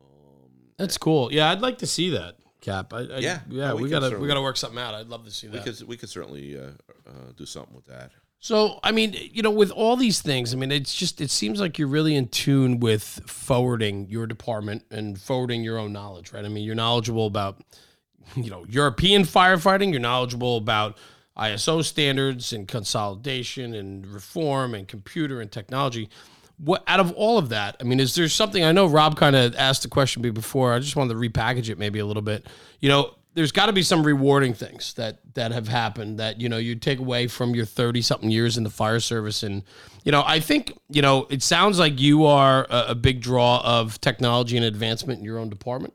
Um, 0.00 0.50
That's 0.78 0.96
cool. 0.98 1.32
Yeah, 1.32 1.50
I'd 1.50 1.60
like 1.60 1.78
to 1.78 1.86
see 1.86 2.10
that. 2.10 2.36
Cap. 2.60 2.94
I, 2.94 3.00
I, 3.00 3.18
Yeah. 3.18 3.40
yeah. 3.50 3.74
We 3.74 3.82
we 3.82 3.90
gotta 3.90 4.18
we 4.18 4.26
gotta 4.28 4.40
work 4.40 4.56
something 4.56 4.78
out. 4.78 4.94
I'd 4.94 5.08
love 5.08 5.24
to 5.24 5.30
see 5.30 5.48
that. 5.48 5.64
we 5.64 5.72
could 5.72 5.88
we 5.88 5.96
could 5.96 6.08
certainly 6.08 6.56
uh, 6.58 6.70
uh, 7.06 7.32
do 7.36 7.44
something 7.44 7.74
with 7.74 7.86
that. 7.86 8.12
So, 8.44 8.78
I 8.84 8.92
mean, 8.92 9.16
you 9.32 9.40
know, 9.40 9.50
with 9.50 9.70
all 9.70 9.96
these 9.96 10.20
things, 10.20 10.52
I 10.52 10.58
mean, 10.58 10.70
it's 10.70 10.94
just, 10.94 11.22
it 11.22 11.30
seems 11.30 11.62
like 11.62 11.78
you're 11.78 11.88
really 11.88 12.14
in 12.14 12.28
tune 12.28 12.78
with 12.78 13.22
forwarding 13.24 14.06
your 14.10 14.26
department 14.26 14.84
and 14.90 15.18
forwarding 15.18 15.64
your 15.64 15.78
own 15.78 15.94
knowledge, 15.94 16.30
right? 16.30 16.44
I 16.44 16.48
mean, 16.48 16.62
you're 16.62 16.74
knowledgeable 16.74 17.26
about, 17.26 17.62
you 18.36 18.50
know, 18.50 18.66
European 18.68 19.22
firefighting, 19.22 19.92
you're 19.92 20.00
knowledgeable 20.00 20.58
about 20.58 20.98
ISO 21.38 21.82
standards 21.82 22.52
and 22.52 22.68
consolidation 22.68 23.72
and 23.72 24.06
reform 24.06 24.74
and 24.74 24.86
computer 24.86 25.40
and 25.40 25.50
technology. 25.50 26.10
What 26.58 26.84
out 26.86 27.00
of 27.00 27.12
all 27.12 27.38
of 27.38 27.48
that, 27.48 27.76
I 27.80 27.84
mean, 27.84 27.98
is 27.98 28.14
there 28.14 28.28
something 28.28 28.62
I 28.62 28.72
know 28.72 28.84
Rob 28.84 29.16
kind 29.16 29.36
of 29.36 29.56
asked 29.56 29.84
the 29.84 29.88
question 29.88 30.20
before. 30.20 30.74
I 30.74 30.80
just 30.80 30.96
wanted 30.96 31.14
to 31.14 31.18
repackage 31.18 31.70
it 31.70 31.78
maybe 31.78 31.98
a 31.98 32.04
little 32.04 32.20
bit. 32.20 32.46
You 32.80 32.90
know, 32.90 33.14
there's 33.34 33.52
got 33.52 33.66
to 33.66 33.72
be 33.72 33.82
some 33.82 34.04
rewarding 34.06 34.54
things 34.54 34.94
that 34.94 35.18
that 35.34 35.52
have 35.52 35.68
happened 35.68 36.18
that 36.18 36.40
you 36.40 36.48
know 36.48 36.56
you 36.56 36.74
take 36.76 36.98
away 36.98 37.26
from 37.26 37.54
your 37.54 37.64
30 37.66 38.00
something 38.02 38.30
years 38.30 38.56
in 38.56 38.64
the 38.64 38.70
fire 38.70 39.00
service 39.00 39.42
and 39.42 39.62
you 40.04 40.12
know 40.12 40.22
i 40.26 40.38
think 40.40 40.72
you 40.88 41.02
know 41.02 41.26
it 41.30 41.42
sounds 41.42 41.78
like 41.78 42.00
you 42.00 42.24
are 42.26 42.66
a, 42.70 42.86
a 42.90 42.94
big 42.94 43.20
draw 43.20 43.60
of 43.64 44.00
technology 44.00 44.56
and 44.56 44.64
advancement 44.64 45.18
in 45.18 45.24
your 45.24 45.38
own 45.38 45.48
department 45.48 45.92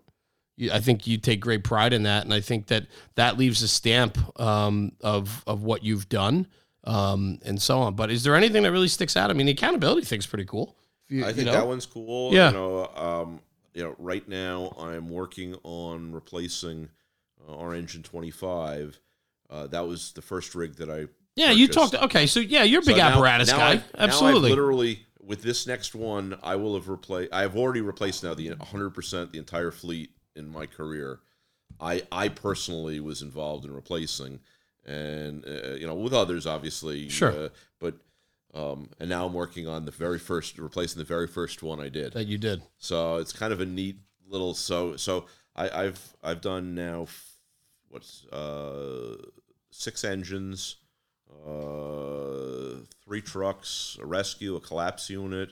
you, 0.57 0.71
i 0.71 0.79
think 0.79 1.07
you 1.07 1.17
take 1.17 1.39
great 1.39 1.63
pride 1.63 1.93
in 1.93 2.03
that 2.03 2.23
and 2.25 2.33
i 2.33 2.41
think 2.41 2.67
that 2.67 2.85
that 3.15 3.37
leaves 3.37 3.61
a 3.61 3.67
stamp 3.67 4.17
um, 4.39 4.91
of 5.01 5.43
of 5.47 5.63
what 5.63 5.83
you've 5.83 6.09
done 6.09 6.45
um, 6.83 7.39
and 7.45 7.61
so 7.61 7.79
on 7.79 7.95
but 7.95 8.09
is 8.11 8.23
there 8.23 8.35
anything 8.35 8.63
that 8.63 8.71
really 8.71 8.87
sticks 8.87 9.15
out 9.15 9.29
i 9.29 9.33
mean 9.33 9.45
the 9.45 9.51
accountability 9.53 10.05
thing's 10.05 10.27
pretty 10.27 10.45
cool 10.45 10.75
you- 11.07 11.23
I 11.23 11.29
you 11.29 11.33
think 11.33 11.45
know? 11.47 11.53
that 11.53 11.65
one's 11.67 11.87
cool. 11.87 12.31
Yeah. 12.33 12.49
You 12.49 12.53
know, 12.53 12.85
um, 12.95 13.39
you 13.73 13.83
know, 13.83 13.95
right 13.97 14.27
now 14.29 14.75
I'm 14.77 15.09
working 15.09 15.55
on 15.63 16.11
replacing 16.11 16.89
our 17.49 17.73
engine 17.73 18.03
25. 18.03 18.99
Uh, 19.49 19.67
that 19.67 19.87
was 19.87 20.11
the 20.13 20.21
first 20.21 20.53
rig 20.55 20.75
that 20.75 20.89
I. 20.89 21.07
yeah 21.35 21.49
you 21.51 21.67
talked 21.67 21.95
okay 21.95 22.27
so 22.27 22.39
yeah 22.39 22.63
you're 22.63 22.81
a 22.81 22.85
big 22.85 22.95
So 22.97 23.01
now- 23.01 23.09
apparatus 23.09 23.49
now 23.49 23.57
guy 23.57 23.69
I've- 23.71 23.83
now 23.95 24.03
I've 24.03 24.09
absolutely 24.09 24.49
literally, 24.51 25.05
with 25.21 25.41
this 25.41 25.65
next 25.67 25.95
one, 25.95 26.37
I 26.43 26.55
will 26.55 26.75
have 26.75 26.87
replaced. 26.89 27.33
I've 27.33 27.55
already 27.55 27.81
replaced 27.81 28.23
now 28.23 28.33
the 28.33 28.49
100 28.49 28.89
percent 28.91 29.31
the 29.31 29.37
entire 29.39 29.71
fleet 29.71 30.11
in 30.35 30.51
my 30.51 30.65
career. 30.65 31.19
I 31.79 32.03
I 32.11 32.29
personally 32.29 32.99
was 32.99 33.21
involved 33.21 33.63
in 33.65 33.73
replacing, 33.73 34.39
and 34.85 35.45
uh, 35.47 35.73
you 35.75 35.87
know 35.87 35.95
with 35.95 36.13
others 36.13 36.45
obviously. 36.47 37.09
Sure. 37.09 37.31
Uh, 37.45 37.49
but 37.79 37.95
um, 38.55 38.89
and 38.99 39.09
now 39.09 39.25
I'm 39.27 39.33
working 39.33 39.67
on 39.67 39.85
the 39.85 39.91
very 39.91 40.17
first 40.19 40.57
replacing 40.57 40.97
the 40.99 41.05
very 41.05 41.27
first 41.27 41.61
one 41.61 41.79
I 41.79 41.89
did. 41.89 42.13
that 42.13 42.25
you 42.25 42.37
did 42.39 42.63
So 42.79 43.17
it's 43.17 43.31
kind 43.33 43.53
of 43.53 43.61
a 43.61 43.65
neat 43.65 43.97
little 44.27 44.53
so 44.55 44.95
so 44.95 45.25
I, 45.55 45.69
I've 45.83 46.15
I've 46.23 46.41
done 46.41 46.73
now 46.75 47.03
f- 47.03 47.28
what's 47.89 48.25
uh 48.27 49.15
six 49.71 50.03
engines, 50.03 50.77
uh 51.45 52.81
three 53.03 53.21
trucks, 53.21 53.97
a 54.01 54.05
rescue, 54.05 54.55
a 54.55 54.59
collapse 54.59 55.09
unit, 55.09 55.51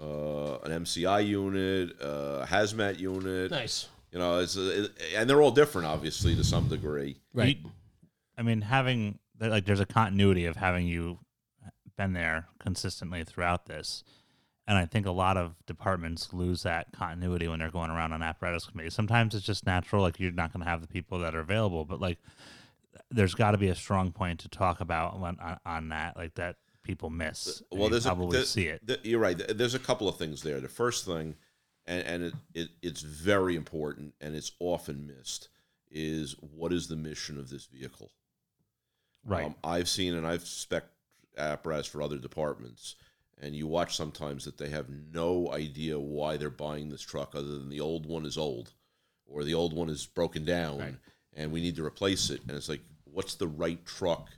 uh 0.00 0.58
an 0.60 0.84
MCI 0.84 1.26
unit, 1.26 1.96
uh, 2.02 2.42
a 2.42 2.46
hazmat 2.48 2.98
unit. 2.98 3.50
nice 3.50 3.88
You 4.12 4.18
know, 4.18 4.38
it's 4.38 4.56
it, 4.56 4.90
and 5.16 5.28
they're 5.28 5.42
all 5.42 5.50
different 5.50 5.86
obviously 5.86 6.34
to 6.36 6.44
some 6.44 6.68
degree. 6.68 7.20
right 7.34 7.58
You- 7.62 7.70
I 8.36 8.42
mean, 8.42 8.60
having 8.60 9.18
like 9.40 9.64
there's 9.64 9.80
a 9.80 9.86
continuity 9.86 10.46
of 10.46 10.56
having 10.56 10.86
you 10.86 11.18
been 11.96 12.12
there 12.12 12.46
consistently 12.60 13.24
throughout 13.24 13.66
this, 13.66 14.04
and 14.68 14.76
I 14.76 14.84
think 14.84 15.06
a 15.06 15.10
lot 15.10 15.38
of 15.38 15.54
departments 15.66 16.32
lose 16.34 16.62
that 16.64 16.92
continuity 16.92 17.48
when 17.48 17.58
they're 17.58 17.70
going 17.70 17.90
around 17.90 18.12
on 18.12 18.22
apparatus 18.22 18.66
committees. 18.66 18.92
Sometimes 18.94 19.34
it's 19.34 19.46
just 19.46 19.64
natural, 19.64 20.02
like 20.02 20.20
you're 20.20 20.30
not 20.30 20.52
going 20.52 20.62
to 20.62 20.70
have 20.70 20.82
the 20.82 20.86
people 20.86 21.18
that 21.20 21.34
are 21.34 21.40
available, 21.40 21.86
but 21.86 22.00
like 22.00 22.18
there's 23.10 23.34
got 23.34 23.52
to 23.52 23.58
be 23.58 23.68
a 23.68 23.74
strong 23.74 24.12
point 24.12 24.40
to 24.40 24.48
talk 24.48 24.80
about 24.82 25.14
on, 25.14 25.38
on, 25.40 25.58
on 25.64 25.88
that, 25.88 26.18
like 26.18 26.34
that 26.34 26.56
people 26.82 27.08
miss. 27.08 27.62
and 27.70 27.80
well, 27.80 27.88
there's 27.88 28.04
a, 28.04 28.10
probably 28.10 28.36
there- 28.36 28.44
see 28.44 28.66
it. 28.66 28.86
there- 28.86 28.98
you're 29.02 29.18
right. 29.18 29.40
There's 29.56 29.74
a 29.74 29.78
couple 29.78 30.06
of 30.06 30.16
things 30.16 30.42
there. 30.42 30.60
The 30.60 30.68
first 30.68 31.06
thing, 31.06 31.34
and, 31.86 32.06
and 32.06 32.22
it, 32.24 32.34
it, 32.54 32.68
it's 32.82 33.00
very 33.00 33.56
important, 33.56 34.12
and 34.20 34.36
it's 34.36 34.52
often 34.60 35.06
missed, 35.06 35.48
is 35.90 36.36
what 36.54 36.74
is 36.74 36.88
the 36.88 36.96
mission 36.96 37.38
of 37.38 37.48
this 37.48 37.64
vehicle? 37.64 38.10
Right. 39.24 39.46
Um, 39.46 39.54
I've 39.64 39.88
seen 39.88 40.12
and 40.14 40.26
I've 40.26 40.44
spec 40.46 40.84
apparatus 41.38 41.86
for 41.86 42.02
other 42.02 42.18
departments, 42.18 42.96
and 43.40 43.54
you 43.54 43.66
watch 43.66 43.96
sometimes 43.96 44.44
that 44.44 44.58
they 44.58 44.68
have 44.70 44.88
no 45.12 45.52
idea 45.52 45.98
why 45.98 46.36
they're 46.36 46.50
buying 46.50 46.88
this 46.88 47.02
truck, 47.02 47.34
other 47.34 47.48
than 47.58 47.68
the 47.68 47.80
old 47.80 48.06
one 48.06 48.24
is 48.26 48.36
old, 48.38 48.72
or 49.26 49.44
the 49.44 49.54
old 49.54 49.72
one 49.72 49.88
is 49.88 50.06
broken 50.06 50.44
down, 50.44 50.78
Right. 50.78 50.96
and 51.34 51.52
we 51.52 51.60
need 51.60 51.76
to 51.76 51.84
replace 51.84 52.30
it. 52.30 52.40
And 52.48 52.52
it's 52.56 52.68
like, 52.68 52.82
what's 53.04 53.34
the 53.34 53.46
right 53.48 53.84
truck 53.86 54.30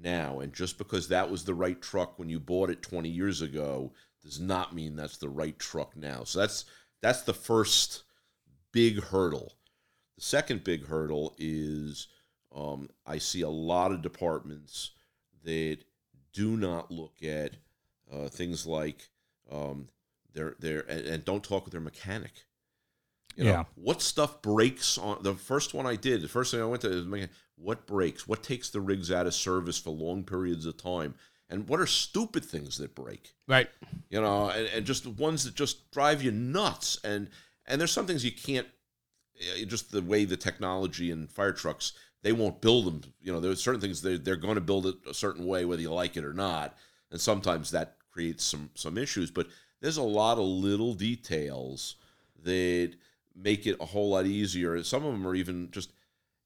now? 0.00 0.40
And 0.40 0.52
just 0.52 0.78
because 0.78 1.08
that 1.08 1.30
was 1.30 1.44
the 1.44 1.54
right 1.54 1.80
truck 1.80 2.18
when 2.18 2.28
you 2.28 2.38
bought 2.40 2.70
it 2.70 2.82
20 2.82 3.08
years 3.08 3.40
ago 3.42 3.92
does 4.22 4.38
not 4.40 4.74
mean 4.74 4.96
that's 4.96 5.16
the 5.16 5.28
right 5.28 5.58
truck 5.58 5.96
now. 5.96 6.24
So 6.24 6.38
that's 6.40 6.66
that's 7.00 7.22
the 7.22 7.32
first 7.34 8.02
big 8.72 9.02
hurdle. 9.02 9.54
The 10.16 10.22
second 10.22 10.62
big 10.64 10.86
hurdle 10.86 11.34
is 11.38 12.08
um, 12.54 12.90
I 13.06 13.18
see 13.18 13.40
a 13.40 13.48
lot 13.48 13.92
of 13.92 14.02
departments 14.02 14.90
that 15.44 15.78
do 16.32 16.56
not 16.56 16.90
look 16.90 17.22
at 17.22 17.56
uh, 18.12 18.28
things 18.28 18.66
like 18.66 19.08
um, 19.50 19.88
their 20.32 20.56
their 20.58 20.80
and, 20.88 21.06
and 21.06 21.24
don't 21.24 21.44
talk 21.44 21.64
with 21.64 21.72
their 21.72 21.80
mechanic. 21.80 22.32
You 23.36 23.44
know, 23.44 23.50
Yeah. 23.50 23.64
what 23.76 24.02
stuff 24.02 24.42
breaks 24.42 24.98
on 24.98 25.22
the 25.22 25.34
first 25.34 25.72
one 25.72 25.86
I 25.86 25.96
did? 25.96 26.20
The 26.22 26.28
first 26.28 26.50
thing 26.50 26.60
I 26.60 26.64
went 26.66 26.82
to 26.82 26.90
is 26.90 27.28
what 27.56 27.86
breaks? 27.86 28.26
What 28.26 28.42
takes 28.42 28.70
the 28.70 28.80
rigs 28.80 29.10
out 29.12 29.26
of 29.26 29.34
service 29.34 29.78
for 29.78 29.90
long 29.90 30.24
periods 30.24 30.66
of 30.66 30.76
time? 30.76 31.14
And 31.48 31.68
what 31.68 31.80
are 31.80 31.86
stupid 31.86 32.44
things 32.44 32.76
that 32.78 32.94
break? 32.94 33.34
right 33.48 33.68
you 34.08 34.20
know, 34.20 34.50
and, 34.50 34.66
and 34.68 34.86
just 34.86 35.02
the 35.04 35.10
ones 35.10 35.44
that 35.44 35.54
just 35.54 35.90
drive 35.90 36.22
you 36.22 36.30
nuts. 36.32 36.98
And 37.04 37.28
and 37.66 37.80
there's 37.80 37.92
some 37.92 38.06
things 38.06 38.24
you 38.24 38.32
can't, 38.32 38.66
eh, 39.40 39.64
just 39.64 39.92
the 39.92 40.02
way 40.02 40.24
the 40.24 40.36
technology 40.36 41.10
and 41.10 41.30
fire 41.30 41.52
trucks, 41.52 41.92
they 42.22 42.32
won't 42.32 42.60
build 42.60 42.86
them. 42.86 43.12
You 43.20 43.32
know, 43.32 43.40
there's 43.40 43.62
certain 43.62 43.80
things 43.80 44.02
they 44.02 44.16
they're 44.18 44.36
going 44.36 44.56
to 44.56 44.60
build 44.60 44.86
it 44.86 44.96
a 45.08 45.14
certain 45.14 45.46
way, 45.46 45.64
whether 45.64 45.82
you 45.82 45.92
like 45.92 46.16
it 46.16 46.24
or 46.24 46.32
not. 46.34 46.76
And 47.10 47.20
sometimes 47.20 47.70
that 47.72 47.96
creates 48.20 48.44
some 48.44 48.70
some 48.74 48.98
issues. 48.98 49.30
But 49.30 49.48
there's 49.80 49.96
a 49.96 50.02
lot 50.02 50.38
of 50.38 50.44
little 50.44 50.92
details 50.92 51.96
that 52.42 52.92
make 53.34 53.66
it 53.66 53.76
a 53.80 53.86
whole 53.86 54.10
lot 54.10 54.26
easier. 54.26 54.82
Some 54.82 55.04
of 55.04 55.12
them 55.12 55.26
are 55.26 55.34
even 55.34 55.70
just. 55.70 55.92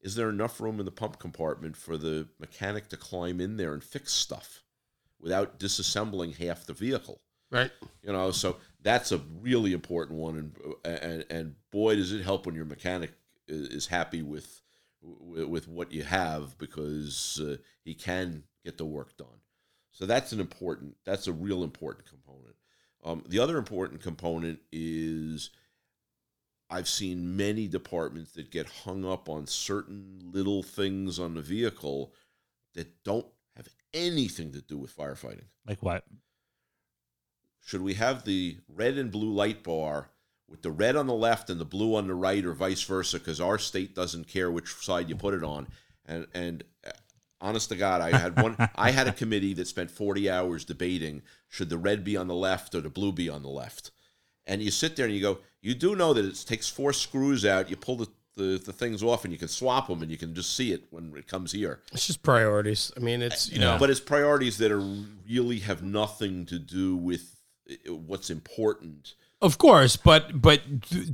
Is 0.01 0.15
there 0.15 0.29
enough 0.29 0.61
room 0.61 0.79
in 0.81 0.85
the 0.85 0.93
pump 0.93 1.19
compartment 1.19 1.77
for 1.79 1.97
the 1.97 2.29
mechanic 2.39 2.89
to 2.91 2.97
climb 2.97 3.41
in 3.41 3.57
there 3.57 3.73
and 3.73 3.83
fix 3.83 4.13
stuff 4.13 4.63
without 5.19 5.59
disassembling 5.59 6.37
half 6.37 6.67
the 6.67 6.75
vehicle? 6.75 7.21
right 7.51 7.71
you 8.03 8.11
know 8.11 8.31
so 8.31 8.57
that's 8.81 9.13
a 9.13 9.21
really 9.43 9.75
important 9.75 10.19
one 10.19 10.39
and 10.83 11.03
and 11.03 11.27
and 11.29 11.55
boy 11.71 11.95
does 11.95 12.11
it 12.11 12.23
help 12.23 12.47
when 12.47 12.55
your 12.55 12.65
mechanic 12.65 13.11
is, 13.47 13.87
happy 13.87 14.23
with, 14.23 14.63
with 15.03 15.45
with 15.45 15.69
what 15.69 15.93
you 15.93 16.03
have 16.03 16.57
because 16.57 17.39
uh, 17.45 17.57
he 17.85 17.95
can 17.95 18.45
get 18.65 18.79
the 18.79 18.85
work 18.85 19.17
done. 19.17 19.44
So 19.95 20.07
that's 20.07 20.33
an 20.33 20.41
important. 20.41 20.97
That's 21.05 21.29
a 21.29 21.33
real 21.33 21.62
important 21.62 22.07
component. 22.07 22.57
Um, 23.05 23.23
the 23.29 23.39
other 23.39 23.57
important 23.59 24.03
component 24.03 24.59
is 24.73 25.51
I've 26.69 26.89
seen 26.89 27.37
many 27.37 27.69
departments 27.69 28.33
that 28.33 28.51
get 28.51 28.69
hung 28.69 29.05
up 29.05 29.29
on 29.29 29.47
certain 29.47 30.19
little 30.33 30.65
things 30.65 31.21
on 31.21 31.35
the 31.35 31.43
vehicle 31.43 32.12
that 32.75 33.05
don't 33.05 33.27
have 33.57 33.69
anything 33.93 34.53
to 34.53 34.61
do 34.61 34.77
with 34.79 34.97
firefighting. 34.97 35.45
Like 35.66 35.83
what? 35.83 36.05
Should 37.65 37.83
we 37.83 37.95
have 37.95 38.25
the 38.25 38.59
red 38.69 38.99
and 38.99 39.12
blue 39.12 39.33
light 39.33 39.62
bar 39.62 40.11
with 40.49 40.62
the 40.62 40.73
red 40.73 40.97
on 40.97 41.07
the 41.07 41.15
left 41.15 41.51
and 41.51 41.61
the 41.61 41.65
blue 41.65 41.95
on 41.95 42.09
the 42.09 42.15
right, 42.15 42.45
or 42.45 42.53
vice 42.53 42.83
versa? 42.83 43.21
Because 43.21 43.41
our 43.41 43.59
state 43.59 43.95
doesn't 43.95 44.27
care 44.27 44.51
which 44.51 44.75
side 44.75 45.09
you 45.09 45.15
put 45.15 45.35
it 45.35 45.45
on. 45.45 45.69
And 46.05 46.27
and 46.35 46.65
honest 47.45 47.69
to 47.69 47.77
God, 47.77 48.01
I 48.01 48.16
had 48.16 48.41
one. 48.41 48.57
I 48.75 48.91
had 48.91 49.07
a 49.07 49.12
committee 49.23 49.55
that 49.55 49.69
spent 49.69 49.91
forty 49.91 50.29
hours 50.31 50.65
debating 50.65 51.23
should 51.49 51.69
the 51.69 51.79
red 51.79 52.03
be 52.03 52.16
on 52.16 52.27
the 52.27 52.35
left 52.35 52.75
or 52.75 52.81
the 52.81 52.89
blue 52.91 53.12
be 53.12 53.29
on 53.29 53.43
the 53.43 53.49
left. 53.49 53.91
And 54.47 54.62
you 54.62 54.71
sit 54.71 54.97
there 54.97 55.07
and 55.07 55.15
you 55.15 55.23
go, 55.23 55.39
you 55.62 55.75
do 55.75 55.97
know 55.97 56.12
that 56.12 56.25
it 56.25 56.45
takes 56.47 56.69
four 56.69 56.93
screws 56.93 57.47
out. 57.47 57.71
You 57.71 57.77
pull 57.77 57.97
the, 57.97 58.09
the, 58.37 58.59
the 58.62 58.73
things 58.73 59.03
off 59.03 59.25
and 59.25 59.33
you 59.33 59.39
can 59.39 59.49
swap 59.49 59.89
them 59.89 60.03
and 60.03 60.11
you 60.11 60.19
can 60.19 60.35
just 60.35 60.55
see 60.55 60.73
it 60.73 60.85
when 60.91 61.15
it 61.16 61.27
comes 61.27 61.53
here. 61.53 61.81
It's 61.93 62.07
just 62.07 62.23
priorities. 62.23 62.93
I 62.97 63.01
mean, 63.01 63.23
it's 63.23 63.51
you 63.51 63.59
know, 63.59 63.79
But 63.79 63.89
it's 63.89 64.01
priorities 64.01 64.59
that 64.59 64.71
are 64.71 64.85
really 65.27 65.61
have 65.61 65.83
nothing 65.83 66.45
to 66.47 66.59
do 66.59 66.95
with 66.97 67.41
uh, 67.71 67.95
what's 67.95 68.29
important. 68.29 69.15
Of 69.43 69.59
course, 69.59 69.97
but 69.97 70.40
but 70.40 70.62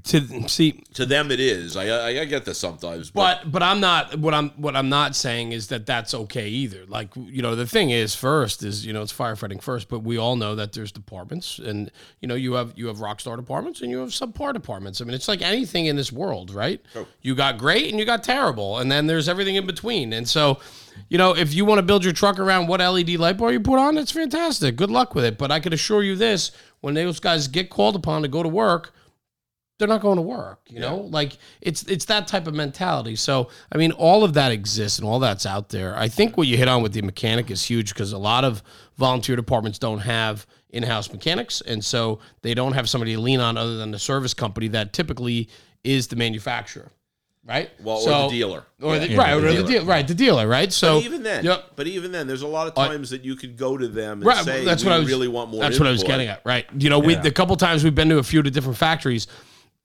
to 0.05 0.49
see, 0.49 0.85
To 0.95 1.05
them, 1.05 1.31
it 1.31 1.41
is. 1.41 1.77
I 1.77 1.87
I, 1.89 2.21
I 2.21 2.25
get 2.27 2.45
this 2.45 2.59
sometimes, 2.59 3.11
but, 3.11 3.43
but 3.43 3.53
but 3.53 3.63
I'm 3.63 3.81
not 3.81 4.19
what 4.19 4.35
I'm 4.35 4.51
what 4.51 4.77
I'm 4.77 4.89
not 4.89 5.17
saying 5.17 5.53
is 5.53 5.67
that 5.69 5.85
that's 5.85 6.15
okay 6.15 6.49
either. 6.49 6.85
Like 6.87 7.09
you 7.17 7.43
know, 7.43 7.57
the 7.57 7.67
thing 7.67 7.91
is 7.91 8.15
first 8.15 8.63
is 8.63 8.87
you 8.87 8.93
know 8.93 9.03
it's 9.03 9.13
firefighting 9.13 9.61
first, 9.61 9.89
but 9.89 10.01
we 10.01 10.17
all 10.17 10.37
know 10.37 10.55
that 10.55 10.73
there's 10.73 10.93
departments, 10.93 11.59
and 11.59 11.91
you 12.21 12.29
know 12.29 12.37
you 12.37 12.53
have 12.53 12.73
you 12.77 12.87
have 12.87 13.01
rock 13.01 13.21
star 13.21 13.37
departments 13.37 13.81
and 13.81 13.91
you 13.91 13.99
have 13.99 14.11
subpar 14.11 14.53
departments. 14.53 15.01
I 15.01 15.05
mean, 15.05 15.15
it's 15.15 15.27
like 15.29 15.43
anything 15.43 15.87
in 15.87 15.97
this 15.97 16.13
world, 16.13 16.53
right? 16.53 16.81
You 17.23 17.35
got 17.35 17.59
great 17.59 17.91
and 17.91 17.99
you 17.99 18.05
got 18.05 18.23
terrible, 18.23 18.79
and 18.79 18.93
then 18.93 19.07
there's 19.09 19.29
everything 19.29 19.57
in 19.57 19.67
between. 19.67 20.13
And 20.13 20.29
so, 20.29 20.61
you 21.09 21.19
know, 21.19 21.37
if 21.37 21.55
you 21.55 21.65
want 21.65 21.79
to 21.79 21.83
build 21.83 22.05
your 22.05 22.13
truck 22.13 22.39
around 22.39 22.67
what 22.67 22.81
LED 22.81 23.11
light 23.11 23.37
bar 23.37 23.53
you 23.53 23.61
put 23.61 23.79
on, 23.79 23.99
it's 23.99 24.13
fantastic. 24.13 24.77
Good 24.77 24.91
luck 24.91 25.15
with 25.15 25.25
it. 25.25 25.39
But 25.39 25.51
I 25.51 25.61
can 25.61 25.73
assure 25.73 26.03
you 26.03 26.17
this: 26.17 26.53
when 26.81 26.95
those 26.95 27.21
guys 27.21 27.49
get 27.49 27.71
called 27.71 27.97
upon 27.97 28.23
to 28.23 28.29
go 28.29 28.43
to 28.43 28.49
work, 28.49 28.93
they're 29.79 29.89
not 29.89 30.03
going 30.03 30.17
to 30.17 30.23
work 30.23 30.61
you 30.71 30.81
know? 30.81 30.97
Like 30.97 31.37
it's 31.61 31.83
it's 31.85 32.05
that 32.07 32.27
type 32.29 32.47
of 32.47 32.55
mentality. 32.55 33.17
So 33.17 33.49
i 33.73 33.77
mean 33.77 33.93
all 33.93 34.25
of 34.25 34.35
that 34.35 34.53
exists 34.53 34.99
and 34.99 35.07
all 35.07 35.19
that's 35.19 35.47
out 35.47 35.69
there. 35.69 35.97
I 35.97 36.09
think 36.09 36.37
what 36.37 36.47
you 36.47 36.57
hit 36.57 36.69
on 36.69 36.83
with 36.83 36.93
the 36.93 37.03
mechanic 37.03 37.51
is 37.51 37.65
huge 37.65 37.93
because 37.93 38.13
a 38.13 38.19
lot 38.19 38.45
of 38.45 38.63
volunteer 38.97 39.37
departments 39.37 39.79
don't 39.79 40.01
have 40.01 40.47
in-house 40.71 41.13
mechanics. 41.13 41.61
And 41.63 41.85
so 41.85 42.21
they 42.43 42.55
don't 42.55 42.73
have 42.73 42.89
somebody 42.89 43.15
to 43.15 43.21
lean 43.21 43.41
on 43.41 43.57
other 43.57 43.77
than 43.77 43.91
the 43.91 43.99
service 43.99 44.35
company 44.35 44.69
that 44.69 44.93
typically 44.93 45.49
is 45.83 46.09
the 46.09 46.17
manufacturer 46.17 46.93
right 47.47 47.71
well, 47.83 47.97
or 47.97 48.03
So- 48.03 48.29
the 48.29 48.37
dealer. 48.39 48.65
or 48.83 48.99
the, 48.99 49.09
Yeah, 49.09 49.17
right 49.19 49.41
the 49.41 49.49
or 49.49 49.53
the 49.53 49.63
dealer. 49.65 49.85
right 49.85 50.07
the 50.07 50.15
dealer 50.15 50.47
right 50.47 50.73
so 50.73 50.99
But 50.99 51.05
even 51.07 51.23
then, 51.23 51.45
Yep. 51.45 51.65
but 51.77 51.87
even 51.87 52.13
then, 52.13 52.27
there's 52.27 52.43
a 52.43 52.47
lot 52.47 52.67
of 52.69 52.75
times 52.75 53.11
that 53.11 53.25
you 53.25 53.35
could 53.37 53.57
go 53.57 53.77
to 53.77 53.89
them 53.89 54.19
and 54.19 54.25
Right, 54.25 54.45
say, 54.45 54.65
that's 54.65 54.83
"We 54.85 54.91
what 54.91 54.97
I 54.97 54.99
was, 55.01 55.09
really 55.09 55.29
want 55.29 55.51
more." 55.51 55.61
That's 55.61 55.79
what 55.79 55.89
I 55.89 55.91
was 55.91 56.03
getting 56.05 56.29
at, 56.29 56.43
right? 56.45 56.67
You 56.79 56.91
know, 56.91 56.99
we 56.99 57.15
Yeah. 57.15 57.21
the 57.23 57.31
couple 57.31 57.57
times 57.57 57.83
we've 57.85 57.95
been 57.95 58.09
to 58.11 58.19
a 58.19 58.23
few 58.23 58.41
of 58.41 58.45
the 58.45 58.51
different 58.51 58.77
factories, 58.79 59.27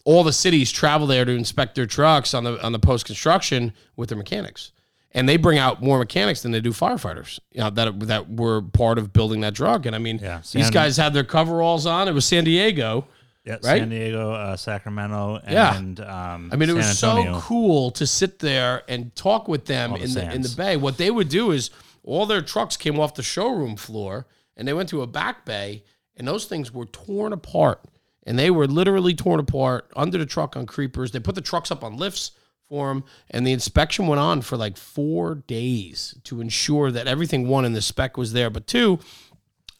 all 0.03 0.23
the 0.23 0.33
cities 0.33 0.71
travel 0.71 1.07
there 1.07 1.25
to 1.25 1.31
inspect 1.31 1.75
their 1.75 1.85
trucks 1.87 2.33
on 2.33 2.43
the 2.43 2.61
on 2.63 2.71
the 2.71 2.79
post 2.79 3.05
construction 3.05 3.73
with 3.95 4.09
their 4.09 4.17
mechanics, 4.17 4.71
and 5.13 5.27
they 5.27 5.37
bring 5.37 5.57
out 5.57 5.81
more 5.81 5.97
mechanics 5.97 6.41
than 6.41 6.51
they 6.51 6.59
do 6.61 6.71
firefighters. 6.71 7.39
You 7.51 7.61
know, 7.61 7.69
that 7.71 7.99
that 8.01 8.29
were 8.29 8.61
part 8.61 8.97
of 8.99 9.13
building 9.13 9.41
that 9.41 9.53
drug. 9.53 9.85
And 9.85 9.95
I 9.95 9.99
mean, 9.99 10.19
Yeah, 10.21 10.41
these 10.51 10.69
guys 10.69 10.97
had 10.97 11.13
their 11.13 11.23
coveralls 11.23 11.85
on. 11.85 12.07
It 12.07 12.13
was 12.13 12.25
San 12.25 12.43
Diego. 12.43 13.07
Yeah, 13.45 13.53
Right? 13.63 13.79
San 13.79 13.89
Diego, 13.89 14.31
uh, 14.31 14.57
Sacramento, 14.57 15.39
Yeah. 15.47 15.77
and 15.77 15.99
um, 15.99 16.49
I 16.51 16.55
mean, 16.55 16.63
it 16.69 16.73
San 16.73 16.75
was 16.77 17.03
Antonio. 17.03 17.33
so 17.35 17.41
cool 17.41 17.91
to 17.91 18.07
sit 18.07 18.39
there 18.39 18.81
and 18.87 19.15
talk 19.15 19.47
with 19.47 19.65
them 19.65 19.91
All 19.91 19.97
the 19.97 20.03
in 20.03 20.13
the 20.13 20.33
in 20.33 20.41
the 20.41 20.53
bay. 20.57 20.77
What 20.77 20.97
they 20.97 21.11
would 21.11 21.29
do 21.29 21.51
is 21.51 21.69
all 22.03 22.25
their 22.25 22.41
trucks 22.41 22.75
came 22.77 22.99
off 22.99 23.13
the 23.15 23.23
showroom 23.23 23.75
floor 23.75 24.25
and 24.57 24.67
they 24.67 24.73
went 24.73 24.89
to 24.89 25.01
a 25.01 25.07
back 25.07 25.45
bay, 25.45 25.83
and 26.17 26.27
those 26.27 26.45
things 26.45 26.73
were 26.73 26.85
torn 26.85 27.33
apart. 27.33 27.81
And 28.27 28.39
they 28.39 28.49
were 28.49 28.65
literally 28.65 29.13
torn 29.13 29.39
apart 29.39 29.91
under 29.95 30.17
the 30.17 30.25
truck 30.25 30.55
on 30.57 30.65
creepers. 30.65 31.11
They 31.11 31.19
put 31.19 31.35
the 31.35 31.41
trucks 31.41 31.69
up 31.69 31.83
on 31.83 31.97
lifts 31.97 32.31
for 32.67 32.87
them, 32.87 33.03
and 33.29 33.45
the 33.45 33.51
inspection 33.51 34.07
went 34.07 34.19
on 34.19 34.41
for 34.41 34.57
like 34.57 34.75
four 34.77 35.35
days 35.35 36.15
to 36.23 36.41
ensure 36.41 36.89
that 36.89 37.05
everything 37.05 37.47
one 37.47 37.65
in 37.65 37.73
the 37.73 37.81
spec 37.83 38.17
was 38.17 38.33
there, 38.33 38.49
but 38.49 38.65
two, 38.65 38.97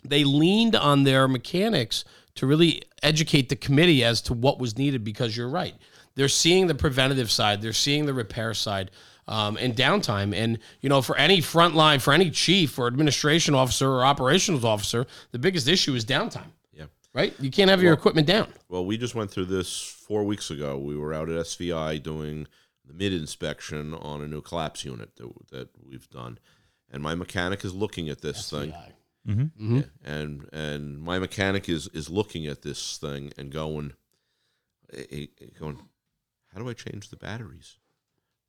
they 0.04 0.24
leaned 0.24 0.76
on 0.76 1.04
their 1.04 1.28
mechanics 1.28 2.06
to 2.36 2.46
really 2.46 2.84
educate 3.02 3.50
the 3.50 3.56
committee 3.56 4.04
as 4.04 4.22
to 4.22 4.34
what 4.34 4.60
was 4.60 4.78
needed 4.78 5.04
because 5.04 5.36
you're 5.36 5.50
right. 5.50 5.76
They're 6.16 6.28
seeing 6.30 6.68
the 6.68 6.76
preventative 6.76 7.32
side, 7.32 7.62
they're 7.62 7.74
seeing 7.74 8.06
the 8.06 8.14
repair 8.14 8.54
side. 8.54 8.92
Um, 9.28 9.58
and 9.58 9.76
downtime. 9.76 10.36
And, 10.36 10.60
you 10.82 10.90
know, 10.90 11.02
for 11.02 11.18
any 11.18 11.40
frontline, 11.40 12.00
for 12.00 12.14
any 12.14 12.30
chief 12.30 12.78
or 12.78 12.86
administration 12.86 13.56
officer 13.56 13.90
or 13.90 14.06
operations 14.06 14.64
officer, 14.64 15.08
the 15.32 15.40
biggest 15.40 15.68
issue 15.68 15.96
is 15.96 16.06
downtime, 16.06 16.52
Yeah. 16.72 16.86
right? 17.12 17.34
You 17.40 17.50
can't 17.50 17.72
have 17.72 17.82
your 17.82 17.92
equipment 17.92 18.28
down. 18.28 18.50
Well, 18.70 18.86
we 18.86 19.00
just 19.00 19.16
went 19.16 19.32
through 19.32 19.46
this 19.46 19.80
four 19.82 20.24
weeks 20.24 20.52
ago. 20.52 20.78
We 20.78 20.96
were 20.96 21.12
out 21.12 21.28
at 21.28 21.38
SVI 21.44 21.98
doing 22.04 22.46
the 22.86 22.94
mid 22.94 23.14
inspection 23.14 23.96
on 23.96 24.22
a 24.22 24.28
new 24.28 24.42
collapse 24.42 24.86
unit 24.86 25.16
that, 25.16 25.34
that 25.50 25.70
we've 25.84 26.08
done, 26.12 26.38
and 26.92 27.02
my 27.02 27.16
mechanic 27.16 27.66
is 27.66 27.74
looking 27.74 28.10
at 28.10 28.22
this 28.22 28.48
thing. 28.52 28.76
Mm-hmm. 29.28 29.78
Yeah, 29.78 29.84
and 30.04 30.48
and 30.54 31.00
my 31.00 31.20
mechanic 31.20 31.68
is 31.68 31.88
is 31.90 32.10
looking 32.10 32.46
at 32.46 32.62
this 32.62 32.98
thing 32.98 33.32
and 33.38 33.52
going, 33.52 33.94
going, 35.60 35.80
how 36.54 36.60
do 36.60 36.70
I 36.70 36.74
change 36.74 37.10
the 37.10 37.16
batteries? 37.16 37.78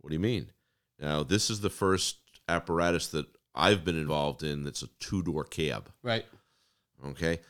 What 0.00 0.10
do 0.10 0.14
you 0.14 0.20
mean? 0.20 0.50
Now 0.98 1.22
this 1.22 1.50
is 1.50 1.60
the 1.60 1.70
first 1.70 2.18
apparatus 2.48 3.08
that 3.08 3.26
I've 3.54 3.84
been 3.84 3.98
involved 3.98 4.42
in 4.42 4.64
that's 4.64 4.82
a 4.82 4.88
two 5.00 5.22
door 5.22 5.44
cab. 5.44 5.90
Right. 6.02 6.26
Okay, 7.06 7.40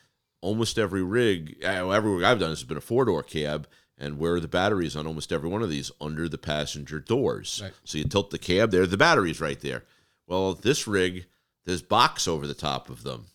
almost 0.41 0.77
every 0.77 1.03
rig, 1.03 1.57
uh, 1.63 1.89
every 1.89 2.11
rig 2.11 2.23
I've 2.23 2.39
done 2.39 2.49
has 2.49 2.63
been 2.63 2.77
a 2.77 2.81
four 2.81 3.05
door 3.05 3.23
cab. 3.23 3.67
And 3.99 4.19
where 4.19 4.35
are 4.35 4.39
the 4.39 4.47
batteries 4.47 4.95
on 4.95 5.07
almost 5.07 5.31
every 5.33 5.49
one 5.49 5.63
of 5.63 5.71
these? 5.71 5.91
Under 5.99 6.29
the 6.29 6.37
passenger 6.37 6.99
doors. 6.99 7.61
Right. 7.63 7.73
So 7.83 7.97
you 7.97 8.03
tilt 8.03 8.29
the 8.29 8.37
cab, 8.37 8.69
there, 8.69 8.85
the 8.85 8.95
batteries 8.95 9.41
right 9.41 9.59
there. 9.59 9.85
Well, 10.27 10.53
this 10.53 10.85
rig, 10.85 11.25
there's 11.67 11.83
box 11.83 12.27
over 12.27 12.47
the 12.47 12.55
top 12.55 12.89
of 12.89 13.03
them. 13.03 13.25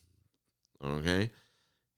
Okay, 0.85 1.31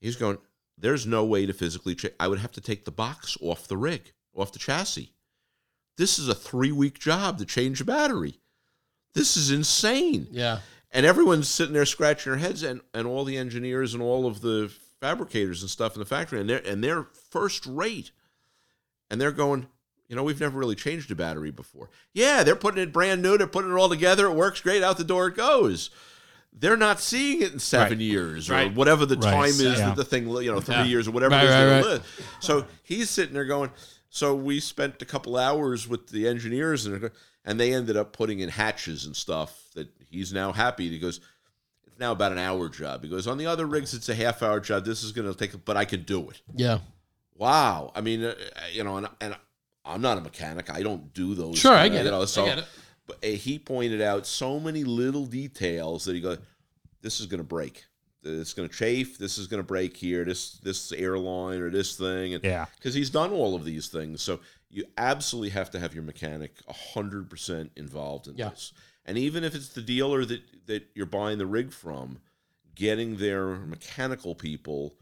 he's 0.00 0.16
going. 0.16 0.36
There's 0.76 1.06
no 1.06 1.24
way 1.24 1.46
to 1.46 1.54
physically. 1.54 1.94
Cha- 1.94 2.08
I 2.20 2.28
would 2.28 2.40
have 2.40 2.52
to 2.52 2.60
take 2.60 2.84
the 2.84 2.90
box 2.90 3.38
off 3.40 3.66
the 3.68 3.76
rig, 3.78 4.12
off 4.34 4.52
the 4.52 4.58
chassis. 4.58 5.12
This 5.96 6.18
is 6.18 6.28
a 6.28 6.34
three 6.34 6.72
week 6.72 6.98
job 6.98 7.38
to 7.38 7.46
change 7.46 7.80
a 7.80 7.84
battery. 7.84 8.40
This 9.14 9.36
is 9.36 9.52
insane 9.52 10.26
Yeah. 10.32 10.58
and 10.90 11.06
everyone's 11.06 11.48
sitting 11.48 11.72
there 11.72 11.86
scratching 11.86 12.32
their 12.32 12.40
heads 12.40 12.64
and, 12.64 12.80
and 12.92 13.06
all 13.06 13.24
the 13.24 13.36
engineers 13.36 13.94
and 13.94 14.02
all 14.02 14.26
of 14.26 14.40
the 14.40 14.72
fabricators 15.00 15.62
and 15.62 15.70
stuff 15.70 15.94
in 15.94 16.00
the 16.00 16.04
factory 16.04 16.40
and 16.40 16.50
they're 16.50 16.66
and 16.66 16.82
they're 16.82 17.06
first 17.30 17.64
rate 17.64 18.10
and 19.10 19.20
they're 19.20 19.30
going 19.30 19.68
you 20.08 20.16
know 20.16 20.24
we've 20.24 20.40
never 20.40 20.58
really 20.58 20.74
changed 20.74 21.12
a 21.12 21.14
battery 21.14 21.52
before 21.52 21.90
yeah 22.12 22.42
they're 22.42 22.56
putting 22.56 22.82
it 22.82 22.92
brand 22.92 23.22
new 23.22 23.38
they're 23.38 23.46
putting 23.46 23.70
it 23.70 23.74
all 23.74 23.88
together 23.88 24.26
it 24.26 24.34
works 24.34 24.60
great 24.60 24.82
out 24.82 24.96
the 24.96 25.04
door 25.04 25.28
it 25.28 25.36
goes 25.36 25.90
they're 26.56 26.76
not 26.76 27.00
seeing 27.00 27.42
it 27.42 27.52
in 27.52 27.58
seven 27.58 27.98
Right. 27.98 28.04
years 28.04 28.48
or 28.48 28.54
Right. 28.54 28.74
whatever 28.74 29.04
the 29.06 29.16
Right. 29.16 29.32
time 29.32 29.44
is 29.50 29.60
Yeah. 29.62 29.86
that 29.88 29.96
the 29.96 30.04
thing 30.04 30.28
you 30.28 30.52
know 30.52 30.60
three 30.60 30.74
Yeah. 30.76 30.84
years 30.84 31.08
or 31.08 31.10
whatever 31.10 31.34
it 31.34 31.42
is 31.44 31.50
right, 31.50 31.64
they 31.64 31.70
right. 31.74 31.84
live. 31.84 32.30
so 32.40 32.66
he's 32.82 33.10
sitting 33.10 33.34
there 33.34 33.44
going 33.44 33.70
so 34.08 34.34
we 34.34 34.60
spent 34.60 35.02
a 35.02 35.04
couple 35.04 35.36
hours 35.36 35.88
with 35.88 36.08
the 36.08 36.28
engineers 36.28 36.86
and 36.86 37.10
and 37.44 37.60
they 37.60 37.74
ended 37.74 37.96
up 37.96 38.12
putting 38.12 38.40
in 38.40 38.48
hatches 38.48 39.04
and 39.04 39.14
stuff 39.16 39.64
that 39.74 39.88
he's 40.08 40.32
now 40.32 40.52
happy 40.52 40.88
he 40.88 40.98
goes 40.98 41.20
it's 41.86 41.98
now 41.98 42.12
about 42.12 42.30
an 42.32 42.38
hour 42.38 42.68
job 42.68 43.02
he 43.02 43.08
goes 43.10 43.26
on 43.26 43.36
the 43.38 43.46
other 43.46 43.66
rigs 43.66 43.92
it's 43.92 44.08
a 44.08 44.14
half 44.14 44.42
hour 44.42 44.60
job 44.60 44.84
this 44.84 45.02
is 45.02 45.10
going 45.12 45.30
to 45.30 45.36
take 45.36 45.64
but 45.64 45.76
i 45.76 45.84
can 45.84 46.02
do 46.04 46.30
it 46.30 46.40
Yeah. 46.54 46.78
wow 47.36 47.90
i 47.94 48.00
mean 48.00 48.22
uh, 48.24 48.34
you 48.72 48.84
know 48.84 48.96
and, 48.96 49.08
and 49.20 49.36
i'm 49.84 50.00
not 50.00 50.18
a 50.18 50.20
mechanic 50.20 50.70
i 50.70 50.82
don't 50.82 51.12
do 51.12 51.34
those 51.34 51.58
Sure, 51.58 51.74
I 51.74 51.88
get 51.88 52.04
you 52.06 52.14
it. 52.14 52.26
so 52.28 52.44
I 52.44 52.48
get 52.50 52.58
it. 52.58 52.64
But 53.06 53.16
uh, 53.24 53.28
he 53.28 53.58
pointed 53.58 54.00
out 54.00 54.26
so 54.26 54.58
many 54.60 54.84
little 54.84 55.26
details 55.26 56.04
that 56.04 56.14
he 56.14 56.20
goes 56.20 56.38
this 57.02 57.20
is 57.20 57.26
going 57.26 57.38
to 57.40 57.44
break 57.44 57.84
it's 58.26 58.54
going 58.54 58.66
to 58.68 58.74
chafe 58.74 59.18
this 59.18 59.36
is 59.36 59.46
going 59.46 59.60
to 59.62 59.66
break 59.66 59.94
here 59.96 60.24
this 60.24 60.52
this 60.60 60.92
airline 60.92 61.60
or 61.60 61.70
this 61.70 61.96
thing 61.96 62.34
and 62.34 62.42
Yeah. 62.42 62.64
because 62.76 62.94
he's 62.94 63.10
done 63.10 63.30
all 63.32 63.54
of 63.54 63.64
these 63.66 63.88
things. 63.88 64.22
So 64.22 64.40
you 64.70 64.84
absolutely 64.96 65.50
have 65.50 65.70
to 65.72 65.78
have 65.78 65.92
your 65.94 66.02
mechanic 66.04 66.56
hundred 66.68 67.28
percent 67.28 67.70
involved 67.76 68.26
in 68.26 68.36
Yeah. 68.36 68.48
this. 68.48 68.72
And 69.04 69.18
even 69.18 69.44
if 69.44 69.54
it's 69.54 69.68
the 69.68 69.82
dealer 69.82 70.24
that 70.24 70.40
that 70.66 70.86
you're 70.94 71.04
buying 71.04 71.36
the 71.36 71.44
rig 71.46 71.70
from, 71.70 72.18
getting 72.74 73.18
their 73.18 73.56
mechanical 73.56 74.34
people 74.34 74.96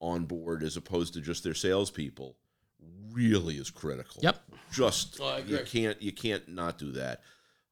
on 0.00 0.24
board 0.24 0.64
as 0.64 0.76
opposed 0.76 1.14
to 1.14 1.20
just 1.20 1.44
their 1.44 1.54
salespeople 1.54 2.36
really 3.12 3.54
is 3.56 3.70
critical. 3.70 4.20
Yep. 4.20 4.42
just 4.72 5.18
Oh, 5.22 5.36
you 5.46 5.60
can't 5.64 6.02
you 6.02 6.10
can't 6.10 6.48
not 6.48 6.76
do 6.78 6.90
that. 6.92 7.22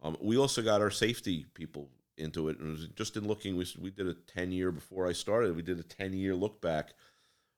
Um, 0.02 0.16
we 0.20 0.36
also 0.36 0.62
got 0.62 0.80
our 0.80 0.90
safety 0.90 1.46
people 1.54 1.88
into 2.18 2.48
it, 2.48 2.58
and 2.58 2.78
it 2.78 2.96
just 2.96 3.16
in 3.16 3.26
looking, 3.26 3.56
we 3.56 3.66
we 3.78 3.90
did 3.90 4.08
a 4.08 4.14
ten 4.14 4.52
year 4.52 4.72
before 4.72 5.06
I 5.06 5.12
started. 5.12 5.56
We 5.56 5.62
did 5.62 5.78
a 5.78 5.84
ten 5.84 6.12
year 6.12 6.34
look 6.34 6.60
back 6.60 6.94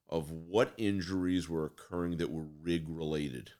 of 0.08 0.30
what 0.30 0.74
injuries 0.76 1.48
were 1.48 1.64
occurring 1.64 2.18
that 2.18 2.30
were 2.30 2.46
rig 2.62 2.84
related, 2.86 3.52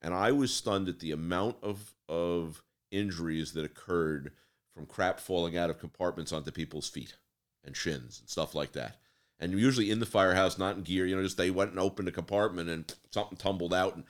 and 0.00 0.14
I 0.14 0.32
was 0.32 0.54
stunned 0.54 0.88
at 0.88 1.00
the 1.00 1.10
amount 1.10 1.56
of 1.62 1.94
of 2.08 2.62
injuries 2.90 3.52
that 3.52 3.64
occurred 3.64 4.32
from 4.74 4.86
crap 4.86 5.20
falling 5.20 5.56
out 5.56 5.70
of 5.70 5.78
compartments 5.78 6.32
onto 6.32 6.50
people's 6.50 6.88
feet 6.88 7.16
and 7.64 7.76
shins 7.76 8.20
and 8.20 8.28
stuff 8.28 8.54
like 8.54 8.72
that. 8.72 8.96
And 9.40 9.52
usually 9.52 9.90
in 9.90 10.00
the 10.00 10.06
firehouse, 10.06 10.58
not 10.58 10.76
in 10.76 10.82
gear, 10.82 11.06
you 11.06 11.14
know, 11.14 11.22
just 11.22 11.36
they 11.36 11.50
went 11.50 11.70
and 11.70 11.78
opened 11.78 12.08
a 12.08 12.12
compartment 12.12 12.68
and 12.68 12.92
something 13.10 13.36
tumbled 13.36 13.74
out. 13.74 13.94
And 13.94 14.04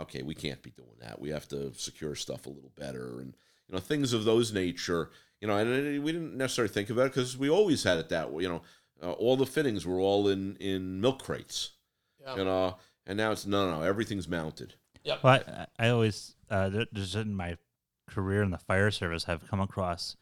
okay, 0.00 0.22
we 0.22 0.34
can't 0.34 0.62
be 0.62 0.70
doing 0.70 0.96
that. 1.00 1.20
We 1.20 1.30
have 1.30 1.48
to 1.48 1.72
secure 1.74 2.14
stuff 2.14 2.46
a 2.46 2.50
little 2.50 2.72
better 2.76 3.20
and 3.20 3.34
you 3.68 3.74
know 3.74 3.78
things 3.80 4.12
of 4.12 4.24
those 4.24 4.52
nature. 4.52 5.10
You 5.40 5.48
know, 5.48 5.56
and 5.56 5.98
uh, 5.98 6.02
we 6.02 6.12
didn't 6.12 6.36
necessarily 6.36 6.72
think 6.72 6.90
about 6.90 7.06
it 7.06 7.14
because 7.14 7.36
we 7.36 7.50
always 7.50 7.82
had 7.82 7.98
it 7.98 8.08
that 8.10 8.32
way. 8.32 8.44
You 8.44 8.48
know, 8.48 8.62
uh, 9.02 9.12
all 9.12 9.36
the 9.36 9.46
fittings 9.46 9.84
were 9.86 9.98
all 9.98 10.28
in 10.28 10.56
in 10.56 11.00
milk 11.00 11.22
crates. 11.22 11.70
Yeah. 12.20 12.36
You 12.36 12.44
know, 12.44 12.76
and 13.06 13.16
now 13.16 13.32
it's 13.32 13.46
no, 13.46 13.70
no, 13.70 13.82
everything's 13.82 14.28
mounted. 14.28 14.74
Yep. 15.04 15.22
Well, 15.24 15.40
I, 15.48 15.66
I 15.86 15.88
always, 15.88 16.36
uh, 16.48 16.68
there- 16.68 16.86
just 16.92 17.16
in 17.16 17.34
my 17.34 17.56
career 18.08 18.42
in 18.44 18.50
the 18.50 18.58
fire 18.58 18.92
service, 18.92 19.24
have 19.24 19.48
come 19.48 19.58
across 19.60 20.16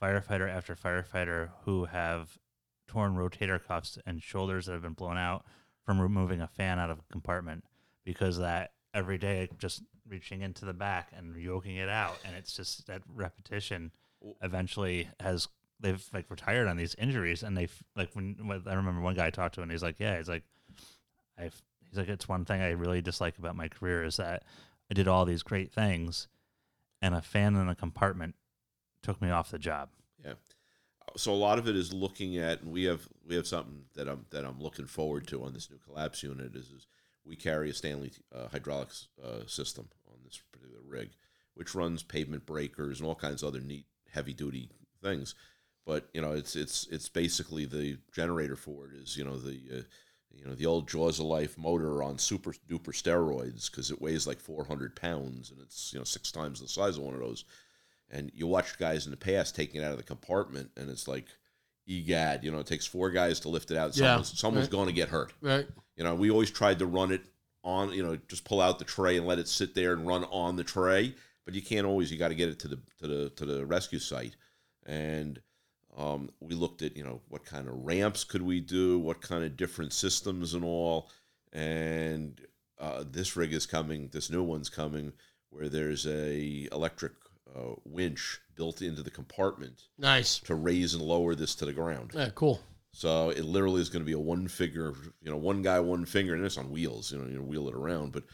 firefighter 0.00 0.48
after 0.48 0.76
firefighter 0.76 1.50
who 1.64 1.86
have 1.86 2.38
torn 2.86 3.14
rotator 3.14 3.62
cuffs 3.62 3.98
and 4.06 4.22
shoulders 4.22 4.66
that 4.66 4.72
have 4.72 4.82
been 4.82 4.92
blown 4.92 5.16
out 5.16 5.44
from 5.84 6.00
removing 6.00 6.40
a 6.40 6.46
fan 6.46 6.78
out 6.78 6.90
of 6.90 6.98
a 7.00 7.02
compartment 7.10 7.64
because 8.04 8.38
that 8.38 8.72
every 8.94 9.18
day 9.18 9.48
just 9.58 9.82
reaching 10.08 10.42
into 10.42 10.64
the 10.64 10.72
back 10.72 11.10
and 11.16 11.36
yoking 11.36 11.76
it 11.76 11.88
out 11.88 12.18
and 12.24 12.36
it's 12.36 12.54
just 12.54 12.86
that 12.86 13.02
repetition 13.14 13.90
eventually 14.42 15.08
has 15.20 15.48
they've 15.80 16.08
like 16.12 16.30
retired 16.30 16.68
on 16.68 16.76
these 16.76 16.94
injuries 16.96 17.42
and 17.42 17.56
they've 17.56 17.82
like 17.96 18.10
when, 18.12 18.36
when 18.44 18.62
I 18.66 18.74
remember 18.74 19.00
one 19.00 19.14
guy 19.14 19.26
I 19.26 19.30
talked 19.30 19.54
to 19.56 19.62
and 19.62 19.70
he's 19.70 19.82
like 19.82 19.98
yeah 19.98 20.18
he's 20.18 20.28
like 20.28 20.44
I've 21.38 21.62
he's 21.88 21.98
like 21.98 22.08
it's 22.08 22.28
one 22.28 22.44
thing 22.44 22.60
I 22.60 22.70
really 22.70 23.00
dislike 23.00 23.38
about 23.38 23.56
my 23.56 23.68
career 23.68 24.04
is 24.04 24.16
that 24.18 24.44
I 24.90 24.94
did 24.94 25.08
all 25.08 25.24
these 25.24 25.42
great 25.42 25.72
things 25.72 26.28
and 27.00 27.14
a 27.14 27.20
fan 27.20 27.56
in 27.56 27.68
a 27.68 27.74
compartment 27.74 28.36
took 29.02 29.20
me 29.20 29.30
off 29.30 29.50
the 29.50 29.58
job. 29.58 29.90
Yeah. 30.24 30.34
So 31.16 31.32
a 31.32 31.34
lot 31.34 31.58
of 31.58 31.68
it 31.68 31.76
is 31.76 31.92
looking 31.92 32.38
at, 32.38 32.62
and 32.62 32.72
we 32.72 32.84
have 32.84 33.08
we 33.26 33.34
have 33.34 33.46
something 33.46 33.82
that 33.94 34.08
I'm 34.08 34.24
that 34.30 34.44
I'm 34.44 34.60
looking 34.60 34.86
forward 34.86 35.26
to 35.26 35.44
on 35.44 35.52
this 35.52 35.70
new 35.70 35.78
collapse 35.78 36.22
unit 36.22 36.54
is, 36.54 36.70
is 36.70 36.86
we 37.24 37.36
carry 37.36 37.70
a 37.70 37.74
Stanley 37.74 38.12
uh, 38.34 38.48
hydraulics 38.48 39.08
uh, 39.22 39.46
system 39.46 39.88
on 40.08 40.16
this 40.24 40.40
particular 40.52 40.82
rig, 40.86 41.10
which 41.54 41.74
runs 41.74 42.02
pavement 42.02 42.46
breakers 42.46 43.00
and 43.00 43.08
all 43.08 43.14
kinds 43.14 43.42
of 43.42 43.48
other 43.48 43.60
neat 43.60 43.86
heavy 44.12 44.32
duty 44.32 44.68
things. 45.02 45.34
But 45.86 46.08
you 46.12 46.20
know, 46.20 46.32
it's 46.32 46.56
it's 46.56 46.86
it's 46.90 47.08
basically 47.08 47.64
the 47.64 47.98
generator 48.12 48.56
for 48.56 48.86
it 48.86 48.94
is 48.94 49.16
you 49.16 49.24
know 49.24 49.36
the 49.36 49.60
uh, 49.72 49.82
you 50.30 50.44
know 50.44 50.54
the 50.54 50.66
old 50.66 50.88
Jaws 50.88 51.18
of 51.18 51.26
Life 51.26 51.58
motor 51.58 52.02
on 52.02 52.18
super 52.18 52.52
duper 52.68 52.92
steroids 52.92 53.70
because 53.70 53.90
it 53.90 54.00
weighs 54.00 54.26
like 54.26 54.40
400 54.40 54.94
pounds 54.96 55.50
and 55.50 55.60
it's 55.60 55.92
you 55.92 55.98
know 55.98 56.04
six 56.04 56.30
times 56.30 56.60
the 56.60 56.68
size 56.68 56.96
of 56.96 57.02
one 57.02 57.14
of 57.14 57.20
those 57.20 57.44
and 58.12 58.30
you 58.34 58.46
watch 58.46 58.78
guys 58.78 59.06
in 59.06 59.10
the 59.10 59.16
past 59.16 59.56
taking 59.56 59.80
it 59.80 59.84
out 59.84 59.92
of 59.92 59.96
the 59.96 60.04
compartment, 60.04 60.70
and 60.76 60.90
it's 60.90 61.08
like, 61.08 61.26
egad, 61.88 62.44
you 62.44 62.52
know, 62.52 62.58
it 62.58 62.66
takes 62.66 62.86
four 62.86 63.10
guys 63.10 63.40
to 63.40 63.48
lift 63.48 63.70
it 63.70 63.76
out. 63.76 63.96
Yeah, 63.96 64.16
Someone's, 64.16 64.38
someone's 64.38 64.66
right. 64.66 64.70
going 64.70 64.86
to 64.88 64.92
get 64.92 65.08
hurt. 65.08 65.32
Right. 65.40 65.66
You 65.96 66.04
know, 66.04 66.14
we 66.14 66.30
always 66.30 66.50
tried 66.50 66.78
to 66.78 66.86
run 66.86 67.12
it 67.12 67.22
on, 67.64 67.92
you 67.92 68.02
know, 68.02 68.18
just 68.28 68.44
pull 68.44 68.60
out 68.60 68.78
the 68.78 68.84
tray 68.84 69.16
and 69.16 69.26
let 69.26 69.38
it 69.38 69.48
sit 69.48 69.74
there 69.74 69.92
and 69.92 70.06
run 70.06 70.24
on 70.24 70.56
the 70.56 70.64
tray, 70.64 71.14
but 71.44 71.54
you 71.54 71.62
can't 71.62 71.86
always. 71.86 72.10
You 72.10 72.18
got 72.18 72.28
to 72.28 72.34
get 72.34 72.48
it 72.48 72.58
to 72.60 72.68
the 72.68 72.78
to 72.98 73.06
the 73.06 73.30
to 73.30 73.44
the 73.46 73.66
rescue 73.66 73.98
site, 73.98 74.36
and 74.86 75.40
um, 75.96 76.30
we 76.40 76.54
looked 76.54 76.82
at, 76.82 76.96
you 76.96 77.04
know, 77.04 77.20
what 77.28 77.44
kind 77.44 77.68
of 77.68 77.74
ramps 77.84 78.24
could 78.24 78.42
we 78.42 78.60
do, 78.60 78.98
what 78.98 79.20
kind 79.20 79.44
of 79.44 79.56
different 79.56 79.92
systems 79.92 80.54
and 80.54 80.64
all, 80.64 81.10
and 81.52 82.40
uh, 82.78 83.04
this 83.10 83.36
rig 83.36 83.52
is 83.52 83.66
coming, 83.66 84.08
this 84.12 84.30
new 84.30 84.42
one's 84.42 84.70
coming, 84.70 85.12
where 85.50 85.68
there's 85.68 86.06
a 86.06 86.68
electric 86.72 87.12
uh, 87.54 87.74
winch 87.84 88.40
built 88.54 88.80
into 88.80 89.02
the 89.02 89.10
compartment 89.10 89.82
Nice. 89.98 90.38
to 90.40 90.54
raise 90.54 90.94
and 90.94 91.02
lower 91.02 91.34
this 91.34 91.54
to 91.56 91.66
the 91.66 91.72
ground. 91.72 92.12
Yeah, 92.14 92.30
cool. 92.34 92.60
So 92.92 93.30
it 93.30 93.44
literally 93.44 93.80
is 93.80 93.88
going 93.88 94.02
to 94.02 94.06
be 94.06 94.12
a 94.12 94.18
one 94.18 94.48
figure, 94.48 94.92
you 95.22 95.30
know, 95.30 95.36
one 95.36 95.62
guy, 95.62 95.80
one 95.80 96.04
finger, 96.04 96.34
and 96.34 96.44
it's 96.44 96.58
on 96.58 96.70
wheels. 96.70 97.10
You 97.10 97.18
know, 97.18 97.28
you 97.28 97.42
wheel 97.42 97.68
it 97.68 97.74
around, 97.74 98.12
but 98.12 98.24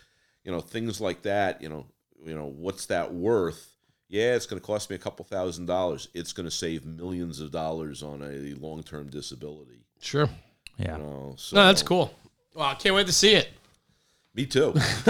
you 0.45 0.51
know, 0.51 0.61
things 0.61 1.01
like 1.01 1.23
that. 1.23 1.63
You 1.63 1.69
know, 1.69 1.87
you 2.25 2.35
know, 2.35 2.47
what's 2.47 2.87
that 2.87 3.15
worth? 3.15 3.77
Yeah, 4.09 4.35
it's 4.35 4.47
going 4.47 4.61
to 4.61 4.67
cost 4.67 4.91
me 4.91 4.97
a 4.97 4.99
couple 4.99 5.25
thousand 5.25 5.67
dollars. 5.67 6.09
It's 6.15 6.33
going 6.33 6.49
to 6.49 6.51
save 6.55 6.85
millions 6.85 7.41
of 7.41 7.51
dollars 7.51 8.03
on 8.03 8.23
a 8.23 8.55
long 8.59 8.83
term 8.83 9.11
disability. 9.11 9.85
Sure. 10.01 10.29
Yeah. 10.79 10.97
You 10.97 11.03
know, 11.03 11.35
so 11.37 11.57
No, 11.57 11.67
that's 11.67 11.83
cool. 11.83 12.15
Well, 12.55 12.67
I 12.67 12.75
can't 12.75 12.95
wait 12.95 13.07
to 13.07 13.13
see 13.13 13.35
it. 13.35 13.49
Me 14.39 14.47
too. 14.47 14.73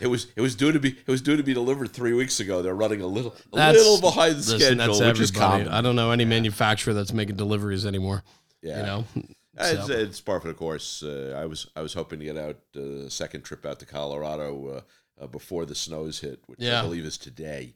it 0.00 0.06
was 0.08 0.26
it 0.36 0.40
was 0.42 0.54
due 0.54 0.72
to 0.72 0.78
be 0.78 0.90
it 0.90 1.08
was 1.08 1.22
due 1.22 1.36
to 1.38 1.42
be 1.42 1.54
delivered 1.54 1.90
three 1.90 2.12
weeks 2.12 2.38
ago. 2.38 2.60
They're 2.60 2.74
running 2.74 3.00
a 3.00 3.06
little 3.06 3.34
a 3.52 3.56
That's- 3.56 3.76
little 3.82 3.98
behind 4.00 4.34
the 4.34 4.52
Listen, 4.56 4.78
schedule, 4.78 5.06
which 5.08 5.20
is 5.20 5.30
common. 5.30 5.68
I 5.68 5.80
don't 5.80 5.96
know 5.96 6.10
any 6.10 6.26
manufacturer 6.26 6.92
that's 6.92 7.14
making 7.14 7.36
deliveries 7.36 7.86
anymore. 7.86 8.24
yeah, 8.62 8.80
You 8.80 8.82
know. 8.86 9.04
It's, 9.58 9.86
So- 9.86 9.92
it's 9.94 10.20
par 10.20 10.38
for 10.42 10.48
the 10.48 10.54
course. 10.54 11.02
Uh, 11.02 11.34
I 11.34 11.46
was 11.46 11.66
I 11.74 11.80
was 11.80 11.94
hoping 11.94 12.18
to 12.18 12.26
get 12.26 12.36
out 12.36 12.58
uh, 12.76 13.08
second 13.08 13.40
trip 13.42 13.64
out 13.64 13.78
to 13.80 13.86
Colorado 13.86 14.68
uh, 14.68 15.24
uh, 15.24 15.26
before 15.28 15.64
the 15.64 15.74
snows 15.74 16.20
hit, 16.20 16.40
which 16.46 16.60
Yeah. 16.60 16.80
I 16.80 16.82
believe 16.82 17.06
is 17.06 17.16
today. 17.16 17.72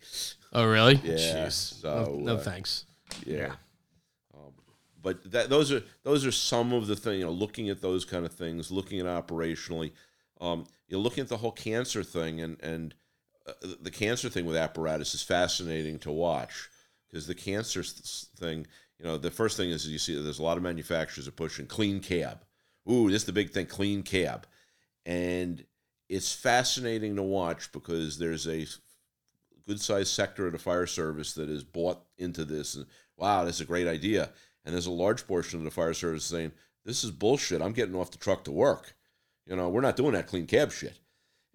Oh, 0.52 0.66
really? 0.66 0.96
Yeah, 1.02 1.46
Jeez. 1.46 1.80
so, 1.80 2.04
no, 2.04 2.16
no 2.18 2.34
uh, 2.36 2.38
thanks. 2.38 2.84
Yeah. 3.24 3.46
Um, 3.46 3.56
but 5.02 5.30
that 5.32 5.48
those 5.48 5.72
are 5.72 5.82
those 6.02 6.26
are 6.26 6.32
some 6.32 6.72
of 6.72 6.86
the 6.86 6.96
things. 6.96 7.18
You 7.18 7.26
know, 7.26 7.32
looking 7.32 7.68
at 7.70 7.80
those 7.80 8.04
kind 8.04 8.24
of 8.26 8.32
things, 8.32 8.70
looking 8.70 9.00
at 9.00 9.06
operationally. 9.06 9.92
Um, 10.40 10.66
you're 10.88 11.00
looking 11.00 11.22
at 11.22 11.28
the 11.28 11.36
whole 11.36 11.52
cancer 11.52 12.02
thing, 12.02 12.40
and 12.40 12.60
and 12.62 12.94
uh, 13.46 13.52
the 13.80 13.90
cancer 13.90 14.28
thing 14.28 14.46
with 14.46 14.56
apparatus 14.56 15.14
is 15.14 15.22
fascinating 15.22 15.98
to 16.00 16.10
watch 16.10 16.68
because 17.08 17.26
the 17.26 17.34
cancer 17.34 17.82
thing. 17.82 18.66
You 18.98 19.06
know, 19.06 19.16
the 19.16 19.30
first 19.30 19.56
thing 19.56 19.70
is 19.70 19.88
you 19.88 19.98
see 19.98 20.20
there's 20.20 20.40
a 20.40 20.42
lot 20.42 20.58
of 20.58 20.62
manufacturers 20.62 21.26
are 21.26 21.32
pushing 21.32 21.66
clean 21.66 22.00
cab. 22.00 22.44
Ooh, 22.90 23.10
this 23.10 23.22
is 23.22 23.26
the 23.26 23.32
big 23.32 23.50
thing, 23.50 23.64
clean 23.64 24.02
cab, 24.02 24.46
and 25.06 25.64
it's 26.10 26.34
fascinating 26.34 27.16
to 27.16 27.22
watch 27.22 27.72
because 27.72 28.18
there's 28.18 28.46
a 28.46 28.66
good 29.66 29.80
sized 29.80 30.08
sector 30.08 30.46
of 30.46 30.52
the 30.52 30.58
fire 30.58 30.86
service 30.86 31.32
that 31.34 31.48
is 31.48 31.62
bought 31.62 32.02
into 32.18 32.44
this 32.44 32.74
and 32.74 32.86
wow 33.16 33.44
that's 33.44 33.60
a 33.60 33.64
great 33.64 33.86
idea 33.86 34.30
and 34.64 34.74
there's 34.74 34.86
a 34.86 34.90
large 34.90 35.26
portion 35.26 35.58
of 35.58 35.64
the 35.64 35.70
fire 35.70 35.94
service 35.94 36.24
saying 36.24 36.52
this 36.84 37.04
is 37.04 37.10
bullshit 37.10 37.60
i'm 37.62 37.72
getting 37.72 37.94
off 37.94 38.10
the 38.10 38.18
truck 38.18 38.44
to 38.44 38.52
work 38.52 38.94
you 39.46 39.56
know 39.56 39.68
we're 39.68 39.80
not 39.80 39.96
doing 39.96 40.12
that 40.12 40.26
clean 40.26 40.46
cab 40.46 40.70
shit 40.72 40.98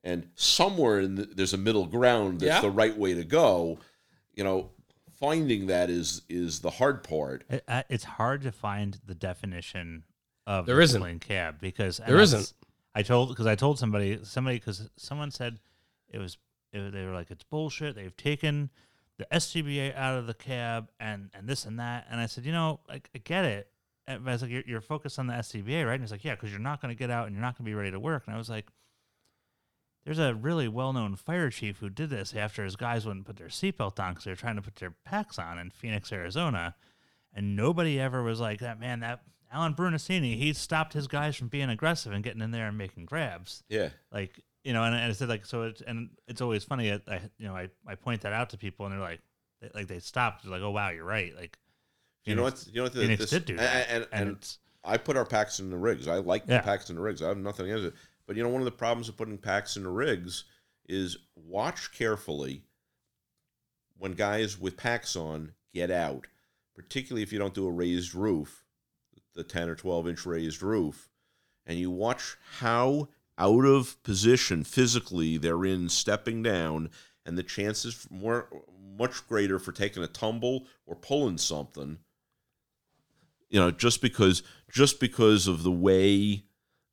and 0.03 0.27
somewhere 0.35 0.99
in 0.99 1.15
the, 1.15 1.25
there's 1.25 1.53
a 1.53 1.57
middle 1.57 1.85
ground 1.85 2.39
that's 2.41 2.47
Yeah. 2.47 2.61
the 2.61 2.69
right 2.71 2.97
way 2.97 3.13
to 3.13 3.23
go 3.23 3.79
you 4.33 4.43
know 4.43 4.69
finding 5.19 5.67
that 5.67 5.89
is 5.89 6.21
is 6.29 6.59
the 6.59 6.69
hard 6.71 7.03
part 7.03 7.43
It, 7.49 7.63
uh, 7.67 7.83
it's 7.89 8.03
hard 8.03 8.41
to 8.43 8.51
find 8.51 8.99
the 9.05 9.15
definition 9.15 10.03
of 10.47 10.65
There 10.65 10.75
the 10.75 10.81
isn't. 10.83 11.01
clean 11.01 11.19
cab 11.19 11.59
because 11.59 11.99
and 11.99 12.07
There 12.09 12.17
that's- 12.17 12.33
isn't. 12.33 12.53
I 12.97 13.01
told 13.01 13.29
because 13.29 13.45
I 13.47 13.55
told 13.55 13.77
somebody 13.79 14.19
somebody 14.23 14.57
because 14.57 14.89
someone 14.95 15.29
said 15.31 15.59
it 16.09 16.17
was 16.17 16.37
it, 16.71 16.91
they 16.93 17.03
were 17.05 17.13
like 17.13 17.29
it's 17.31 17.43
bullshit. 17.43 17.93
They've 17.95 18.15
taken 18.15 18.69
the 19.17 19.27
SCBA 19.31 19.95
out 19.95 20.17
of 20.17 20.27
the 20.27 20.33
cab 20.33 20.89
and 20.99 21.29
and 21.33 21.47
this 21.47 21.65
and 21.65 21.79
that. 21.79 22.05
And 22.09 22.19
I 22.19 22.25
said, 22.25 22.45
you 22.45 22.51
know, 22.51 22.79
like 22.87 23.09
I 23.15 23.19
get 23.19 23.45
it. 23.45 23.69
And 24.07 24.27
I 24.27 24.33
was 24.33 24.41
like, 24.43 24.51
you're, 24.51 24.63
you're 24.67 24.81
focused 24.81 25.17
on 25.17 25.27
the 25.27 25.33
SCBA, 25.33 25.85
right? 25.85 25.93
And 25.93 26.03
he's 26.03 26.11
like, 26.11 26.23
yeah, 26.23 26.35
because 26.35 26.51
you're 26.51 26.59
not 26.59 26.79
going 26.79 26.93
to 26.93 26.97
get 26.97 27.09
out 27.09 27.25
and 27.25 27.35
you're 27.35 27.41
not 27.41 27.57
going 27.57 27.65
to 27.65 27.71
be 27.71 27.73
ready 27.73 27.89
to 27.89 27.99
work. 27.99 28.23
And 28.27 28.35
I 28.35 28.37
was 28.37 28.49
like, 28.49 28.67
there's 30.05 30.19
a 30.19 30.35
really 30.35 30.67
well-known 30.67 31.15
fire 31.15 31.49
chief 31.49 31.79
who 31.79 31.89
did 31.89 32.11
this 32.11 32.35
after 32.35 32.63
his 32.63 32.75
guys 32.75 33.07
wouldn't 33.07 33.25
put 33.25 33.37
their 33.37 33.47
seatbelt 33.47 33.99
on 33.99 34.11
because 34.11 34.25
they 34.25 34.31
were 34.31 34.35
trying 34.35 34.57
to 34.57 34.61
put 34.61 34.75
their 34.75 34.93
packs 35.03 35.39
on 35.39 35.57
in 35.57 35.71
Phoenix, 35.71 36.11
Arizona, 36.11 36.75
and 37.33 37.55
nobody 37.55 37.99
ever 37.99 38.21
was 38.21 38.39
like 38.39 38.59
that. 38.59 38.79
Man, 38.79 38.99
that 38.99 39.21
Alan 39.51 39.73
Brunacini, 39.73 40.37
he 40.37 40.53
stopped 40.53 40.93
his 40.93 41.07
guys 41.07 41.35
from 41.35 41.47
being 41.47 41.69
aggressive 41.69 42.11
and 42.13 42.23
getting 42.23 42.41
in 42.41 42.51
there 42.51 42.67
and 42.67 42.77
making 42.77 43.05
grabs. 43.05 43.63
yeah 43.67 43.89
Like 44.11 44.39
you 44.65 44.73
know, 44.73 44.83
and, 44.83 44.93
and 44.95 45.05
I 45.05 45.11
said 45.13 45.29
like 45.29 45.45
so, 45.45 45.63
it's 45.63 45.81
and 45.81 46.09
it's 46.27 46.41
always 46.41 46.63
funny. 46.63 46.91
I, 46.91 46.99
I 47.07 47.21
you 47.37 47.47
know 47.47 47.55
I, 47.55 47.69
I 47.87 47.95
point 47.95 48.21
that 48.21 48.33
out 48.33 48.49
to 48.49 48.57
people 48.57 48.85
and 48.85 48.93
they're 48.93 48.99
like, 48.99 49.21
they, 49.61 49.69
like 49.73 49.87
they 49.87 49.99
stop. 49.99 50.41
They're 50.41 50.51
like, 50.51 50.61
oh 50.61 50.71
wow, 50.71 50.89
you're 50.89 51.05
right. 51.05 51.33
Like 51.35 51.57
you 52.25 52.35
know 52.35 52.43
Phoenix- 52.43 52.65
what 52.65 52.73
you 52.73 52.79
know 52.79 52.83
what 52.83 52.93
the, 52.93 53.01
Phoenix 53.01 53.21
this, 53.21 53.29
did 53.29 53.45
do 53.45 53.57
that, 53.57 53.87
and, 53.89 54.03
and, 54.03 54.07
and, 54.11 54.29
and 54.29 54.57
I 54.83 54.97
put 54.97 55.15
our 55.15 55.25
packs 55.25 55.59
in 55.59 55.69
the 55.69 55.77
rigs. 55.77 56.07
I 56.07 56.15
like 56.17 56.43
Yeah. 56.47 56.57
the 56.57 56.63
packs 56.63 56.89
in 56.89 56.95
the 56.95 57.01
rigs. 57.01 57.21
I 57.21 57.27
have 57.29 57.37
nothing 57.37 57.67
against 57.67 57.85
it. 57.85 57.93
But 58.27 58.35
you 58.35 58.43
know, 58.43 58.49
one 58.49 58.61
of 58.61 58.65
the 58.65 58.71
problems 58.71 59.07
of 59.07 59.15
putting 59.15 59.37
packs 59.37 59.77
in 59.77 59.83
the 59.83 59.89
rigs 59.89 60.45
is 60.89 61.17
watch 61.35 61.91
carefully 61.93 62.63
when 63.97 64.11
guys 64.13 64.59
with 64.59 64.77
packs 64.77 65.15
on 65.15 65.53
get 65.73 65.91
out, 65.91 66.27
particularly 66.75 67.23
if 67.23 67.31
you 67.31 67.39
don't 67.39 67.53
do 67.53 67.67
a 67.67 67.71
raised 67.71 68.13
roof, 68.15 68.63
the 69.35 69.43
10 69.43 69.69
or 69.69 69.75
12 69.75 70.07
inch 70.07 70.25
raised 70.25 70.61
roof, 70.61 71.09
and 71.65 71.77
you 71.79 71.89
watch 71.91 72.35
how 72.59 73.07
out 73.37 73.65
of 73.65 74.01
position 74.03 74.63
physically 74.63 75.37
they're 75.37 75.65
in 75.65 75.89
stepping 75.89 76.41
down 76.41 76.89
and 77.25 77.37
the 77.37 77.43
chances 77.43 78.07
more 78.09 78.47
much 78.97 79.27
greater 79.27 79.59
for 79.59 79.71
taking 79.71 80.03
a 80.03 80.07
tumble 80.07 80.65
or 80.85 80.95
pulling 80.95 81.37
something 81.37 81.97
you 83.49 83.59
know 83.59 83.71
just 83.71 84.01
because 84.01 84.41
just 84.71 84.99
because 84.99 85.47
of 85.47 85.63
the 85.63 85.71
way 85.71 86.43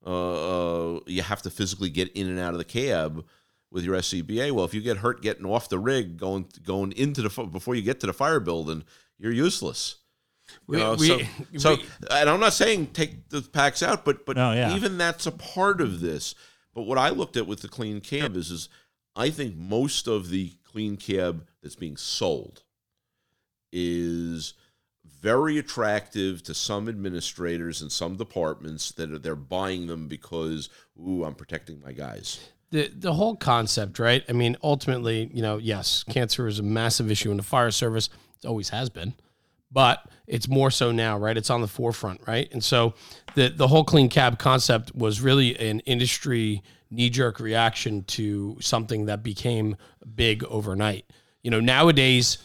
uh, 0.04 0.98
you 1.06 1.22
have 1.22 1.42
to 1.42 1.50
physically 1.50 1.88
get 1.88 2.10
in 2.12 2.28
and 2.28 2.38
out 2.38 2.54
of 2.54 2.58
the 2.58 2.64
cab 2.64 3.24
with 3.70 3.84
your 3.84 3.96
SCBA. 3.96 4.52
Well, 4.52 4.64
if 4.64 4.74
you 4.74 4.80
get 4.80 4.98
hurt 4.98 5.22
getting 5.22 5.46
off 5.46 5.68
the 5.68 5.78
rig, 5.78 6.18
going 6.18 6.46
going 6.62 6.92
into 6.92 7.22
the 7.22 7.44
before 7.44 7.74
you 7.74 7.82
get 7.82 8.00
to 8.00 8.06
the 8.06 8.12
fire 8.12 8.40
building, 8.40 8.84
you're 9.18 9.32
useless. 9.32 9.96
You 10.68 10.78
know, 10.78 10.94
we, 10.94 11.08
so, 11.08 11.16
we, 11.52 11.58
so 11.58 11.76
and 12.10 12.30
I'm 12.30 12.40
not 12.40 12.52
saying 12.52 12.88
take 12.88 13.28
the 13.28 13.42
packs 13.42 13.82
out, 13.82 14.04
but 14.04 14.26
but 14.26 14.38
oh, 14.38 14.52
yeah. 14.52 14.74
even 14.74 14.98
that's 14.98 15.26
a 15.26 15.32
part 15.32 15.80
of 15.80 16.00
this. 16.00 16.34
But 16.74 16.82
what 16.82 16.98
I 16.98 17.10
looked 17.10 17.36
at 17.36 17.46
with 17.46 17.60
the 17.60 17.68
clean 17.68 18.00
cab 18.00 18.36
is 18.36 18.50
is 18.50 18.68
I 19.14 19.30
think 19.30 19.56
most 19.56 20.06
of 20.06 20.30
the 20.30 20.52
clean 20.64 20.96
cab 20.96 21.46
that's 21.62 21.76
being 21.76 21.96
sold 21.96 22.62
is 23.72 24.54
very 25.04 25.58
attractive 25.58 26.42
to 26.42 26.54
some 26.54 26.88
administrators 26.88 27.80
and 27.80 27.92
some 27.92 28.16
departments 28.16 28.90
that 28.92 29.12
are 29.12 29.18
they're 29.18 29.36
buying 29.36 29.86
them 29.86 30.08
because 30.08 30.68
ooh 30.98 31.24
I'm 31.24 31.34
protecting 31.34 31.80
my 31.80 31.92
guys. 31.92 32.40
The 32.70 32.88
the 32.88 33.12
whole 33.12 33.36
concept, 33.36 33.98
right? 33.98 34.24
I 34.28 34.32
mean, 34.32 34.56
ultimately, 34.62 35.30
you 35.32 35.42
know, 35.42 35.58
yes, 35.58 36.04
cancer 36.04 36.46
is 36.48 36.58
a 36.58 36.62
massive 36.62 37.10
issue 37.10 37.30
in 37.30 37.36
the 37.36 37.42
fire 37.42 37.70
service. 37.70 38.08
It 38.42 38.46
always 38.46 38.70
has 38.70 38.88
been, 38.88 39.14
but 39.72 40.06
it's 40.26 40.48
more 40.48 40.70
so 40.70 40.92
now, 40.92 41.18
right? 41.18 41.36
It's 41.36 41.50
on 41.50 41.60
the 41.60 41.68
forefront, 41.68 42.20
right? 42.26 42.48
And 42.52 42.62
so 42.62 42.94
the 43.34 43.48
the 43.48 43.68
whole 43.68 43.84
clean 43.84 44.08
cab 44.08 44.38
concept 44.38 44.94
was 44.94 45.20
really 45.20 45.58
an 45.58 45.80
industry 45.80 46.62
knee 46.90 47.10
jerk 47.10 47.40
reaction 47.40 48.04
to 48.04 48.56
something 48.60 49.06
that 49.06 49.22
became 49.22 49.76
big 50.14 50.44
overnight. 50.44 51.06
You 51.42 51.50
know, 51.50 51.60
nowadays 51.60 52.38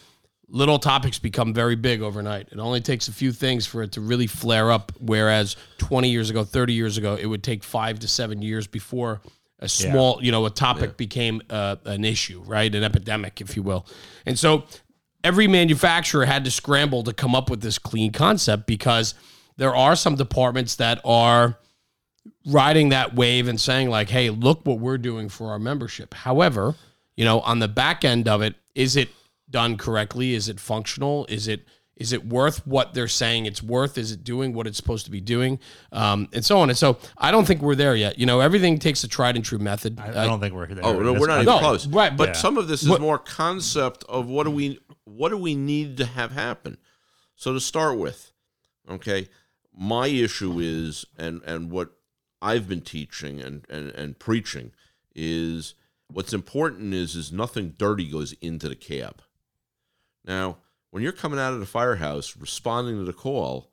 little 0.49 0.80
topics 0.80 1.20
become 1.20 1.54
very 1.54 1.76
big 1.76 2.02
overnight. 2.02 2.48
It 2.52 2.60
only 2.60 2.82
takes 2.82 3.08
a 3.08 3.12
few 3.12 3.32
things 3.32 3.66
for 3.66 3.84
it 3.84 3.91
to 3.94 4.02
really 4.02 4.28
flare 4.28 4.72
up. 4.72 4.91
Whereas 4.99 5.58
20 5.80 6.10
years 6.10 6.30
ago, 6.30 6.44
30 6.44 6.74
years 6.74 6.98
ago, 6.98 7.16
it 7.16 7.26
would 7.26 7.44
take 7.44 7.64
five 7.64 7.99
to 7.99 8.08
seven 8.08 8.41
years 8.41 8.66
before 8.66 9.22
a 9.60 9.68
small, 9.68 10.20
yeah. 10.20 10.26
you 10.26 10.32
know, 10.32 10.45
a 10.45 10.49
topic 10.49 10.91
yeah. 10.91 10.95
became 10.98 11.41
uh, 11.49 11.76
an 11.86 12.06
issue, 12.06 12.41
right? 12.45 12.74
An 12.74 12.84
epidemic, 12.84 13.41
if 13.41 13.56
you 13.56 13.64
will. 13.64 13.86
And 14.26 14.38
so 14.38 14.66
every 15.23 15.48
manufacturer 15.48 16.26
had 16.26 16.45
to 16.45 16.52
scramble 16.52 17.03
to 17.03 17.14
come 17.14 17.35
up 17.35 17.49
with 17.49 17.61
this 17.61 17.80
clean 17.80 18.11
concept 18.11 18.68
because 18.68 19.14
there 19.57 19.76
are 19.76 19.95
some 19.95 20.15
departments 20.15 20.76
that 20.76 20.99
are 21.03 21.57
riding 22.45 22.89
that 22.89 23.15
wave 23.15 23.48
and 23.48 23.60
saying 23.60 23.89
like, 23.89 24.10
"Hey, 24.10 24.30
look 24.30 24.65
what 24.65 24.80
we're 24.80 24.98
doing 24.98 25.30
for 25.30 25.52
our 25.52 25.60
membership." 25.60 26.14
However, 26.14 26.76
you 27.15 27.26
know, 27.26 27.41
on 27.41 27.60
the 27.60 27.68
back 27.68 28.06
end 28.06 28.27
of 28.27 28.41
it, 28.41 28.56
is 28.76 28.95
it 28.95 29.10
done 29.49 29.77
correctly? 29.77 30.34
Is 30.34 30.48
it 30.49 30.60
functional? 30.60 31.26
Is 31.30 31.48
it 31.48 31.65
is 31.98 32.14
it 32.14 32.26
worth 32.26 32.65
what 32.65 32.94
they're 32.94 33.07
saying 33.07 33.45
it's 33.45 33.61
worth? 33.61 33.98
Is 33.98 34.11
it 34.11 34.24
doing 34.24 34.53
what 34.53 34.68
it's 34.68 34.78
supposed 34.78 35.06
to 35.06 35.11
be 35.11 35.19
doing? 35.19 35.60
Um, 35.91 36.30
and 36.32 36.45
so 36.45 36.60
on. 36.60 36.69
And 36.69 36.78
so 36.78 36.98
I 37.18 37.32
don't 37.32 37.45
think 37.45 37.61
we're 37.61 37.76
there 37.76 37.95
yet. 37.95 38.19
You 38.19 38.26
know, 38.26 38.40
everything 38.40 38.78
takes 38.78 39.03
a 39.03 39.07
tried 39.07 39.36
and 39.36 39.44
true 39.44 39.57
method. 39.57 39.99
I, 39.99 40.24
I 40.24 40.26
don't 40.26 40.40
think 40.40 40.53
we're 40.53 40.68
there. 40.68 40.86
Oh 40.86 40.99
no, 40.99 41.14
we're 41.14 41.28
not 41.28 41.41
even 41.41 41.45
no, 41.45 41.60
close. 41.60 41.88
Right, 41.88 42.15
but 42.15 42.30
yeah. 42.30 42.34
some 42.34 42.57
of 42.57 42.68
this 42.68 42.84
is 42.84 42.90
what, 42.90 43.02
more 43.02 43.18
concept 43.18 44.03
of 44.07 44.28
what 44.28 44.44
do 44.44 44.52
we 44.52 44.80
what 45.06 45.30
do 45.30 45.38
we 45.38 45.56
need 45.56 45.98
to 45.98 46.06
have 46.06 46.32
happen. 46.32 46.78
So 47.36 47.53
to 47.53 47.60
start 47.60 47.98
with, 47.98 48.32
okay, 48.90 49.28
my 49.76 50.07
issue 50.07 50.60
is 50.60 51.06
and 51.18 51.41
and 51.44 51.72
what 51.72 51.91
I've 52.41 52.69
been 52.69 52.82
teaching 52.82 53.41
and 53.41 53.65
and, 53.69 53.90
and 53.91 54.19
preaching 54.19 54.72
is 55.15 55.74
what's 56.11 56.34
important 56.34 56.94
is 56.94 57.15
is 57.15 57.32
nothing 57.32 57.74
dirty 57.78 58.07
goes 58.07 58.34
into 58.34 58.69
the 58.69 58.76
cab. 58.76 59.22
Now, 60.24 60.57
when 60.92 61.04
you're 61.04 61.12
coming 61.12 61.40
out 61.40 61.54
of 61.54 61.60
the 61.60 61.66
firehouse 61.66 62.36
responding 62.38 62.98
to 62.98 63.04
the 63.04 63.14
call, 63.14 63.72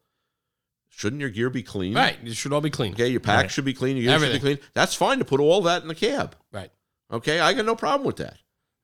shouldn't 0.89 1.20
your 1.20 1.31
gear 1.31 1.51
be 1.51 1.62
clean? 1.62 1.95
Right. 1.95 2.16
It 2.23 2.35
should 2.35 2.53
all 2.53 2.61
be 2.61 2.70
clean. 2.70 2.93
Okay, 2.93 3.09
your 3.09 3.20
pack 3.20 3.43
right. 3.43 3.51
should 3.51 3.65
be 3.65 3.74
clean, 3.74 3.97
your 3.97 4.05
gear 4.05 4.15
Everything. 4.15 4.36
should 4.36 4.43
be 4.43 4.57
clean. 4.57 4.70
That's 4.74 4.95
fine 4.95 5.19
to 5.19 5.24
put 5.24 5.41
all 5.41 5.62
that 5.62 5.82
in 5.82 5.89
the 5.89 5.95
cab. 5.95 6.36
Right. 6.53 6.70
Okay, 7.12 7.41
I 7.41 7.53
got 7.53 7.65
no 7.65 7.77
problem 7.77 8.07
with 8.07 8.16
that. 8.16 8.39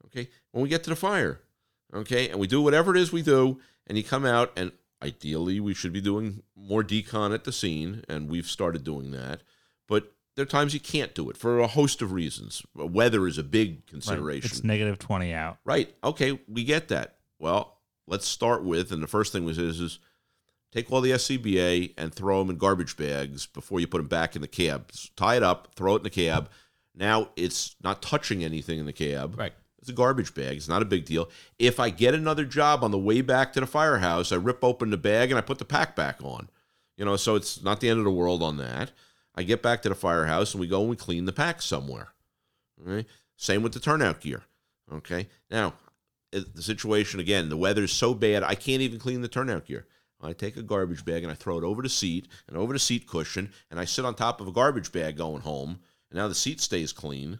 Okay, 0.06 0.28
when 0.52 0.62
we 0.62 0.68
get 0.68 0.84
to 0.84 0.90
the 0.90 0.96
fire, 0.96 1.40
okay, 1.94 2.28
and 2.28 2.40
we 2.40 2.46
do 2.46 2.60
whatever 2.60 2.94
it 2.94 3.00
is 3.00 3.12
we 3.12 3.22
do, 3.22 3.60
and 3.86 3.96
you 3.96 4.04
come 4.04 4.24
out, 4.24 4.52
and 4.56 4.72
ideally 5.02 5.60
we 5.60 5.74
should 5.74 5.92
be 5.92 6.00
doing 6.00 6.42
more 6.56 6.82
decon 6.82 7.32
at 7.32 7.44
the 7.44 7.52
scene, 7.52 8.04
and 8.08 8.28
we've 8.28 8.46
started 8.46 8.84
doing 8.84 9.12
that. 9.12 9.42
But 9.88 10.12
there 10.36 10.42
are 10.44 10.46
times 10.46 10.74
you 10.74 10.80
can't 10.80 11.14
do 11.14 11.30
it 11.30 11.36
for 11.36 11.58
a 11.58 11.66
host 11.66 12.02
of 12.02 12.12
reasons. 12.12 12.62
Weather 12.74 13.26
is 13.26 13.38
a 13.38 13.42
big 13.42 13.86
consideration. 13.86 14.48
Right. 14.48 14.52
It's 14.52 14.64
negative 14.64 14.98
20 14.98 15.32
out. 15.32 15.58
Right. 15.64 15.94
Okay, 16.02 16.40
we 16.48 16.64
get 16.64 16.88
that. 16.88 17.16
Well, 17.38 17.79
let's 18.10 18.26
start 18.26 18.64
with, 18.64 18.92
and 18.92 19.02
the 19.02 19.06
first 19.06 19.32
thing 19.32 19.44
was 19.44 19.56
is, 19.56 19.80
is 19.80 19.98
take 20.72 20.90
all 20.90 21.00
the 21.00 21.12
SCBA 21.12 21.94
and 21.96 22.12
throw 22.12 22.40
them 22.40 22.50
in 22.50 22.56
garbage 22.56 22.96
bags 22.96 23.46
before 23.46 23.80
you 23.80 23.86
put 23.86 23.98
them 23.98 24.08
back 24.08 24.34
in 24.34 24.42
the 24.42 24.48
cab. 24.48 24.90
Tie 25.16 25.36
it 25.36 25.42
up, 25.42 25.68
throw 25.76 25.94
it 25.94 25.98
in 25.98 26.02
the 26.02 26.10
cab. 26.10 26.50
Now 26.94 27.30
it's 27.36 27.76
not 27.82 28.02
touching 28.02 28.44
anything 28.44 28.78
in 28.78 28.86
the 28.86 28.92
cab. 28.92 29.38
Right. 29.38 29.52
It's 29.78 29.88
a 29.88 29.94
garbage 29.94 30.34
bag. 30.34 30.58
It's 30.58 30.68
not 30.68 30.82
a 30.82 30.86
big 30.86 31.06
deal. 31.06 31.30
If 31.58 31.80
I 31.80 31.88
get 31.88 32.12
another 32.14 32.44
job 32.44 32.84
on 32.84 32.90
the 32.90 32.98
way 32.98 33.22
back 33.22 33.54
to 33.54 33.60
the 33.60 33.66
firehouse, 33.66 34.30
I 34.30 34.36
rip 34.36 34.62
open 34.62 34.90
the 34.90 34.98
bag 34.98 35.30
and 35.30 35.38
I 35.38 35.40
put 35.40 35.58
the 35.58 35.64
pack 35.64 35.96
back 35.96 36.18
on. 36.22 36.50
You 36.98 37.06
know, 37.06 37.16
so 37.16 37.34
it's 37.34 37.62
not 37.62 37.80
the 37.80 37.88
end 37.88 37.98
of 37.98 38.04
the 38.04 38.10
world 38.10 38.42
on 38.42 38.58
that. 38.58 38.90
I 39.34 39.42
get 39.42 39.62
back 39.62 39.80
to 39.82 39.88
the 39.88 39.94
firehouse 39.94 40.52
and 40.52 40.60
we 40.60 40.66
go 40.66 40.80
and 40.80 40.90
we 40.90 40.96
clean 40.96 41.24
the 41.24 41.32
pack 41.32 41.62
somewhere. 41.62 42.08
Okay. 42.86 43.08
Same 43.36 43.62
with 43.62 43.72
the 43.72 43.80
turnout 43.80 44.20
gear. 44.20 44.42
Okay. 44.92 45.28
Now, 45.50 45.74
the 46.32 46.62
situation 46.62 47.20
again, 47.20 47.48
the 47.48 47.56
weather's 47.56 47.92
so 47.92 48.14
bad, 48.14 48.42
I 48.42 48.54
can't 48.54 48.82
even 48.82 48.98
clean 48.98 49.22
the 49.22 49.28
turnout 49.28 49.66
gear. 49.66 49.86
I 50.22 50.32
take 50.32 50.56
a 50.56 50.62
garbage 50.62 51.04
bag 51.04 51.22
and 51.22 51.32
I 51.32 51.34
throw 51.34 51.58
it 51.58 51.64
over 51.64 51.82
the 51.82 51.88
seat 51.88 52.28
and 52.46 52.56
over 52.56 52.72
the 52.72 52.78
seat 52.78 53.06
cushion, 53.06 53.52
and 53.70 53.80
I 53.80 53.84
sit 53.84 54.04
on 54.04 54.14
top 54.14 54.40
of 54.40 54.48
a 54.48 54.52
garbage 54.52 54.92
bag 54.92 55.16
going 55.16 55.42
home, 55.42 55.80
and 56.10 56.18
now 56.18 56.28
the 56.28 56.34
seat 56.34 56.60
stays 56.60 56.92
clean. 56.92 57.38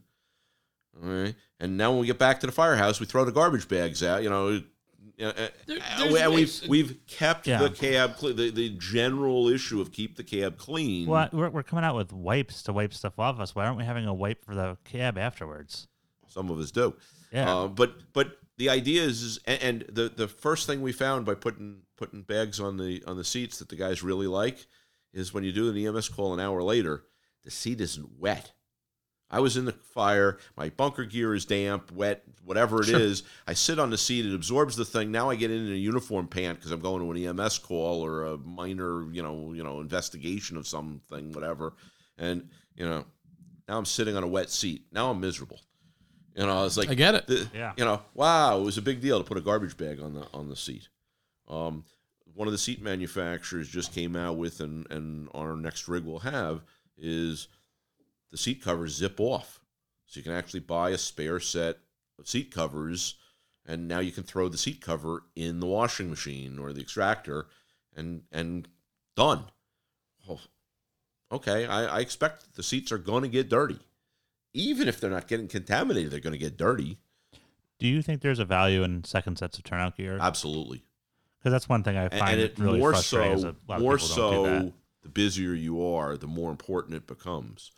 All 1.03 1.09
right. 1.09 1.35
And 1.59 1.77
now 1.77 1.91
when 1.91 2.01
we 2.01 2.07
get 2.07 2.19
back 2.19 2.41
to 2.41 2.47
the 2.47 2.53
firehouse, 2.53 2.99
we 2.99 3.07
throw 3.07 3.25
the 3.25 3.33
garbage 3.33 3.69
bags 3.69 4.03
out. 4.03 4.23
You 4.23 4.31
know, 4.31 4.63
uh, 5.23 5.33
there, 5.67 6.31
we've 6.31 6.63
we've 6.69 6.97
kept 7.07 7.47
yeah. 7.47 7.59
the 7.59 7.71
cab 7.71 8.17
clean. 8.17 8.37
The, 8.37 8.51
the 8.51 8.71
general 8.71 9.49
issue 9.49 9.81
of 9.81 9.93
keep 9.93 10.17
the 10.17 10.25
cab 10.25 10.57
clean. 10.57 11.07
Well, 11.07 11.29
we're, 11.33 11.51
we're 11.51 11.63
coming 11.63 11.85
out 11.85 11.97
with 11.97 12.13
wipes 12.13 12.63
to 12.65 12.73
wipe 12.73 12.95
stuff 12.95 13.19
off 13.19 13.39
us. 13.39 13.55
Why 13.55 13.67
aren't 13.67 13.77
we 13.77 13.85
having 13.85 14.07
a 14.07 14.15
wipe 14.15 14.45
for 14.45 14.55
the 14.55 14.79
cab 14.85 15.19
afterwards? 15.19 15.87
Some 16.29 16.51
of 16.51 16.59
us 16.59 16.71
do. 16.71 16.95
Yeah. 17.33 17.55
Uh, 17.55 17.69
but 17.69 18.13
but 18.13 18.39
the 18.61 18.69
idea 18.69 19.03
is, 19.03 19.23
is 19.23 19.41
and 19.47 19.87
the 19.91 20.13
the 20.15 20.29
first 20.29 20.67
thing 20.67 20.83
we 20.83 20.93
found 20.93 21.25
by 21.25 21.35
putting 21.35 21.79
putting 21.97 22.21
bags 22.21 22.61
on 22.61 22.77
the 22.77 23.03
on 23.07 23.17
the 23.17 23.25
seats 23.25 23.59
that 23.59 23.71
the 23.71 23.75
guys 23.75 24.03
really 24.03 24.27
like 24.27 24.67
is 25.15 25.33
when 25.33 25.45
you 25.45 25.51
do 25.51 25.71
an 25.71 25.77
EMS 25.79 26.11
call 26.11 26.35
an 26.35 26.41
hour 26.41 26.63
later, 26.63 27.05
the 27.43 27.51
seat 27.51 27.81
isn't 27.81 28.19
wet. 28.19 28.53
I 29.31 29.41
was 29.41 29.57
in 29.57 29.65
the 29.65 29.73
fire. 29.73 30.37
My 30.59 30.69
bunker 30.69 31.07
gear 31.07 31.35
is 31.35 31.47
damp, 31.47 31.91
wet, 31.91 32.23
whatever 32.45 32.83
it 32.83 32.89
sure. 32.89 33.01
is. 33.01 33.23
I 33.47 33.55
sit 33.55 33.79
on 33.79 33.89
the 33.89 33.97
seat. 33.97 34.27
It 34.27 34.35
absorbs 34.35 34.77
the 34.77 34.85
thing. 34.85 35.11
Now 35.11 35.31
I 35.31 35.37
get 35.37 35.51
in 35.51 35.73
a 35.73 35.77
uniform 35.77 36.27
pant 36.27 36.59
because 36.59 36.71
I'm 36.71 36.81
going 36.81 37.01
to 37.01 37.31
an 37.31 37.41
EMS 37.41 37.61
call 37.61 38.05
or 38.05 38.27
a 38.27 38.37
minor, 38.37 39.11
you 39.11 39.23
know, 39.23 39.55
you 39.55 39.65
know, 39.65 39.81
investigation 39.81 40.59
of 40.59 40.67
something, 40.67 41.33
whatever. 41.33 41.73
And 42.19 42.51
you 42.75 42.87
know, 42.87 43.07
now 43.67 43.79
I'm 43.79 43.87
sitting 43.87 44.19
on 44.19 44.23
a 44.23 44.29
wet 44.29 44.51
seat. 44.51 44.85
Now 44.93 45.11
I'm 45.11 45.19
miserable. 45.19 45.61
You 46.35 46.47
know, 46.47 46.61
I 46.61 46.63
was 46.63 46.79
like, 46.79 46.89
I 46.89 46.95
get 46.95 47.15
it. 47.15 47.27
The, 47.27 47.49
yeah. 47.55 47.73
You 47.77 47.85
know, 47.85 48.03
wow, 48.15 48.59
it 48.59 48.63
was 48.63 48.79
a 48.79 48.83
big 48.83 49.01
deal 49.01 49.19
to 49.19 49.25
put 49.25 49.37
a 49.37 49.41
garbage 49.41 49.77
bag 49.77 50.01
on 50.01 50.15
the 50.15 50.27
on 50.33 50.49
the 50.49 50.57
seat. 50.57 50.89
Um, 51.49 51.85
one 52.35 52.47
of 52.47 52.53
the 52.53 52.59
seat 52.59 52.81
manufacturers 52.81 53.69
just 53.69 53.93
came 53.93 54.15
out 54.17 54.37
with, 54.37 54.61
and 54.61 54.91
and 54.91 55.29
our 55.35 55.57
next 55.57 55.89
rig 55.89 56.05
will 56.05 56.21
have 56.21 56.63
is 56.97 57.49
the 58.31 58.37
seat 58.37 58.63
covers 58.63 58.95
zip 58.95 59.19
off, 59.19 59.61
so 60.07 60.19
you 60.19 60.25
can 60.25 60.33
actually 60.33 60.61
buy 60.61 60.91
a 60.91 60.99
spare 60.99 61.41
set 61.41 61.79
of 62.19 62.29
seat 62.29 62.55
covers, 62.55 63.17
and 63.67 63.89
now 63.89 63.99
you 63.99 64.13
can 64.13 64.25
throw 64.25 64.49
the 64.49 64.59
seat 64.59 64.81
cover 64.81 65.25
in 65.35 65.59
the 65.59 65.67
washing 65.67 66.09
machine 66.09 66.59
or 66.59 66.73
the 66.73 66.81
extractor, 66.81 67.49
and 67.97 68.23
and 68.31 68.69
done. 69.17 69.45
Oh, 70.29 70.41
okay, 71.33 71.67
I, 71.67 71.97
I 71.97 72.01
expect 72.01 72.55
the 72.55 72.63
seats 72.63 72.93
are 72.93 72.99
going 72.99 73.23
to 73.23 73.29
get 73.29 73.49
dirty 73.49 73.81
even 74.53 74.89
if 74.89 75.01
they're 75.01 75.11
not 75.11 75.29
getting 75.29 75.49
contaminated, 75.49 76.11
they're 76.13 76.21
going 76.21 76.33
to 76.33 76.39
get 76.39 76.57
dirty. 76.57 76.99
Do 77.79 77.87
you 77.87 78.03
think 78.03 78.21
there's 78.21 78.39
a 78.39 78.45
value 78.45 78.83
in 78.83 79.05
second 79.05 79.39
sets 79.39 79.59
of 79.59 79.65
turnout 79.65 79.97
gear? 79.97 80.19
Absolutely. 80.21 80.85
Because 81.39 81.53
that's 81.53 81.69
one 81.69 81.83
thing 81.83 81.97
I 81.97 82.09
find 82.09 82.33
and 82.33 82.41
it, 82.41 82.59
really 82.59 82.79
more 82.79 82.93
frustrating. 82.93 83.39
So, 83.39 83.55
more 83.79 83.99
so, 83.99 84.73
the 85.03 85.09
busier 85.09 85.55
you 85.55 85.83
are, 85.87 86.17
the 86.19 86.27
more 86.27 86.51
important 86.51 86.95
it 86.95 87.07
becomes. 87.07 87.73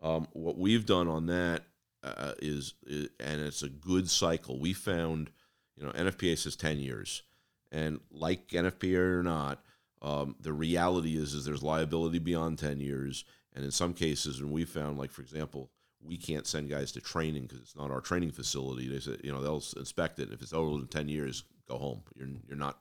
Um, 0.00 0.26
what 0.32 0.56
we've 0.56 0.86
done 0.86 1.06
on 1.08 1.26
that 1.26 1.64
uh, 2.02 2.32
is, 2.40 2.74
is, 2.86 3.08
and 3.20 3.42
it's 3.42 3.62
a 3.62 3.68
good 3.68 4.08
cycle. 4.08 4.58
We 4.58 4.72
found, 4.72 5.30
you 5.76 5.84
know, 5.84 5.92
NFPA 5.92 6.38
says 6.38 6.56
ten 6.56 6.78
years, 6.78 7.22
and 7.70 8.00
like 8.10 8.48
NFPA 8.48 9.18
or 9.18 9.22
not, 9.22 9.62
Um, 10.00 10.36
the 10.40 10.52
reality 10.52 11.16
is, 11.16 11.34
is 11.34 11.44
there's 11.44 11.62
liability 11.62 12.18
beyond 12.20 12.58
10 12.58 12.80
years. 12.80 13.24
And 13.54 13.64
in 13.64 13.70
some 13.70 13.92
cases, 13.94 14.38
and 14.40 14.52
we 14.52 14.64
found, 14.64 14.98
like, 14.98 15.10
for 15.10 15.22
example, 15.22 15.70
we 16.02 16.16
can't 16.16 16.46
send 16.46 16.68
guys 16.70 16.92
to 16.92 17.00
training 17.00 17.42
because 17.44 17.60
it's 17.60 17.76
not 17.76 17.90
our 17.90 18.00
training 18.00 18.30
facility. 18.32 18.88
They 18.88 19.00
said, 19.00 19.20
you 19.24 19.32
know, 19.32 19.42
they'll 19.42 19.62
inspect 19.76 20.18
it. 20.18 20.32
If 20.32 20.42
it's 20.42 20.52
older 20.52 20.76
than 20.78 20.88
10 20.88 21.08
years, 21.08 21.44
go 21.68 21.78
home. 21.78 22.02
You're, 22.16 22.28
you're 22.48 22.56
not, 22.56 22.78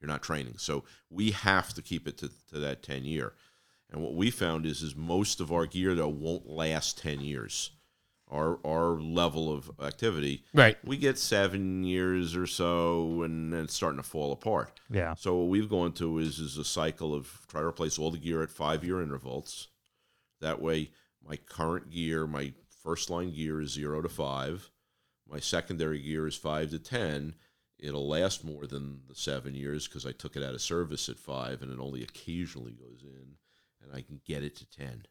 you're 0.00 0.08
not 0.08 0.22
training. 0.22 0.54
So 0.58 0.84
we 1.10 1.32
have 1.32 1.74
to 1.74 1.82
keep 1.82 2.06
it 2.08 2.16
to, 2.18 2.30
to 2.52 2.58
that 2.60 2.82
10 2.82 3.04
year. 3.04 3.34
And 3.90 4.02
what 4.02 4.14
we 4.14 4.30
found 4.30 4.66
is, 4.66 4.82
is 4.82 4.94
most 4.96 5.40
of 5.40 5.50
our 5.52 5.66
gear 5.66 5.94
though 5.94 6.08
won't 6.08 6.48
last 6.48 6.98
10 6.98 7.20
years. 7.20 7.70
Our, 8.30 8.58
our 8.62 9.00
level 9.00 9.50
of 9.50 9.70
activity, 9.82 10.44
Right. 10.52 10.76
we 10.84 10.98
get 10.98 11.18
seven 11.18 11.82
years 11.82 12.36
or 12.36 12.46
so, 12.46 13.22
and 13.22 13.50
then 13.50 13.64
it's 13.64 13.72
starting 13.72 13.96
to 13.96 14.06
fall 14.06 14.32
apart. 14.32 14.78
Yeah. 14.90 15.14
So 15.14 15.34
what 15.36 15.48
we've 15.48 15.68
gone 15.68 15.92
to 15.92 16.18
is 16.18 16.38
is 16.38 16.58
a 16.58 16.64
cycle 16.64 17.14
of 17.14 17.46
try 17.48 17.62
to 17.62 17.66
replace 17.66 17.98
all 17.98 18.10
the 18.10 18.18
gear 18.18 18.42
at 18.42 18.50
five 18.50 18.84
year 18.84 19.00
intervals. 19.00 19.68
That 20.42 20.60
way, 20.60 20.90
my 21.26 21.36
current 21.36 21.90
gear, 21.90 22.26
my 22.26 22.52
first 22.82 23.10
line 23.10 23.32
gear 23.34 23.60
is 23.60 23.72
zero 23.72 24.00
to 24.02 24.08
five. 24.08 24.70
My 25.28 25.40
secondary 25.40 26.00
gear 26.00 26.26
is 26.26 26.36
five 26.36 26.70
to 26.70 26.78
ten. 26.78 27.34
It'll 27.78 28.08
last 28.08 28.44
more 28.44 28.66
than 28.66 29.00
the 29.08 29.14
seven 29.14 29.54
years 29.54 29.86
because 29.86 30.04
I 30.06 30.12
took 30.12 30.36
it 30.36 30.42
out 30.42 30.54
of 30.54 30.62
service 30.62 31.08
at 31.08 31.18
five, 31.18 31.62
and 31.62 31.72
it 31.72 31.78
only 31.78 32.02
occasionally 32.02 32.72
goes 32.72 33.02
in, 33.04 33.36
and 33.82 33.92
I 33.94 34.00
can 34.00 34.20
get 34.26 34.42
it 34.42 34.56
to 34.56 34.66
ten 34.70 35.06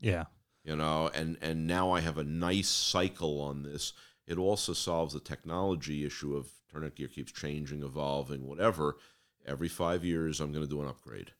Yeah. 0.00 0.24
you 0.64 0.74
know 0.76 1.10
and 1.14 1.36
and 1.40 1.66
now 1.66 1.90
i 1.92 2.00
have 2.00 2.18
a 2.18 2.24
nice 2.24 2.68
cycle 2.68 3.40
on 3.40 3.62
this 3.62 3.92
it 4.26 4.36
also 4.38 4.72
solves 4.72 5.14
the 5.14 5.20
technology 5.20 6.04
issue 6.04 6.36
of 6.36 6.48
turnout 6.70 6.94
gear 6.96 7.08
keeps 7.08 7.32
changing 7.32 7.82
evolving 7.82 8.46
whatever 8.46 8.96
every 9.46 9.68
five 9.68 10.04
years 10.04 10.38
i'm 10.40 10.52
going 10.52 10.64
to 10.64 10.70
do 10.70 10.82
an 10.82 10.88
upgrade 10.88 11.32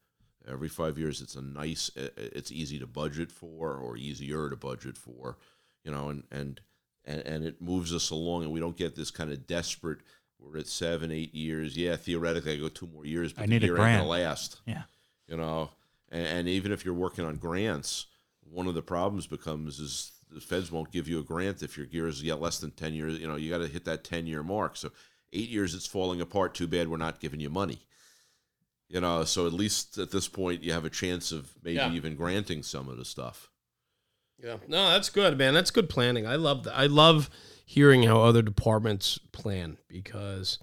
every 0.51 0.69
five 0.69 0.99
years 0.99 1.21
it's 1.21 1.35
a 1.37 1.43
nice 1.43 1.91
it's 2.17 2.53
easy 2.53 2.79
to 2.79 2.87
budget 2.87 3.31
for 3.31 3.75
or 3.75 3.97
easier 3.97 4.49
to 4.51 4.57
budget 4.57 4.97
for 4.97 5.37
you 5.85 5.91
know 5.91 6.09
and 6.09 6.25
and 6.31 6.61
and, 7.05 7.23
and 7.23 7.45
it 7.45 7.61
moves 7.63 7.95
us 7.95 8.11
along 8.11 8.43
and 8.43 8.53
we 8.53 8.61
don't 8.61 8.77
get 8.77 8.95
this 8.95 9.11
kind 9.11 9.33
of 9.33 9.47
desperate 9.47 9.99
we're 10.39 10.59
at 10.59 10.67
seven 10.67 11.11
eight 11.11 11.35
years 11.35 11.77
yeah 11.77 11.97
theoretically 11.97 12.53
i 12.53 12.57
go 12.57 12.69
two 12.69 12.87
more 12.87 13.07
years 13.07 13.33
but 13.33 13.43
I 13.43 13.47
the 13.47 13.51
need 13.53 13.65
a 13.65 13.69
gonna 13.69 13.79
grant. 13.79 14.07
last 14.07 14.61
Yeah. 14.67 14.83
you 15.27 15.37
know 15.37 15.71
and, 16.11 16.27
and 16.27 16.49
even 16.49 16.73
if 16.73 16.85
you're 16.85 16.95
working 16.95 17.25
on 17.25 17.37
grants 17.37 18.07
one 18.51 18.67
of 18.67 18.75
the 18.75 18.83
problems 18.83 19.27
becomes 19.27 19.79
is 19.79 20.13
the 20.33 20.41
feds 20.41 20.71
won't 20.71 20.93
give 20.93 21.09
you 21.09 21.19
a 21.19 21.23
grant 21.25 21.63
if 21.63 21.77
your 21.77 21.87
gear 21.87 22.07
is 22.07 22.23
yet 22.23 22.41
less 22.41 22.59
than 22.59 22.71
10 22.71 22.95
years 22.95 23.19
you 23.19 23.27
know 23.29 23.37
you 23.37 23.51
got 23.51 23.59
to 23.59 23.69
hit 23.69 23.85
that 23.85 24.05
10 24.05 24.27
year 24.27 24.43
mark 24.43 24.77
so 24.77 24.91
eight 25.33 25.49
years 25.49 25.75
it's 25.75 25.87
falling 25.87 26.21
apart 26.21 26.55
too 26.55 26.67
bad 26.67 26.89
we're 26.89 26.97
not 26.97 27.21
giving 27.21 27.41
you 27.41 27.51
money 27.51 27.81
you 28.91 29.01
know 29.01 29.25
so 29.25 29.47
at 29.47 29.53
least 29.55 29.97
at 29.99 30.11
this 30.11 30.29
point 30.29 30.63
you 30.63 30.73
have 30.73 30.85
a 30.85 30.91
chance 30.91 31.33
of 31.33 31.51
maybe 31.63 31.77
Yeah. 31.77 31.93
even 31.93 32.15
granting 32.17 32.63
some 32.63 32.89
of 32.89 32.97
the 32.99 33.05
stuff 33.05 33.49
Yeah. 34.43 34.57
No, 34.69 34.89
that's 34.91 35.11
good, 35.11 35.37
man. 35.39 35.53
That's 35.55 35.71
good 35.71 35.89
planning. 35.91 36.27
I 36.27 36.37
love 36.37 36.65
that. 36.65 36.75
I 36.77 36.87
love 36.87 37.29
hearing 37.67 38.03
how 38.05 38.23
other 38.23 38.41
departments 38.43 39.19
plan 39.33 39.77
because 39.89 40.59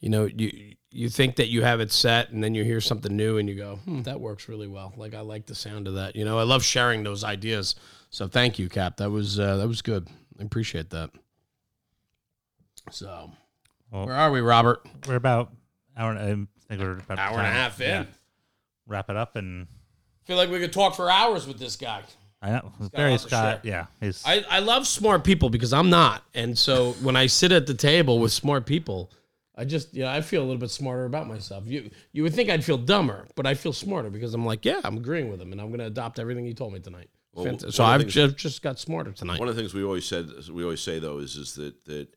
you 0.00 0.08
know, 0.08 0.24
you 0.24 0.74
you 0.90 1.08
think 1.10 1.36
that 1.36 1.48
you 1.48 1.62
have 1.62 1.78
it 1.80 1.92
set 1.92 2.30
and 2.30 2.42
then 2.42 2.54
you 2.54 2.64
hear 2.64 2.80
something 2.80 3.14
new 3.14 3.36
and 3.38 3.46
you 3.48 3.54
go, 3.54 3.76
hmm, 3.84 4.00
that 4.02 4.18
works 4.20 4.48
really 4.48 4.66
well. 4.66 4.92
Like 4.96 5.14
I 5.14 5.20
like 5.20 5.44
the 5.46 5.54
sound 5.54 5.86
of 5.86 5.94
that. 5.94 6.16
You 6.16 6.24
know, 6.24 6.38
I 6.38 6.42
love 6.44 6.64
sharing 6.64 7.04
those 7.04 7.22
ideas. 7.22 7.74
So 8.08 8.26
thank 8.26 8.58
you, 8.58 8.68
Cap. 8.70 8.96
That 8.96 9.10
was 9.10 9.38
uh, 9.38 9.56
that 9.58 9.68
was 9.68 9.82
good. 9.82 10.08
I 10.40 10.42
appreciate 10.42 10.88
that. 10.90 11.10
So 12.90 13.30
Well- 13.90 14.06
where 14.06 14.14
are 14.16 14.30
we, 14.32 14.40
Robert? 14.40 14.80
We're 15.06 15.16
about 15.16 15.52
hour. 16.00 16.12
I 16.14 16.24
think 16.68 16.80
we're 16.80 16.98
about 16.98 17.18
Hour 17.18 17.38
and 17.38 17.46
a 17.46 17.50
half 17.50 17.80
in. 17.80 17.86
Yeah. 17.88 18.04
Wrap 18.86 19.10
it 19.10 19.16
up 19.16 19.36
and 19.36 19.66
feel 20.24 20.36
like 20.36 20.50
we 20.50 20.58
could 20.58 20.72
talk 20.72 20.94
for 20.96 21.10
hours 21.10 21.46
with 21.46 21.58
this 21.58 21.76
guy. 21.76 22.02
I 22.42 22.50
know 22.52 22.72
a 22.80 22.88
Barry 22.88 23.10
lot 23.12 23.20
Scott. 23.20 23.60
share. 23.64 23.72
Yeah, 23.72 23.86
he's 24.00 24.22
I, 24.24 24.44
I 24.48 24.58
love 24.60 24.86
smart 24.86 25.24
people 25.24 25.50
because 25.50 25.72
I'm 25.74 25.90
not. 25.90 26.22
And 26.34 26.56
so 26.58 26.92
when 27.02 27.14
I 27.14 27.26
sit 27.26 27.52
at 27.52 27.66
the 27.66 27.74
table 27.74 28.18
with 28.18 28.32
smart 28.32 28.64
people, 28.66 29.10
I 29.54 29.64
just 29.66 29.92
you 29.94 30.02
know, 30.04 30.08
I 30.08 30.22
feel 30.22 30.40
a 30.40 30.46
little 30.46 30.58
bit 30.58 30.70
smarter 30.70 31.04
about 31.04 31.28
myself. 31.28 31.64
You 31.66 31.90
you 32.12 32.22
would 32.22 32.32
think 32.34 32.48
I'd 32.48 32.64
feel 32.64 32.78
dumber, 32.78 33.26
but 33.36 33.46
I 33.46 33.52
feel 33.54 33.74
smarter 33.74 34.08
because 34.08 34.32
I'm 34.32 34.46
like, 34.46 34.64
yeah, 34.64 34.80
I'm 34.82 34.96
agreeing 34.96 35.30
with 35.30 35.40
him 35.40 35.52
and 35.52 35.60
I'm 35.60 35.70
gonna 35.70 35.84
adopt 35.86 36.18
everything 36.18 36.46
he 36.46 36.54
told 36.54 36.72
me 36.72 36.80
tonight. 36.80 37.10
Well, 37.34 37.44
Fant- 37.44 37.72
so 37.72 37.84
I've 37.84 38.00
things- 38.00 38.14
just, 38.14 38.36
just 38.38 38.62
got 38.62 38.78
smarter 38.78 39.12
tonight. 39.12 39.38
one 39.38 39.48
of 39.48 39.54
the 39.54 39.60
things 39.60 39.74
we 39.74 39.84
always 39.84 40.06
said 40.06 40.28
we 40.50 40.62
always 40.64 40.80
say 40.80 40.98
though 40.98 41.18
is 41.18 41.36
is 41.36 41.54
that 41.56 41.84
that 41.84 42.08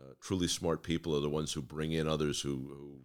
uh, 0.00 0.12
truly 0.20 0.46
smart 0.48 0.82
people 0.84 1.14
are 1.16 1.20
the 1.20 1.28
ones 1.28 1.52
who 1.52 1.60
bring 1.60 1.90
in 1.92 2.06
others 2.06 2.40
who, 2.40 2.50
who 2.68 3.00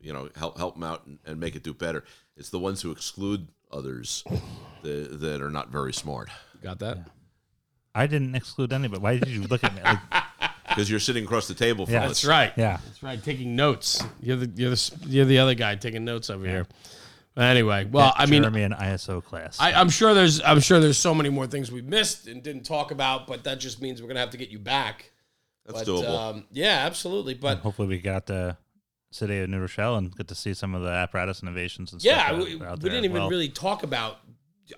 you 0.00 0.12
know 0.12 0.28
help 0.36 0.56
help 0.58 0.74
them 0.74 0.84
out 0.84 1.06
and, 1.06 1.18
and 1.26 1.38
make 1.40 1.56
it 1.56 1.62
do 1.62 1.74
better 1.74 2.04
it's 2.36 2.50
the 2.50 2.58
ones 2.58 2.82
who 2.82 2.90
exclude 2.90 3.48
others 3.72 4.24
that, 4.82 5.20
that 5.20 5.42
are 5.42 5.50
not 5.50 5.70
very 5.70 5.92
smart 5.92 6.28
Got 6.62 6.80
that? 6.80 6.98
I 7.94 8.06
didn't 8.06 8.34
exclude 8.34 8.72
anybody. 8.72 9.00
Why 9.00 9.18
did 9.18 9.28
you 9.28 9.42
look 9.42 9.64
at 9.64 9.74
me? 9.74 9.82
Like, 9.82 9.98
because 10.68 10.90
you're 10.90 11.00
sitting 11.00 11.24
across 11.24 11.48
the 11.48 11.54
table 11.54 11.86
from 11.86 11.94
Yeah. 11.94 12.02
us 12.02 12.08
That's 12.08 12.24
right. 12.24 12.52
yeah, 12.56 12.78
That's 12.84 13.02
right. 13.02 13.22
Taking 13.22 13.56
notes. 13.56 14.02
You're 14.20 14.36
the 14.36 14.50
you're 14.54 14.70
the 14.70 14.98
you're 15.06 15.24
the 15.24 15.38
other 15.38 15.54
guy 15.54 15.74
taking 15.76 16.04
notes 16.04 16.30
over 16.30 16.46
here. 16.46 16.66
Anyway, 17.36 17.84
well, 17.84 18.12
I 18.16 18.26
mean, 18.26 18.42
Jeremy 18.42 18.62
an 18.64 18.72
ISO 18.72 19.24
class. 19.24 19.58
I, 19.60 19.72
I'm 19.72 19.90
sure 19.90 20.12
there's 20.12 20.42
I'm 20.42 20.60
sure 20.60 20.80
there's 20.80 20.98
so 20.98 21.14
many 21.14 21.28
more 21.28 21.46
things 21.46 21.70
we 21.70 21.82
missed 21.82 22.26
and 22.26 22.42
didn't 22.42 22.64
talk 22.64 22.90
about, 22.90 23.28
but 23.28 23.44
that 23.44 23.60
just 23.60 23.80
means 23.80 24.02
we're 24.02 24.08
gonna 24.08 24.20
have 24.20 24.30
to 24.30 24.36
get 24.36 24.48
you 24.48 24.58
back. 24.58 25.12
that's 25.64 25.80
but, 25.80 25.86
doable 25.86 26.18
Um, 26.34 26.44
yeah, 26.50 26.80
absolutely. 26.84 27.34
But 27.34 27.58
Hopefully, 27.58 27.86
we 27.88 27.98
got 27.98 28.26
to 28.26 28.56
City 29.10 29.40
of 29.40 29.48
New 29.48 29.60
Rochelle 29.60 29.96
and 29.96 30.14
get 30.14 30.28
to 30.28 30.34
see 30.34 30.54
some 30.54 30.74
of 30.74 30.82
the 30.82 30.90
apparatus 30.90 31.42
innovations 31.42 31.92
and 31.92 32.04
yeah, 32.04 32.28
stuff. 32.28 32.44
we, 32.44 32.58
that 32.58 32.64
are 32.64 32.68
out 32.70 32.82
we 32.82 32.90
didn't 32.90 33.04
even 33.04 33.22
well. 33.22 33.30
really 33.30 33.48
talk 33.48 33.82
about 33.82 34.18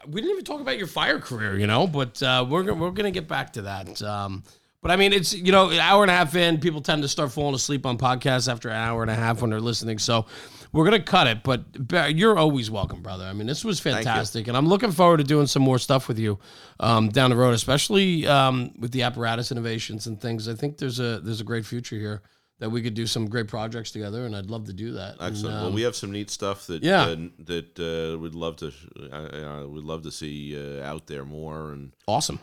we 0.07 0.21
didn't 0.21 0.33
even 0.33 0.45
talk 0.45 0.61
about 0.61 0.79
your 0.79 0.87
fire 0.87 1.19
career, 1.19 1.59
you 1.59 1.67
know. 1.67 1.87
But 1.87 2.23
uh, 2.23 2.47
we're 2.49 2.63
gonna, 2.63 2.81
we're 2.81 2.91
gonna 2.91 3.11
get 3.11 3.27
back 3.27 3.53
to 3.55 3.63
that. 3.63 4.01
Um, 4.03 4.45
but 4.83 4.91
I 4.91 4.97
mean, 4.97 5.13
it's 5.13 5.35
you 5.35 5.53
know, 5.53 5.71
an 5.71 5.81
hour 5.81 6.03
and 6.03 6.11
a 6.11 6.15
half 6.15 6.35
in, 6.37 6.59
people 6.59 6.81
tend 6.81 7.03
to 7.03 7.09
start 7.09 7.33
falling 7.33 7.55
asleep 7.55 7.85
on 7.85 7.99
podcasts 7.99 8.51
after 8.51 8.69
an 8.69 8.77
hour 8.77 9.03
and 9.03 9.11
a 9.11 9.15
half 9.15 9.41
when 9.41 9.51
they're 9.51 9.61
listening. 9.61 9.99
So 9.99 10.27
we're 10.73 10.85
gonna 10.85 11.03
cut 11.03 11.27
it. 11.27 11.43
But 11.43 11.89
Barry, 11.89 12.15
you're 12.15 12.39
always 12.39 12.71
welcome, 12.71 13.03
brother. 13.03 13.25
I 13.25 13.33
mean, 13.33 13.49
this 13.49 13.65
was 13.65 13.81
fantastic, 13.81 14.47
and 14.47 14.57
I'm 14.57 14.69
looking 14.69 14.93
forward 14.93 15.19
to 15.19 15.25
doing 15.25 15.49
some 15.49 15.63
more 15.63 15.81
stuff 15.81 16.07
with 16.07 16.21
you 16.21 16.39
um, 16.79 17.09
down 17.09 17.31
the 17.31 17.37
road, 17.37 17.55
especially 17.55 18.29
um, 18.29 18.73
with 18.79 18.93
the 18.93 19.03
apparatus 19.03 19.51
innovations 19.51 20.07
and 20.07 20.21
things. 20.21 20.49
I 20.49 20.55
think 20.55 20.79
there's 20.79 21.01
a 21.01 21.21
there's 21.21 21.41
a 21.41 21.45
great 21.45 21.67
future 21.67 21.97
here 21.97 22.23
that 22.61 22.71
we 22.71 22.83
could 22.83 22.95
do 22.95 23.07
some 23.07 23.29
great 23.29 23.49
projects 23.49 23.91
together, 23.91 24.27
and 24.27 24.37
I'd 24.37 24.51
love 24.51 24.67
to 24.67 24.73
do 24.73 24.93
that. 24.93 25.15
And, 25.19 25.33
excellent 25.33 25.57
well 25.57 25.67
um, 25.69 25.75
we 25.75 25.83
have 25.83 25.97
some 25.97 26.13
neat 26.13 26.31
stuff 26.31 26.67
that 26.69 26.83
yeah. 26.83 27.03
uh, 27.03 27.17
that 27.41 27.79
uh, 27.81 28.19
we'd 28.19 28.35
love 28.35 28.57
to 28.57 28.73
uh, 29.13 29.17
uh, 29.17 29.67
we'd 29.67 29.85
love 29.85 30.03
to 30.03 30.13
see 30.13 30.57
uh, 30.57 30.85
out 30.85 31.07
there 31.07 31.25
more 31.25 31.73
and 31.73 31.93
awesome. 32.07 32.39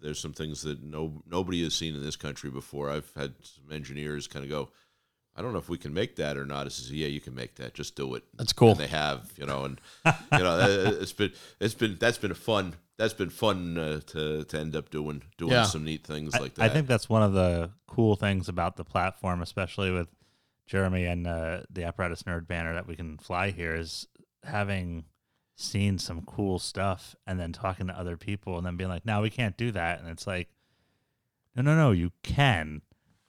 there's 0.00 0.20
some 0.20 0.32
things 0.32 0.62
that 0.62 0.82
no 0.82 1.22
nobody 1.30 1.62
has 1.62 1.74
seen 1.74 1.94
in 1.94 2.02
this 2.02 2.16
country 2.16 2.50
before. 2.50 2.90
I've 2.90 3.10
had 3.16 3.34
some 3.42 3.72
engineers 3.72 4.26
kind 4.26 4.44
of 4.44 4.50
go, 4.50 4.68
I 5.34 5.40
don't 5.40 5.52
know 5.52 5.58
if 5.58 5.68
we 5.68 5.78
can 5.78 5.94
make 5.94 6.16
that 6.16 6.36
or 6.36 6.44
not. 6.44 6.66
I 6.66 6.68
says, 6.68 6.90
yeah, 6.92 7.06
you 7.06 7.20
can 7.20 7.34
make 7.34 7.54
that. 7.54 7.74
Just 7.74 7.96
do 7.96 8.14
it. 8.16 8.24
That's 8.34 8.52
cool. 8.52 8.72
And 8.72 8.80
they 8.80 8.88
have, 8.88 9.32
you 9.36 9.46
know, 9.46 9.64
and 9.64 9.80
you 10.04 10.38
know, 10.38 10.96
it's 11.00 11.12
been 11.12 11.32
it's 11.60 11.74
been 11.74 11.96
that's 11.98 12.18
been 12.18 12.32
a 12.32 12.36
fun 12.36 12.74
that's 13.02 13.14
been 13.14 13.30
fun 13.30 13.76
uh, 13.76 14.00
to 14.06 14.44
to 14.44 14.58
end 14.58 14.76
up 14.76 14.88
doing 14.90 15.22
doing 15.36 15.50
Yeah. 15.50 15.64
some 15.64 15.82
neat 15.82 16.06
things 16.06 16.34
I, 16.34 16.38
like 16.38 16.54
that. 16.54 16.62
I 16.64 16.68
think 16.68 16.86
that's 16.86 17.08
one 17.08 17.22
of 17.22 17.32
the 17.32 17.72
cool 17.88 18.14
things 18.14 18.48
about 18.48 18.76
the 18.76 18.84
platform, 18.84 19.42
especially 19.42 19.90
with 19.90 20.06
Jeremy 20.66 21.06
and 21.06 21.26
uh, 21.26 21.62
the 21.68 21.82
apparatus 21.82 22.22
nerd 22.22 22.46
banner 22.46 22.72
that 22.74 22.86
we 22.86 22.94
can 22.94 23.18
fly 23.18 23.50
here, 23.50 23.74
is 23.74 24.06
having 24.44 25.04
seen 25.56 25.98
some 25.98 26.22
cool 26.22 26.60
stuff 26.60 27.16
and 27.26 27.40
then 27.40 27.52
talking 27.52 27.88
to 27.88 27.98
other 27.98 28.16
people 28.16 28.56
and 28.56 28.64
then 28.64 28.76
being 28.76 28.90
like, 28.90 29.04
"No, 29.04 29.20
we 29.20 29.30
can't 29.30 29.56
do 29.56 29.72
that," 29.72 29.98
and 29.98 30.08
it's 30.08 30.26
like, 30.28 30.48
"No, 31.56 31.62
no, 31.62 31.74
no, 31.76 31.90
you 31.90 32.12
can." 32.22 32.82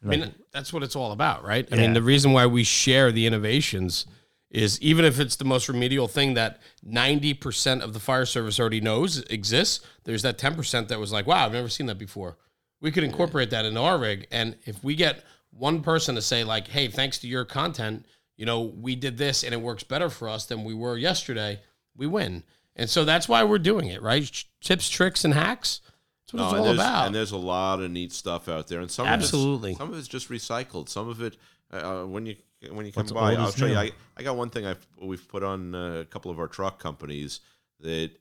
I 0.04 0.08
mean, 0.08 0.36
that's 0.52 0.72
what 0.72 0.84
it's 0.84 0.96
all 0.96 1.14
about, 1.14 1.44
right? 1.44 1.68
I 1.72 1.78
mean, 1.78 1.94
the 1.94 2.02
reason 2.02 2.32
why 2.32 2.46
we 2.46 2.64
share 2.64 3.12
the 3.12 3.26
innovations 3.26 4.06
is 4.54 4.80
even 4.82 5.04
if 5.04 5.20
it's 5.20 5.36
the 5.36 5.46
most 5.46 5.68
remedial 5.68 6.08
thing 6.08 6.36
that 6.36 6.62
90% 6.88 7.82
of 7.82 7.94
the 7.94 8.00
fire 8.00 8.26
service 8.26 8.60
already 8.60 8.80
knows 8.80 9.20
exists, 9.24 9.84
there's 10.04 10.22
that 10.22 10.38
10% 10.38 10.88
that 10.88 11.00
was 11.00 11.12
like, 11.12 11.26
wow, 11.26 11.46
I've 11.46 11.54
never 11.54 11.70
seen 11.70 11.88
that 11.88 11.98
before. 11.98 12.38
We 12.80 12.92
could 12.92 13.04
incorporate 13.04 13.50
that 13.50 13.66
into 13.66 13.80
our 13.80 13.98
rig. 13.98 14.28
And 14.32 14.56
if 14.66 14.84
we 14.84 14.96
get 14.96 15.24
one 15.50 15.82
person 15.82 16.14
to 16.16 16.22
say, 16.22 16.44
like, 16.44 16.68
hey, 16.68 16.88
thanks 16.88 17.18
to 17.20 17.28
your 17.28 17.46
content, 17.46 18.06
you 18.38 18.46
know, 18.46 18.62
we 18.62 18.96
did 18.96 19.18
this 19.18 19.44
and 19.44 19.54
it 19.54 19.62
works 19.62 19.84
better 19.84 20.10
for 20.10 20.30
us 20.30 20.46
than 20.46 20.64
we 20.64 20.76
were 20.76 20.98
yesterday, 20.98 21.60
we 21.96 22.06
win. 22.06 22.44
And 22.76 22.90
so 22.90 23.06
that's 23.06 23.28
why 23.28 23.44
we're 23.44 23.60
doing 23.60 23.88
it, 23.88 24.04
right? 24.04 24.44
Tips, 24.62 24.90
tricks, 24.90 25.26
and 25.26 25.34
hacks. 25.34 25.82
That's 26.26 26.34
what 26.34 26.40
No, 26.40 26.46
it's 26.46 26.68
all 26.68 26.74
about. 26.74 27.06
And 27.08 27.16
there's 27.16 27.32
a 27.32 27.38
lot 27.38 27.80
of 27.80 27.90
neat 27.90 28.12
stuff 28.12 28.48
out 28.50 28.68
there, 28.68 28.82
and 28.82 28.90
some 28.90 29.08
Absolutely. 29.08 29.72
Of 29.72 29.74
it's, 29.74 29.80
some 29.80 29.94
of 29.94 29.98
it's 29.98 30.08
just 30.08 30.30
recycled. 30.30 30.90
Some 30.90 31.08
of 31.08 31.22
it, 31.22 31.38
uh, 31.72 32.04
when 32.04 32.26
you 32.26 32.36
when 32.72 32.86
you 32.86 32.92
come 32.92 33.02
What's 33.02 33.12
by, 33.12 33.36
I'll 33.36 33.50
is 33.50 33.56
show 33.56 33.66
you. 33.66 33.78
I, 33.78 33.92
I 34.18 34.24
got 34.24 34.36
one 34.36 34.50
thing 34.50 34.66
I've 34.66 34.86
we've 35.02 35.28
put 35.28 35.44
on 35.44 35.74
uh, 35.76 36.00
a 36.02 36.06
couple 36.06 36.32
of 36.32 36.40
our 36.40 36.48
truck 36.48 36.80
companies 36.80 37.40
that 37.80 38.12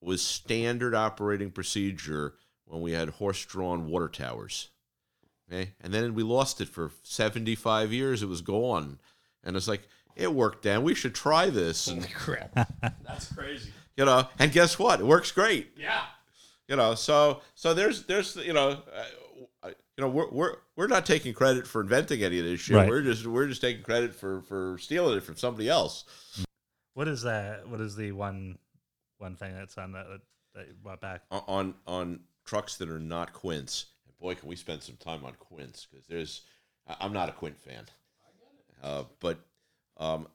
was 0.00 0.20
standard 0.22 0.94
operating 0.94 1.50
procedure 1.50 2.34
when 2.66 2.80
we 2.80 2.92
had 2.92 3.08
horse-drawn 3.10 3.88
water 3.88 4.08
towers. 4.08 4.70
Okay, 5.50 5.72
and 5.80 5.92
then 5.92 6.14
we 6.14 6.22
lost 6.22 6.60
it 6.60 6.68
for 6.68 6.90
seventy-five 7.02 7.92
years. 7.92 8.22
It 8.22 8.28
was 8.28 8.40
gone, 8.40 8.98
and 9.44 9.56
it's 9.56 9.68
like 9.68 9.88
it 10.16 10.32
worked, 10.32 10.62
Dan. 10.64 10.82
We 10.82 10.94
should 10.94 11.14
try 11.14 11.50
this, 11.50 11.86
and 11.88 12.10
Crap. 12.12 12.54
That's 13.04 13.32
crazy. 13.32 13.70
you 13.96 14.04
know, 14.04 14.28
and 14.38 14.52
guess 14.52 14.78
what? 14.78 15.00
It 15.00 15.06
works 15.06 15.32
great. 15.32 15.72
Yeah. 15.76 16.02
You 16.68 16.76
know, 16.76 16.94
so 16.94 17.42
so 17.54 17.74
there's 17.74 18.04
there's 18.04 18.36
you 18.36 18.52
know, 18.52 18.68
uh, 18.70 19.04
you 20.02 20.08
know, 20.08 20.14
we're 20.14 20.30
we're 20.30 20.56
we're 20.74 20.86
not 20.88 21.06
taking 21.06 21.32
credit 21.32 21.64
for 21.64 21.80
inventing 21.80 22.24
any 22.24 22.40
of 22.40 22.44
this 22.44 22.60
shit. 22.60 22.74
Right. 22.74 22.88
We're 22.88 23.02
just 23.02 23.24
we're 23.24 23.46
just 23.46 23.60
taking 23.60 23.84
credit 23.84 24.12
for 24.12 24.42
for 24.42 24.76
stealing 24.78 25.16
it 25.16 25.22
from 25.22 25.36
somebody 25.36 25.68
else. 25.68 26.04
What 26.94 27.06
is 27.06 27.22
that? 27.22 27.68
What 27.68 27.80
is 27.80 27.94
the 27.94 28.10
one 28.10 28.58
one 29.18 29.36
thing 29.36 29.54
that's 29.54 29.78
on 29.78 29.92
that 29.92 30.06
that 30.56 30.66
you 30.66 30.74
brought 30.82 31.00
back? 31.00 31.22
On 31.30 31.74
on 31.86 32.20
trucks 32.44 32.76
that 32.78 32.90
are 32.90 32.98
not 32.98 33.32
Quints. 33.32 33.86
Boy, 34.20 34.34
can 34.34 34.48
we 34.48 34.56
spend 34.56 34.82
some 34.82 34.96
time 34.96 35.24
on 35.24 35.34
Quints 35.38 35.86
because 35.88 36.06
there's 36.08 36.42
I- 36.88 36.96
I'm 37.00 37.12
not 37.12 37.28
a 37.28 37.32
Quint 37.32 37.60
fan, 37.60 37.84
uh, 38.82 39.04
but 39.20 39.38
um, 39.98 40.26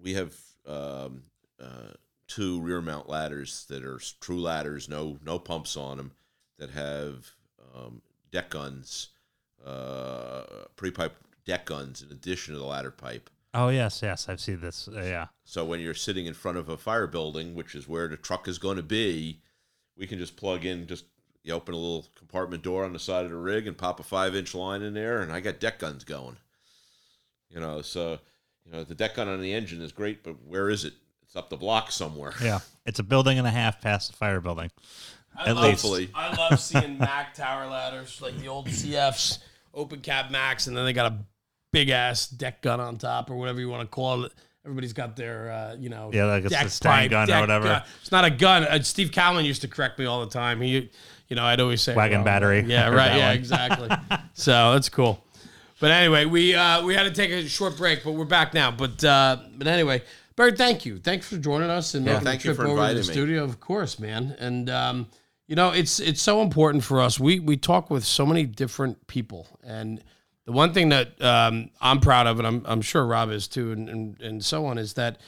we 0.00 0.14
have 0.14 0.36
um, 0.66 1.22
uh, 1.60 1.94
two 2.28 2.60
rear 2.60 2.80
mount 2.80 3.08
ladders 3.08 3.66
that 3.70 3.82
are 3.82 4.00
true 4.20 4.40
ladders, 4.40 4.88
no 4.88 5.18
no 5.24 5.40
pumps 5.40 5.76
on 5.76 5.96
them, 5.96 6.12
that 6.58 6.70
have 6.70 7.26
um, 7.74 8.02
deck 8.30 8.50
guns, 8.50 9.08
uh, 9.66 10.42
pre 10.76 10.90
pipe 10.90 11.16
deck 11.44 11.66
guns 11.66 12.02
in 12.02 12.10
addition 12.10 12.54
to 12.54 12.60
the 12.60 12.66
ladder 12.66 12.90
pipe. 12.90 13.30
Oh 13.54 13.68
yes, 13.68 14.00
yes, 14.02 14.28
I've 14.28 14.40
seen 14.40 14.60
this. 14.60 14.88
Uh, 14.88 15.00
yeah, 15.02 15.26
So 15.44 15.64
when 15.64 15.80
you're 15.80 15.94
sitting 15.94 16.26
in 16.26 16.34
front 16.34 16.58
of 16.58 16.68
a 16.68 16.76
fire 16.76 17.06
building, 17.06 17.54
which 17.54 17.74
is 17.74 17.88
where 17.88 18.06
the 18.06 18.16
truck 18.16 18.48
is 18.48 18.58
going 18.58 18.76
to 18.76 18.82
be, 18.82 19.40
we 19.96 20.06
can 20.06 20.18
just 20.18 20.36
plug 20.36 20.64
in, 20.66 20.86
just 20.86 21.06
you 21.42 21.54
open 21.54 21.74
a 21.74 21.78
little 21.78 22.06
compartment 22.16 22.62
door 22.62 22.84
on 22.84 22.92
the 22.92 22.98
side 22.98 23.24
of 23.24 23.30
the 23.30 23.36
rig 23.36 23.66
and 23.66 23.78
pop 23.78 23.98
a 24.00 24.02
five 24.02 24.34
inch 24.36 24.54
line 24.54 24.82
in 24.82 24.94
there, 24.94 25.22
and 25.22 25.32
I 25.32 25.40
got 25.40 25.58
deck 25.60 25.78
guns 25.78 26.04
going. 26.04 26.36
You 27.48 27.60
know, 27.60 27.80
so 27.82 28.18
you 28.64 28.72
know 28.72 28.84
the 28.84 28.94
deck 28.94 29.14
gun 29.14 29.28
on 29.28 29.40
the 29.40 29.52
engine 29.54 29.80
is 29.80 29.92
great, 29.92 30.22
but 30.22 30.42
where 30.44 30.68
is 30.68 30.84
it? 30.84 30.92
It's 31.22 31.36
up 31.36 31.48
the 31.48 31.56
block 31.56 31.90
somewhere. 31.90 32.34
yeah. 32.42 32.60
It's 32.84 32.98
a 32.98 33.02
building 33.04 33.38
and 33.38 33.46
a 33.46 33.50
half 33.50 33.80
past 33.80 34.10
the 34.10 34.16
fire 34.16 34.40
building. 34.40 34.70
I 35.36 35.50
At 35.50 35.56
love, 35.56 35.84
least. 35.84 36.10
I 36.14 36.34
love 36.36 36.60
seeing 36.60 36.98
Mack 36.98 37.34
tower 37.34 37.66
ladders, 37.66 38.20
like 38.22 38.38
the 38.38 38.48
old 38.48 38.68
CFs, 38.68 39.38
open 39.76 40.00
cab 40.00 40.30
Macks, 40.32 40.66
and 40.66 40.76
then 40.76 40.84
they 40.84 40.92
got 40.92 41.12
a 41.12 41.18
big 41.72 41.90
ass 41.90 42.26
deck 42.26 42.62
gun 42.62 42.80
on 42.80 42.96
top 42.96 43.30
or 43.30 43.36
whatever 43.36 43.60
you 43.60 43.68
want 43.68 43.82
to 43.82 43.86
call 43.94 44.24
it. 44.24 44.32
Everybody's 44.64 44.92
got 44.94 45.14
their, 45.14 45.52
uh, 45.52 45.76
you 45.78 45.88
know, 45.90 46.10
Yeah, 46.12 46.24
like 46.24 46.42
it's 46.44 46.52
deck 46.52 46.66
a 46.66 46.70
stand 46.70 47.10
gun 47.10 47.30
or 47.30 47.40
whatever. 47.40 47.64
gun. 47.68 47.82
It's 48.00 48.10
not 48.10 48.24
a 48.24 48.30
gun. 48.30 48.64
Uh, 48.64 48.82
Steve 48.82 49.12
Callan 49.12 49.44
used 49.44 49.60
to 49.62 49.68
correct 49.68 49.96
me 49.98 50.06
all 50.06 50.24
the 50.24 50.30
time. 50.30 50.60
He, 50.60 50.90
you 51.28 51.36
know, 51.36 51.44
I'd 51.44 51.60
always 51.60 51.82
say 51.82 51.94
Wagon 51.94 52.18
wrong. 52.18 52.24
battery. 52.24 52.64
Yeah, 52.66 52.88
right. 52.92 53.14
Yeah, 53.16 53.28
one. 53.28 53.36
exactly. 53.36 53.88
so 54.34 54.72
that's 54.72 54.88
cool. 54.88 55.22
But 55.78 55.90
anyway, 55.92 56.24
we 56.24 56.54
uh, 56.54 56.82
we 56.84 56.94
had 56.94 57.02
to 57.04 57.10
take 57.12 57.30
a 57.30 57.46
short 57.46 57.76
break, 57.76 58.02
but 58.02 58.12
we're 58.12 58.24
back 58.24 58.54
now. 58.54 58.70
But 58.70 59.04
uh, 59.04 59.36
but 59.56 59.66
anyway, 59.66 60.02
Barry, 60.34 60.52
thank 60.56 60.86
you. 60.86 60.98
Thanks 60.98 61.28
for 61.28 61.36
joining 61.36 61.68
us 61.70 61.94
and 61.94 62.04
making 62.06 62.22
thank 62.22 62.42
the 62.42 62.48
you 62.48 62.54
trip 62.54 62.66
for 62.66 62.72
over 62.72 62.88
to 62.88 62.94
the 62.94 63.00
me. 63.00 63.12
studio. 63.12 63.44
Of 63.44 63.60
course, 63.60 63.98
man. 63.98 64.34
And 64.38 64.70
um, 64.70 65.06
you 65.46 65.54
know, 65.54 65.70
it's 65.70 66.00
it's 66.00 66.20
so 66.20 66.42
important 66.42 66.82
for 66.84 67.00
us. 67.00 67.20
We 67.20 67.38
we 67.40 67.56
talk 67.56 67.90
with 67.90 68.04
so 68.04 68.26
many 68.26 68.44
different 68.44 69.06
people, 69.06 69.46
and 69.62 70.02
the 70.44 70.52
one 70.52 70.72
thing 70.72 70.88
that 70.90 71.20
um, 71.22 71.70
I'm 71.80 72.00
proud 72.00 72.26
of, 72.26 72.38
and 72.38 72.46
I'm 72.46 72.62
I'm 72.66 72.82
sure 72.82 73.06
Rob 73.06 73.30
is 73.30 73.46
too, 73.46 73.72
and, 73.72 73.88
and 73.88 74.20
and 74.20 74.44
so 74.44 74.66
on, 74.66 74.78
is 74.78 74.94
that 74.94 75.20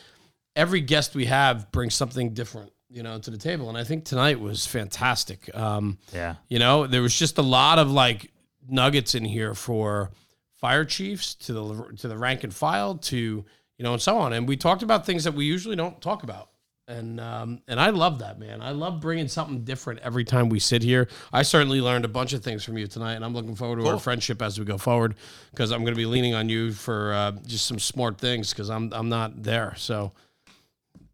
every 0.57 0.81
guest 0.81 1.15
we 1.15 1.27
have 1.27 1.71
brings 1.71 1.95
something 1.95 2.35
different, 2.35 2.73
you 2.89 3.03
know, 3.03 3.19
to 3.21 3.31
the 3.31 3.39
table. 3.39 3.69
And 3.69 3.79
I 3.79 3.85
think 3.85 4.05
tonight 4.05 4.41
was 4.41 4.67
fantastic. 4.67 5.55
Um, 5.57 5.99
Yeah, 6.13 6.35
you 6.49 6.59
know, 6.59 6.87
there 6.87 7.03
was 7.03 7.17
just 7.17 7.39
a 7.39 7.43
lot 7.43 7.79
of 7.79 7.91
like 7.91 8.33
nuggets 8.69 9.15
in 9.15 9.25
here 9.25 9.55
for 9.55 10.11
fire 10.57 10.85
chiefs 10.85 11.37
to 11.37 11.53
the 11.53 11.97
to 11.99 12.09
the 12.09 12.19
rank 12.19 12.43
and 12.43 12.53
file 12.53 12.97
to 12.97 13.17
you 13.17 13.45
know 13.85 13.93
and 13.93 14.03
so 14.03 14.19
on. 14.19 14.33
And 14.33 14.49
we 14.49 14.57
talked 14.57 14.83
about 14.83 15.07
things 15.07 15.23
that 15.25 15.35
we 15.35 15.45
usually 15.45 15.77
don't 15.77 16.01
talk 16.01 16.25
about. 16.25 16.51
And 16.89 17.21
um, 17.21 17.61
and 17.69 17.79
I 17.79 17.91
love 17.91 18.21
that 18.21 18.39
man. 18.39 18.63
I 18.63 18.71
love 18.71 18.99
bringing 18.99 19.29
something 19.29 19.63
different 19.63 20.01
every 20.01 20.25
time 20.25 20.49
we 20.49 20.59
sit 20.59 20.83
here. 20.83 21.07
I 21.35 21.43
certainly 21.43 21.83
learned 21.83 22.07
a 22.07 22.09
bunch 22.09 22.33
of 22.33 22.43
things 22.43 22.65
from 22.65 22.79
you 22.79 22.87
tonight, 22.87 23.13
and 23.13 23.25
I'm 23.25 23.35
looking 23.35 23.55
forward 23.55 23.81
to 23.81 23.87
our 23.89 23.99
friendship 23.99 24.41
as 24.41 24.59
we 24.59 24.65
go 24.65 24.79
forward 24.79 25.15
because 25.51 25.71
I'm 25.71 25.83
going 25.83 25.93
to 25.93 25.99
be 25.99 26.07
leaning 26.07 26.35
on 26.35 26.49
you 26.49 26.73
for 26.73 27.13
uh, 27.13 27.33
just 27.47 27.67
some 27.67 27.79
smart 27.79 28.17
things 28.17 28.55
because 28.55 28.71
I'm 28.71 28.91
I'm 28.95 29.11
not 29.11 29.43
there. 29.43 29.75
So 29.77 30.13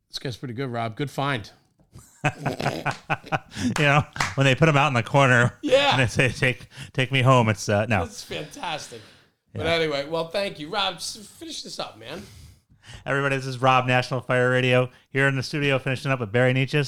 this 0.08 0.20
guy's 0.20 0.36
pretty 0.36 0.54
good, 0.54 0.70
Rob. 0.70 0.94
Good 0.94 1.10
find. 1.10 1.50
you 2.24 3.84
know 3.84 4.02
when 4.36 4.44
they 4.44 4.54
put 4.54 4.68
him 4.68 4.76
out 4.76 4.86
in 4.86 4.94
the 4.94 5.02
corner. 5.02 5.58
Yeah. 5.60 5.98
and 5.98 6.02
they 6.02 6.06
say 6.06 6.28
take 6.28 6.68
take 6.92 7.10
me 7.10 7.20
home. 7.20 7.48
It's 7.48 7.68
uh, 7.68 7.86
no. 7.86 8.04
That's 8.04 8.22
fantastic. 8.22 9.00
But 9.52 9.66
anyway, 9.66 10.06
well, 10.08 10.28
thank 10.28 10.58
you, 10.58 10.68
Rob. 10.68 11.00
Finish 11.00 11.62
this 11.62 11.78
up, 11.78 11.98
man. 11.98 12.22
Everybody, 13.06 13.36
this 13.36 13.46
is 13.46 13.60
Rob 13.60 13.86
National 13.86 14.20
Fire 14.20 14.50
Radio 14.50 14.90
here 15.10 15.28
in 15.28 15.36
the 15.36 15.42
studio, 15.42 15.78
finishing 15.78 16.10
up 16.10 16.20
with 16.20 16.32
Barry 16.32 16.52
Nietzsche, 16.52 16.82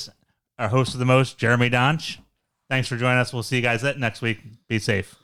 our 0.58 0.68
host 0.68 0.94
of 0.94 1.00
the 1.00 1.04
most, 1.06 1.38
Jeremy 1.38 1.70
Donch. 1.70 2.18
Thanks 2.68 2.88
for 2.88 2.96
joining 2.96 3.18
us. 3.18 3.32
We'll 3.32 3.42
see 3.42 3.56
you 3.56 3.62
guys 3.62 3.82
next 3.82 4.22
week. 4.22 4.40
Be 4.68 4.78
safe. 4.78 5.14